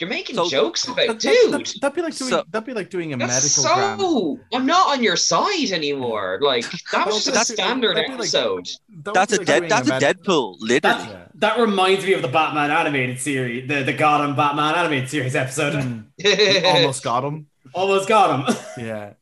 you're 0.00 0.08
making 0.10 0.36
So- 0.36 0.48
jokes 0.48 0.86
about 0.88 1.06
That- 1.06 1.18
dude. 1.20 1.52
that, 1.52 1.74
that'd 1.80 1.94
be 1.94 2.02
like 2.02 2.16
doing 2.16 2.30
So- 2.30 2.44
that'd 2.50 2.66
be 2.66 2.72
like 2.74 2.90
doing 2.90 3.12
a 3.12 3.16
That's 3.16 3.56
medical 3.58 3.74
drama. 3.74 4.02
so. 4.02 4.40
I'm 4.56 4.66
not 4.66 4.96
on 4.96 5.02
your 5.02 5.16
side 5.16 5.70
anymore. 5.72 6.38
Like 6.42 6.64
that 6.92 7.06
was 7.06 7.24
just 7.24 7.50
a 7.50 7.52
standard 7.54 7.96
like- 7.96 8.08
episode. 8.10 8.68
That 9.04 9.14
That's 9.14 9.32
be 9.32 9.36
a 9.36 9.38
like 9.40 9.46
dead. 9.46 9.68
That's 9.70 9.88
a 9.88 9.90
med- 9.90 10.02
Deadpool, 10.02 10.56
literally. 10.60 11.04
Yeah. 11.08 11.24
That 11.34 11.58
reminds 11.58 12.04
me 12.04 12.12
of 12.14 12.22
the 12.22 12.28
Batman 12.28 12.70
animated 12.70 13.20
series, 13.20 13.68
the, 13.68 13.82
the 13.82 13.92
Gotham 13.92 14.36
Batman 14.36 14.74
animated 14.74 15.08
series 15.08 15.34
episode. 15.36 15.74
Mm. 15.74 16.64
Almost 16.64 17.02
got 17.02 17.24
him. 17.24 17.46
Almost 17.72 18.08
got 18.08 18.48
him. 18.48 18.56
Yeah. 18.84 19.12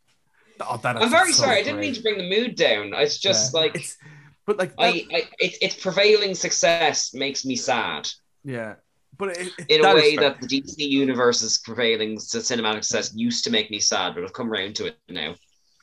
Oh, 0.61 0.77
that 0.83 0.97
I'm 0.97 1.09
very 1.11 1.33
so 1.33 1.45
sorry. 1.45 1.59
I 1.59 1.63
didn't 1.63 1.79
mean 1.79 1.95
to 1.95 2.03
bring 2.03 2.19
the 2.19 2.29
mood 2.29 2.57
down. 2.57 2.93
It's 2.95 3.19
just 3.19 3.55
Yeah. 3.55 3.61
like 3.61 3.77
It's, 3.77 3.97
but 4.45 4.59
like 4.59 4.71
that, 4.77 4.83
I, 4.83 5.05
I 5.13 5.23
it, 5.39 5.57
its 5.61 5.75
prevailing 5.77 6.35
success 6.35 7.15
makes 7.15 7.45
me 7.45 7.55
sad 7.55 8.09
yeah. 8.45 8.75
But 9.19 9.37
it, 9.37 9.53
in 9.69 9.85
a 9.85 9.95
way 9.95 10.17
that 10.17 10.41
the 10.41 10.47
DC 10.47 10.77
universe's 10.79 11.59
prevailing 11.59 12.19
cinematic 12.19 12.85
success 12.85 13.13
used 13.15 13.45
to 13.45 13.51
make 13.51 13.71
me 13.71 13.81
sad, 13.81 14.15
but 14.15 14.23
I've 14.23 14.33
come 14.33 14.51
around 14.51 14.77
to 14.77 14.87
it 14.87 14.97
now. 15.09 15.35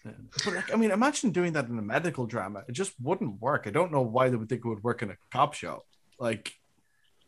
but 0.03 0.53
like, 0.53 0.73
I 0.73 0.77
mean, 0.77 0.91
imagine 0.91 1.31
doing 1.31 1.51
that 1.53 1.67
in 1.67 1.77
a 1.77 1.81
medical 1.81 2.25
drama. 2.25 2.63
It 2.69 2.71
just 2.71 2.93
wouldn't 3.01 3.41
work. 3.41 3.65
I 3.67 3.71
don't 3.71 3.91
know 3.91 4.01
why 4.01 4.29
they 4.29 4.37
would 4.37 4.47
think 4.47 4.63
it 4.63 4.69
would 4.69 4.83
work 4.83 5.01
in 5.01 5.11
a 5.11 5.17
cop 5.31 5.53
show. 5.53 5.83
Like, 6.17 6.53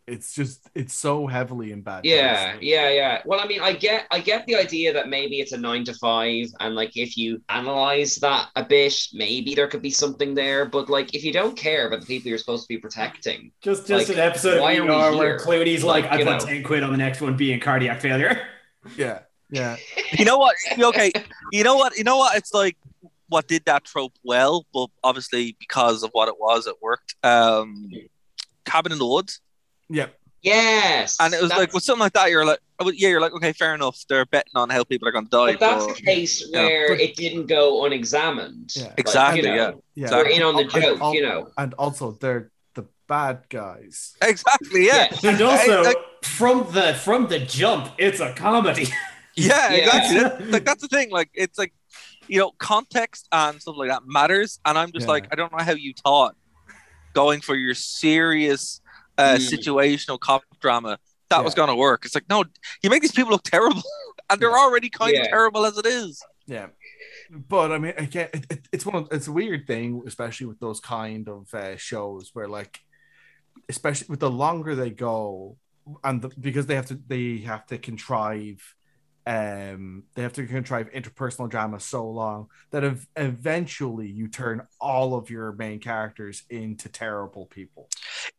it's 0.07 0.33
just 0.33 0.69
it's 0.73 0.93
so 0.93 1.27
heavily 1.27 1.71
in 1.73 1.81
bad. 1.81 2.05
Yeah, 2.05 2.53
taste. 2.53 2.63
yeah, 2.63 2.89
yeah. 2.89 3.21
Well, 3.25 3.41
I 3.41 3.45
mean, 3.45 3.59
I 3.61 3.73
get, 3.73 4.05
I 4.09 4.19
get 4.19 4.45
the 4.47 4.55
idea 4.55 4.93
that 4.93 5.09
maybe 5.09 5.39
it's 5.41 5.51
a 5.51 5.57
nine 5.57 5.83
to 5.85 5.93
five, 5.95 6.47
and 6.59 6.75
like 6.75 6.95
if 6.95 7.17
you 7.17 7.41
analyze 7.49 8.15
that 8.17 8.47
a 8.55 8.63
bit, 8.63 8.95
maybe 9.13 9.53
there 9.53 9.67
could 9.67 9.81
be 9.81 9.89
something 9.91 10.33
there. 10.33 10.65
But 10.65 10.89
like, 10.89 11.13
if 11.13 11.23
you 11.25 11.33
don't 11.33 11.57
care 11.57 11.87
about 11.87 12.01
the 12.01 12.05
people 12.07 12.29
you're 12.29 12.37
supposed 12.37 12.63
to 12.63 12.69
be 12.69 12.77
protecting, 12.77 13.51
Just 13.61 13.85
just 13.87 14.07
Like, 14.07 14.17
an 14.17 14.23
episode 14.23 14.55
of 14.55 14.61
why 14.61 14.77
are 14.77 14.83
we 14.83 14.89
ER 14.89 15.17
where 15.17 15.37
here? 15.37 15.39
Clooney's 15.39 15.83
like, 15.83 16.05
Like, 16.05 16.13
I 16.13 16.19
you 16.19 16.25
put 16.25 16.39
know. 16.39 16.45
10 16.45 16.63
quid 16.63 16.83
on 16.83 16.91
the 16.91 16.97
next 16.97 17.19
one 17.21 17.35
being 17.35 17.59
cardiac 17.59 17.99
failure. 17.99 18.47
yeah, 18.97 19.19
yeah. 19.49 19.75
You 20.17 20.23
know 20.23 20.37
what? 20.37 20.55
Okay. 20.79 21.11
You 21.51 21.63
know 21.63 21.75
what? 21.75 21.97
You 21.97 22.03
know 22.05 22.17
what? 22.17 22.37
It's 22.37 22.53
like 22.53 22.77
what 23.29 23.47
did 23.47 23.65
that 23.65 23.83
trope 23.83 24.13
well, 24.23 24.65
but 24.73 24.87
obviously 25.03 25.55
because 25.59 26.03
of 26.03 26.11
what 26.13 26.29
it 26.29 26.35
was, 26.39 26.65
it 26.65 26.75
worked. 26.81 27.15
Um, 27.23 27.89
Cabin 28.65 28.91
in 28.93 28.97
the 28.99 29.05
Woods, 29.05 29.41
Yeah, 29.89 30.07
yes, 30.41 31.17
and 31.19 31.33
it 31.33 31.41
was 31.41 31.51
like 31.51 31.73
with 31.73 31.83
something 31.83 32.01
like 32.01 32.13
that, 32.13 32.29
you're 32.29 32.45
like, 32.45 32.59
oh, 32.79 32.89
yeah, 32.91 33.09
you're 33.09 33.21
like, 33.21 33.33
okay, 33.33 33.53
fair 33.53 33.73
enough. 33.73 34.03
They're 34.09 34.25
betting 34.25 34.51
on 34.55 34.69
how 34.69 34.83
people 34.83 35.07
are 35.07 35.11
going 35.11 35.25
to 35.25 35.31
die. 35.31 35.51
But 35.53 35.59
that's 35.59 35.85
but- 35.87 35.95
the 35.95 36.01
case 36.01 36.43
yeah. 36.51 36.63
where 36.63 36.89
But- 36.89 36.99
it 37.01 37.15
didn't 37.15 37.47
go 37.47 37.85
unexamined. 37.85 38.73
Yeah. 38.75 38.83
Like, 38.83 38.99
Exactly, 38.99 39.41
you 39.49 39.55
know, 39.55 39.81
yeah. 39.95 40.07
yeah. 40.09 40.15
We're 40.17 40.27
in 40.29 40.43
on 40.43 40.55
the 40.55 40.65
joke, 40.65 41.01
and- 41.01 41.13
you 41.13 41.21
know. 41.23 41.49
And 41.57 41.73
also, 41.75 42.11
they're 42.11 42.51
the 42.75 42.85
bad 43.07 43.43
guys. 43.49 44.15
exactly, 44.21 44.85
yeah, 44.87 45.07
Yeah. 45.23 45.31
And 45.31 45.41
also, 45.41 45.83
like- 45.83 45.97
from 46.23 46.67
the 46.73 46.93
from 46.95 47.27
the 47.27 47.39
jump, 47.39 47.93
it's 47.97 48.19
a 48.19 48.33
comedy. 48.33 48.87
yeah, 49.35 49.71
Yeah. 49.71 49.77
exactly. 49.85 50.19
That- 50.19 50.51
like 50.51 50.65
that's 50.65 50.81
the 50.81 50.87
thing. 50.89 51.11
Like 51.11 51.29
it's 51.33 51.57
like 51.57 51.73
you 52.27 52.37
know, 52.39 52.51
context 52.59 53.25
and 53.31 53.61
stuff 53.61 53.75
like 53.77 53.89
that 53.89 54.01
matters. 54.05 54.59
And 54.65 54.77
I'm 54.77 54.91
just 54.91 55.05
Yeah. 55.05 55.13
like, 55.13 55.27
I 55.31 55.35
don't 55.35 55.49
know 55.49 55.63
how 55.63 55.71
you 55.71 55.93
thought 55.93 56.35
going 57.13 57.39
for 57.39 57.55
your 57.55 57.73
serious 57.73 58.81
uh, 59.17 59.35
Mm. 59.35 59.49
situational 59.53 60.19
cop 60.19 60.43
drama 60.59 60.97
that 61.29 61.43
was 61.43 61.53
going 61.53 61.69
to 61.69 61.75
work. 61.75 62.05
It's 62.05 62.15
like, 62.15 62.29
no, 62.29 62.45
you 62.81 62.89
make 62.89 63.01
these 63.01 63.11
people 63.11 63.31
look 63.31 63.43
terrible, 63.43 63.81
and 64.29 64.39
they're 64.39 64.51
Yeah. 64.51 64.57
already 64.57 64.89
kind 64.89 65.13
Yeah. 65.15 65.23
of 65.23 65.29
terrible 65.29 65.65
as 65.65 65.77
it 65.77 65.85
is. 65.85 66.21
Yeah, 66.45 66.67
but 67.29 67.71
I 67.73 67.77
mean, 67.77 67.93
again, 67.97 68.29
it, 68.33 68.45
it, 68.49 68.67
it's 68.71 68.85
one 68.85 68.95
of 68.95 69.07
it's 69.11 69.27
a 69.27 69.31
weird 69.33 69.67
thing, 69.67 70.03
especially 70.07 70.47
with 70.47 70.59
those 70.59 70.79
kind 70.79 71.27
of 71.27 71.53
uh, 71.53 71.75
shows 71.75 72.29
where, 72.33 72.47
like, 72.47 72.79
especially 73.67 74.07
with 74.09 74.21
the 74.21 74.31
longer 74.31 74.75
they 74.75 74.91
go, 74.91 75.57
and 76.03 76.21
the, 76.21 76.29
because 76.39 76.65
they 76.67 76.75
have 76.75 76.85
to 76.87 76.99
they 77.07 77.39
have 77.39 77.65
to 77.67 77.77
contrive, 77.77 78.59
um, 79.27 80.03
they 80.15 80.21
have 80.21 80.33
to 80.33 80.45
contrive 80.47 80.89
interpersonal 80.91 81.49
drama 81.49 81.79
so 81.79 82.09
long 82.09 82.47
that 82.71 82.83
ev- 82.83 83.07
eventually 83.15 84.07
you 84.09 84.27
turn 84.27 84.65
all 84.79 85.15
of 85.15 85.29
your 85.29 85.51
main 85.53 85.79
characters 85.79 86.43
into 86.49 86.87
terrible 86.89 87.45
people. 87.45 87.89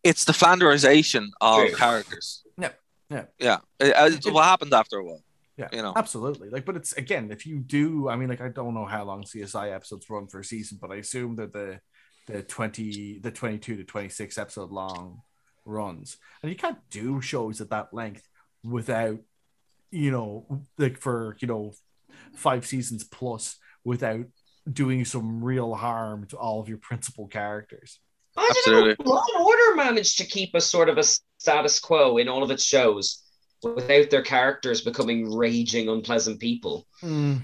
It's 0.03 0.25
the 0.25 0.33
Flanderization 0.33 1.29
of 1.41 1.67
True. 1.67 1.75
characters. 1.77 2.43
Yeah. 2.59 2.71
Yeah. 3.11 3.25
yeah. 3.39 3.59
It- 3.79 3.95
uh, 3.97 4.07
it's 4.13 4.31
what 4.31 4.45
happens 4.45 4.73
after 4.73 4.99
a 4.99 5.05
while. 5.05 5.23
Yeah, 5.57 5.69
You 5.73 5.83
know. 5.83 5.93
absolutely. 5.97 6.51
Like, 6.51 6.65
but 6.65 6.77
it's 6.77 6.93
again, 6.93 7.31
if 7.33 7.45
you 7.45 7.59
do, 7.59 8.09
I 8.09 8.15
mean, 8.17 8.29
like, 8.29 8.41
I 8.41 8.49
don't 8.49 8.75
know 8.75 8.85
how 8.87 9.05
long 9.05 9.25
CSI 9.25 9.75
episodes 9.75 10.09
run 10.09 10.29
for 10.29 10.39
a 10.41 10.45
season, 10.45 10.79
but 10.81 10.91
I 10.93 10.97
assume 10.97 11.37
that 11.37 11.53
the 11.53 11.81
the 12.29 12.43
20 12.43 13.19
the 13.21 13.31
22 13.31 13.77
to 13.79 13.85
26 13.85 14.37
episode 14.39 14.71
long 14.71 15.23
runs 15.65 16.19
and 16.43 16.51
you 16.53 16.57
can't 16.57 16.77
do 16.91 17.21
shows 17.23 17.61
at 17.63 17.71
that 17.71 17.93
length 17.95 18.29
without 18.63 19.19
you 19.91 20.11
know 20.11 20.63
like 20.79 20.99
for 20.99 21.37
you 21.41 21.49
know 21.49 21.73
five 22.35 22.67
seasons 22.67 23.05
plus 23.05 23.57
without 23.85 24.25
doing 24.71 25.05
some 25.05 25.43
real 25.43 25.75
harm 25.75 26.27
to 26.27 26.37
all 26.37 26.61
of 26.61 26.69
your 26.69 26.79
principal 26.79 27.27
characters 27.27 27.99
I 28.37 28.43
don't 28.43 28.51
Absolutely. 28.51 29.05
know. 29.05 29.11
Law 29.11 29.23
and 29.35 29.45
Order 29.45 29.75
managed 29.77 30.19
to 30.19 30.25
keep 30.25 30.55
a 30.55 30.61
sort 30.61 30.89
of 30.89 30.97
a 30.99 31.03
status 31.39 31.81
quo 31.81 32.19
in 32.19 32.29
all 32.29 32.45
of 32.45 32.51
its 32.53 32.63
shows 32.63 33.25
without 33.65 34.11
their 34.11 34.23
characters 34.23 34.81
becoming 34.81 35.35
raging, 35.35 35.89
unpleasant 35.89 36.39
people. 36.39 36.87
Hmm. 37.01 37.39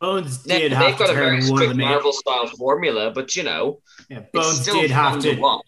Bones 0.00 0.38
did 0.44 0.70
they've 0.70 0.78
have 0.78 0.92
to 0.98 1.04
got 1.04 1.10
a 1.10 1.14
very 1.14 1.40
turn 1.40 1.50
one 1.50 1.62
of 1.62 1.68
the 1.68 1.74
strict 1.74 1.76
main. 1.76 1.88
Marvel 1.88 2.12
style 2.12 2.46
formula, 2.46 3.10
but 3.12 3.34
you 3.34 3.42
know, 3.42 3.80
Yeah, 4.08 4.18
it's 4.18 4.30
Bones 4.32 4.60
still 4.60 4.80
did 4.80 4.90
have 4.92 5.12
fun 5.14 5.22
to. 5.22 5.34
watch. 5.40 5.62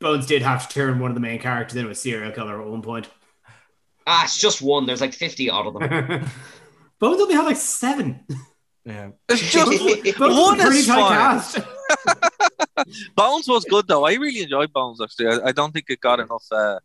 Bones 0.00 0.26
did 0.26 0.42
have 0.42 0.66
to 0.68 0.74
turn 0.74 0.98
one 0.98 1.10
of 1.10 1.14
the 1.14 1.20
main 1.20 1.38
characters 1.38 1.76
into 1.76 1.90
a 1.90 1.94
serial 1.94 2.32
killer 2.32 2.60
at 2.60 2.66
one 2.66 2.82
point. 2.82 3.08
Ah, 4.06 4.24
it's 4.24 4.38
just 4.38 4.60
one. 4.62 4.86
There's 4.86 5.00
like 5.00 5.12
50 5.12 5.50
odd 5.50 5.66
of 5.66 5.74
them. 5.74 6.30
Bones 6.98 7.20
only 7.20 7.34
had 7.34 7.44
like 7.44 7.56
seven. 7.56 8.24
yeah 8.84 9.10
It's 9.28 9.40
just 9.40 9.70
Bones 9.70 9.80
was 10.18 10.36
one 10.36 10.60
a 10.60 10.64
pretty 10.64 10.78
is 10.78 10.86
fine. 10.86 11.12
cast. 11.12 11.58
Bones 13.16 13.48
was 13.48 13.64
good 13.64 13.86
though. 13.88 14.04
I 14.04 14.14
really 14.14 14.42
enjoyed 14.42 14.72
Bones 14.72 15.00
actually. 15.00 15.28
I, 15.28 15.48
I 15.48 15.52
don't 15.52 15.72
think 15.72 15.86
it 15.88 16.00
got 16.00 16.20
enough. 16.20 16.44
Uh, 16.50 16.78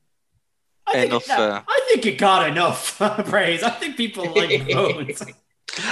I 0.88 0.94
think, 0.94 1.12
Enough, 1.12 1.24
it, 1.24 1.28
no, 1.30 1.36
uh, 1.44 1.62
I 1.68 1.86
think 1.90 2.06
it 2.06 2.18
got 2.18 2.48
enough 2.50 2.98
praise. 3.26 3.62
I 3.62 3.72
think 3.72 3.98
people 3.98 4.26
like 4.34 4.68
Bones. 4.72 5.22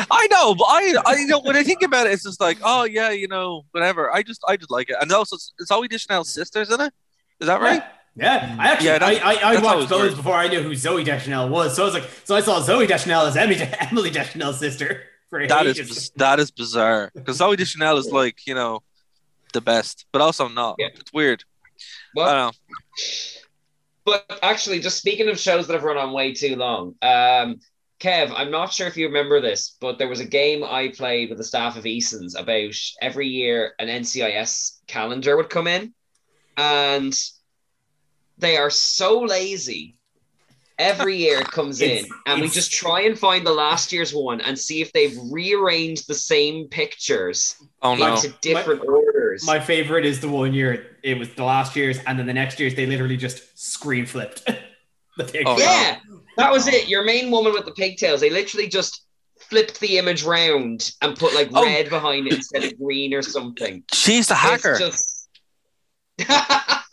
I 0.10 0.28
know, 0.32 0.56
but 0.56 0.64
I, 0.66 0.96
I 1.06 1.16
you 1.18 1.28
know 1.28 1.42
when 1.42 1.56
I 1.58 1.64
think 1.64 1.82
about 1.84 2.08
it, 2.08 2.14
it's 2.14 2.24
just 2.24 2.40
like, 2.40 2.58
oh 2.64 2.86
yeah, 2.86 3.10
you 3.12 3.28
know, 3.28 3.66
whatever. 3.72 4.12
I 4.14 4.24
just, 4.24 4.42
I 4.48 4.56
just 4.58 4.72
like 4.72 4.90
it, 4.90 4.96
and 5.02 5.12
also 5.12 5.36
it's 5.36 5.54
Zooey 5.70 5.90
Deschanel's 5.90 6.30
sisters 6.34 6.72
in 6.72 6.80
it. 6.82 6.94
Is 7.42 7.48
that 7.48 7.60
right? 7.62 7.82
Yeah, 7.84 7.88
I 8.20 8.24
actually, 8.72 8.88
Yeah, 8.88 8.98
I, 9.02 9.16
I, 9.16 9.34
I 9.34 9.54
watched 9.56 9.66
always 9.66 9.90
Bones 9.90 10.02
weird. 10.04 10.16
before 10.16 10.34
I 10.36 10.48
knew 10.48 10.62
who 10.62 10.72
Zooey 10.72 11.04
Deschanel 11.04 11.50
was. 11.50 11.76
So 11.76 11.84
I 11.84 11.86
was 11.86 11.94
like, 11.94 12.10
so 12.24 12.36
I 12.36 12.42
saw 12.42 12.60
Zooey 12.62 12.88
Deschanel 12.88 13.26
as 13.26 13.36
Emily, 13.36 13.60
Emily 13.80 14.10
Deschanel's 14.10 14.60
sister. 14.60 15.04
For 15.30 15.46
That 15.48 15.66
is 15.66 15.80
ages. 15.80 15.90
biz- 15.90 16.12
that 16.18 16.40
is 16.40 16.52
bizarre 16.52 17.12
because 17.16 17.40
Zooey 17.40 17.58
Deschanel 17.58 17.98
is 17.98 18.12
like 18.12 18.46
you 18.46 18.54
know 18.54 18.84
the 19.54 19.60
best, 19.62 20.06
but 20.12 20.22
also 20.22 20.48
not. 20.48 20.76
Yeah. 20.78 20.90
It's 20.94 21.12
weird. 21.12 21.44
Well, 22.16 22.30
I 22.30 22.34
don't 22.36 22.46
know. 22.46 22.52
But 24.06 24.40
actually, 24.44 24.80
just 24.80 25.00
speaking 25.00 25.28
of 25.30 25.40
shows 25.40 25.66
that 25.68 25.74
have 25.74 25.84
run 25.84 25.98
on 25.98 26.14
way 26.14 26.34
too 26.34 26.56
long, 26.56 26.94
um, 27.02 27.60
Kev, 28.00 28.32
I'm 28.36 28.52
not 28.52 28.72
sure 28.72 28.86
if 28.88 28.98
you 28.98 29.08
remember 29.08 29.42
this, 29.42 29.76
but 29.82 29.98
there 29.98 30.08
was 30.08 30.20
a 30.20 30.26
game 30.26 30.64
I 30.64 30.90
played 30.90 31.30
with 31.30 31.40
the 31.40 31.44
staff 31.44 31.76
of 31.76 31.88
Eason's 31.88 32.36
about 32.36 32.76
every 33.02 33.28
year 33.28 33.74
an 33.80 33.88
NCIS 33.88 34.80
calendar 34.86 35.36
would 35.38 35.50
come 35.50 35.66
in, 35.66 35.94
and 36.56 37.18
they 38.38 38.58
are 38.58 38.70
so 38.70 39.20
lazy. 39.22 39.96
Every 40.78 41.16
year 41.16 41.40
it 41.40 41.48
comes 41.52 41.82
in, 41.82 42.06
and 42.26 42.42
we 42.42 42.50
just 42.50 42.70
try 42.70 43.02
and 43.04 43.18
find 43.18 43.48
the 43.48 43.54
last 43.54 43.94
year's 43.94 44.14
one 44.14 44.42
and 44.42 44.60
see 44.60 44.82
if 44.82 44.92
they've 44.92 45.18
rearranged 45.32 46.06
the 46.10 46.14
same 46.14 46.68
pictures 46.68 47.56
Oh 47.82 47.96
no. 47.96 48.16
into 48.16 48.36
different 48.42 48.84
orders. 48.86 49.46
My 49.46 49.58
favorite 49.58 50.06
is 50.06 50.20
the 50.20 50.28
one 50.28 50.54
year 50.54 50.98
it 51.02 51.18
was 51.18 51.30
the 51.34 51.46
last 51.46 51.78
year's, 51.78 52.00
and 52.08 52.20
then 52.20 52.26
the 52.26 52.34
next 52.34 52.60
year's 52.60 52.76
they 52.76 52.86
literally 52.86 53.16
just 53.16 53.58
screen 53.58 54.06
flipped. 54.06 54.44
the 55.18 55.24
picture. 55.24 55.44
Oh, 55.46 55.56
no. 55.56 55.64
Yeah, 55.64 55.98
that 56.36 56.52
was 56.52 56.68
it. 56.68 56.90
Your 56.90 57.06
main 57.06 57.32
woman 57.32 57.54
with 57.54 57.64
the 57.64 57.72
pigtails. 57.72 58.20
They 58.20 58.30
literally 58.30 58.68
just 58.68 59.06
flipped 59.40 59.80
the 59.80 59.98
image 59.98 60.24
round 60.26 60.92
and 61.02 61.16
put 61.18 61.34
like 61.34 61.52
Oh. 61.54 61.64
red 61.64 61.90
behind 61.90 62.28
it 62.28 62.34
instead 62.34 62.66
of 62.66 62.78
green 62.78 63.14
or 63.14 63.22
something. 63.22 63.82
She's 63.94 64.28
the 64.28 64.36
hacker. 64.36 64.78
It's 66.18 66.20
just 66.20 66.85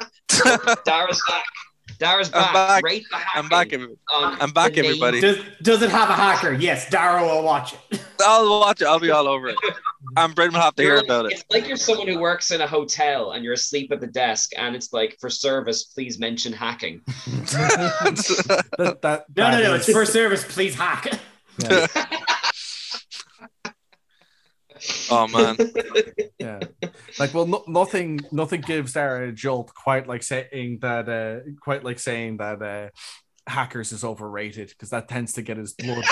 Dara's 0.85 1.21
back. 1.29 1.45
Dara's 1.99 2.29
back. 2.31 2.49
I'm 2.49 2.53
back. 2.55 2.69
back. 2.69 2.85
Rate 2.85 3.05
the 3.11 3.17
I'm 3.35 3.49
back. 3.49 3.71
hacking 3.71 3.83
every- 3.83 3.97
I'm 4.13 4.51
back, 4.51 4.77
everybody. 4.77 5.21
Does 5.21 5.39
does 5.63 5.83
it 5.83 5.91
have 5.91 6.09
a 6.11 6.15
hacker? 6.15 6.53
Yes, 6.53 6.91
Dara 6.91 7.23
will 7.23 7.43
watch 7.45 7.75
it. 7.91 8.01
I'll 8.21 8.61
watch 8.61 8.81
it. 8.83 8.87
I'll 8.87 8.99
be 8.99 9.11
all 9.11 9.29
over 9.29 9.49
it. 9.49 9.57
And 10.17 10.35
Brendan 10.35 10.55
will 10.55 10.63
have 10.65 10.75
to 10.77 10.83
hear 10.83 10.95
You're- 10.97 11.05
about 11.07 11.27
it. 11.27 11.33
It's 11.33 11.45
like 11.51 11.69
you're 11.69 11.77
someone 11.77 12.09
who 12.09 12.19
works 12.19 12.51
in 12.51 12.61
a 12.61 12.67
hotel 12.67 13.33
and 13.33 13.45
you're 13.45 13.53
asleep 13.55 13.93
at 13.93 14.01
the 14.01 14.07
desk, 14.09 14.51
and 14.57 14.75
it's 14.75 14.93
like 14.93 15.17
for 15.21 15.31
service, 15.31 15.85
please 15.85 16.19
mention 16.19 16.53
hacking. 16.53 17.03
that, 17.07 18.99
that, 19.03 19.25
No, 19.37 19.51
no, 19.51 19.57
that 19.59 19.63
no. 19.63 19.75
is- 19.75 19.89
It's 19.89 19.93
for 19.97 20.05
service. 20.07 20.45
Please 20.53 20.75
hack. 20.75 21.07
yeah, 21.59 21.87
oh 25.11 25.29
man. 25.29 25.57
yeah. 26.39 26.61
like 27.19 27.35
well 27.35 27.47
no, 27.47 27.65
nothing 27.67 28.21
nothing 28.33 28.61
gives 28.61 28.93
Sarah 28.93 29.29
a 29.29 29.33
jolt 29.33 29.73
quite 29.75 30.07
like 30.07 30.23
saying 30.23 30.79
that 30.83 31.09
uh 31.09 31.51
quite 31.61 31.85
like 31.85 31.99
saying 31.99 32.39
that 32.39 32.63
uh 32.63 32.89
hackers 33.49 33.93
is 33.93 34.05
overrated 34.05 34.69
because 34.69 34.91
that 34.91 35.09
tends 35.09 35.35
to 35.35 35.43
get 35.43 35.57
his 35.57 35.73
blood 35.75 36.05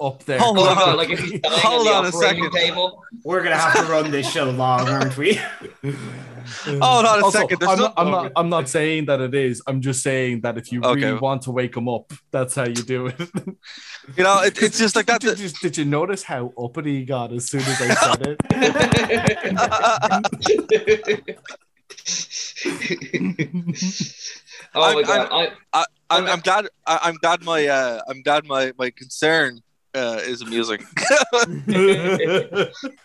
up 0.00 0.22
there 0.24 0.38
Hold 0.38 0.58
on. 0.58 0.96
Like 0.96 1.10
if 1.10 1.18
he's 1.18 1.40
Hold 1.44 1.88
on 1.88 2.06
a 2.06 2.12
second. 2.12 2.50
table. 2.52 3.04
We're 3.24 3.42
gonna 3.42 3.56
have 3.56 3.74
to 3.84 3.90
run 3.92 4.10
this 4.10 4.30
show 4.30 4.50
long, 4.50 4.88
aren't 4.88 5.16
we? 5.16 5.34
Hold 6.64 7.06
on 7.06 7.20
a 7.20 7.24
Also, 7.24 7.40
second. 7.40 7.62
I'm, 7.62 7.78
not, 7.78 7.94
I'm 7.96 8.10
not. 8.10 8.32
I'm 8.36 8.48
not 8.48 8.68
saying 8.68 9.06
that 9.06 9.20
it 9.20 9.34
is. 9.34 9.60
I'm 9.66 9.80
just 9.80 10.02
saying 10.02 10.40
that 10.42 10.56
if 10.56 10.70
you 10.72 10.80
Okay. 10.82 11.04
really 11.06 11.18
want 11.18 11.42
to 11.42 11.50
wake 11.50 11.76
him 11.76 11.88
up, 11.88 12.12
that's 12.30 12.54
how 12.54 12.64
you 12.66 12.74
do 12.74 13.06
it. 13.08 13.16
You 14.16 14.24
know, 14.24 14.40
it, 14.40 14.56
it's 14.62 14.78
just 14.78 14.96
like 14.96 15.04
that. 15.04 15.20
did, 15.20 15.38
you, 15.38 15.50
did 15.60 15.76
you 15.76 15.84
notice 15.84 16.22
how 16.22 16.50
uppity 16.58 17.00
he 17.00 17.04
got 17.04 17.30
as 17.30 17.44
soon 17.50 17.60
as 17.60 17.78
I 17.78 17.94
said 17.94 18.38
it? 21.20 21.38
oh 24.74 24.82
I'm- 24.82 24.94
my 24.94 25.02
god! 25.02 25.52
I, 25.72 25.84
I'm, 26.10 26.26
I'm 26.26 26.40
glad. 26.40 26.68
I, 26.86 26.98
I'm 27.02 27.14
glad 27.16 27.42
my. 27.42 27.66
Uh, 27.66 28.00
I'm 28.08 28.22
glad 28.22 28.46
my 28.46 28.72
my 28.78 28.90
concern 28.90 29.60
uh, 29.94 30.20
is 30.22 30.42
amusing. 30.42 30.78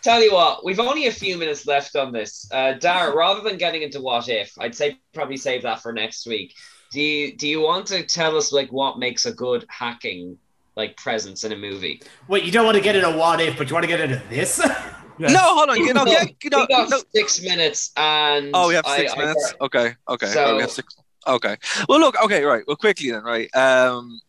Tell 0.02 0.22
you 0.22 0.32
what, 0.32 0.64
we've 0.64 0.80
only 0.80 1.06
a 1.06 1.12
few 1.12 1.36
minutes 1.36 1.66
left 1.66 1.96
on 1.96 2.12
this. 2.12 2.48
Uh, 2.52 2.74
Dara, 2.74 3.14
rather 3.14 3.40
than 3.40 3.58
getting 3.58 3.82
into 3.82 4.00
what 4.00 4.28
if, 4.28 4.52
I'd 4.58 4.74
say 4.74 4.98
probably 5.12 5.36
save 5.36 5.62
that 5.62 5.80
for 5.80 5.92
next 5.92 6.26
week. 6.26 6.54
Do 6.92 7.00
you 7.00 7.36
do 7.36 7.48
you 7.48 7.60
want 7.60 7.86
to 7.88 8.04
tell 8.04 8.36
us 8.36 8.52
like 8.52 8.70
what 8.70 8.98
makes 8.98 9.26
a 9.26 9.32
good 9.32 9.64
hacking 9.68 10.38
like 10.76 10.96
presence 10.96 11.44
in 11.44 11.52
a 11.52 11.56
movie? 11.56 12.02
Wait, 12.28 12.44
you 12.44 12.52
don't 12.52 12.64
want 12.64 12.76
to 12.76 12.82
get 12.82 12.96
into 12.96 13.16
what 13.16 13.40
if, 13.40 13.58
but 13.58 13.68
you 13.68 13.74
want 13.74 13.84
to 13.84 13.88
get 13.88 14.00
into 14.00 14.22
this? 14.28 14.60
Yeah. 15.18 15.28
No, 15.32 15.40
hold 15.40 15.70
on. 15.70 15.76
You 15.78 15.94
know, 15.94 16.04
yeah, 16.06 16.24
you 16.42 16.50
know, 16.50 16.60
we 16.60 16.66
got 16.74 16.90
no. 16.90 17.00
six 17.14 17.42
minutes, 17.42 17.92
and 17.96 18.50
Oh, 18.54 18.68
we 18.68 18.74
have 18.74 18.86
six 18.86 19.12
I- 19.12 19.16
minutes. 19.16 19.54
okay, 19.60 19.94
okay. 20.08 20.26
So- 20.26 20.44
oh, 20.44 20.54
we 20.56 20.62
have 20.62 20.70
six. 20.70 20.96
Okay. 21.26 21.56
Well, 21.88 22.00
look. 22.00 22.20
Okay, 22.22 22.42
right. 22.44 22.62
Well, 22.66 22.76
quickly 22.76 23.10
then, 23.10 23.22
right. 23.22 23.54
Um, 23.56 24.20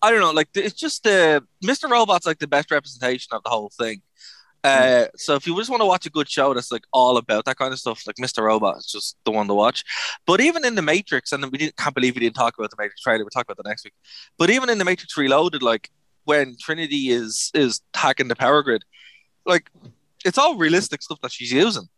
I 0.00 0.10
don't 0.10 0.20
know. 0.20 0.30
Like, 0.30 0.48
it's 0.54 0.74
just 0.74 1.02
the 1.02 1.44
Mr. 1.64 1.90
Robot's 1.90 2.26
like 2.26 2.38
the 2.38 2.46
best 2.46 2.70
representation 2.70 3.34
of 3.34 3.42
the 3.42 3.50
whole 3.50 3.70
thing. 3.78 4.00
Uh, 4.64 5.06
so 5.16 5.34
if 5.34 5.46
you 5.46 5.56
just 5.56 5.70
want 5.70 5.80
to 5.80 5.86
watch 5.86 6.04
a 6.04 6.10
good 6.10 6.28
show 6.28 6.52
that's 6.52 6.72
like 6.72 6.82
all 6.92 7.16
about 7.16 7.44
that 7.44 7.56
kind 7.56 7.72
of 7.72 7.78
stuff, 7.78 8.02
like 8.06 8.16
Mr. 8.16 8.42
Robot 8.42 8.78
is 8.78 8.86
just 8.86 9.16
the 9.24 9.30
one 9.30 9.46
to 9.46 9.54
watch. 9.54 9.84
But 10.26 10.40
even 10.40 10.64
in 10.64 10.74
the 10.74 10.82
Matrix, 10.82 11.32
and 11.32 11.44
we 11.52 11.58
didn't 11.58 11.76
can't 11.76 11.94
believe 11.94 12.14
we 12.16 12.20
didn't 12.20 12.34
talk 12.36 12.58
about 12.58 12.70
the 12.70 12.76
Matrix 12.78 13.00
trailer. 13.02 13.20
We'll 13.24 13.30
talk 13.30 13.44
about 13.44 13.56
that 13.58 13.68
next 13.68 13.84
week. 13.84 13.94
But 14.36 14.50
even 14.50 14.68
in 14.68 14.78
the 14.78 14.84
Matrix 14.84 15.16
Reloaded, 15.16 15.62
like 15.62 15.90
when 16.24 16.56
Trinity 16.58 17.10
is 17.10 17.50
is 17.54 17.80
hacking 17.94 18.28
the 18.28 18.36
power 18.36 18.62
grid, 18.62 18.84
like 19.46 19.70
it's 20.24 20.38
all 20.38 20.56
realistic 20.56 21.02
stuff 21.02 21.20
that 21.22 21.32
she's 21.32 21.52
using. 21.52 21.88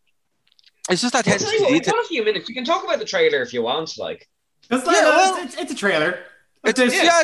It's 0.88 1.02
just 1.02 1.12
that 1.12 1.26
I'll 1.26 1.34
attention 1.34 1.58
to 1.58 1.62
what, 1.64 1.72
we've 1.72 1.84
got 1.84 2.04
a 2.04 2.08
few 2.08 2.24
minutes. 2.24 2.48
We 2.48 2.54
can 2.54 2.64
talk 2.64 2.82
about 2.84 2.98
the 2.98 3.04
trailer 3.04 3.42
if 3.42 3.52
you 3.52 3.62
want. 3.62 3.96
Like, 3.98 4.28
It's, 4.70 4.86
like, 4.86 4.96
Yeah, 4.96 5.04
well- 5.04 5.36
it's, 5.44 5.54
it's, 5.54 5.62
it's 5.62 5.72
a 5.72 5.76
trailer. 5.76 6.20
It's, 6.64 6.78
There's- 6.78 6.94
yeah. 6.94 7.22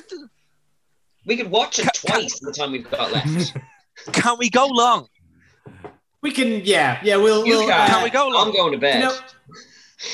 we 1.26 1.36
could 1.36 1.50
watch 1.50 1.78
it 1.78 1.88
twice 1.94 2.40
in 2.40 2.46
the 2.46 2.52
time 2.52 2.72
we've 2.72 2.88
got 2.90 3.12
left. 3.12 3.56
Can 4.12 4.36
we 4.38 4.50
go 4.50 4.66
long? 4.66 5.08
We 6.22 6.32
can, 6.32 6.62
yeah, 6.64 7.00
yeah. 7.02 7.16
We'll, 7.16 7.46
You 7.46 7.58
we'll 7.58 7.68
can. 7.68 7.88
Can 7.88 8.02
we 8.02 8.10
go 8.10 8.28
long? 8.28 8.48
I'm 8.48 8.52
going 8.52 8.72
to 8.72 8.78
bed. 8.78 9.00
You 9.00 9.06
know, 9.06 9.16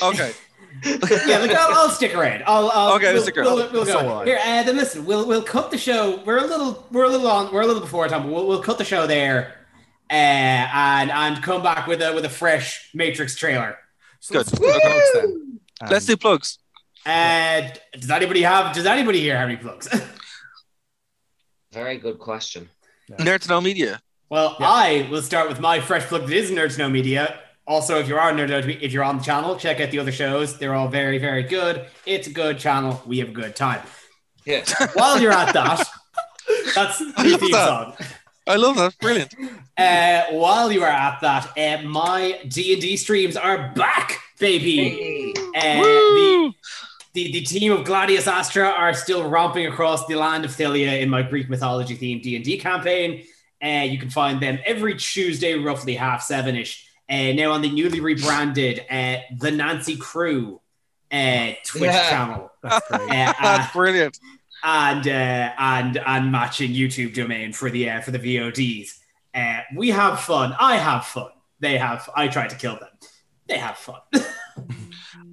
Okay. 0.09 0.31
yeah, 0.85 1.37
look, 1.39 1.51
I'll, 1.51 1.73
I'll 1.75 1.89
stick 1.89 2.15
around. 2.15 2.43
I'll, 2.45 2.69
I'll 2.69 2.93
Okay, 2.95 3.13
we'll, 3.13 3.21
stick 3.23 3.37
around. 3.37 3.55
We'll, 3.55 3.71
we'll 3.71 3.85
go. 3.85 3.91
So 3.91 4.03
will 4.03 4.21
Here, 4.25 4.39
uh, 4.43 4.63
then 4.63 4.75
listen. 4.75 5.05
We'll 5.05 5.25
we'll 5.27 5.43
cut 5.43 5.71
the 5.71 5.77
show. 5.77 6.21
We're 6.25 6.39
a 6.39 6.45
little 6.47 6.85
we're 6.91 7.05
a 7.05 7.09
little 7.09 7.27
on. 7.27 7.53
We're 7.53 7.61
a 7.61 7.65
little 7.67 7.81
before 7.81 8.07
time. 8.07 8.23
But 8.23 8.31
we'll, 8.31 8.47
we'll 8.47 8.61
cut 8.61 8.77
the 8.77 8.83
show 8.83 9.07
there, 9.07 9.62
uh, 10.09 10.13
and 10.13 11.11
and 11.11 11.43
come 11.43 11.63
back 11.63 11.87
with 11.87 12.01
a 12.01 12.13
with 12.13 12.25
a 12.25 12.29
fresh 12.29 12.89
Matrix 12.93 13.35
trailer. 13.35 13.77
So 14.19 14.33
Good. 14.33 14.37
let's 14.37 14.51
do 14.51 14.57
plugs 14.79 15.11
then. 15.13 15.59
Um, 15.81 15.89
Let's 15.89 16.05
do 16.05 16.15
plugs. 16.17 16.59
Uh, 17.05 17.61
does 17.93 18.09
anybody 18.09 18.41
have? 18.43 18.73
Does 18.73 18.85
anybody 18.85 19.19
here 19.19 19.37
have 19.37 19.49
any 19.49 19.57
plugs? 19.57 19.89
Very 21.73 21.97
good 21.97 22.19
question. 22.19 22.69
Nerd 23.11 23.41
to 23.41 23.49
know 23.49 23.59
media. 23.59 23.99
well, 24.29 24.55
I 24.59 25.07
will 25.11 25.21
start 25.21 25.49
with 25.49 25.59
my 25.59 25.79
fresh 25.81 26.03
plug 26.03 26.27
that 26.27 26.33
is 26.33 26.51
Nerd 26.51 26.71
to 26.73 26.77
Know 26.79 26.89
Media. 26.89 27.39
Also, 27.67 27.99
if 27.99 28.07
you 28.07 28.15
are 28.17 28.31
Nerd 28.31 28.47
to 28.47 28.61
Know, 28.61 28.77
if 28.81 28.93
you're 28.93 29.03
on 29.03 29.17
the 29.17 29.23
channel, 29.23 29.55
check 29.57 29.81
out 29.81 29.91
the 29.91 29.99
other 29.99 30.11
shows. 30.11 30.57
They're 30.57 30.75
all 30.75 30.87
very 30.87 31.17
very 31.17 31.43
good. 31.43 31.85
It's 32.05 32.27
a 32.27 32.31
good 32.31 32.59
channel. 32.59 33.01
We 33.05 33.19
have 33.19 33.29
a 33.29 33.33
good 33.33 33.55
time. 33.55 33.81
Yeah. 34.45 34.63
While 34.93 35.19
you're 35.19 35.31
at 35.31 35.53
that, 35.53 35.85
that's 36.75 36.99
the 36.99 37.11
theme 37.13 37.51
song. 37.51 37.95
I 38.45 38.55
love 38.57 38.75
that. 38.77 38.97
Brilliant. 38.99 39.33
Uh, 39.77 40.23
while 40.31 40.71
you 40.71 40.83
are 40.83 40.89
at 40.89 41.19
that, 41.21 41.57
uh, 41.57 41.81
my 41.87 42.39
D 42.47 42.73
and 42.73 42.81
D 42.81 42.97
streams 42.97 43.37
are 43.37 43.71
back, 43.75 44.19
baby. 44.39 45.33
Uh, 45.55 45.81
the, 45.81 46.53
the 47.13 47.31
the 47.31 47.41
team 47.41 47.71
of 47.71 47.85
Gladius 47.85 48.27
Astra 48.27 48.67
are 48.69 48.93
still 48.93 49.29
romping 49.29 49.67
across 49.67 50.05
the 50.07 50.15
land 50.15 50.45
of 50.45 50.51
Thylea 50.51 50.99
in 51.01 51.09
my 51.09 51.21
Greek 51.21 51.49
mythology 51.49 51.95
themed 51.95 52.21
D 52.23 52.35
and 52.35 52.43
D 52.43 52.57
campaign. 52.57 53.23
Uh, 53.63 53.83
you 53.85 53.97
can 53.97 54.09
find 54.09 54.41
them 54.41 54.59
every 54.65 54.95
Tuesday, 54.95 55.53
roughly 55.57 55.95
half 55.95 56.21
seven 56.21 56.55
ish. 56.55 56.85
Uh, 57.09 57.31
now 57.33 57.51
on 57.51 57.61
the 57.61 57.69
newly 57.69 57.99
rebranded 58.01 58.79
uh, 58.89 59.17
the 59.39 59.51
Nancy 59.51 59.95
Crew 59.95 60.59
uh, 61.11 61.51
Twitch 61.65 61.83
Yeah. 61.91 62.09
channel. 62.09 62.51
That's 62.61 62.87
great. 62.89 63.01
Uh, 63.09 63.33
uh, 63.39 63.57
That's 63.57 63.71
brilliant. 63.73 64.19
And 64.63 65.07
uh, 65.07 65.51
and 65.57 65.97
and 65.97 66.31
matching 66.31 66.71
YouTube 66.71 67.13
domain 67.13 67.53
for 67.53 67.69
the 67.69 67.89
uh, 67.89 68.01
for 68.01 68.11
the 68.11 68.19
VODs. 68.19 68.99
Uh, 69.35 69.61
we 69.75 69.89
have 69.89 70.19
fun. 70.19 70.55
I 70.59 70.77
have 70.77 71.05
fun. 71.05 71.31
They 71.59 71.77
have. 71.77 72.09
I 72.15 72.27
try 72.27 72.47
to 72.47 72.55
kill 72.55 72.77
them. 72.77 72.89
They 73.47 73.57
have 73.57 73.77
fun. 73.77 73.99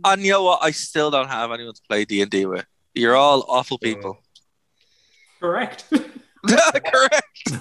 And 0.04 0.22
you 0.22 0.32
know 0.32 0.44
what? 0.44 0.60
I 0.62 0.70
still 0.70 1.10
don't 1.10 1.28
have 1.28 1.52
anyone 1.52 1.74
to 1.74 1.80
play 1.88 2.04
D 2.04 2.22
and 2.22 2.30
D 2.30 2.46
with. 2.46 2.64
You're 2.94 3.16
all 3.16 3.44
awful 3.48 3.78
people. 3.78 4.18
Correct. 5.40 5.84
Correct. 6.46 7.52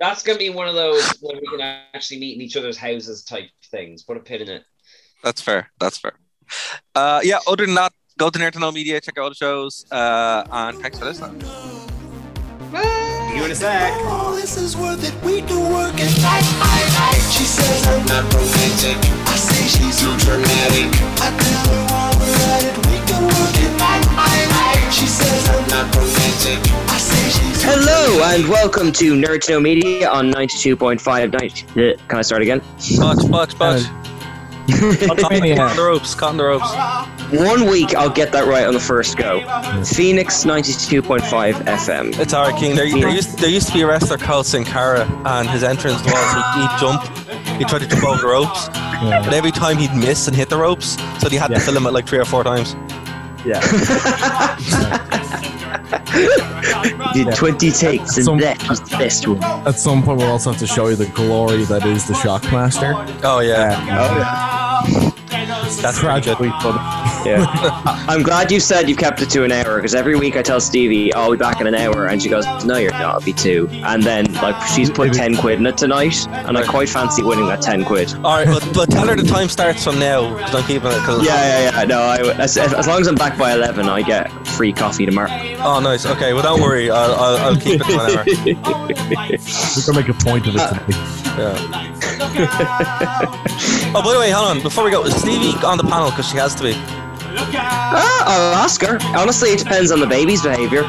That's 0.00 0.22
gonna 0.22 0.38
be 0.38 0.50
one 0.50 0.68
of 0.68 0.74
those 0.74 1.08
when 1.20 1.36
we 1.36 1.46
can 1.46 1.60
actually 1.94 2.18
meet 2.18 2.34
in 2.34 2.42
each 2.42 2.56
other's 2.56 2.76
houses 2.76 3.24
type 3.24 3.48
things. 3.70 4.02
Put 4.02 4.16
a 4.16 4.20
pin 4.20 4.42
in 4.42 4.48
it. 4.48 4.64
That's 5.22 5.40
fair. 5.40 5.70
That's 5.78 5.98
fair. 5.98 6.14
Uh, 6.94 7.20
yeah. 7.22 7.38
Other 7.46 7.64
than 7.64 7.76
that, 7.76 7.92
go 8.18 8.30
to 8.30 8.38
Nerd 8.38 8.52
to 8.52 8.58
Know 8.58 8.70
Media, 8.72 9.00
check 9.00 9.18
out 9.18 9.22
all 9.22 9.28
the 9.30 9.34
shows, 9.34 9.84
uh, 9.90 10.44
and 10.50 10.78
thanks 10.78 10.98
for 10.98 11.04
listening. 11.06 11.40
See 11.40 13.36
you 13.40 13.44
in 13.44 13.50
a 13.50 13.54
sec. 13.54 13.92
Oh, 14.06 14.36
this 14.40 14.56
is 14.56 14.76
worth 14.76 15.02
it. 15.02 15.14
We 15.24 15.40
can 15.42 15.58
work 15.72 15.94
it 15.96 16.14
night 16.22 16.46
by 16.62 16.78
night. 16.94 17.22
She 17.32 17.44
says 17.44 17.86
I'm 17.86 18.06
not 18.06 18.22
romantic. 18.32 18.96
I 19.26 19.36
say 19.36 19.66
she's 19.66 19.98
too 19.98 20.14
dramatic. 20.18 20.94
I 21.18 21.34
tell 21.34 21.66
her 21.66 21.82
while 21.90 22.14
we're 22.14 22.46
at 22.54 22.62
it, 22.62 22.76
we 22.86 22.98
can 23.06 23.22
work 23.24 23.54
it 23.58 23.74
night 23.78 24.06
by 24.14 24.34
night. 24.54 24.90
She 24.92 25.06
says 25.06 25.48
I'm 25.50 25.66
not 25.68 25.94
romantic. 25.96 26.58
I 26.88 26.98
say 26.98 27.24
she's 27.28 27.62
too 27.62 27.68
Hello 27.68 28.22
and 28.34 28.48
welcome 28.48 28.92
to 28.92 29.14
Nerd 29.14 29.42
to 29.46 29.52
Know 29.52 29.60
Media 29.60 30.08
on 30.08 30.30
92.5. 30.32 31.32
Night. 31.32 31.64
Uh, 31.70 31.96
Can 32.08 32.18
I 32.18 32.22
start 32.22 32.42
again? 32.42 32.60
Butch, 32.98 33.58
Butch, 33.58 33.82
Butch. 34.66 35.20
Caught 35.20 35.32
on 35.32 35.76
the 35.76 35.82
ropes. 35.82 36.14
Caught 36.14 36.30
on 36.30 36.36
the 36.36 36.44
ropes. 36.44 36.74
One 37.32 37.68
week 37.68 37.94
I'll 37.94 38.10
get 38.10 38.32
that 38.32 38.46
right 38.46 38.66
on 38.66 38.74
the 38.74 38.80
first 38.80 39.16
go. 39.16 39.40
Hmm. 39.44 39.82
Phoenix 39.82 40.44
92.5 40.44 41.52
FM. 41.52 42.18
It's 42.18 42.32
alright, 42.34 42.58
King. 42.58 42.76
There, 42.76 42.88
there 42.88 43.08
used 43.10 43.38
there 43.38 43.50
used 43.50 43.68
to 43.68 43.74
be 43.74 43.82
a 43.82 43.86
wrestler 43.86 44.18
called 44.18 44.46
Sin 44.46 44.64
Cara, 44.64 45.06
and 45.26 45.48
his 45.48 45.62
entrance 45.62 46.02
was 46.02 46.12
he'd, 46.12 46.60
he'd 46.60 46.78
jump. 46.80 47.02
He 47.58 47.64
tried 47.64 47.80
to 47.80 47.86
jump 47.86 48.04
over 48.04 48.20
the 48.20 48.26
ropes, 48.26 48.68
but 48.68 49.32
every 49.32 49.52
time 49.52 49.76
he'd 49.78 49.94
miss 49.94 50.26
and 50.26 50.36
hit 50.36 50.48
the 50.48 50.56
ropes, 50.56 50.96
so 51.20 51.28
he 51.28 51.36
had 51.36 51.48
to 51.48 51.60
film 51.60 51.86
it 51.86 51.92
like 51.92 52.06
three 52.06 52.18
or 52.18 52.24
four 52.24 52.42
times. 52.44 52.74
Yeah. 53.44 53.60
Did 57.14 57.34
20 57.34 57.70
takes 57.70 58.16
and 58.16 58.24
Some- 58.24 58.38
that 58.38 58.68
was 58.68 58.80
the 58.80 58.96
best 58.96 59.26
one. 59.26 59.42
At 59.66 59.78
some 59.78 60.02
point, 60.02 60.18
we'll 60.18 60.30
also 60.30 60.50
have 60.50 60.60
to 60.60 60.66
show 60.66 60.88
you 60.88 60.96
the 60.96 61.06
glory 61.06 61.64
that 61.64 61.84
is 61.86 62.06
the 62.06 62.14
Shockmaster. 62.14 62.94
Oh 63.22 63.40
yeah, 63.40 63.76
oh, 64.86 65.14
That's 65.82 65.98
tragically 65.98 66.50
funny. 66.60 67.10
Yeah. 67.24 67.44
I- 67.48 68.04
I'm 68.08 68.22
glad 68.22 68.50
you 68.52 68.60
said 68.60 68.88
you've 68.88 68.98
kept 68.98 69.20
it 69.22 69.30
to 69.30 69.44
an 69.44 69.52
hour 69.52 69.76
because 69.76 69.94
every 69.94 70.16
week 70.16 70.36
I 70.36 70.42
tell 70.42 70.60
Stevie, 70.60 71.12
I'll 71.14 71.30
be 71.30 71.36
back 71.36 71.60
in 71.60 71.66
an 71.66 71.74
hour, 71.74 72.06
and 72.06 72.22
she 72.22 72.28
goes, 72.28 72.44
No, 72.64 72.76
you're 72.76 72.92
not, 72.92 73.16
it'll 73.16 73.24
be 73.24 73.32
two. 73.32 73.68
And 73.72 74.02
then, 74.02 74.32
like, 74.34 74.60
she's 74.68 74.90
put 74.90 75.12
10 75.12 75.36
quid 75.36 75.58
in 75.58 75.66
it 75.66 75.76
tonight, 75.76 76.26
and 76.28 76.56
I 76.58 76.64
quite 76.64 76.88
fancy 76.88 77.22
winning 77.22 77.46
that 77.48 77.62
10 77.62 77.84
quid. 77.84 78.12
All 78.16 78.36
right, 78.36 78.46
but, 78.46 78.68
but 78.74 78.90
tell 78.90 79.06
her 79.06 79.16
the 79.16 79.22
time 79.22 79.48
starts 79.48 79.82
from 79.84 79.98
now 79.98 80.36
because 80.36 80.54
I'm 80.54 80.64
keeping 80.64 80.90
it. 80.90 80.98
Cause 81.04 81.24
Yeah, 81.24 81.34
yeah, 81.70 81.78
yeah. 81.80 81.84
No, 81.84 82.00
I, 82.00 82.18
as, 82.42 82.56
as 82.56 82.86
long 82.86 83.00
as 83.00 83.06
I'm 83.06 83.14
back 83.14 83.36
by 83.38 83.52
11, 83.54 83.88
I 83.88 84.02
get 84.02 84.30
free 84.46 84.72
coffee 84.72 85.06
tomorrow. 85.06 85.30
Oh, 85.60 85.80
nice. 85.80 86.04
Okay, 86.06 86.32
well, 86.34 86.42
don't 86.42 86.60
worry. 86.62 86.90
I'll, 86.90 87.14
I'll, 87.14 87.36
I'll 87.38 87.56
keep 87.56 87.80
it 87.80 87.84
to 87.84 87.92
an 87.92 88.00
hour. 88.18 88.24
We're 89.76 89.86
gonna 89.86 90.00
make 90.00 90.08
a 90.08 90.14
point 90.24 90.46
of 90.46 90.54
it 90.54 90.60
uh, 90.60 90.72
tonight. 90.74 90.88
Yeah. 91.38 91.94
oh, 93.94 94.02
by 94.04 94.12
the 94.12 94.18
way, 94.20 94.30
hold 94.30 94.56
on. 94.56 94.62
Before 94.62 94.84
we 94.84 94.90
go, 94.90 95.04
is 95.04 95.14
Stevie 95.16 95.56
on 95.64 95.78
the 95.78 95.84
panel 95.84 96.10
because 96.10 96.28
she 96.28 96.36
has 96.36 96.54
to 96.56 96.62
be? 96.62 97.03
Ah, 97.36 98.24
I'll 98.26 98.54
ask 98.64 98.80
her. 98.82 98.98
Honestly, 99.16 99.50
it 99.50 99.58
depends 99.58 99.90
on 99.90 100.00
the 100.00 100.06
baby's 100.06 100.42
behaviour. 100.42 100.82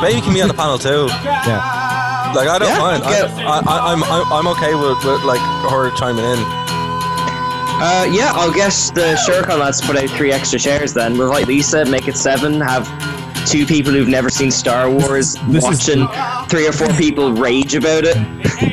Baby 0.00 0.20
can 0.20 0.34
be 0.34 0.42
on 0.42 0.48
the 0.48 0.54
panel 0.54 0.78
too. 0.78 1.06
Yeah. 1.24 2.32
Like 2.34 2.48
I 2.48 2.58
don't 2.58 2.68
Yeah, 2.68 2.78
mind. 2.78 3.02
I, 3.04 3.10
yeah. 3.18 3.48
I, 3.48 3.62
I, 3.66 3.92
I'm 3.92 4.02
I'm 4.04 4.32
I'm 4.32 4.46
okay 4.56 4.74
with, 4.74 4.98
with 5.04 5.22
like 5.24 5.40
her 5.70 5.90
chiming 5.96 6.24
in. 6.24 6.38
Uh, 7.78 8.06
yeah, 8.10 8.32
I'll 8.34 8.52
get 8.54 8.72
the 8.94 9.16
Shercon 9.28 9.58
lads 9.58 9.80
to 9.80 9.86
put 9.86 9.96
out 9.96 10.08
three 10.10 10.32
extra 10.32 10.58
chairs 10.58 10.94
then. 10.94 11.12
We'll 11.18 11.28
invite 11.28 11.46
Lisa, 11.46 11.84
make 11.84 12.08
it 12.08 12.16
seven, 12.16 12.58
have 12.60 12.86
two 13.46 13.66
people 13.66 13.92
who've 13.92 14.08
never 14.08 14.28
seen 14.30 14.50
Star 14.50 14.90
Wars 14.90 15.34
This 15.48 15.56
is- 15.58 15.62
watching 15.62 16.48
three 16.48 16.66
or 16.66 16.72
four 16.72 16.88
people 16.94 17.32
rage 17.32 17.74
about 17.74 18.04
it. 18.04 18.16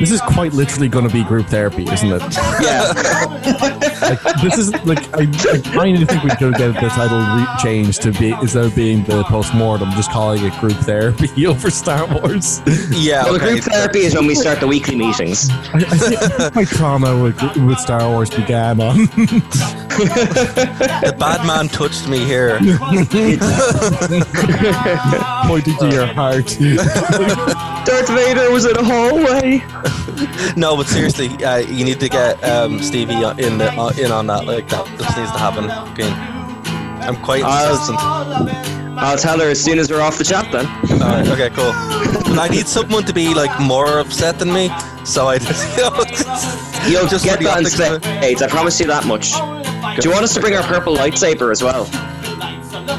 This 0.00 0.10
is 0.10 0.20
quite 0.22 0.52
literally 0.54 0.88
going 0.88 1.06
to 1.06 1.12
be 1.12 1.22
group 1.22 1.46
therapy, 1.48 1.84
isn't 1.84 2.10
it? 2.12 2.22
Yeah. 2.62 2.92
Like, 4.04 4.22
this 4.42 4.58
is 4.58 4.72
like 4.84 4.98
I, 5.14 5.22
I 5.52 5.60
kind 5.60 6.02
of 6.02 6.08
think 6.08 6.24
we 6.24 6.30
could 6.30 6.54
get 6.54 6.74
the 6.74 6.88
title 6.88 7.18
re- 7.18 7.46
changed 7.62 8.02
to 8.02 8.12
be 8.12 8.32
instead 8.32 8.64
of 8.64 8.74
being 8.76 9.04
the 9.04 9.22
post 9.24 9.54
mortem, 9.54 9.90
just 9.92 10.10
calling 10.10 10.44
it 10.44 10.52
group 10.60 10.76
therapy 10.78 11.46
over 11.46 11.70
Star 11.70 12.06
Wars. 12.06 12.60
Yeah. 12.90 13.24
Well, 13.24 13.36
okay. 13.36 13.52
group 13.52 13.64
therapy 13.64 14.00
is 14.00 14.14
when 14.14 14.26
we 14.26 14.34
start 14.34 14.60
the 14.60 14.66
weekly 14.66 14.96
meetings. 14.96 15.48
I, 15.50 15.76
I 15.76 15.96
think 15.96 16.54
my 16.54 16.64
trauma 16.64 17.22
with, 17.22 17.40
with 17.56 17.78
Star 17.78 18.08
Wars 18.10 18.30
began 18.30 18.80
on. 18.80 19.08
The 19.94 21.14
bad 21.18 21.46
man 21.46 21.68
touched 21.68 22.08
me 22.08 22.24
here. 22.24 22.58
pointing 25.46 25.76
to 25.78 25.90
your 25.90 26.06
heart. 26.06 26.56
Darth 27.84 28.08
Vader 28.08 28.50
was 28.50 28.64
in 28.66 28.76
a 28.76 28.82
hallway. 28.84 29.62
No, 30.56 30.76
but 30.76 30.86
seriously, 30.86 31.28
uh, 31.44 31.56
you 31.56 31.84
need 31.84 31.98
to 31.98 32.08
get 32.08 32.42
um, 32.44 32.80
Stevie 32.80 33.14
in 33.14 33.58
the, 33.58 33.72
uh, 33.76 33.92
in 33.98 34.12
on 34.12 34.28
that. 34.28 34.46
Like 34.46 34.68
that 34.68 34.86
just 34.98 35.16
needs 35.18 35.32
to 35.32 35.38
happen. 35.38 35.68
I'm 37.02 37.16
quite 37.16 37.42
I'll- 37.42 37.72
insistent. 37.72 37.98
I'll 38.96 39.18
tell 39.18 39.40
her 39.40 39.48
as 39.50 39.60
soon 39.62 39.80
as 39.80 39.90
we're 39.90 40.00
off 40.00 40.16
the 40.18 40.24
chat 40.24 40.52
then. 40.52 40.66
Alright, 41.02 41.26
okay, 41.28 41.50
cool. 41.50 41.72
But 42.32 42.38
I 42.38 42.46
need 42.48 42.68
someone 42.68 43.02
to 43.04 43.12
be 43.12 43.34
like 43.34 43.50
more 43.60 43.98
upset 43.98 44.38
than 44.38 44.52
me, 44.52 44.70
so 45.04 45.26
I 45.26 45.38
just, 45.38 45.76
you 45.76 45.82
know, 45.82 46.04
just, 46.04 46.88
You'll 46.88 47.08
just 47.08 47.24
get 47.24 47.40
that 47.40 47.58
in 47.58 47.66
optics 47.66 47.74
of 47.80 47.94
it. 47.96 48.04
spades, 48.04 48.40
I 48.42 48.46
promise 48.48 48.78
you 48.78 48.86
that 48.86 49.04
much. 49.06 49.32
Do 50.00 50.08
you 50.08 50.12
want 50.14 50.22
us 50.24 50.32
to 50.34 50.40
bring 50.40 50.54
our 50.54 50.62
purple 50.62 50.94
lightsaber 50.96 51.50
as 51.50 51.60
well? 51.62 51.88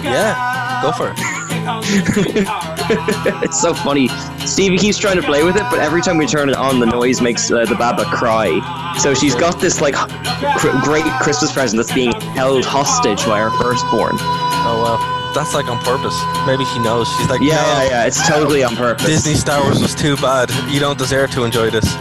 Yeah, 0.03 0.81
go 0.83 0.91
for 0.91 1.13
it. 1.15 1.17
it's 3.43 3.59
so 3.59 3.73
funny. 3.73 4.07
Stevie 4.45 4.77
keeps 4.77 4.97
trying 4.97 5.15
to 5.15 5.23
play 5.23 5.43
with 5.43 5.55
it, 5.55 5.63
but 5.71 5.79
every 5.79 6.01
time 6.01 6.17
we 6.17 6.25
turn 6.25 6.49
it 6.49 6.55
on, 6.55 6.79
the 6.79 6.85
noise 6.85 7.21
makes 7.21 7.49
uh, 7.51 7.65
the 7.65 7.75
Baba 7.75 8.05
cry. 8.05 8.95
So 8.99 9.13
she's 9.13 9.35
got 9.35 9.59
this 9.59 9.81
like 9.81 9.95
cr- 9.95 10.77
great 10.83 11.05
Christmas 11.21 11.51
present 11.51 11.77
that's 11.77 11.93
being 11.93 12.11
held 12.35 12.65
hostage 12.65 13.25
by 13.25 13.39
her 13.39 13.51
firstborn. 13.51 14.15
Oh 14.19 14.81
well, 14.83 15.33
that's 15.33 15.53
like 15.53 15.67
on 15.67 15.79
purpose. 15.79 16.15
Maybe 16.45 16.65
she 16.65 16.79
knows. 16.79 17.07
She's 17.17 17.29
like, 17.29 17.41
Yeah, 17.41 17.55
no, 17.55 17.61
yeah, 17.61 17.89
yeah. 17.89 18.05
It's 18.05 18.27
totally 18.27 18.63
on 18.63 18.75
purpose. 18.75 19.07
Disney 19.07 19.33
Star 19.35 19.63
Wars 19.63 19.81
was 19.81 19.95
too 19.95 20.15
bad. 20.17 20.49
You 20.71 20.79
don't 20.79 20.97
deserve 20.97 21.31
to 21.31 21.43
enjoy 21.43 21.69
this. 21.69 21.85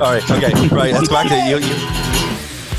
All 0.00 0.12
right, 0.12 0.24
okay, 0.30 0.52
right. 0.68 0.92
Let's 0.94 1.08
back 1.08 1.28
to 1.28 1.36
you. 1.36 1.58
you. 1.58 1.99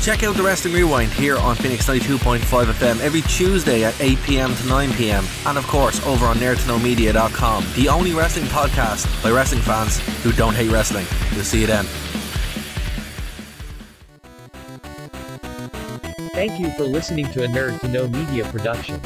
Check 0.02 0.24
out 0.24 0.34
the 0.34 0.42
Wrestling 0.42 0.74
Rewind 0.74 1.12
here 1.12 1.38
on 1.38 1.54
Phoenix 1.54 1.88
92.5 1.88 2.40
FM 2.40 2.98
every 2.98 3.20
Tuesday 3.22 3.84
at 3.84 3.94
8 4.00 4.18
p.m. 4.24 4.52
to 4.52 4.66
9 4.66 4.92
p.m. 4.94 5.24
And 5.46 5.56
of 5.56 5.64
course, 5.68 6.04
over 6.04 6.26
on 6.26 6.38
nerdtoknowmedia.com, 6.38 7.64
the 7.76 7.88
only 7.88 8.12
wrestling 8.12 8.46
podcast 8.46 9.22
by 9.22 9.30
wrestling 9.30 9.62
fans 9.62 10.00
who 10.24 10.32
don't 10.32 10.54
hate 10.54 10.72
wrestling. 10.72 11.06
We'll 11.30 11.44
see 11.44 11.60
you 11.60 11.68
then. 11.68 11.84
Thank 16.32 16.58
you 16.58 16.72
for 16.72 16.82
listening 16.82 17.26
to 17.26 17.44
a 17.44 17.46
Nerd 17.46 17.78
to 17.82 17.88
Know 17.88 18.08
Media 18.08 18.44
production. 18.46 19.00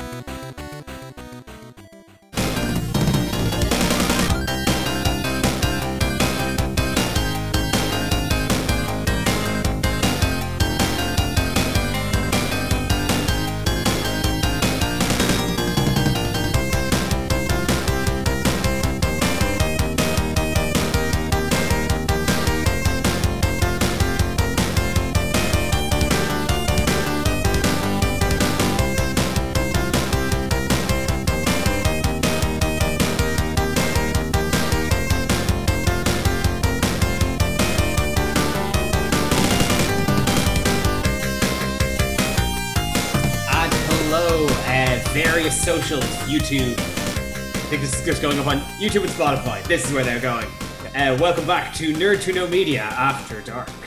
YouTube. 46.36 46.74
I 46.74 47.68
think 47.70 47.80
this 47.80 47.98
is 47.98 48.04
just 48.04 48.20
going 48.20 48.38
up 48.38 48.46
on 48.46 48.58
YouTube 48.78 49.00
and 49.00 49.10
Spotify. 49.10 49.62
This 49.64 49.86
is 49.86 49.92
where 49.94 50.04
they're 50.04 50.20
going. 50.20 50.46
Uh, 50.94 51.16
welcome 51.18 51.46
back 51.46 51.74
to 51.76 51.94
Nerd 51.94 52.20
to 52.24 52.32
Know 52.34 52.46
Media 52.46 52.82
After 52.82 53.40
Dark. 53.40 53.70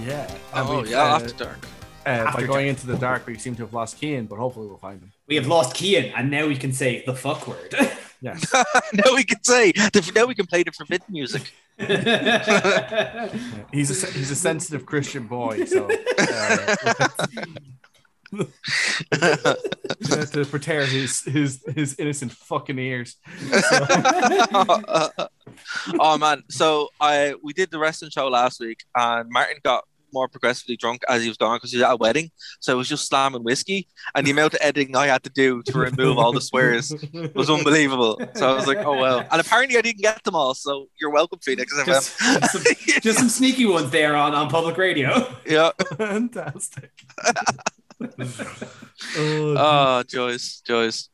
Yeah. 0.00 0.28
Oh, 0.52 0.80
we've, 0.80 0.90
yeah, 0.90 1.14
After 1.14 1.32
Dark. 1.34 1.58
Uh, 2.04 2.08
After 2.08 2.40
by 2.40 2.46
going 2.46 2.66
Dark. 2.66 2.76
into 2.76 2.86
the 2.88 2.96
dark, 2.96 3.26
we 3.26 3.38
seem 3.38 3.54
to 3.54 3.62
have 3.62 3.72
lost 3.72 4.00
Kean, 4.00 4.24
but 4.24 4.36
hopefully 4.36 4.66
we'll 4.66 4.78
find 4.78 5.00
him. 5.00 5.12
We 5.28 5.36
have 5.36 5.46
lost 5.46 5.76
Kian, 5.76 6.12
and 6.16 6.28
now 6.28 6.48
we 6.48 6.56
can 6.56 6.72
say 6.72 7.04
the 7.06 7.14
fuck 7.14 7.46
word. 7.46 7.72
Yes. 8.20 8.52
now 8.92 9.14
we 9.16 9.24
can 9.24 9.42
say 9.42 9.72
the, 9.72 10.12
now 10.14 10.26
we 10.26 10.36
can 10.36 10.46
play 10.46 10.62
the 10.62 10.70
forbidden 10.70 11.06
music. 11.10 11.52
he's 11.76 11.90
a 14.04 14.06
he's 14.12 14.30
a 14.30 14.36
sensitive 14.36 14.86
Christian 14.86 15.26
boy, 15.26 15.64
so 15.64 15.86
uh, 15.86 15.88
we 15.90 15.96
have 17.00 17.16
to 19.12 20.46
prepare 20.50 20.86
his 20.86 21.22
his 21.22 21.62
his 21.74 21.94
innocent 21.98 22.32
fucking 22.32 22.78
ears. 22.78 23.16
So- 23.50 23.86
oh 26.00 26.18
man, 26.18 26.42
so 26.48 26.88
I 27.00 27.34
we 27.42 27.52
did 27.52 27.70
the 27.70 27.78
wrestling 27.78 28.10
show 28.10 28.28
last 28.28 28.60
week, 28.60 28.84
and 28.96 29.28
Martin 29.30 29.58
got 29.62 29.84
more 30.14 30.28
progressively 30.28 30.76
drunk 30.76 31.00
as 31.08 31.22
he 31.22 31.28
was 31.28 31.38
going 31.38 31.56
because 31.56 31.70
he 31.72 31.78
was 31.78 31.84
at 31.84 31.92
a 31.92 31.96
wedding, 31.96 32.30
so 32.60 32.72
he 32.74 32.76
was 32.76 32.88
just 32.88 33.08
slamming 33.08 33.42
whiskey, 33.42 33.88
and 34.14 34.26
the 34.26 34.30
amount 34.30 34.52
of 34.52 34.60
editing 34.62 34.94
I 34.94 35.06
had 35.06 35.22
to 35.24 35.30
do 35.30 35.62
to 35.62 35.78
remove 35.78 36.18
all 36.18 36.32
the 36.32 36.40
swears 36.40 36.92
was 37.34 37.48
unbelievable. 37.48 38.20
So 38.34 38.50
I 38.50 38.54
was 38.54 38.66
like, 38.66 38.78
oh 38.78 38.96
well, 38.98 39.26
and 39.30 39.40
apparently 39.40 39.78
I 39.78 39.80
didn't 39.80 40.02
get 40.02 40.22
them 40.24 40.34
all. 40.34 40.54
So 40.54 40.88
you're 41.00 41.10
welcome, 41.10 41.38
Phoenix. 41.42 41.74
Just, 41.86 42.18
just 42.18 42.52
some, 42.52 42.62
just 43.00 43.18
some 43.18 43.28
sneaky 43.30 43.64
ones 43.66 43.90
there 43.90 44.14
on, 44.14 44.34
on 44.34 44.48
public 44.50 44.76
radio. 44.76 45.34
yeah. 45.46 45.70
Fantastic. 45.96 46.90
Oh, 49.16 50.02
Joyce, 50.08 50.60
Joyce. 50.66 51.08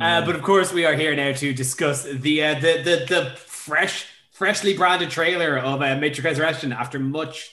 Uh, 0.00 0.24
but 0.24 0.36
of 0.36 0.42
course, 0.42 0.72
we 0.72 0.84
are 0.84 0.94
here 0.94 1.14
now 1.16 1.32
to 1.32 1.52
discuss 1.52 2.04
the 2.04 2.44
uh, 2.44 2.54
the, 2.54 2.82
the 2.82 3.04
the 3.08 3.32
fresh, 3.36 4.06
freshly 4.32 4.76
branded 4.76 5.10
trailer 5.10 5.58
of 5.58 5.80
uh, 5.82 5.96
Matrix 5.96 6.24
Resurrection. 6.24 6.72
After 6.72 6.98
much 6.98 7.50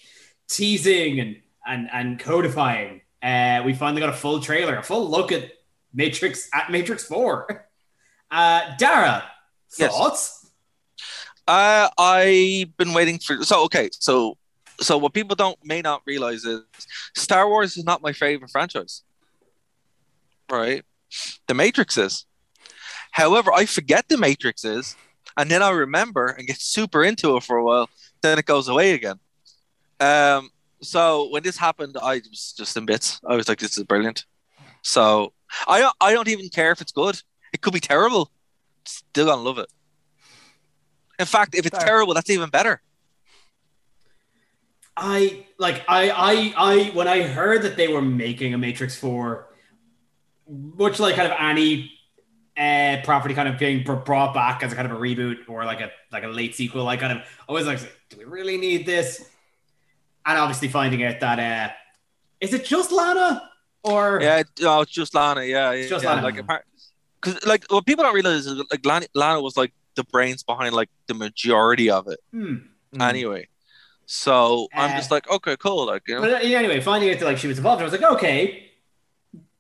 teasing 0.48 1.20
and 1.20 1.38
and 1.66 1.90
and 1.92 2.20
codifying, 2.20 3.02
uh, 3.24 3.64
we 3.66 3.74
finally 3.74 4.02
got 4.02 4.10
a 4.10 4.18
full 4.18 4.40
trailer, 4.40 4.78
a 4.78 4.84
full 4.84 5.10
look 5.10 5.32
at 5.32 5.52
Matrix 5.94 6.50
at 6.54 6.72
Matrix 6.72 7.06
Four. 7.06 7.68
Uh, 8.32 8.76
Dara, 8.78 9.24
Yes. 9.78 9.92
thoughts? 9.92 10.50
Uh, 11.48 11.88
I've 11.98 12.76
been 12.76 12.92
waiting 12.94 13.20
for. 13.20 13.44
So 13.44 13.64
okay, 13.66 13.90
so 13.94 14.36
so 14.82 14.98
what 14.98 15.14
people 15.14 15.36
don't 15.36 15.58
may 15.64 15.82
not 15.82 16.02
realize 16.06 16.44
is 16.46 16.62
Star 17.16 17.48
Wars 17.48 17.78
is 17.78 17.84
not 17.86 18.02
my 18.02 18.14
favorite 18.14 18.52
franchise. 18.52 19.04
Right, 20.50 20.84
The 21.48 21.54
Matrix 21.54 21.98
is. 21.98 22.26
However, 23.12 23.52
I 23.54 23.66
forget 23.66 24.08
The 24.10 24.18
Matrix 24.18 24.64
is, 24.66 24.96
and 25.38 25.50
then 25.50 25.64
I 25.64 25.70
remember 25.72 26.28
and 26.28 26.46
get 26.48 26.60
super 26.60 27.04
into 27.04 27.36
it 27.38 27.44
for 27.44 27.58
a 27.58 27.64
while. 27.64 27.90
Then 28.22 28.38
it 28.40 28.46
goes 28.46 28.68
away 28.68 28.94
again. 28.94 29.20
Um. 30.00 30.50
So 30.82 31.30
when 31.32 31.42
this 31.42 31.58
happened, 31.58 31.96
I 32.02 32.16
was 32.30 32.54
just 32.56 32.76
in 32.78 32.86
bits. 32.86 33.20
I 33.28 33.36
was 33.36 33.48
like, 33.48 33.60
"This 33.60 33.78
is 33.78 33.84
brilliant." 33.86 34.26
So 34.82 35.34
I 35.68 35.80
don't. 35.80 35.96
I 36.02 36.14
don't 36.14 36.28
even 36.28 36.50
care 36.50 36.72
if 36.72 36.82
it's 36.82 36.92
good. 36.92 37.20
It 37.54 37.62
could 37.62 37.74
be 37.74 37.80
terrible. 37.80 38.30
Still 38.86 39.28
gonna 39.28 39.42
love 39.42 39.58
it. 39.58 39.72
In 41.18 41.26
fact, 41.26 41.56
if 41.56 41.66
it's 41.66 41.78
Fair. 41.78 41.88
terrible, 41.88 42.14
that's 42.14 42.30
even 42.30 42.50
better. 42.50 42.82
I 44.98 45.46
like 45.58 45.84
I 45.88 46.10
I 46.10 46.54
I 46.58 46.92
when 46.94 47.08
I 47.08 47.24
heard 47.24 47.64
that 47.64 47.76
they 47.76 47.88
were 47.88 48.02
making 48.02 48.54
a 48.54 48.58
Matrix 48.58 48.96
Four, 48.96 49.48
much 50.48 51.00
like 51.00 51.16
kind 51.16 51.32
of 51.32 51.38
any 51.40 51.92
uh, 52.58 53.02
property 53.04 53.34
kind 53.34 53.50
of 53.50 53.60
being 53.60 53.84
brought 53.84 54.34
back 54.34 54.64
as 54.64 54.72
a 54.72 54.76
kind 54.76 54.90
of 54.90 54.98
a 54.98 55.00
reboot 55.00 55.50
or 55.50 55.66
like 55.66 55.82
a 55.82 55.92
like 56.12 56.24
a 56.24 56.28
late 56.28 56.56
sequel, 56.56 56.88
I 56.88 56.98
kind 56.98 57.18
of 57.18 57.26
I 57.48 57.52
was 57.52 57.68
like, 57.68 57.80
do 58.10 58.18
we 58.18 58.24
really 58.24 58.58
need 58.58 58.86
this? 58.86 59.30
And 60.26 60.40
obviously 60.40 60.70
finding 60.70 61.04
out 61.04 61.20
that 61.20 61.40
uh, 61.40 61.74
is 62.40 62.54
it 62.54 62.66
just 62.66 62.92
Lana 62.92 63.50
or 63.84 64.20
Yeah, 64.22 64.44
no, 64.62 64.82
it's 64.82 64.92
just 64.92 65.14
Lana. 65.14 65.44
Yeah, 65.44 65.72
it's 65.72 65.90
just 65.90 66.04
yeah, 66.04 66.14
Lana. 66.14 66.24
Like, 66.24 66.64
because 67.22 67.46
like 67.46 67.66
what 67.70 67.86
people 67.86 68.04
don't 68.04 68.16
realize 68.16 68.46
is 68.46 68.64
like 68.72 68.86
Lana, 68.86 69.08
Lana 69.14 69.42
was 69.42 69.58
like 69.58 69.74
the 69.96 70.04
brains 70.06 70.44
behind 70.44 70.74
like 70.74 70.90
the 71.08 71.14
majority 71.14 71.90
of 71.90 72.08
it. 72.08 72.20
Hmm. 72.32 72.56
Anyway, 73.00 73.50
so 74.06 74.68
I'm 74.74 74.92
Uh, 74.92 74.98
just 74.98 75.12
like, 75.12 75.30
okay, 75.30 75.56
cool. 75.58 75.86
Like, 75.88 76.04
you 76.08 76.16
know, 76.16 76.22
But 76.22 76.32
uh, 76.34 76.36
anyway, 76.38 76.80
finding 76.82 77.10
out 77.12 77.20
that 77.20 77.26
like 77.26 77.38
she 77.38 77.48
was 77.48 77.58
involved, 77.58 77.82
I 77.82 77.86
was 77.86 77.94
like, 77.94 78.04
okay, 78.04 78.72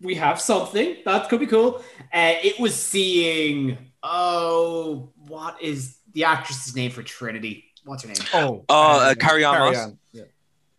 we 0.01 0.15
have 0.15 0.39
something 0.39 0.97
that 1.05 1.29
could 1.29 1.39
be 1.39 1.47
cool. 1.47 1.83
Uh, 2.13 2.33
it 2.43 2.59
was 2.59 2.75
seeing 2.75 3.77
oh, 4.03 5.09
what 5.27 5.59
is 5.61 5.97
the 6.13 6.23
actress's 6.25 6.75
name 6.75 6.91
for 6.91 7.01
Trinity? 7.03 7.65
What's 7.85 8.03
her 8.03 8.07
name? 8.09 8.17
Oh, 8.33 8.63
Oh, 8.69 8.99
uh, 9.09 9.15
Carrie 9.15 9.43
Ann 9.45 9.53
Carrie 9.55 9.71
Moss. 9.71 9.77
Ann, 9.77 9.97
yeah. 10.11 10.23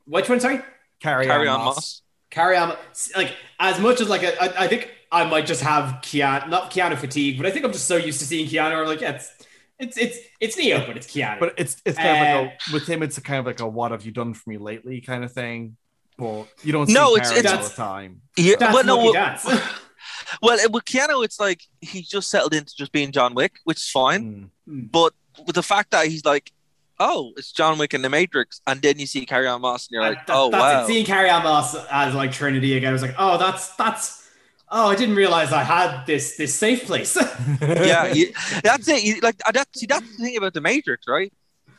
Which 0.06 0.28
one? 0.28 0.40
Sorry, 0.40 0.60
Carrie, 1.00 1.26
Carrie 1.26 1.48
Ann 1.48 1.54
Ann 1.54 1.64
Moss. 1.64 1.76
Moss. 1.76 2.02
Carrie 2.30 2.56
Ann. 2.56 2.74
Like 3.16 3.32
as 3.58 3.80
much 3.80 4.00
as 4.00 4.08
like 4.08 4.22
I, 4.24 4.64
I 4.64 4.68
think 4.68 4.90
I 5.10 5.24
might 5.24 5.46
just 5.46 5.62
have 5.62 6.00
Keanu, 6.02 6.48
not 6.48 6.70
Keanu 6.70 6.96
fatigue, 6.96 7.36
but 7.36 7.46
I 7.46 7.50
think 7.50 7.64
I'm 7.64 7.72
just 7.72 7.86
so 7.86 7.96
used 7.96 8.18
to 8.20 8.26
seeing 8.26 8.46
Keanu. 8.48 8.80
I'm 8.80 8.86
like, 8.86 9.00
yeah, 9.00 9.12
it's 9.12 9.32
it's 9.78 9.96
it's 9.98 10.18
it's 10.40 10.56
Neo, 10.56 10.86
but 10.86 10.96
it's 10.96 11.06
Keanu. 11.06 11.38
But 11.40 11.54
it's 11.58 11.80
it's 11.84 11.96
kind 11.98 12.08
of 12.08 12.16
Uh, 12.16 12.42
like 12.42 12.60
a, 12.68 12.72
with 12.72 12.86
him, 12.86 13.02
it's 13.02 13.18
a 13.18 13.20
kind 13.20 13.40
of 13.40 13.46
like 13.46 13.60
a 13.60 13.66
"What 13.68 13.90
have 13.92 14.04
you 14.04 14.12
done 14.12 14.34
for 14.34 14.48
me 14.50 14.58
lately?" 14.58 15.00
kind 15.00 15.24
of 15.24 15.32
thing. 15.32 15.76
But 16.18 16.46
you 16.62 16.72
don't 16.72 16.86
see 16.86 16.94
No, 16.94 17.10
no, 17.10 17.16
it's- 17.16 17.30
Carrie 17.30 17.46
all 17.56 17.62
the 17.62 17.68
time. 17.74 18.22
Yeah, 18.38 18.54
That's 18.58 18.74
well, 18.74 18.84
no, 18.84 18.96
Lucky 18.96 19.04
well, 19.04 19.12
Dance. 19.12 19.44
well, 20.42 20.58
with 20.70 20.84
Keanu, 20.84 21.24
it's 21.24 21.38
like 21.38 21.60
he 21.80 22.02
just 22.02 22.30
settled 22.30 22.54
into 22.54 22.74
just 22.76 22.92
being 22.92 23.12
John 23.12 23.34
Wick, 23.34 23.56
which 23.64 23.78
is 23.78 23.90
fine. 23.90 24.50
Mm. 24.68 24.90
But 24.90 25.12
with 25.46 25.56
the 25.56 25.62
fact 25.62 25.90
that 25.90 26.06
he's 26.06 26.24
like, 26.24 26.52
oh, 26.98 27.32
it's 27.36 27.52
John 27.52 27.76
Wick 27.78 27.92
in 27.92 28.00
the 28.02 28.08
Matrix, 28.08 28.60
and 28.66 28.80
then 28.80 28.98
you 28.98 29.06
see 29.06 29.26
Carrie 29.26 29.46
Ann 29.48 29.60
Moss, 29.60 29.88
and 29.88 29.94
you're 29.94 30.02
like, 30.02 30.26
That- 30.26 30.36
oh 30.36 30.50
that's 30.50 30.62
wow, 30.62 30.84
it. 30.84 30.86
Seeing 30.86 31.04
Carrie 31.04 31.28
Ann 31.28 31.42
Moss 31.42 31.76
as 31.90 32.14
like 32.14 32.32
Trinity 32.32 32.76
again, 32.78 32.88
I 32.90 32.92
was 32.92 33.02
like, 33.02 33.14
oh, 33.18 33.36
that's 33.36 33.76
that's. 33.76 34.25
Oh, 34.68 34.88
I 34.88 34.96
didn't 34.96 35.14
realize 35.14 35.52
I 35.52 35.62
had 35.62 36.06
this 36.06 36.36
this 36.36 36.54
safe 36.54 36.86
place. 36.86 37.16
yeah, 37.60 38.12
you, 38.12 38.32
that's 38.64 38.88
it. 38.88 39.04
You, 39.04 39.20
like 39.20 39.36
that's 39.52 39.80
see, 39.80 39.86
that's 39.86 40.16
the 40.16 40.24
thing 40.24 40.36
about 40.36 40.54
the 40.54 40.60
Matrix, 40.60 41.06
right? 41.06 41.32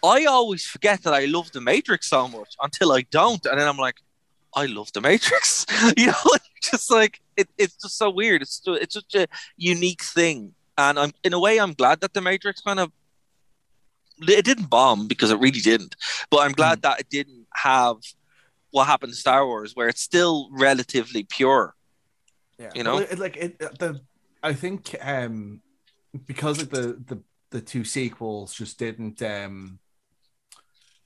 I 0.04 0.26
always 0.26 0.66
forget 0.66 1.04
that 1.04 1.14
I 1.14 1.26
love 1.26 1.52
the 1.52 1.62
Matrix 1.62 2.08
so 2.08 2.28
much 2.28 2.56
until 2.62 2.94
I 2.94 3.02
don't, 3.12 3.46
and 3.46 3.60
then 3.60 3.68
I'm 3.68 3.78
like, 3.78 3.96
I 4.56 4.68
love 4.68 4.92
the 4.94 5.02
Matrix. 5.02 5.66
you 5.98 6.08
know, 6.08 6.14
just 6.62 6.90
like 6.90 7.20
it, 7.36 7.50
it's 7.58 7.76
just 7.76 7.98
so 7.98 8.10
weird. 8.10 8.42
It's 8.42 8.62
it's 8.66 8.94
such 8.94 9.16
a 9.16 9.28
unique 9.58 10.04
thing, 10.04 10.54
and 10.78 10.98
I'm 10.98 11.12
in 11.24 11.34
a 11.34 11.40
way 11.40 11.60
I'm 11.60 11.74
glad 11.74 12.00
that 12.02 12.14
the 12.14 12.22
Matrix 12.22 12.62
kind 12.62 12.80
of 12.80 12.92
it 14.22 14.46
didn't 14.46 14.70
bomb 14.70 15.08
because 15.08 15.30
it 15.30 15.40
really 15.40 15.60
didn't, 15.60 15.96
but 16.30 16.40
I'm 16.40 16.54
glad 16.54 16.78
hmm. 16.78 16.82
that 16.82 17.02
it 17.02 17.10
didn't 17.10 17.48
have 17.54 17.98
what 18.72 18.86
happened 18.86 19.14
to 19.14 19.18
Star 19.18 19.46
Wars, 19.46 19.76
where 19.76 19.90
it's 19.90 20.02
still 20.02 20.50
relatively 20.52 21.24
pure. 21.24 21.74
Yeah, 22.60 22.72
You 22.74 22.84
know? 22.84 22.95
Well, 22.95 23.08
it, 23.10 23.20
like 23.20 23.38
it, 23.38 23.60
the 23.60 24.01
I 24.41 24.53
think 24.53 24.95
um 25.01 25.62
because 26.26 26.62
of 26.62 26.70
the 26.70 27.01
the 27.05 27.22
the 27.51 27.62
two 27.62 27.84
sequels 27.84 28.53
just 28.53 28.80
didn't 28.80 29.22
um 29.22 29.80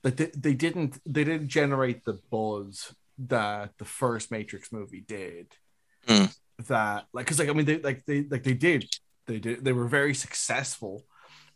like 0.04 0.16
they, 0.16 0.30
they 0.36 0.54
didn't 0.54 0.98
they 1.06 1.24
didn't 1.24 1.48
generate 1.48 2.04
the 2.04 2.18
buzz 2.30 2.94
that 3.18 3.72
the 3.78 3.84
first 3.84 4.30
Matrix 4.30 4.72
movie 4.72 5.04
did. 5.06 5.54
Mm. 6.06 6.34
That 6.68 7.06
like 7.12 7.26
because 7.26 7.38
like 7.38 7.48
I 7.48 7.52
mean 7.52 7.66
they 7.66 7.78
like 7.78 8.04
they 8.06 8.24
like 8.28 8.42
they 8.42 8.54
did 8.54 8.84
they 9.26 9.38
did 9.38 9.64
they 9.64 9.72
were 9.72 9.86
very 9.86 10.14
successful, 10.14 11.04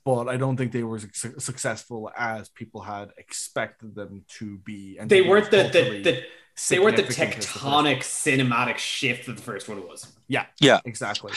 but 0.05 0.28
I 0.28 0.36
don't 0.36 0.57
think 0.57 0.72
they 0.72 0.84
were 0.84 0.99
su- 0.99 1.38
successful 1.38 2.11
as 2.16 2.49
people 2.49 2.82
had 2.82 3.11
expected 3.16 3.94
them 3.94 4.24
to 4.38 4.59
be. 4.59 4.99
And 4.99 5.11
they 5.11 5.22
weren't 5.22 5.51
the 5.51 5.64
the, 5.64 6.03
the 6.03 6.22
they 6.68 6.78
weren't 6.78 6.96
the 6.96 7.02
significant 7.04 7.42
the 7.44 7.48
tectonic 7.59 7.98
cinematic 7.98 8.78
shift 8.78 9.26
that 9.26 9.36
the 9.36 9.42
first 9.42 9.68
one 9.68 9.86
was. 9.86 10.07
Yeah, 10.28 10.46
Yeah. 10.61 10.80
exactly. 10.84 11.32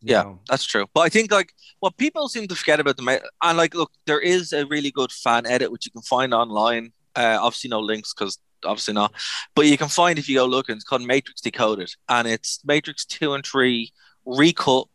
Yeah, 0.00 0.34
that's 0.50 0.64
true. 0.66 0.86
But 0.92 1.00
I 1.02 1.08
think 1.08 1.30
like 1.32 1.54
what 1.80 1.96
people 1.96 2.28
seem 2.28 2.46
to 2.48 2.54
forget 2.54 2.78
about 2.80 2.96
the 2.98 3.02
Ma- 3.02 3.18
and 3.42 3.56
like 3.56 3.74
look, 3.74 3.90
there 4.06 4.20
is 4.20 4.52
a 4.52 4.66
really 4.66 4.90
good 4.90 5.10
fan 5.10 5.46
edit 5.46 5.72
which 5.72 5.86
you 5.86 5.92
can 5.92 6.02
find 6.02 6.34
online. 6.34 6.92
Uh, 7.16 7.38
obviously 7.40 7.70
no 7.70 7.80
links 7.80 8.12
because 8.12 8.38
obviously 8.66 8.92
not, 8.92 9.12
but 9.54 9.66
you 9.66 9.78
can 9.78 9.88
find 9.88 10.18
if 10.18 10.28
you 10.28 10.36
go 10.36 10.44
looking. 10.46 10.74
It's 10.74 10.84
called 10.84 11.02
Matrix 11.02 11.40
Decoded, 11.40 11.90
and 12.08 12.28
it's 12.28 12.60
Matrix 12.66 13.06
two 13.06 13.32
and 13.34 13.46
three 13.46 13.92
recut 14.26 14.88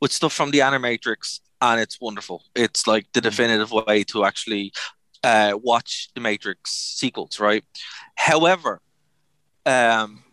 with 0.00 0.10
stuff 0.12 0.32
from 0.32 0.50
the 0.50 0.58
Animatrix, 0.60 1.40
and 1.60 1.80
it's 1.80 2.00
wonderful. 2.00 2.42
It's 2.56 2.86
like 2.88 3.06
the 3.12 3.20
definitive 3.20 3.70
way 3.70 4.02
to 4.04 4.24
actually 4.24 4.72
uh, 5.22 5.52
watch 5.62 6.08
the 6.14 6.20
Matrix 6.20 6.72
sequels, 6.72 7.38
right? 7.38 7.62
However, 8.16 8.80
um, 9.66 10.24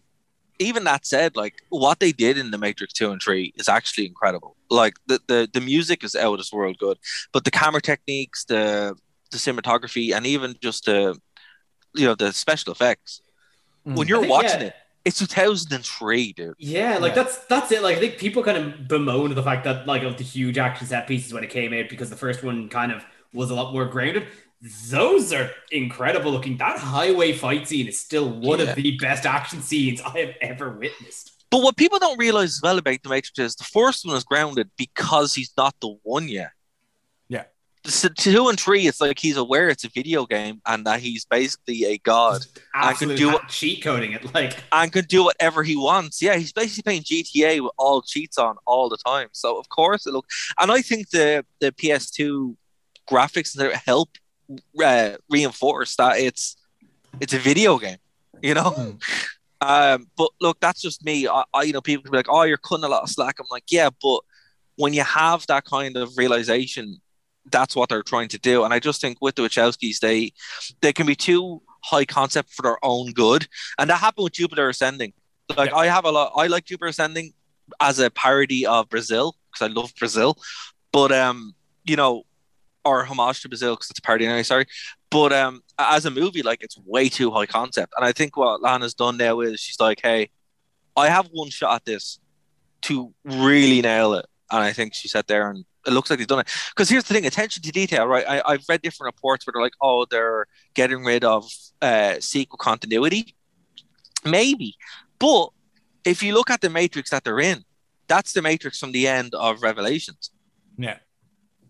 even 0.60 0.84
that 0.86 1.06
said, 1.06 1.36
like 1.36 1.56
what 1.70 2.00
they 2.00 2.12
did 2.12 2.38
in 2.38 2.52
the 2.52 2.58
Matrix 2.58 2.94
two 2.94 3.12
and 3.12 3.22
three 3.22 3.54
is 3.58 3.68
actually 3.70 4.06
incredible. 4.08 4.56
Like 4.70 4.96
the 5.08 5.20
the, 5.28 5.50
the 5.52 5.62
music 5.62 6.04
is 6.04 6.16
out 6.16 6.34
of 6.34 6.40
this 6.40 6.54
world 6.54 6.78
good, 6.78 6.98
but 7.34 7.44
the 7.46 7.52
camera 7.52 7.82
techniques, 7.82 8.46
the 8.46 8.96
the 9.32 9.38
cinematography, 9.38 10.16
and 10.16 10.26
even 10.26 10.56
just 10.62 10.86
the 10.86 11.20
you 11.96 12.06
know 12.06 12.16
the 12.16 12.32
special 12.34 12.72
effects. 12.72 13.22
When 13.94 14.08
you're 14.08 14.20
think, 14.22 14.32
watching 14.32 14.62
yeah, 14.62 14.68
it, 14.68 14.76
It's 15.06 15.20
2003, 15.20 16.34
dude. 16.34 16.56
Yeah, 16.58 16.98
like 17.00 17.16
that's 17.16 17.40
that's 17.46 17.72
it. 17.72 17.84
Like 17.84 17.98
I 17.98 18.00
think 18.00 18.18
people 18.18 18.44
kind 18.44 18.58
of 18.58 18.88
bemoan 18.88 19.34
the 19.36 19.44
fact 19.44 19.66
that 19.66 19.88
like 19.88 20.04
of 20.04 20.18
the 20.18 20.24
huge 20.24 20.58
action 20.58 20.88
set 20.88 21.08
pieces 21.08 21.34
when 21.34 21.44
it 21.44 21.50
came 21.50 21.74
out 21.74 21.90
because 21.90 22.10
the 22.10 22.16
first 22.16 22.44
one 22.44 22.70
kind 22.70 22.92
of 22.92 23.04
was 23.34 23.50
a 23.50 23.56
lot 23.56 23.74
more 23.74 23.86
grounded. 23.86 24.28
Those 24.90 25.34
are 25.34 25.52
incredible 25.72 26.32
looking. 26.32 26.58
That 26.58 26.80
highway 26.80 27.34
fight 27.34 27.68
scene 27.68 27.88
is 27.88 28.00
still 28.00 28.30
one 28.30 28.60
Yeah. 28.60 28.66
of 28.70 28.76
the 28.76 28.98
best 28.98 29.26
action 29.26 29.62
scenes 29.62 30.00
I 30.02 30.20
have 30.20 30.36
ever 30.42 30.70
witnessed. 30.72 31.32
But 31.52 31.62
what 31.62 31.76
people 31.78 32.00
don't 32.00 32.18
realize 32.18 32.56
as 32.56 32.62
well 32.64 32.78
about 32.78 33.04
the 33.04 33.10
Matrix 33.10 33.38
is 33.38 33.56
the 33.56 33.66
first 33.66 34.06
one 34.06 34.16
is 34.16 34.24
grounded 34.24 34.72
because 34.78 35.36
he's 35.36 35.52
not 35.58 35.76
the 35.82 35.90
one 36.04 36.30
yet. 36.30 36.52
Yeah. 37.28 37.44
So 37.86 38.08
two 38.08 38.48
and 38.48 38.58
three, 38.60 38.88
it's 38.88 39.02
like 39.02 39.20
he's 39.20 39.36
aware 39.36 39.68
it's 39.70 39.84
a 39.84 39.90
video 39.90 40.26
game 40.26 40.62
and 40.66 40.86
that 40.88 41.02
he's 41.02 41.26
basically 41.26 41.84
a 41.84 41.98
god 41.98 42.46
and 42.74 42.98
can 42.98 43.10
do 43.16 43.32
ha- 43.32 43.46
cheat 43.50 43.84
coding 43.84 44.14
it. 44.14 44.34
Like 44.34 44.56
and 44.72 44.92
can 44.94 45.04
do 45.06 45.26
whatever 45.26 45.64
he 45.64 45.76
wants. 45.76 46.22
Yeah, 46.22 46.38
he's 46.38 46.54
basically 46.54 46.84
playing 46.84 47.02
GTA 47.04 47.60
with 47.62 47.74
all 47.78 48.02
cheats 48.02 48.38
on 48.38 48.56
all 48.66 48.88
the 48.88 48.98
time. 48.98 49.28
So 49.34 49.60
of 49.60 49.68
course 49.68 50.08
it 50.08 50.14
look, 50.14 50.26
and 50.60 50.72
I 50.72 50.82
think 50.82 51.10
the 51.10 51.46
the 51.60 51.74
PS2 51.74 52.56
graphics 53.12 53.52
there 53.54 53.76
help 53.76 54.10
uh, 54.84 55.18
reinforce 55.30 55.96
that 55.98 56.18
it's 56.18 56.56
it's 57.20 57.34
a 57.34 57.40
video 57.40 57.78
game. 57.78 57.98
You 58.42 58.56
know. 58.56 58.98
Um, 59.66 60.08
but 60.18 60.30
look, 60.42 60.60
that's 60.60 60.82
just 60.82 61.06
me. 61.06 61.26
I, 61.26 61.46
I, 61.54 61.64
you 61.64 61.72
know, 61.72 61.80
people 61.80 62.04
can 62.04 62.12
be 62.12 62.18
like, 62.18 62.28
"Oh, 62.28 62.44
you're 62.44 62.58
cutting 62.58 62.84
a 62.84 62.90
lot 62.90 63.04
of 63.04 63.10
slack." 63.10 63.40
I'm 63.40 63.46
like, 63.50 63.72
"Yeah," 63.72 63.92
but 64.02 64.20
when 64.76 64.92
you 64.92 65.04
have 65.04 65.48
that 65.48 65.64
kind 65.64 65.96
of 65.96 66.18
realization, 66.18 67.02
that's 67.52 67.76
what 67.76 67.90
they're 67.90 68.04
trying 68.04 68.30
to 68.30 68.40
do. 68.40 68.64
And 68.64 68.74
I 68.74 68.80
just 68.80 69.02
think 69.02 69.18
with 69.22 69.36
the 69.36 69.44
Wachowskis, 69.44 70.00
they 70.00 70.34
they 70.82 70.94
can 70.94 71.06
be 71.06 71.16
too 71.16 71.62
high 71.84 72.06
concept 72.06 72.52
for 72.52 72.64
their 72.64 72.84
own 72.84 73.14
good, 73.14 73.48
and 73.78 73.90
that 73.90 73.98
happened 73.98 74.26
with 74.26 74.34
Jupiter 74.34 74.70
Ascending. 74.70 75.14
Like 75.56 75.74
I 75.74 75.88
have 75.88 76.06
a 76.06 76.12
lot. 76.12 76.34
I 76.36 76.48
like 76.48 76.66
Jupiter 76.66 76.88
Ascending 76.88 77.34
as 77.80 78.00
a 78.00 78.10
parody 78.10 78.66
of 78.66 78.90
Brazil 78.90 79.36
because 79.52 79.70
I 79.70 79.74
love 79.74 79.94
Brazil, 79.98 80.38
but 80.92 81.12
um, 81.12 81.56
you 81.86 81.96
know, 81.96 82.24
or 82.86 83.06
homage 83.06 83.42
to 83.42 83.50
Brazil 83.50 83.76
because 83.76 83.90
it's 83.90 84.00
a 84.00 84.02
parody 84.02 84.26
anyway. 84.26 84.44
Sorry, 84.44 84.66
but 85.10 85.32
um, 85.32 85.62
as 85.78 86.06
a 86.06 86.12
movie, 86.12 86.42
like 86.42 86.64
it's 86.64 86.78
way 86.86 87.10
too 87.10 87.32
high 87.32 87.46
concept. 87.46 87.94
And 87.98 88.06
I 88.06 88.12
think 88.12 88.36
what 88.38 88.62
Lana's 88.62 88.94
done 88.94 89.18
now 89.18 89.42
is 89.42 89.60
she's 89.60 89.80
like, 89.80 90.00
hey, 90.02 90.30
I 90.96 91.10
have 91.10 91.28
one 91.32 91.50
shot 91.50 91.76
at 91.76 91.86
this 91.86 92.20
to 92.84 93.14
really 93.24 93.82
nail 93.82 94.14
it. 94.14 94.26
And 94.52 94.62
I 94.62 94.74
think 94.74 94.94
she 94.94 95.08
sat 95.08 95.28
there 95.28 95.50
and 95.50 95.66
it 95.86 95.92
looks 95.92 96.10
like 96.10 96.20
they've 96.20 96.28
done 96.28 96.40
it. 96.40 96.52
Because 96.70 96.90
here's 96.90 97.04
the 97.04 97.14
thing 97.14 97.26
attention 97.26 97.64
to 97.64 97.72
detail, 97.72 98.06
right? 98.08 98.26
I, 98.28 98.42
I've 98.46 98.64
read 98.70 98.82
different 98.82 99.14
reports 99.14 99.46
where 99.46 99.54
they're 99.54 99.62
like, 99.62 99.74
oh, 99.82 100.06
they're 100.10 100.48
getting 100.74 101.04
rid 101.04 101.24
of 101.24 101.50
uh, 101.82 102.16
sequel 102.20 102.58
continuity. 102.58 103.36
Maybe. 104.26 104.76
But 105.20 105.50
if 106.06 106.24
you 106.24 106.34
look 106.34 106.50
at 106.50 106.62
the 106.62 106.70
matrix 106.70 107.10
that 107.10 107.24
they're 107.24 107.40
in, 107.40 107.64
that's 108.08 108.34
the 108.34 108.42
matrix 108.42 108.80
from 108.80 108.92
the 108.92 109.08
end 109.08 109.34
of 109.34 109.62
Revelations. 109.62 110.32
Yeah. 110.78 110.98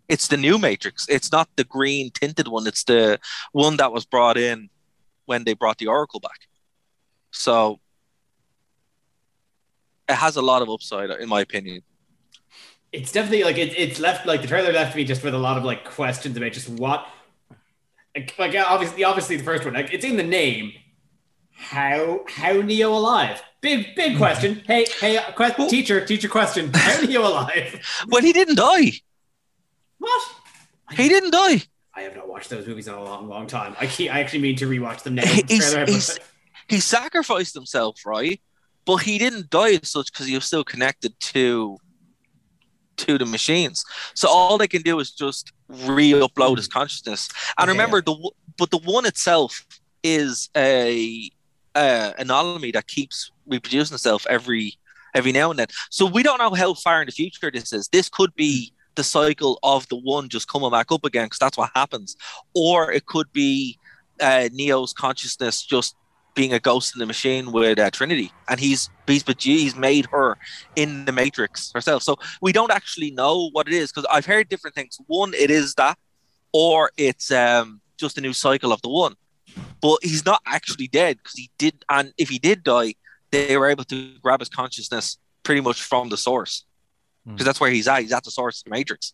It's 0.10 0.28
the 0.28 0.38
new 0.38 0.58
matrix. 0.58 1.08
It's 1.10 1.32
not 1.32 1.50
the 1.56 1.64
green 1.64 2.12
tinted 2.12 2.48
one. 2.48 2.68
It's 2.68 2.84
the 2.84 3.20
one 3.52 3.78
that 3.78 3.92
was 3.92 4.06
brought 4.06 4.38
in 4.38 4.70
when 5.26 5.44
they 5.46 5.54
brought 5.54 5.78
the 5.78 5.88
Oracle 5.88 6.20
back. 6.20 6.48
So 7.32 7.80
it 10.10 10.16
has 10.16 10.36
a 10.36 10.42
lot 10.42 10.62
of 10.62 10.70
upside, 10.70 11.10
in 11.10 11.30
my 11.30 11.42
opinion. 11.42 11.82
it's 12.92 13.12
definitely 13.12 13.44
like 13.44 13.58
it, 13.58 13.74
it's 13.78 14.00
left 14.00 14.26
like 14.26 14.42
the 14.42 14.48
trailer 14.48 14.72
left 14.72 14.96
me 14.96 15.04
just 15.04 15.24
with 15.24 15.34
a 15.34 15.38
lot 15.38 15.58
of 15.58 15.64
like 15.64 15.84
questions 15.84 16.38
about 16.38 16.52
just 16.52 16.70
what 16.70 17.08
like, 18.16 18.36
like 18.38 18.56
obviously 18.56 19.04
obviously 19.04 19.36
the 19.38 19.44
first 19.44 19.66
one 19.66 19.74
like 19.74 19.92
it's 19.92 20.06
in 20.06 20.16
the 20.16 20.24
name 20.24 20.72
how 21.56 22.24
how 22.30 22.54
neo 22.62 22.92
alive 22.96 23.42
big 23.62 23.96
big 23.96 24.16
question 24.18 24.62
hey 24.68 24.86
hey 25.00 25.20
que- 25.36 25.68
teacher 25.70 26.06
teacher 26.06 26.28
question 26.30 26.70
how 26.74 27.02
neo 27.02 27.22
alive 27.22 27.80
well 28.10 28.22
he 28.22 28.32
didn't 28.32 28.56
die 28.56 28.92
what 30.04 30.22
he 30.92 31.08
didn't 31.10 31.32
die 31.32 31.62
i 31.96 32.02
have 32.02 32.16
not 32.16 32.28
watched 32.28 32.50
those 32.50 32.68
movies 32.68 32.88
in 32.88 32.94
a 32.94 33.04
long 33.04 33.28
long 33.28 33.48
time 33.48 33.76
i 33.80 33.86
i 34.12 34.20
actually 34.20 34.40
mean 34.40 34.56
to 34.56 34.68
rewatch 34.68 35.04
them 35.04 35.16
now 35.16 35.24
He's, 35.24 35.74
he's, 35.86 36.20
he 36.68 36.80
sacrificed 36.80 37.54
himself, 37.54 38.02
right? 38.06 38.42
But 38.86 38.98
he 38.98 39.18
didn't 39.18 39.50
die 39.50 39.74
as 39.82 39.90
such 39.90 40.12
because 40.12 40.28
he 40.28 40.36
was 40.36 40.46
still 40.46 40.64
connected 40.64 41.14
to 41.20 41.78
to 42.96 43.18
the 43.18 43.26
machines. 43.26 43.84
So 44.14 44.28
all 44.30 44.58
they 44.58 44.68
can 44.68 44.82
do 44.84 45.00
is 45.00 45.12
just 45.12 45.52
re-upload 45.68 46.58
his 46.58 46.68
consciousness. 46.68 47.28
And 47.58 47.70
Okay. 47.70 47.72
remember, 47.76 48.02
the 48.02 48.16
but 48.58 48.72
the 48.72 48.78
one 48.80 49.06
itself 49.06 49.66
is 50.04 50.50
a 50.56 51.30
uh, 51.76 52.12
anomaly 52.20 52.72
that 52.72 52.88
keeps 52.88 53.32
reproducing 53.48 53.96
itself 53.96 54.26
every 54.30 54.74
every 55.16 55.32
now 55.32 55.50
and 55.50 55.60
then. 55.60 55.68
So 55.90 56.06
we 56.06 56.24
don't 56.24 56.40
know 56.40 56.54
how 56.54 56.74
far 56.74 57.02
in 57.02 57.08
the 57.08 57.12
future 57.12 57.52
this 57.52 57.72
is. 57.74 57.88
This 57.88 58.10
could 58.10 58.34
be 58.36 58.74
the 58.96 59.04
cycle 59.04 59.60
of 59.64 59.88
the 59.90 59.96
one 59.96 60.30
just 60.30 60.48
coming 60.48 60.72
back 60.72 60.92
up 60.92 61.06
again 61.06 61.26
because 61.26 61.40
that's 61.40 61.58
what 61.58 61.72
happens, 61.76 62.16
or 62.54 62.92
it 62.92 63.06
could 63.06 63.32
be 63.32 63.78
uh, 64.22 64.50
Neo's 64.52 64.94
consciousness 64.94 65.64
just 65.64 65.96
being 66.36 66.54
a 66.54 66.60
ghost 66.60 66.96
in 66.96 67.00
the 67.00 67.06
machine 67.06 67.52
with 67.52 67.80
uh, 67.80 67.90
Trinity, 67.92 68.32
and 68.50 68.60
he's 68.60 68.90
he's 69.08 69.24
but 69.24 69.42
he's 69.42 69.76
made 69.76 70.06
her 70.08 70.38
in 70.76 71.06
the 71.06 71.12
Matrix 71.12 71.72
herself. 71.74 72.04
So 72.04 72.18
we 72.42 72.52
don't 72.52 72.72
actually 72.72 73.12
know 73.12 73.50
what 73.52 73.68
it 73.68 73.74
is 73.74 73.92
because 73.92 74.08
I've 74.12 74.26
heard 74.26 74.50
different 74.50 74.76
things. 74.76 74.98
One, 75.08 75.34
it 75.34 75.52
is 75.52 75.76
that, 75.76 75.98
or 76.52 76.92
it's 76.98 77.32
um, 77.32 77.82
just 77.98 78.18
a 78.18 78.22
new 78.22 78.34
cycle 78.34 78.72
of 78.72 78.82
the 78.82 78.90
one. 78.90 79.16
But 79.82 80.00
he's 80.02 80.26
not 80.26 80.42
actually 80.48 80.88
dead 80.88 81.18
because 81.18 81.38
he 81.38 81.52
did, 81.58 81.86
and 81.90 82.14
if 82.18 82.30
he 82.30 82.40
did 82.40 82.64
die, 82.64 82.96
they 83.32 83.58
were 83.58 83.68
able 83.68 83.84
to 83.86 84.18
grab 84.20 84.40
his 84.40 84.50
consciousness 84.50 85.18
pretty 85.44 85.62
much 85.62 85.84
from 85.84 86.10
the 86.10 86.18
source 86.18 86.66
Mm. 87.28 87.34
because 87.34 87.46
that's 87.46 87.60
where 87.60 87.72
he's 87.72 87.88
at. 87.88 88.02
He's 88.02 88.12
at 88.12 88.24
the 88.24 88.32
source 88.32 88.60
of 88.60 88.66
the 88.66 88.72
Matrix. 88.72 89.14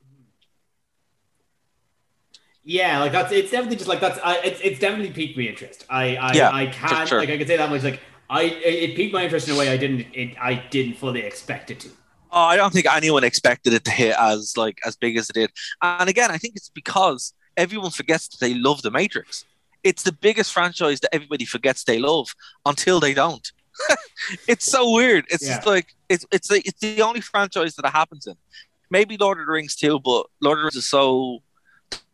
Yeah, 2.63 2.99
like 2.99 3.11
that's 3.11 3.31
it's 3.31 3.51
definitely 3.51 3.77
just 3.77 3.87
like 3.87 3.99
that's 3.99 4.19
I 4.23 4.37
it's, 4.39 4.59
it's 4.61 4.79
definitely 4.79 5.11
piqued 5.11 5.37
my 5.37 5.43
interest. 5.43 5.85
I 5.89 6.15
I, 6.17 6.33
Yeah, 6.33 6.51
I 6.51 6.67
can't 6.67 7.07
sure. 7.07 7.19
like 7.19 7.29
I 7.29 7.37
can 7.37 7.47
say 7.47 7.57
that 7.57 7.69
much 7.69 7.83
like 7.83 7.99
I 8.29 8.43
it, 8.43 8.91
it 8.91 8.95
piqued 8.95 9.13
my 9.13 9.23
interest 9.23 9.47
in 9.47 9.55
a 9.55 9.57
way 9.57 9.69
I 9.69 9.77
didn't 9.77 10.05
it, 10.13 10.35
I 10.39 10.55
didn't 10.69 10.95
fully 10.95 11.21
expect 11.21 11.71
it 11.71 11.79
to. 11.81 11.89
Oh, 12.31 12.43
I 12.43 12.57
don't 12.57 12.71
think 12.71 12.85
anyone 12.85 13.23
expected 13.23 13.73
it 13.73 13.85
to 13.85 13.91
hit 13.91 14.15
as 14.19 14.55
like 14.55 14.79
as 14.85 14.95
big 14.95 15.17
as 15.17 15.29
it 15.29 15.33
did. 15.33 15.51
And 15.81 16.09
again, 16.09 16.29
I 16.29 16.37
think 16.37 16.55
it's 16.55 16.69
because 16.69 17.33
everyone 17.57 17.91
forgets 17.91 18.27
that 18.27 18.39
they 18.39 18.53
love 18.53 18.81
the 18.83 18.91
Matrix. 18.91 19.45
It's 19.83 20.03
the 20.03 20.11
biggest 20.11 20.53
franchise 20.53 20.99
that 20.99 21.15
everybody 21.15 21.45
forgets 21.45 21.83
they 21.85 21.97
love 21.97 22.35
until 22.65 22.99
they 22.99 23.13
don't. 23.13 23.51
it's 24.47 24.65
so 24.65 24.91
weird. 24.93 25.25
It's 25.29 25.43
just 25.55 25.65
like 25.65 25.95
it's 26.09 26.25
it's 26.31 26.47
the, 26.47 26.61
it's 26.65 26.79
the 26.79 27.01
only 27.01 27.21
franchise 27.21 27.75
that 27.75 27.85
it 27.85 27.91
happens 27.91 28.27
in. 28.27 28.35
Maybe 28.89 29.17
Lord 29.17 29.39
of 29.39 29.45
the 29.45 29.51
Rings 29.51 29.75
too, 29.75 29.99
but 29.99 30.25
Lord 30.41 30.57
of 30.57 30.61
the 30.61 30.65
Rings 30.65 30.75
is 30.75 30.89
so 30.89 31.39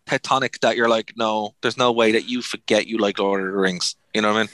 tectonic 0.05 0.59
that 0.59 0.75
you're 0.75 0.89
like, 0.89 1.13
no, 1.17 1.55
there's 1.61 1.77
no 1.77 1.91
way 1.91 2.11
that 2.11 2.27
you 2.29 2.41
forget 2.41 2.87
you 2.87 2.97
like 2.97 3.19
Lord 3.19 3.41
of 3.41 3.47
the 3.51 3.57
Rings. 3.57 3.95
You 4.13 4.21
know 4.21 4.33
what 4.33 4.37
I 4.37 4.41
mean? 4.43 4.49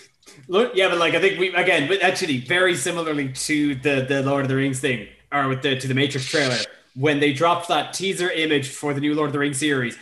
Look, 0.48 0.72
yeah, 0.76 0.88
but 0.90 0.98
like 0.98 1.14
I 1.14 1.20
think 1.22 1.40
we 1.40 1.54
again, 1.54 1.88
but 1.88 2.02
actually 2.02 2.40
very 2.40 2.76
similarly 2.76 3.32
to 3.34 3.76
the 3.76 4.06
the 4.08 4.22
Lord 4.24 4.44
of 4.44 4.50
the 4.50 4.56
Rings 4.56 4.80
thing, 4.80 5.08
or 5.32 5.48
with 5.48 5.62
the 5.62 5.78
to 5.80 5.88
the 5.88 5.94
Matrix 5.94 6.26
trailer 6.28 6.56
when 6.96 7.20
they 7.20 7.34
dropped 7.34 7.68
that 7.70 7.94
teaser 7.94 8.30
image 8.30 8.70
for 8.70 8.94
the 8.94 9.00
new 9.02 9.14
Lord 9.16 9.28
of 9.28 9.34
the 9.34 9.40
Rings 9.40 9.58
series. 9.58 9.98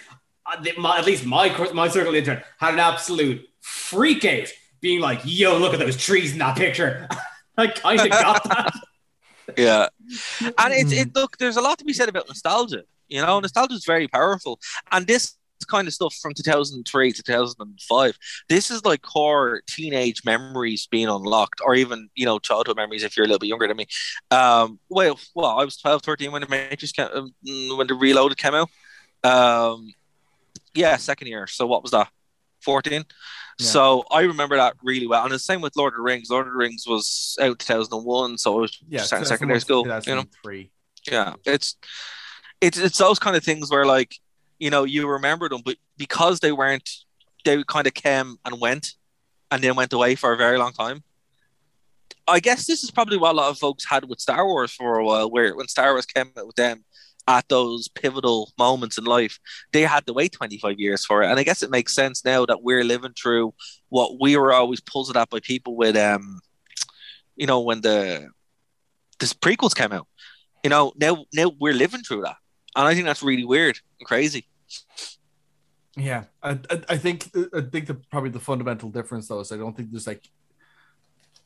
uh, 0.45 0.63
my- 0.77 0.97
at 0.97 1.05
least 1.05 1.25
my 1.25 1.49
my 1.73 1.87
circle 1.87 2.09
of 2.09 2.15
internet 2.15 2.45
had 2.57 2.73
an 2.73 2.79
absolute 2.79 3.47
freak 3.61 4.23
out, 4.25 4.47
being 4.81 5.01
like, 5.01 5.21
"Yo, 5.23 5.57
look 5.57 5.73
at 5.73 5.79
those 5.79 5.97
trees 5.97 6.33
in 6.33 6.39
that 6.39 6.57
picture." 6.57 7.07
I 7.57 7.67
kind 7.67 7.99
of 7.99 8.09
got 8.09 8.43
that. 8.45 8.73
Yeah. 9.57 9.87
And 10.59 10.73
it's 10.73 10.91
it 10.91 11.15
look, 11.15 11.37
there's 11.37 11.57
a 11.57 11.61
lot 11.61 11.79
to 11.79 11.83
be 11.83 11.91
said 11.91 12.07
about 12.07 12.27
nostalgia. 12.27 12.83
You 13.07 13.21
know, 13.21 13.39
nostalgia 13.39 13.73
is 13.73 13.83
very 13.83 14.07
powerful. 14.07 14.59
And 14.91 15.07
this 15.07 15.37
kind 15.67 15.87
of 15.87 15.93
stuff 15.93 16.13
from 16.21 16.33
2003 16.33 17.11
to 17.11 17.23
2005, 17.23 18.17
this 18.47 18.69
is 18.71 18.85
like 18.85 19.01
core 19.01 19.61
teenage 19.67 20.23
memories 20.23 20.87
being 20.87 21.07
unlocked, 21.07 21.61
or 21.65 21.75
even, 21.75 22.09
you 22.15 22.25
know, 22.25 22.39
childhood 22.39 22.77
memories 22.77 23.03
if 23.03 23.17
you're 23.17 23.25
a 23.25 23.27
little 23.27 23.39
bit 23.39 23.47
younger 23.47 23.67
than 23.67 23.77
me. 23.77 23.87
Um, 24.31 24.79
well, 24.89 25.19
well, 25.35 25.57
I 25.57 25.65
was 25.65 25.77
12, 25.77 26.03
13 26.03 26.31
when 26.31 26.41
the 26.41 26.47
Matrix 26.47 26.91
came, 26.91 27.07
um, 27.13 27.33
when 27.75 27.87
the 27.87 27.95
Reloaded 27.95 28.37
came 28.37 28.53
out. 28.53 28.69
Um, 29.23 29.93
yeah, 30.73 30.95
second 30.97 31.27
year. 31.27 31.47
So 31.47 31.65
what 31.65 31.81
was 31.81 31.91
that? 31.91 32.09
14? 32.73 33.03
So 33.61 34.05
I 34.09 34.21
remember 34.21 34.55
that 34.55 34.75
really 34.81 35.05
well. 35.05 35.23
And 35.23 35.33
the 35.33 35.39
same 35.39 35.59
with 35.59 35.75
Lord 35.75 35.93
of 35.93 35.97
the 35.97 36.03
Rings. 36.03 36.29
Lord 36.29 36.47
of 36.47 36.53
the 36.53 36.57
Rings 36.57 36.85
was 36.87 37.35
out 37.41 37.59
2001, 37.59 38.37
so 38.37 38.57
I 38.57 38.61
was 38.61 38.77
Yeah, 38.87 39.01
starting 39.01 39.27
secondary 39.27 39.59
school. 39.59 39.81
You 39.83 39.89
know, 39.89 39.99
2003. 39.99 40.71
yeah, 41.11 41.33
it's 41.45 41.75
it's 42.61 42.77
it's 42.77 42.97
those 42.97 43.19
kind 43.19 43.35
of 43.35 43.43
things 43.43 43.69
where 43.69 43.85
like 43.85 44.15
you 44.59 44.69
know 44.69 44.85
you 44.85 45.09
remember 45.09 45.49
them, 45.49 45.61
but 45.65 45.75
because 45.97 46.39
they 46.39 46.53
weren't, 46.53 46.89
they 47.43 47.61
kind 47.63 47.85
of 47.85 47.93
came 47.93 48.37
and 48.45 48.61
went, 48.61 48.93
and 49.51 49.61
then 49.61 49.75
went 49.75 49.91
away 49.91 50.15
for 50.15 50.31
a 50.31 50.37
very 50.37 50.57
long 50.57 50.71
time. 50.71 51.03
I 52.29 52.39
guess 52.39 52.65
this 52.65 52.83
is 52.83 52.91
probably 52.91 53.17
what 53.17 53.31
a 53.31 53.37
lot 53.41 53.49
of 53.49 53.57
folks 53.57 53.83
had 53.89 54.05
with 54.07 54.19
Star 54.21 54.45
Wars 54.45 54.71
for 54.71 54.99
a 54.99 55.03
while, 55.05 55.29
where 55.29 55.53
when 55.55 55.67
Star 55.67 55.91
Wars 55.93 56.05
came 56.05 56.31
out 56.37 56.47
with 56.47 56.55
them 56.55 56.85
at 57.29 57.47
those 57.47 57.87
pivotal 57.87 58.51
moments 58.57 58.97
in 58.97 59.05
life, 59.05 59.39
they 59.71 59.83
had 59.83 60.05
to 60.07 60.13
wait 60.13 60.33
25 60.33 60.79
years 60.79 61.05
for 61.05 61.21
it. 61.21 61.29
And 61.29 61.39
I 61.39 61.43
guess 61.43 61.61
it 61.61 61.69
makes 61.69 61.93
sense 61.93 62.25
now 62.25 62.45
that 62.47 62.63
we're 62.63 62.83
living 62.83 63.13
through 63.13 63.53
what 63.89 64.19
we 64.19 64.35
were 64.35 64.51
always 64.51 64.81
puzzled 64.81 65.15
at 65.15 65.29
by 65.29 65.39
people 65.39 65.77
with 65.77 65.95
um 65.95 66.41
You 67.37 67.47
know, 67.47 67.61
when 67.61 67.81
the 67.81 68.29
this 69.19 69.33
prequels 69.33 69.75
came 69.75 69.93
out. 69.93 70.07
You 70.63 70.69
know, 70.69 70.91
now 70.99 71.25
now 71.33 71.51
we're 71.59 71.73
living 71.73 72.01
through 72.01 72.23
that, 72.23 72.37
and 72.75 72.87
I 72.87 72.93
think 72.93 73.05
that's 73.05 73.23
really 73.23 73.45
weird 73.45 73.79
and 73.99 74.07
crazy. 74.07 74.45
Yeah, 75.95 76.25
I, 76.43 76.59
I, 76.89 76.97
think 76.97 77.29
I 77.53 77.61
think 77.61 77.87
the 77.87 77.97
probably 78.11 78.29
the 78.29 78.39
fundamental 78.39 78.89
difference 78.89 79.27
though 79.27 79.41
is 79.41 79.51
I 79.51 79.57
don't 79.57 79.75
think 79.75 79.91
there's 79.91 80.07
like 80.07 80.23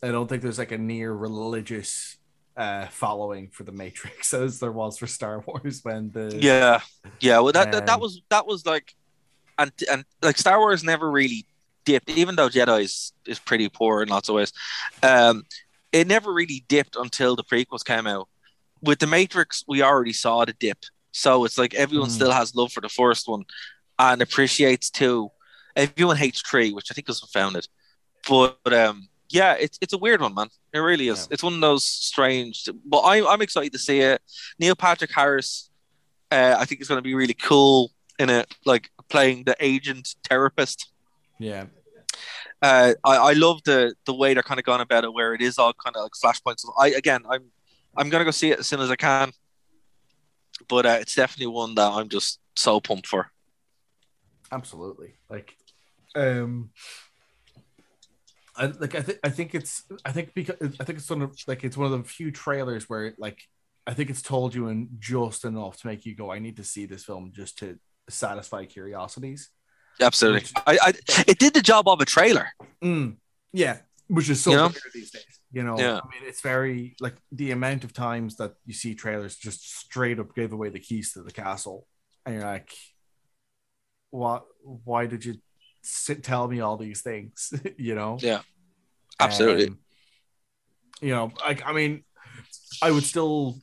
I 0.02 0.10
don't 0.10 0.28
think 0.28 0.42
there's 0.42 0.60
like 0.60 0.72
a 0.72 0.78
near 0.78 1.14
religious 1.14 2.18
uh 2.58 2.88
following 2.88 3.49
for 3.49 3.64
the 3.64 3.72
Matrix 3.72 4.34
as 4.36 4.60
there 4.60 4.72
was 4.72 4.97
for 4.97 5.08
Star 5.08 5.41
Wars 5.45 5.82
when 5.84 6.12
the 6.12 6.30
Yeah, 6.39 6.82
yeah. 7.20 7.39
Well, 7.39 7.51
that 7.54 7.72
that, 7.72 7.86
that 7.86 7.93
Um, 7.95 7.99
was 7.99 8.22
that 8.30 8.47
was 8.47 8.66
like, 8.66 8.95
and 9.60 9.72
and 9.91 10.06
like 10.22 10.38
Star 10.38 10.60
Wars 10.60 10.84
never 10.84 11.12
really 11.12 11.47
dipped, 11.86 12.10
even 12.10 12.36
though 12.36 12.49
Jedi 12.49 12.84
is 12.84 13.14
is 13.28 13.39
pretty 13.39 13.70
poor 13.70 14.04
in 14.04 14.10
lots 14.10 14.30
of 14.30 14.36
ways. 14.36 14.54
Um, 15.04 15.43
it 15.91 16.08
never 16.08 16.34
really 16.34 16.66
dipped 16.68 16.95
until 16.95 17.36
the 17.36 17.43
prequels 17.43 17.86
came 17.86 18.08
out. 18.08 18.30
With 18.82 18.99
the 18.99 19.08
Matrix, 19.08 19.64
we 19.68 19.84
already 19.84 20.14
saw 20.14 20.45
the 20.45 20.54
dip, 20.54 20.80
so 21.12 21.45
it's 21.45 21.58
like 21.58 21.74
everyone 21.76 22.10
Mm. 22.10 22.12
still 22.12 22.32
has 22.32 22.56
love 22.56 22.72
for 22.74 22.82
the 22.82 22.89
first 22.89 23.28
one 23.28 23.45
and 23.99 24.22
appreciates 24.22 24.89
two. 24.91 25.30
Everyone 25.76 26.18
hates 26.18 26.41
three, 26.41 26.74
which 26.74 26.91
I 26.91 26.93
think 26.95 27.08
was 27.08 27.20
founded, 27.34 27.68
but 28.28 28.58
um, 28.74 29.08
yeah, 29.34 29.56
it's 29.60 29.78
it's 29.82 29.94
a 29.94 29.98
weird 29.98 30.22
one, 30.22 30.34
man. 30.34 30.48
It 30.74 30.80
really 30.80 31.08
is. 31.10 31.28
It's 31.32 31.44
one 31.44 31.56
of 31.56 31.62
those 31.62 31.84
strange, 31.84 32.70
but 32.86 33.02
I'm 33.02 33.28
I'm 33.28 33.42
excited 33.42 33.74
to 33.74 33.80
see 33.80 34.00
it. 34.00 34.22
Neil 34.60 34.76
Patrick 34.76 35.12
Harris 35.12 35.72
uh, 36.34 36.56
I 36.60 36.66
think 36.66 36.82
it's 36.82 36.90
going 36.90 36.98
to 36.98 37.04
be 37.04 37.14
really 37.14 37.36
cool 37.36 37.92
in 38.18 38.30
it, 38.30 38.54
like 38.66 38.90
playing 39.10 39.44
the 39.44 39.56
agent 39.60 40.16
therapist. 40.28 40.92
yeah 41.40 41.66
Uh, 42.62 42.94
I, 43.04 43.16
I 43.30 43.34
love 43.34 43.60
the 43.66 43.94
the 44.06 44.14
way 44.14 44.34
they're 44.34 44.50
kind 44.52 44.60
of 44.60 44.66
gone 44.66 44.82
about 44.82 45.04
it, 45.04 45.14
where 45.14 45.34
it 45.34 45.42
is 45.42 45.60
all 45.60 45.74
kind 45.74 45.96
of 45.96 46.04
like 46.04 46.14
flashpoints. 46.24 46.64
I 46.80 46.88
again, 46.90 47.22
I'm 47.30 47.52
I'm 47.98 48.10
gonna 48.10 48.26
go 48.26 48.32
see 48.32 48.52
it 48.52 48.60
as 48.60 48.68
soon 48.68 48.80
as 48.80 48.90
I 48.90 48.96
can, 48.96 49.32
but 50.68 50.86
uh, 50.86 50.98
it's 51.02 51.16
definitely 51.16 51.54
one 51.54 51.76
that 51.76 51.92
I'm 51.92 52.10
just 52.10 52.40
so 52.56 52.80
pumped 52.80 53.08
for. 53.08 53.30
absolutely 54.52 55.16
like 55.30 55.58
um 56.16 56.70
I 58.56 58.68
like 58.68 58.95
I 58.95 59.01
think 59.01 59.20
I 59.24 59.30
think 59.30 59.56
it's 59.56 59.84
I 60.06 60.12
think 60.12 60.34
because 60.34 60.56
I 60.80 60.84
think 60.84 60.99
it's 60.99 61.10
one 61.10 61.22
of 61.24 61.36
like 61.47 61.64
it's 61.64 61.78
one 61.78 61.91
of 61.91 61.97
the 61.97 62.08
few 62.08 62.32
trailers 62.32 62.88
where 62.88 63.14
like 63.18 63.41
I 63.88 63.93
think 63.93 64.10
it's 64.10 64.22
told 64.22 64.54
you 64.54 64.68
in 64.68 64.89
just 64.99 65.43
enough 65.43 65.78
to 65.82 65.88
make 65.88 66.06
you 66.06 66.16
go 66.16 66.32
I 66.32 66.39
need 66.39 66.58
to 66.58 66.64
see 66.64 66.86
this 66.86 67.04
film 67.04 67.32
just 67.34 67.58
to 67.60 67.80
satisfy 68.10 68.66
curiosities. 68.66 69.49
Absolutely, 69.99 70.49
I, 70.68 70.78
I 70.82 70.93
it 71.28 71.39
did 71.39 71.54
the 71.54 71.62
job 71.62 71.88
of 71.88 71.99
a 72.01 72.06
trailer. 72.06 72.47
Mm, 72.84 73.18
yeah, 73.51 73.78
which 74.08 74.30
is 74.30 74.41
so 74.41 74.51
You 74.51 74.58
know? 74.58 74.64
rare 74.68 74.91
these 74.93 75.12
days. 75.12 75.39
You 75.51 75.64
know, 75.64 75.78
Yeah. 75.78 75.99
I 76.04 76.08
mean, 76.08 76.28
it's 76.28 76.41
very 76.41 76.95
like 76.99 77.16
the 77.32 77.51
amount 77.51 77.84
of 77.84 77.93
times 77.93 78.38
that 78.38 78.54
you 78.66 78.74
see 78.74 78.95
trailers 78.95 79.36
just 79.36 79.78
straight 79.80 80.20
up 80.20 80.34
give 80.36 80.51
away 80.51 80.70
the 80.70 80.80
keys 80.80 81.14
to 81.14 81.22
the 81.22 81.32
castle, 81.32 81.88
and 82.26 82.36
you're 82.36 82.43
like, 82.43 82.72
"What? 84.10 84.45
Why 84.64 85.06
did 85.06 85.26
you 85.26 85.36
sit, 85.84 86.24
tell 86.24 86.48
me 86.48 86.60
all 86.60 86.78
these 86.78 87.02
things?" 87.02 87.54
you 87.78 87.96
know? 87.96 88.18
Yeah, 88.20 88.42
absolutely. 89.20 89.68
Um, 89.68 89.80
you 91.02 91.10
know, 91.10 91.32
like 91.46 91.66
I 91.66 91.74
mean, 91.74 92.04
I 92.82 92.92
would 92.92 93.04
still 93.04 93.60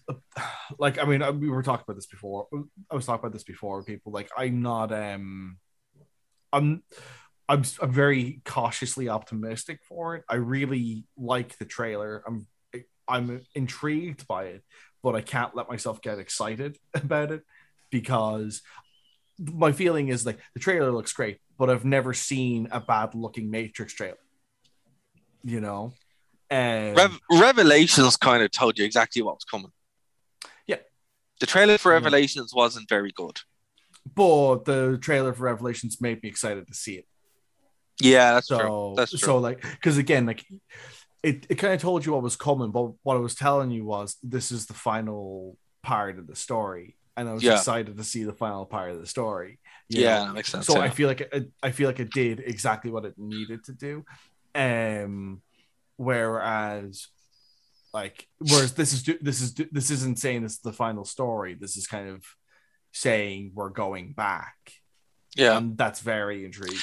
like. 0.79 0.99
I 0.99 1.05
mean, 1.05 1.41
we 1.41 1.49
were 1.49 1.63
talking 1.63 1.85
about 1.87 1.97
this 1.97 2.07
before. 2.07 2.47
I 2.91 2.95
was 2.95 3.07
talking 3.07 3.21
about 3.21 3.33
this 3.33 3.45
before. 3.45 3.83
People 3.83 4.13
like 4.13 4.31
I'm 4.37 4.63
not. 4.63 4.93
Um, 4.93 5.59
I'm. 6.53 6.83
I'm. 7.49 7.65
I'm 7.81 7.93
very 7.93 8.43
cautiously 8.45 9.09
optimistic 9.09 9.81
for 9.89 10.17
it. 10.17 10.25
I 10.29 10.37
really 10.37 11.05
like 11.17 11.59
the 11.59 11.65
trailer. 11.65 12.23
I'm. 12.27 12.47
I'm 13.09 13.41
intrigued 13.57 14.29
by 14.29 14.45
it, 14.45 14.63
but 15.03 15.17
I 15.17 15.21
can't 15.21 15.57
let 15.57 15.69
myself 15.69 16.01
get 16.01 16.19
excited 16.19 16.79
about 16.95 17.33
it 17.33 17.43
because 17.91 18.63
my 19.41 19.73
feeling 19.73 20.09
is 20.09 20.27
like 20.27 20.39
the 20.55 20.61
trailer 20.61 20.91
looks 20.93 21.13
great, 21.13 21.39
but 21.59 21.71
I've 21.71 21.85
never 21.85 22.13
seen 22.13 22.69
a 22.71 22.81
bad 22.81 23.15
looking 23.15 23.51
Matrix 23.51 23.95
trailer. 23.95 24.19
You 25.43 25.61
know, 25.61 25.95
and 26.51 26.97
Rev- 26.97 27.21
Revelations 27.33 28.17
kind 28.17 28.43
of 28.43 28.51
told 28.51 28.79
you 28.79 28.85
exactly 28.85 29.23
what 29.23 29.37
was 29.37 29.45
coming. 29.45 29.73
Yeah. 30.67 30.77
The 31.41 31.47
trailer 31.47 31.79
for 31.79 31.93
Revelations 31.93 32.53
wasn't 32.55 32.89
very 32.89 33.13
good. 33.13 33.41
but 34.15 34.65
the 34.65 34.99
trailer 35.01 35.33
for 35.33 35.45
Revelations 35.45 36.01
made 36.01 36.23
me 36.23 36.29
excited 36.29 36.67
to 36.67 36.75
see 36.75 36.95
it. 36.95 37.07
Yeah, 38.01 38.35
that's 38.35 38.49
so, 38.49 38.59
true. 38.59 38.95
That's 38.97 39.11
true. 39.11 39.19
So 39.19 39.39
like, 39.39 39.63
because 39.63 39.99
again, 39.99 40.27
like 40.27 40.45
it, 41.23 41.47
it 41.49 41.57
kind 41.57 41.75
of 41.75 41.81
told 41.81 42.05
you 42.05 42.13
what 42.13 42.23
was 42.23 42.37
coming, 42.37 42.71
but 42.71 42.93
what 43.03 43.17
I 43.17 43.21
was 43.21 43.35
telling 43.35 43.71
you 43.71 43.85
was 43.85 44.17
this 44.23 44.51
is 44.51 44.67
the 44.67 44.75
final 44.75 45.57
part 45.83 46.19
of 46.19 46.27
the 46.27 46.37
story, 46.37 46.97
and 47.21 47.29
I 47.29 47.33
was 47.35 47.43
Yeah. 47.43 47.57
excited 47.59 47.97
to 47.99 48.05
see 48.05 48.25
the 48.25 48.33
final 48.33 48.65
part 48.65 48.91
of 48.91 48.99
the 48.99 49.07
story. 49.07 49.61
Yeah, 49.91 50.21
know? 50.21 50.27
that 50.27 50.35
makes 50.35 50.49
sense, 50.51 50.67
So 50.67 50.77
yeah. 50.77 50.85
I 50.85 50.91
feel 50.91 51.07
like 51.09 51.21
it, 51.21 51.51
I 51.63 51.71
feel 51.71 51.87
like 51.89 52.01
it 52.01 52.11
did 52.11 52.41
exactly 52.41 52.91
what 52.91 53.05
it 53.05 53.15
needed 53.19 53.65
to 53.65 53.73
do. 53.73 54.05
Um, 54.55 55.43
whereas, 55.97 57.09
like, 57.93 58.27
whereas 58.39 58.73
this 58.73 58.93
is 58.95 59.03
this 59.21 59.41
is 59.41 59.55
this 59.55 59.91
isn't 59.91 60.19
saying 60.19 60.43
this 60.43 60.55
is 60.55 60.61
the 60.61 60.73
final 60.73 61.05
story. 61.05 61.55
This 61.55 61.77
is 61.77 61.87
kind 61.87 62.09
of 62.09 62.25
saying 62.93 63.53
we're 63.55 63.69
going 63.71 64.13
back. 64.13 64.57
Yeah. 65.37 65.59
and 65.59 65.79
that's 65.79 66.01
very 66.01 66.45
intriguing. 66.45 66.79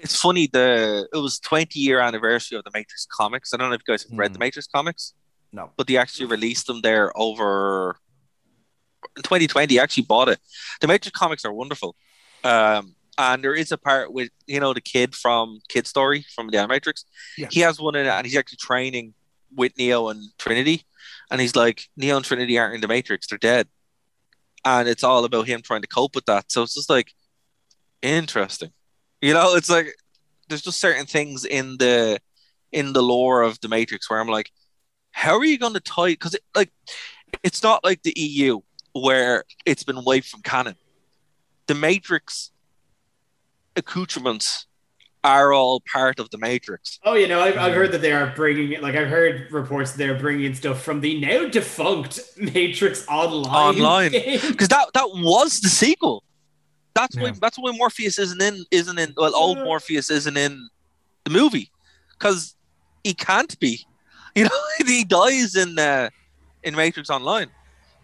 It's 0.00 0.20
funny. 0.20 0.48
The 0.52 1.08
it 1.12 1.18
was 1.18 1.38
20 1.38 1.78
year 1.78 2.00
anniversary 2.00 2.58
of 2.58 2.64
the 2.64 2.70
Matrix 2.74 3.06
comics. 3.06 3.52
I 3.52 3.56
don't 3.56 3.68
know 3.68 3.74
if 3.76 3.82
you 3.86 3.92
guys 3.92 4.02
have 4.08 4.18
read 4.18 4.32
the 4.32 4.38
Matrix 4.40 4.66
comics. 4.66 5.14
No, 5.52 5.70
but 5.76 5.86
they 5.86 5.96
actually 5.96 6.26
released 6.26 6.66
them 6.66 6.80
there 6.82 7.12
over 7.16 7.96
in 9.16 9.22
2020. 9.22 9.78
I 9.78 9.82
actually 9.82 10.04
bought 10.04 10.28
it. 10.28 10.38
The 10.80 10.88
Matrix 10.88 11.18
comics 11.18 11.44
are 11.44 11.52
wonderful. 11.52 11.96
Um, 12.44 12.94
and 13.18 13.42
there 13.42 13.54
is 13.54 13.72
a 13.72 13.78
part 13.78 14.12
with 14.12 14.30
you 14.46 14.60
know 14.60 14.72
the 14.72 14.80
kid 14.80 15.14
from 15.14 15.60
Kid 15.68 15.86
Story 15.86 16.24
from 16.34 16.48
the 16.48 16.56
Animatrix. 16.56 17.04
Yeah. 17.36 17.48
He 17.50 17.60
has 17.60 17.80
one 17.80 17.96
in 17.96 18.06
it, 18.06 18.10
and 18.10 18.26
he's 18.26 18.36
actually 18.36 18.58
training 18.58 19.14
with 19.54 19.76
Neo 19.76 20.08
and 20.08 20.22
Trinity. 20.38 20.84
And 21.30 21.40
he's 21.40 21.56
like, 21.56 21.88
Neo 21.96 22.16
and 22.16 22.24
Trinity 22.24 22.58
aren't 22.58 22.76
in 22.76 22.80
the 22.80 22.88
Matrix; 22.88 23.26
they're 23.26 23.38
dead. 23.38 23.68
And 24.64 24.88
it's 24.88 25.04
all 25.04 25.24
about 25.24 25.46
him 25.46 25.62
trying 25.62 25.82
to 25.82 25.88
cope 25.88 26.14
with 26.14 26.26
that. 26.26 26.50
So 26.50 26.62
it's 26.62 26.74
just 26.74 26.90
like 26.90 27.12
interesting. 28.02 28.70
You 29.20 29.34
know, 29.34 29.56
it's 29.56 29.70
like 29.70 29.94
there's 30.48 30.62
just 30.62 30.80
certain 30.80 31.06
things 31.06 31.44
in 31.44 31.76
the 31.78 32.20
in 32.72 32.92
the 32.92 33.02
lore 33.02 33.42
of 33.42 33.60
the 33.60 33.68
Matrix 33.68 34.08
where 34.08 34.20
I'm 34.20 34.28
like, 34.28 34.52
how 35.10 35.36
are 35.36 35.44
you 35.44 35.58
going 35.58 35.74
to 35.74 35.80
tie? 35.80 36.10
Because 36.10 36.34
it, 36.34 36.42
like, 36.54 36.70
it's 37.42 37.62
not 37.62 37.82
like 37.82 38.02
the 38.02 38.12
EU 38.16 38.60
where 39.02 39.44
it's 39.64 39.82
been 39.82 40.04
wiped 40.04 40.28
from 40.28 40.42
canon. 40.42 40.76
The 41.66 41.74
Matrix 41.74 42.50
accoutrements 43.76 44.66
are 45.24 45.52
all 45.52 45.82
part 45.92 46.18
of 46.18 46.30
the 46.30 46.38
Matrix. 46.38 46.98
Oh, 47.04 47.14
you 47.14 47.26
know, 47.26 47.40
I've, 47.40 47.58
I've 47.58 47.74
heard 47.74 47.92
that 47.92 48.00
they 48.00 48.12
are 48.12 48.32
bringing, 48.34 48.72
it. 48.72 48.82
like, 48.82 48.94
I've 48.94 49.08
heard 49.08 49.50
reports 49.50 49.92
they're 49.92 50.18
bringing 50.18 50.54
stuff 50.54 50.82
from 50.82 51.00
the 51.00 51.20
now 51.20 51.48
defunct 51.48 52.20
Matrix 52.38 53.06
Online. 53.08 53.74
online 53.76 54.12
because 54.12 54.68
that 54.68 54.88
that 54.94 55.08
was 55.12 55.60
the 55.60 55.68
sequel. 55.68 56.22
That's 56.94 57.16
why 57.16 57.30
that's 57.30 57.58
why 57.58 57.72
Morpheus 57.72 58.18
isn't 58.18 58.42
in 58.42 58.64
isn't 58.70 58.98
in 58.98 59.14
well 59.16 59.34
old 59.34 59.58
Morpheus 59.58 60.10
isn't 60.10 60.36
in 60.36 60.68
the 61.24 61.30
movie 61.30 61.70
because 62.18 62.56
he 63.04 63.14
can't 63.14 63.58
be. 63.58 63.84
You 64.34 64.44
know 64.44 64.50
he 64.86 65.02
dies 65.02 65.56
in 65.56 65.76
uh, 65.76 66.10
in 66.62 66.76
Matrix 66.76 67.10
Online, 67.10 67.50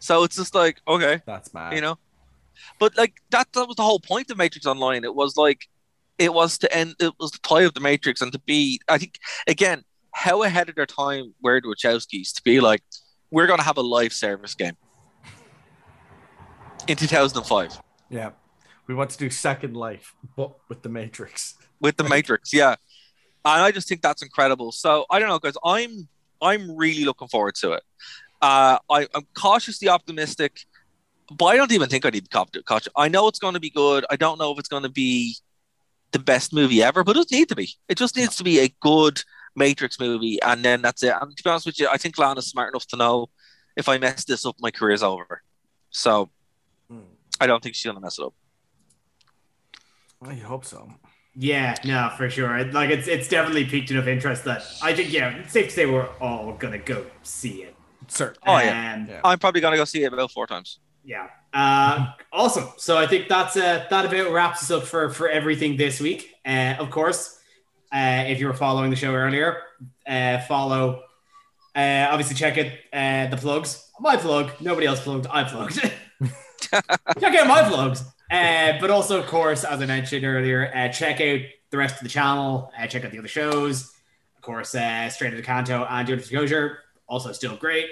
so 0.04 0.22
it's 0.22 0.36
just 0.36 0.54
like 0.54 0.82
okay, 0.86 1.22
that's 1.24 1.54
mad. 1.54 1.72
You 1.72 1.80
know, 1.80 1.96
but 2.78 2.94
like 2.98 3.14
that 3.30 3.46
that 3.54 3.66
was 3.66 3.76
the 3.76 3.82
whole 3.82 4.00
point 4.00 4.30
of 4.30 4.36
Matrix 4.36 4.66
Online. 4.66 5.02
It 5.02 5.14
was 5.14 5.38
like 5.38 5.66
it 6.18 6.34
was 6.34 6.58
to 6.58 6.76
end. 6.76 6.94
It 7.00 7.14
was 7.18 7.30
the 7.30 7.38
tie 7.38 7.62
of 7.62 7.72
the 7.72 7.80
Matrix 7.80 8.20
and 8.20 8.30
to 8.32 8.38
be. 8.40 8.80
I 8.86 8.98
think 8.98 9.18
again 9.46 9.82
how 10.12 10.42
ahead 10.42 10.68
of 10.68 10.74
their 10.74 10.84
time 10.86 11.32
were 11.42 11.58
the 11.60 11.68
Wachowskis 11.68 12.34
to 12.34 12.42
be 12.42 12.60
like 12.60 12.82
we're 13.30 13.46
going 13.46 13.58
to 13.58 13.64
have 13.64 13.78
a 13.78 13.82
live 13.82 14.12
service 14.12 14.54
game 14.54 14.76
in 16.86 16.96
2005 16.96 17.80
Yeah, 18.10 18.30
we 18.86 18.94
want 18.94 19.08
to 19.10 19.18
do 19.18 19.30
Second 19.30 19.74
Life, 19.74 20.14
but 20.36 20.52
with 20.68 20.82
the 20.82 20.88
Matrix. 20.90 21.54
with 21.80 21.96
the 21.96 22.04
Matrix. 22.04 22.52
Yeah, 22.52 22.76
and 23.44 23.62
I 23.62 23.70
just 23.72 23.88
think 23.88 24.02
that's 24.02 24.22
incredible. 24.22 24.70
So 24.70 25.06
I 25.10 25.18
don't 25.18 25.30
know, 25.30 25.38
guys. 25.38 25.54
I'm 25.64 26.08
I'm 26.42 26.76
really 26.76 27.04
looking 27.06 27.28
forward 27.28 27.54
to 27.56 27.72
it. 27.72 27.82
Uh, 28.44 28.78
I, 28.90 29.06
I'm 29.14 29.26
cautiously 29.32 29.88
optimistic, 29.88 30.66
but 31.32 31.46
I 31.46 31.56
don't 31.56 31.72
even 31.72 31.88
think 31.88 32.04
I 32.04 32.10
need 32.10 32.28
to 32.30 32.46
be 32.52 32.62
cautious. 32.62 32.92
I 32.94 33.08
know 33.08 33.26
it's 33.26 33.38
going 33.38 33.54
to 33.54 33.60
be 33.60 33.70
good. 33.70 34.04
I 34.10 34.16
don't 34.16 34.38
know 34.38 34.52
if 34.52 34.58
it's 34.58 34.68
going 34.68 34.82
to 34.82 34.90
be 34.90 35.36
the 36.12 36.18
best 36.18 36.52
movie 36.52 36.82
ever, 36.82 37.02
but 37.02 37.12
it 37.12 37.20
doesn't 37.20 37.38
need 37.38 37.48
to 37.48 37.56
be. 37.56 37.70
It 37.88 37.96
just 37.96 38.18
needs 38.18 38.36
to 38.36 38.44
be 38.44 38.60
a 38.60 38.68
good 38.80 39.22
Matrix 39.56 39.98
movie, 39.98 40.42
and 40.42 40.62
then 40.62 40.82
that's 40.82 41.02
it. 41.02 41.14
And 41.18 41.34
to 41.34 41.42
be 41.42 41.48
honest 41.48 41.64
with 41.64 41.80
you, 41.80 41.88
I 41.90 41.96
think 41.96 42.18
Lana's 42.18 42.46
smart 42.46 42.74
enough 42.74 42.86
to 42.88 42.96
know 42.96 43.30
if 43.78 43.88
I 43.88 43.96
mess 43.96 44.26
this 44.26 44.44
up, 44.44 44.56
my 44.60 44.70
career's 44.70 45.02
over. 45.02 45.40
So 45.88 46.28
I 47.40 47.46
don't 47.46 47.62
think 47.62 47.76
she's 47.76 47.84
going 47.84 47.96
to 47.96 48.02
mess 48.02 48.18
it 48.18 48.26
up. 48.26 48.34
I 50.20 50.34
hope 50.34 50.66
so. 50.66 50.92
Yeah, 51.34 51.76
no, 51.82 52.12
for 52.18 52.28
sure. 52.28 52.62
Like 52.66 52.90
it's 52.90 53.08
it's 53.08 53.26
definitely 53.26 53.64
piqued 53.64 53.90
enough 53.90 54.06
interest 54.06 54.44
that 54.44 54.62
I 54.82 54.92
think 54.92 55.14
yeah, 55.14 55.30
it's 55.30 55.52
safe 55.52 55.68
to 55.68 55.72
say 55.72 55.86
we're 55.86 56.08
all 56.20 56.52
gonna 56.52 56.78
go 56.78 57.06
see 57.22 57.62
it. 57.62 57.74
Sir. 58.14 58.34
Oh 58.46 58.58
yeah. 58.58 58.94
Um, 58.94 59.20
I'm 59.24 59.38
probably 59.38 59.60
gonna 59.60 59.76
go 59.76 59.84
see 59.84 60.04
it 60.04 60.12
about 60.12 60.30
four 60.30 60.46
times. 60.46 60.78
Yeah. 61.04 61.28
Uh, 61.52 62.12
awesome. 62.32 62.68
So 62.78 62.96
I 62.96 63.06
think 63.06 63.28
that's 63.28 63.56
uh, 63.56 63.86
that 63.88 64.04
about 64.04 64.32
wraps 64.32 64.62
us 64.62 64.70
up 64.70 64.84
for 64.84 65.10
for 65.10 65.28
everything 65.28 65.76
this 65.76 66.00
week. 66.00 66.34
Uh, 66.44 66.74
of 66.78 66.90
course, 66.90 67.38
uh, 67.92 68.24
if 68.26 68.40
you 68.40 68.46
were 68.46 68.54
following 68.54 68.90
the 68.90 68.96
show 68.96 69.14
earlier, 69.14 69.58
uh, 70.06 70.38
follow. 70.40 71.02
Uh, 71.76 72.08
obviously, 72.10 72.36
check 72.36 72.56
it. 72.56 72.72
Uh, 72.92 73.26
the 73.28 73.36
plugs. 73.36 73.90
My 74.00 74.16
plug. 74.16 74.52
Nobody 74.60 74.86
else 74.86 75.00
plugged. 75.00 75.26
I 75.28 75.44
plugged. 75.44 75.80
check 76.60 77.34
out 77.34 77.46
my 77.46 77.68
plugs. 77.68 78.04
Uh, 78.30 78.78
but 78.80 78.90
also, 78.90 79.18
of 79.20 79.26
course, 79.26 79.64
as 79.64 79.80
I 79.80 79.86
mentioned 79.86 80.24
earlier, 80.24 80.72
uh, 80.74 80.88
check 80.88 81.20
out 81.20 81.40
the 81.70 81.76
rest 81.76 81.96
of 81.96 82.02
the 82.02 82.08
channel. 82.08 82.72
Uh, 82.78 82.86
check 82.86 83.04
out 83.04 83.10
the 83.10 83.18
other 83.18 83.28
shows. 83.28 83.92
Of 84.36 84.42
course, 84.42 84.74
uh, 84.74 85.08
Straight 85.10 85.30
to 85.30 85.36
the 85.36 85.42
Canto 85.42 85.84
and 85.84 86.08
Your 86.08 86.16
Disclosure. 86.16 86.78
Also, 87.08 87.32
still 87.32 87.56
great. 87.56 87.86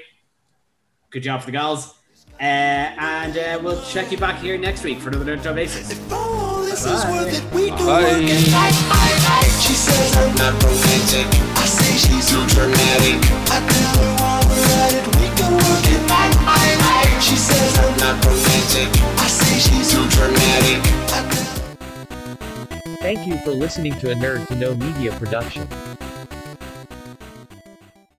Good 1.12 1.24
job 1.24 1.40
for 1.40 1.46
the 1.46 1.52
girls. 1.52 1.94
Uh, 2.40 2.96
and 2.96 3.36
uh, 3.36 3.60
we'll 3.62 3.82
check 3.84 4.10
you 4.10 4.16
back 4.16 4.40
here 4.40 4.56
next 4.56 4.82
week 4.82 4.98
for 4.98 5.10
another 5.10 5.36
Nerd 5.36 5.42
Job 5.42 5.56
Basis. 5.56 5.92
All 6.10 6.62
this 6.62 6.86
is 6.86 7.04
worth 7.04 7.28
it. 7.28 7.54
We 7.54 7.68
can 7.68 7.84
Bye. 7.84 8.02
work 8.02 8.22
it 8.24 8.50
night 8.50 8.72
by 8.88 9.12
night. 9.28 9.52
She 9.60 9.74
says 9.74 10.16
I'm 10.16 10.34
not 10.36 10.56
romantic. 10.64 11.28
I 11.58 11.66
say 11.66 11.92
she's 12.00 12.30
too 12.30 12.40
dramatic. 12.48 13.20
I 13.52 13.60
tell 13.60 13.92
her 14.00 14.12
while 14.24 14.40
we're 14.48 14.72
at 14.72 14.96
it, 14.96 15.04
we 15.20 15.28
can 15.36 15.52
work 15.52 15.84
it 15.84 16.00
night 16.08 16.32
by 16.48 16.64
night. 16.80 17.20
She 17.20 17.36
says 17.36 17.76
I'm 17.76 17.92
not 18.00 18.16
romantic. 18.24 18.88
I 19.20 19.28
say 19.28 19.60
she's 19.60 19.92
too 19.92 20.08
dramatic. 20.16 20.80
I 21.12 21.28
tell 21.28 22.96
Thank 23.02 23.26
you 23.26 23.36
for 23.44 23.50
listening 23.50 23.92
to 24.00 24.12
a 24.12 24.14
Nerd 24.14 24.46
to 24.46 24.54
Know 24.54 24.74
Media 24.74 25.12
production. 25.18 25.68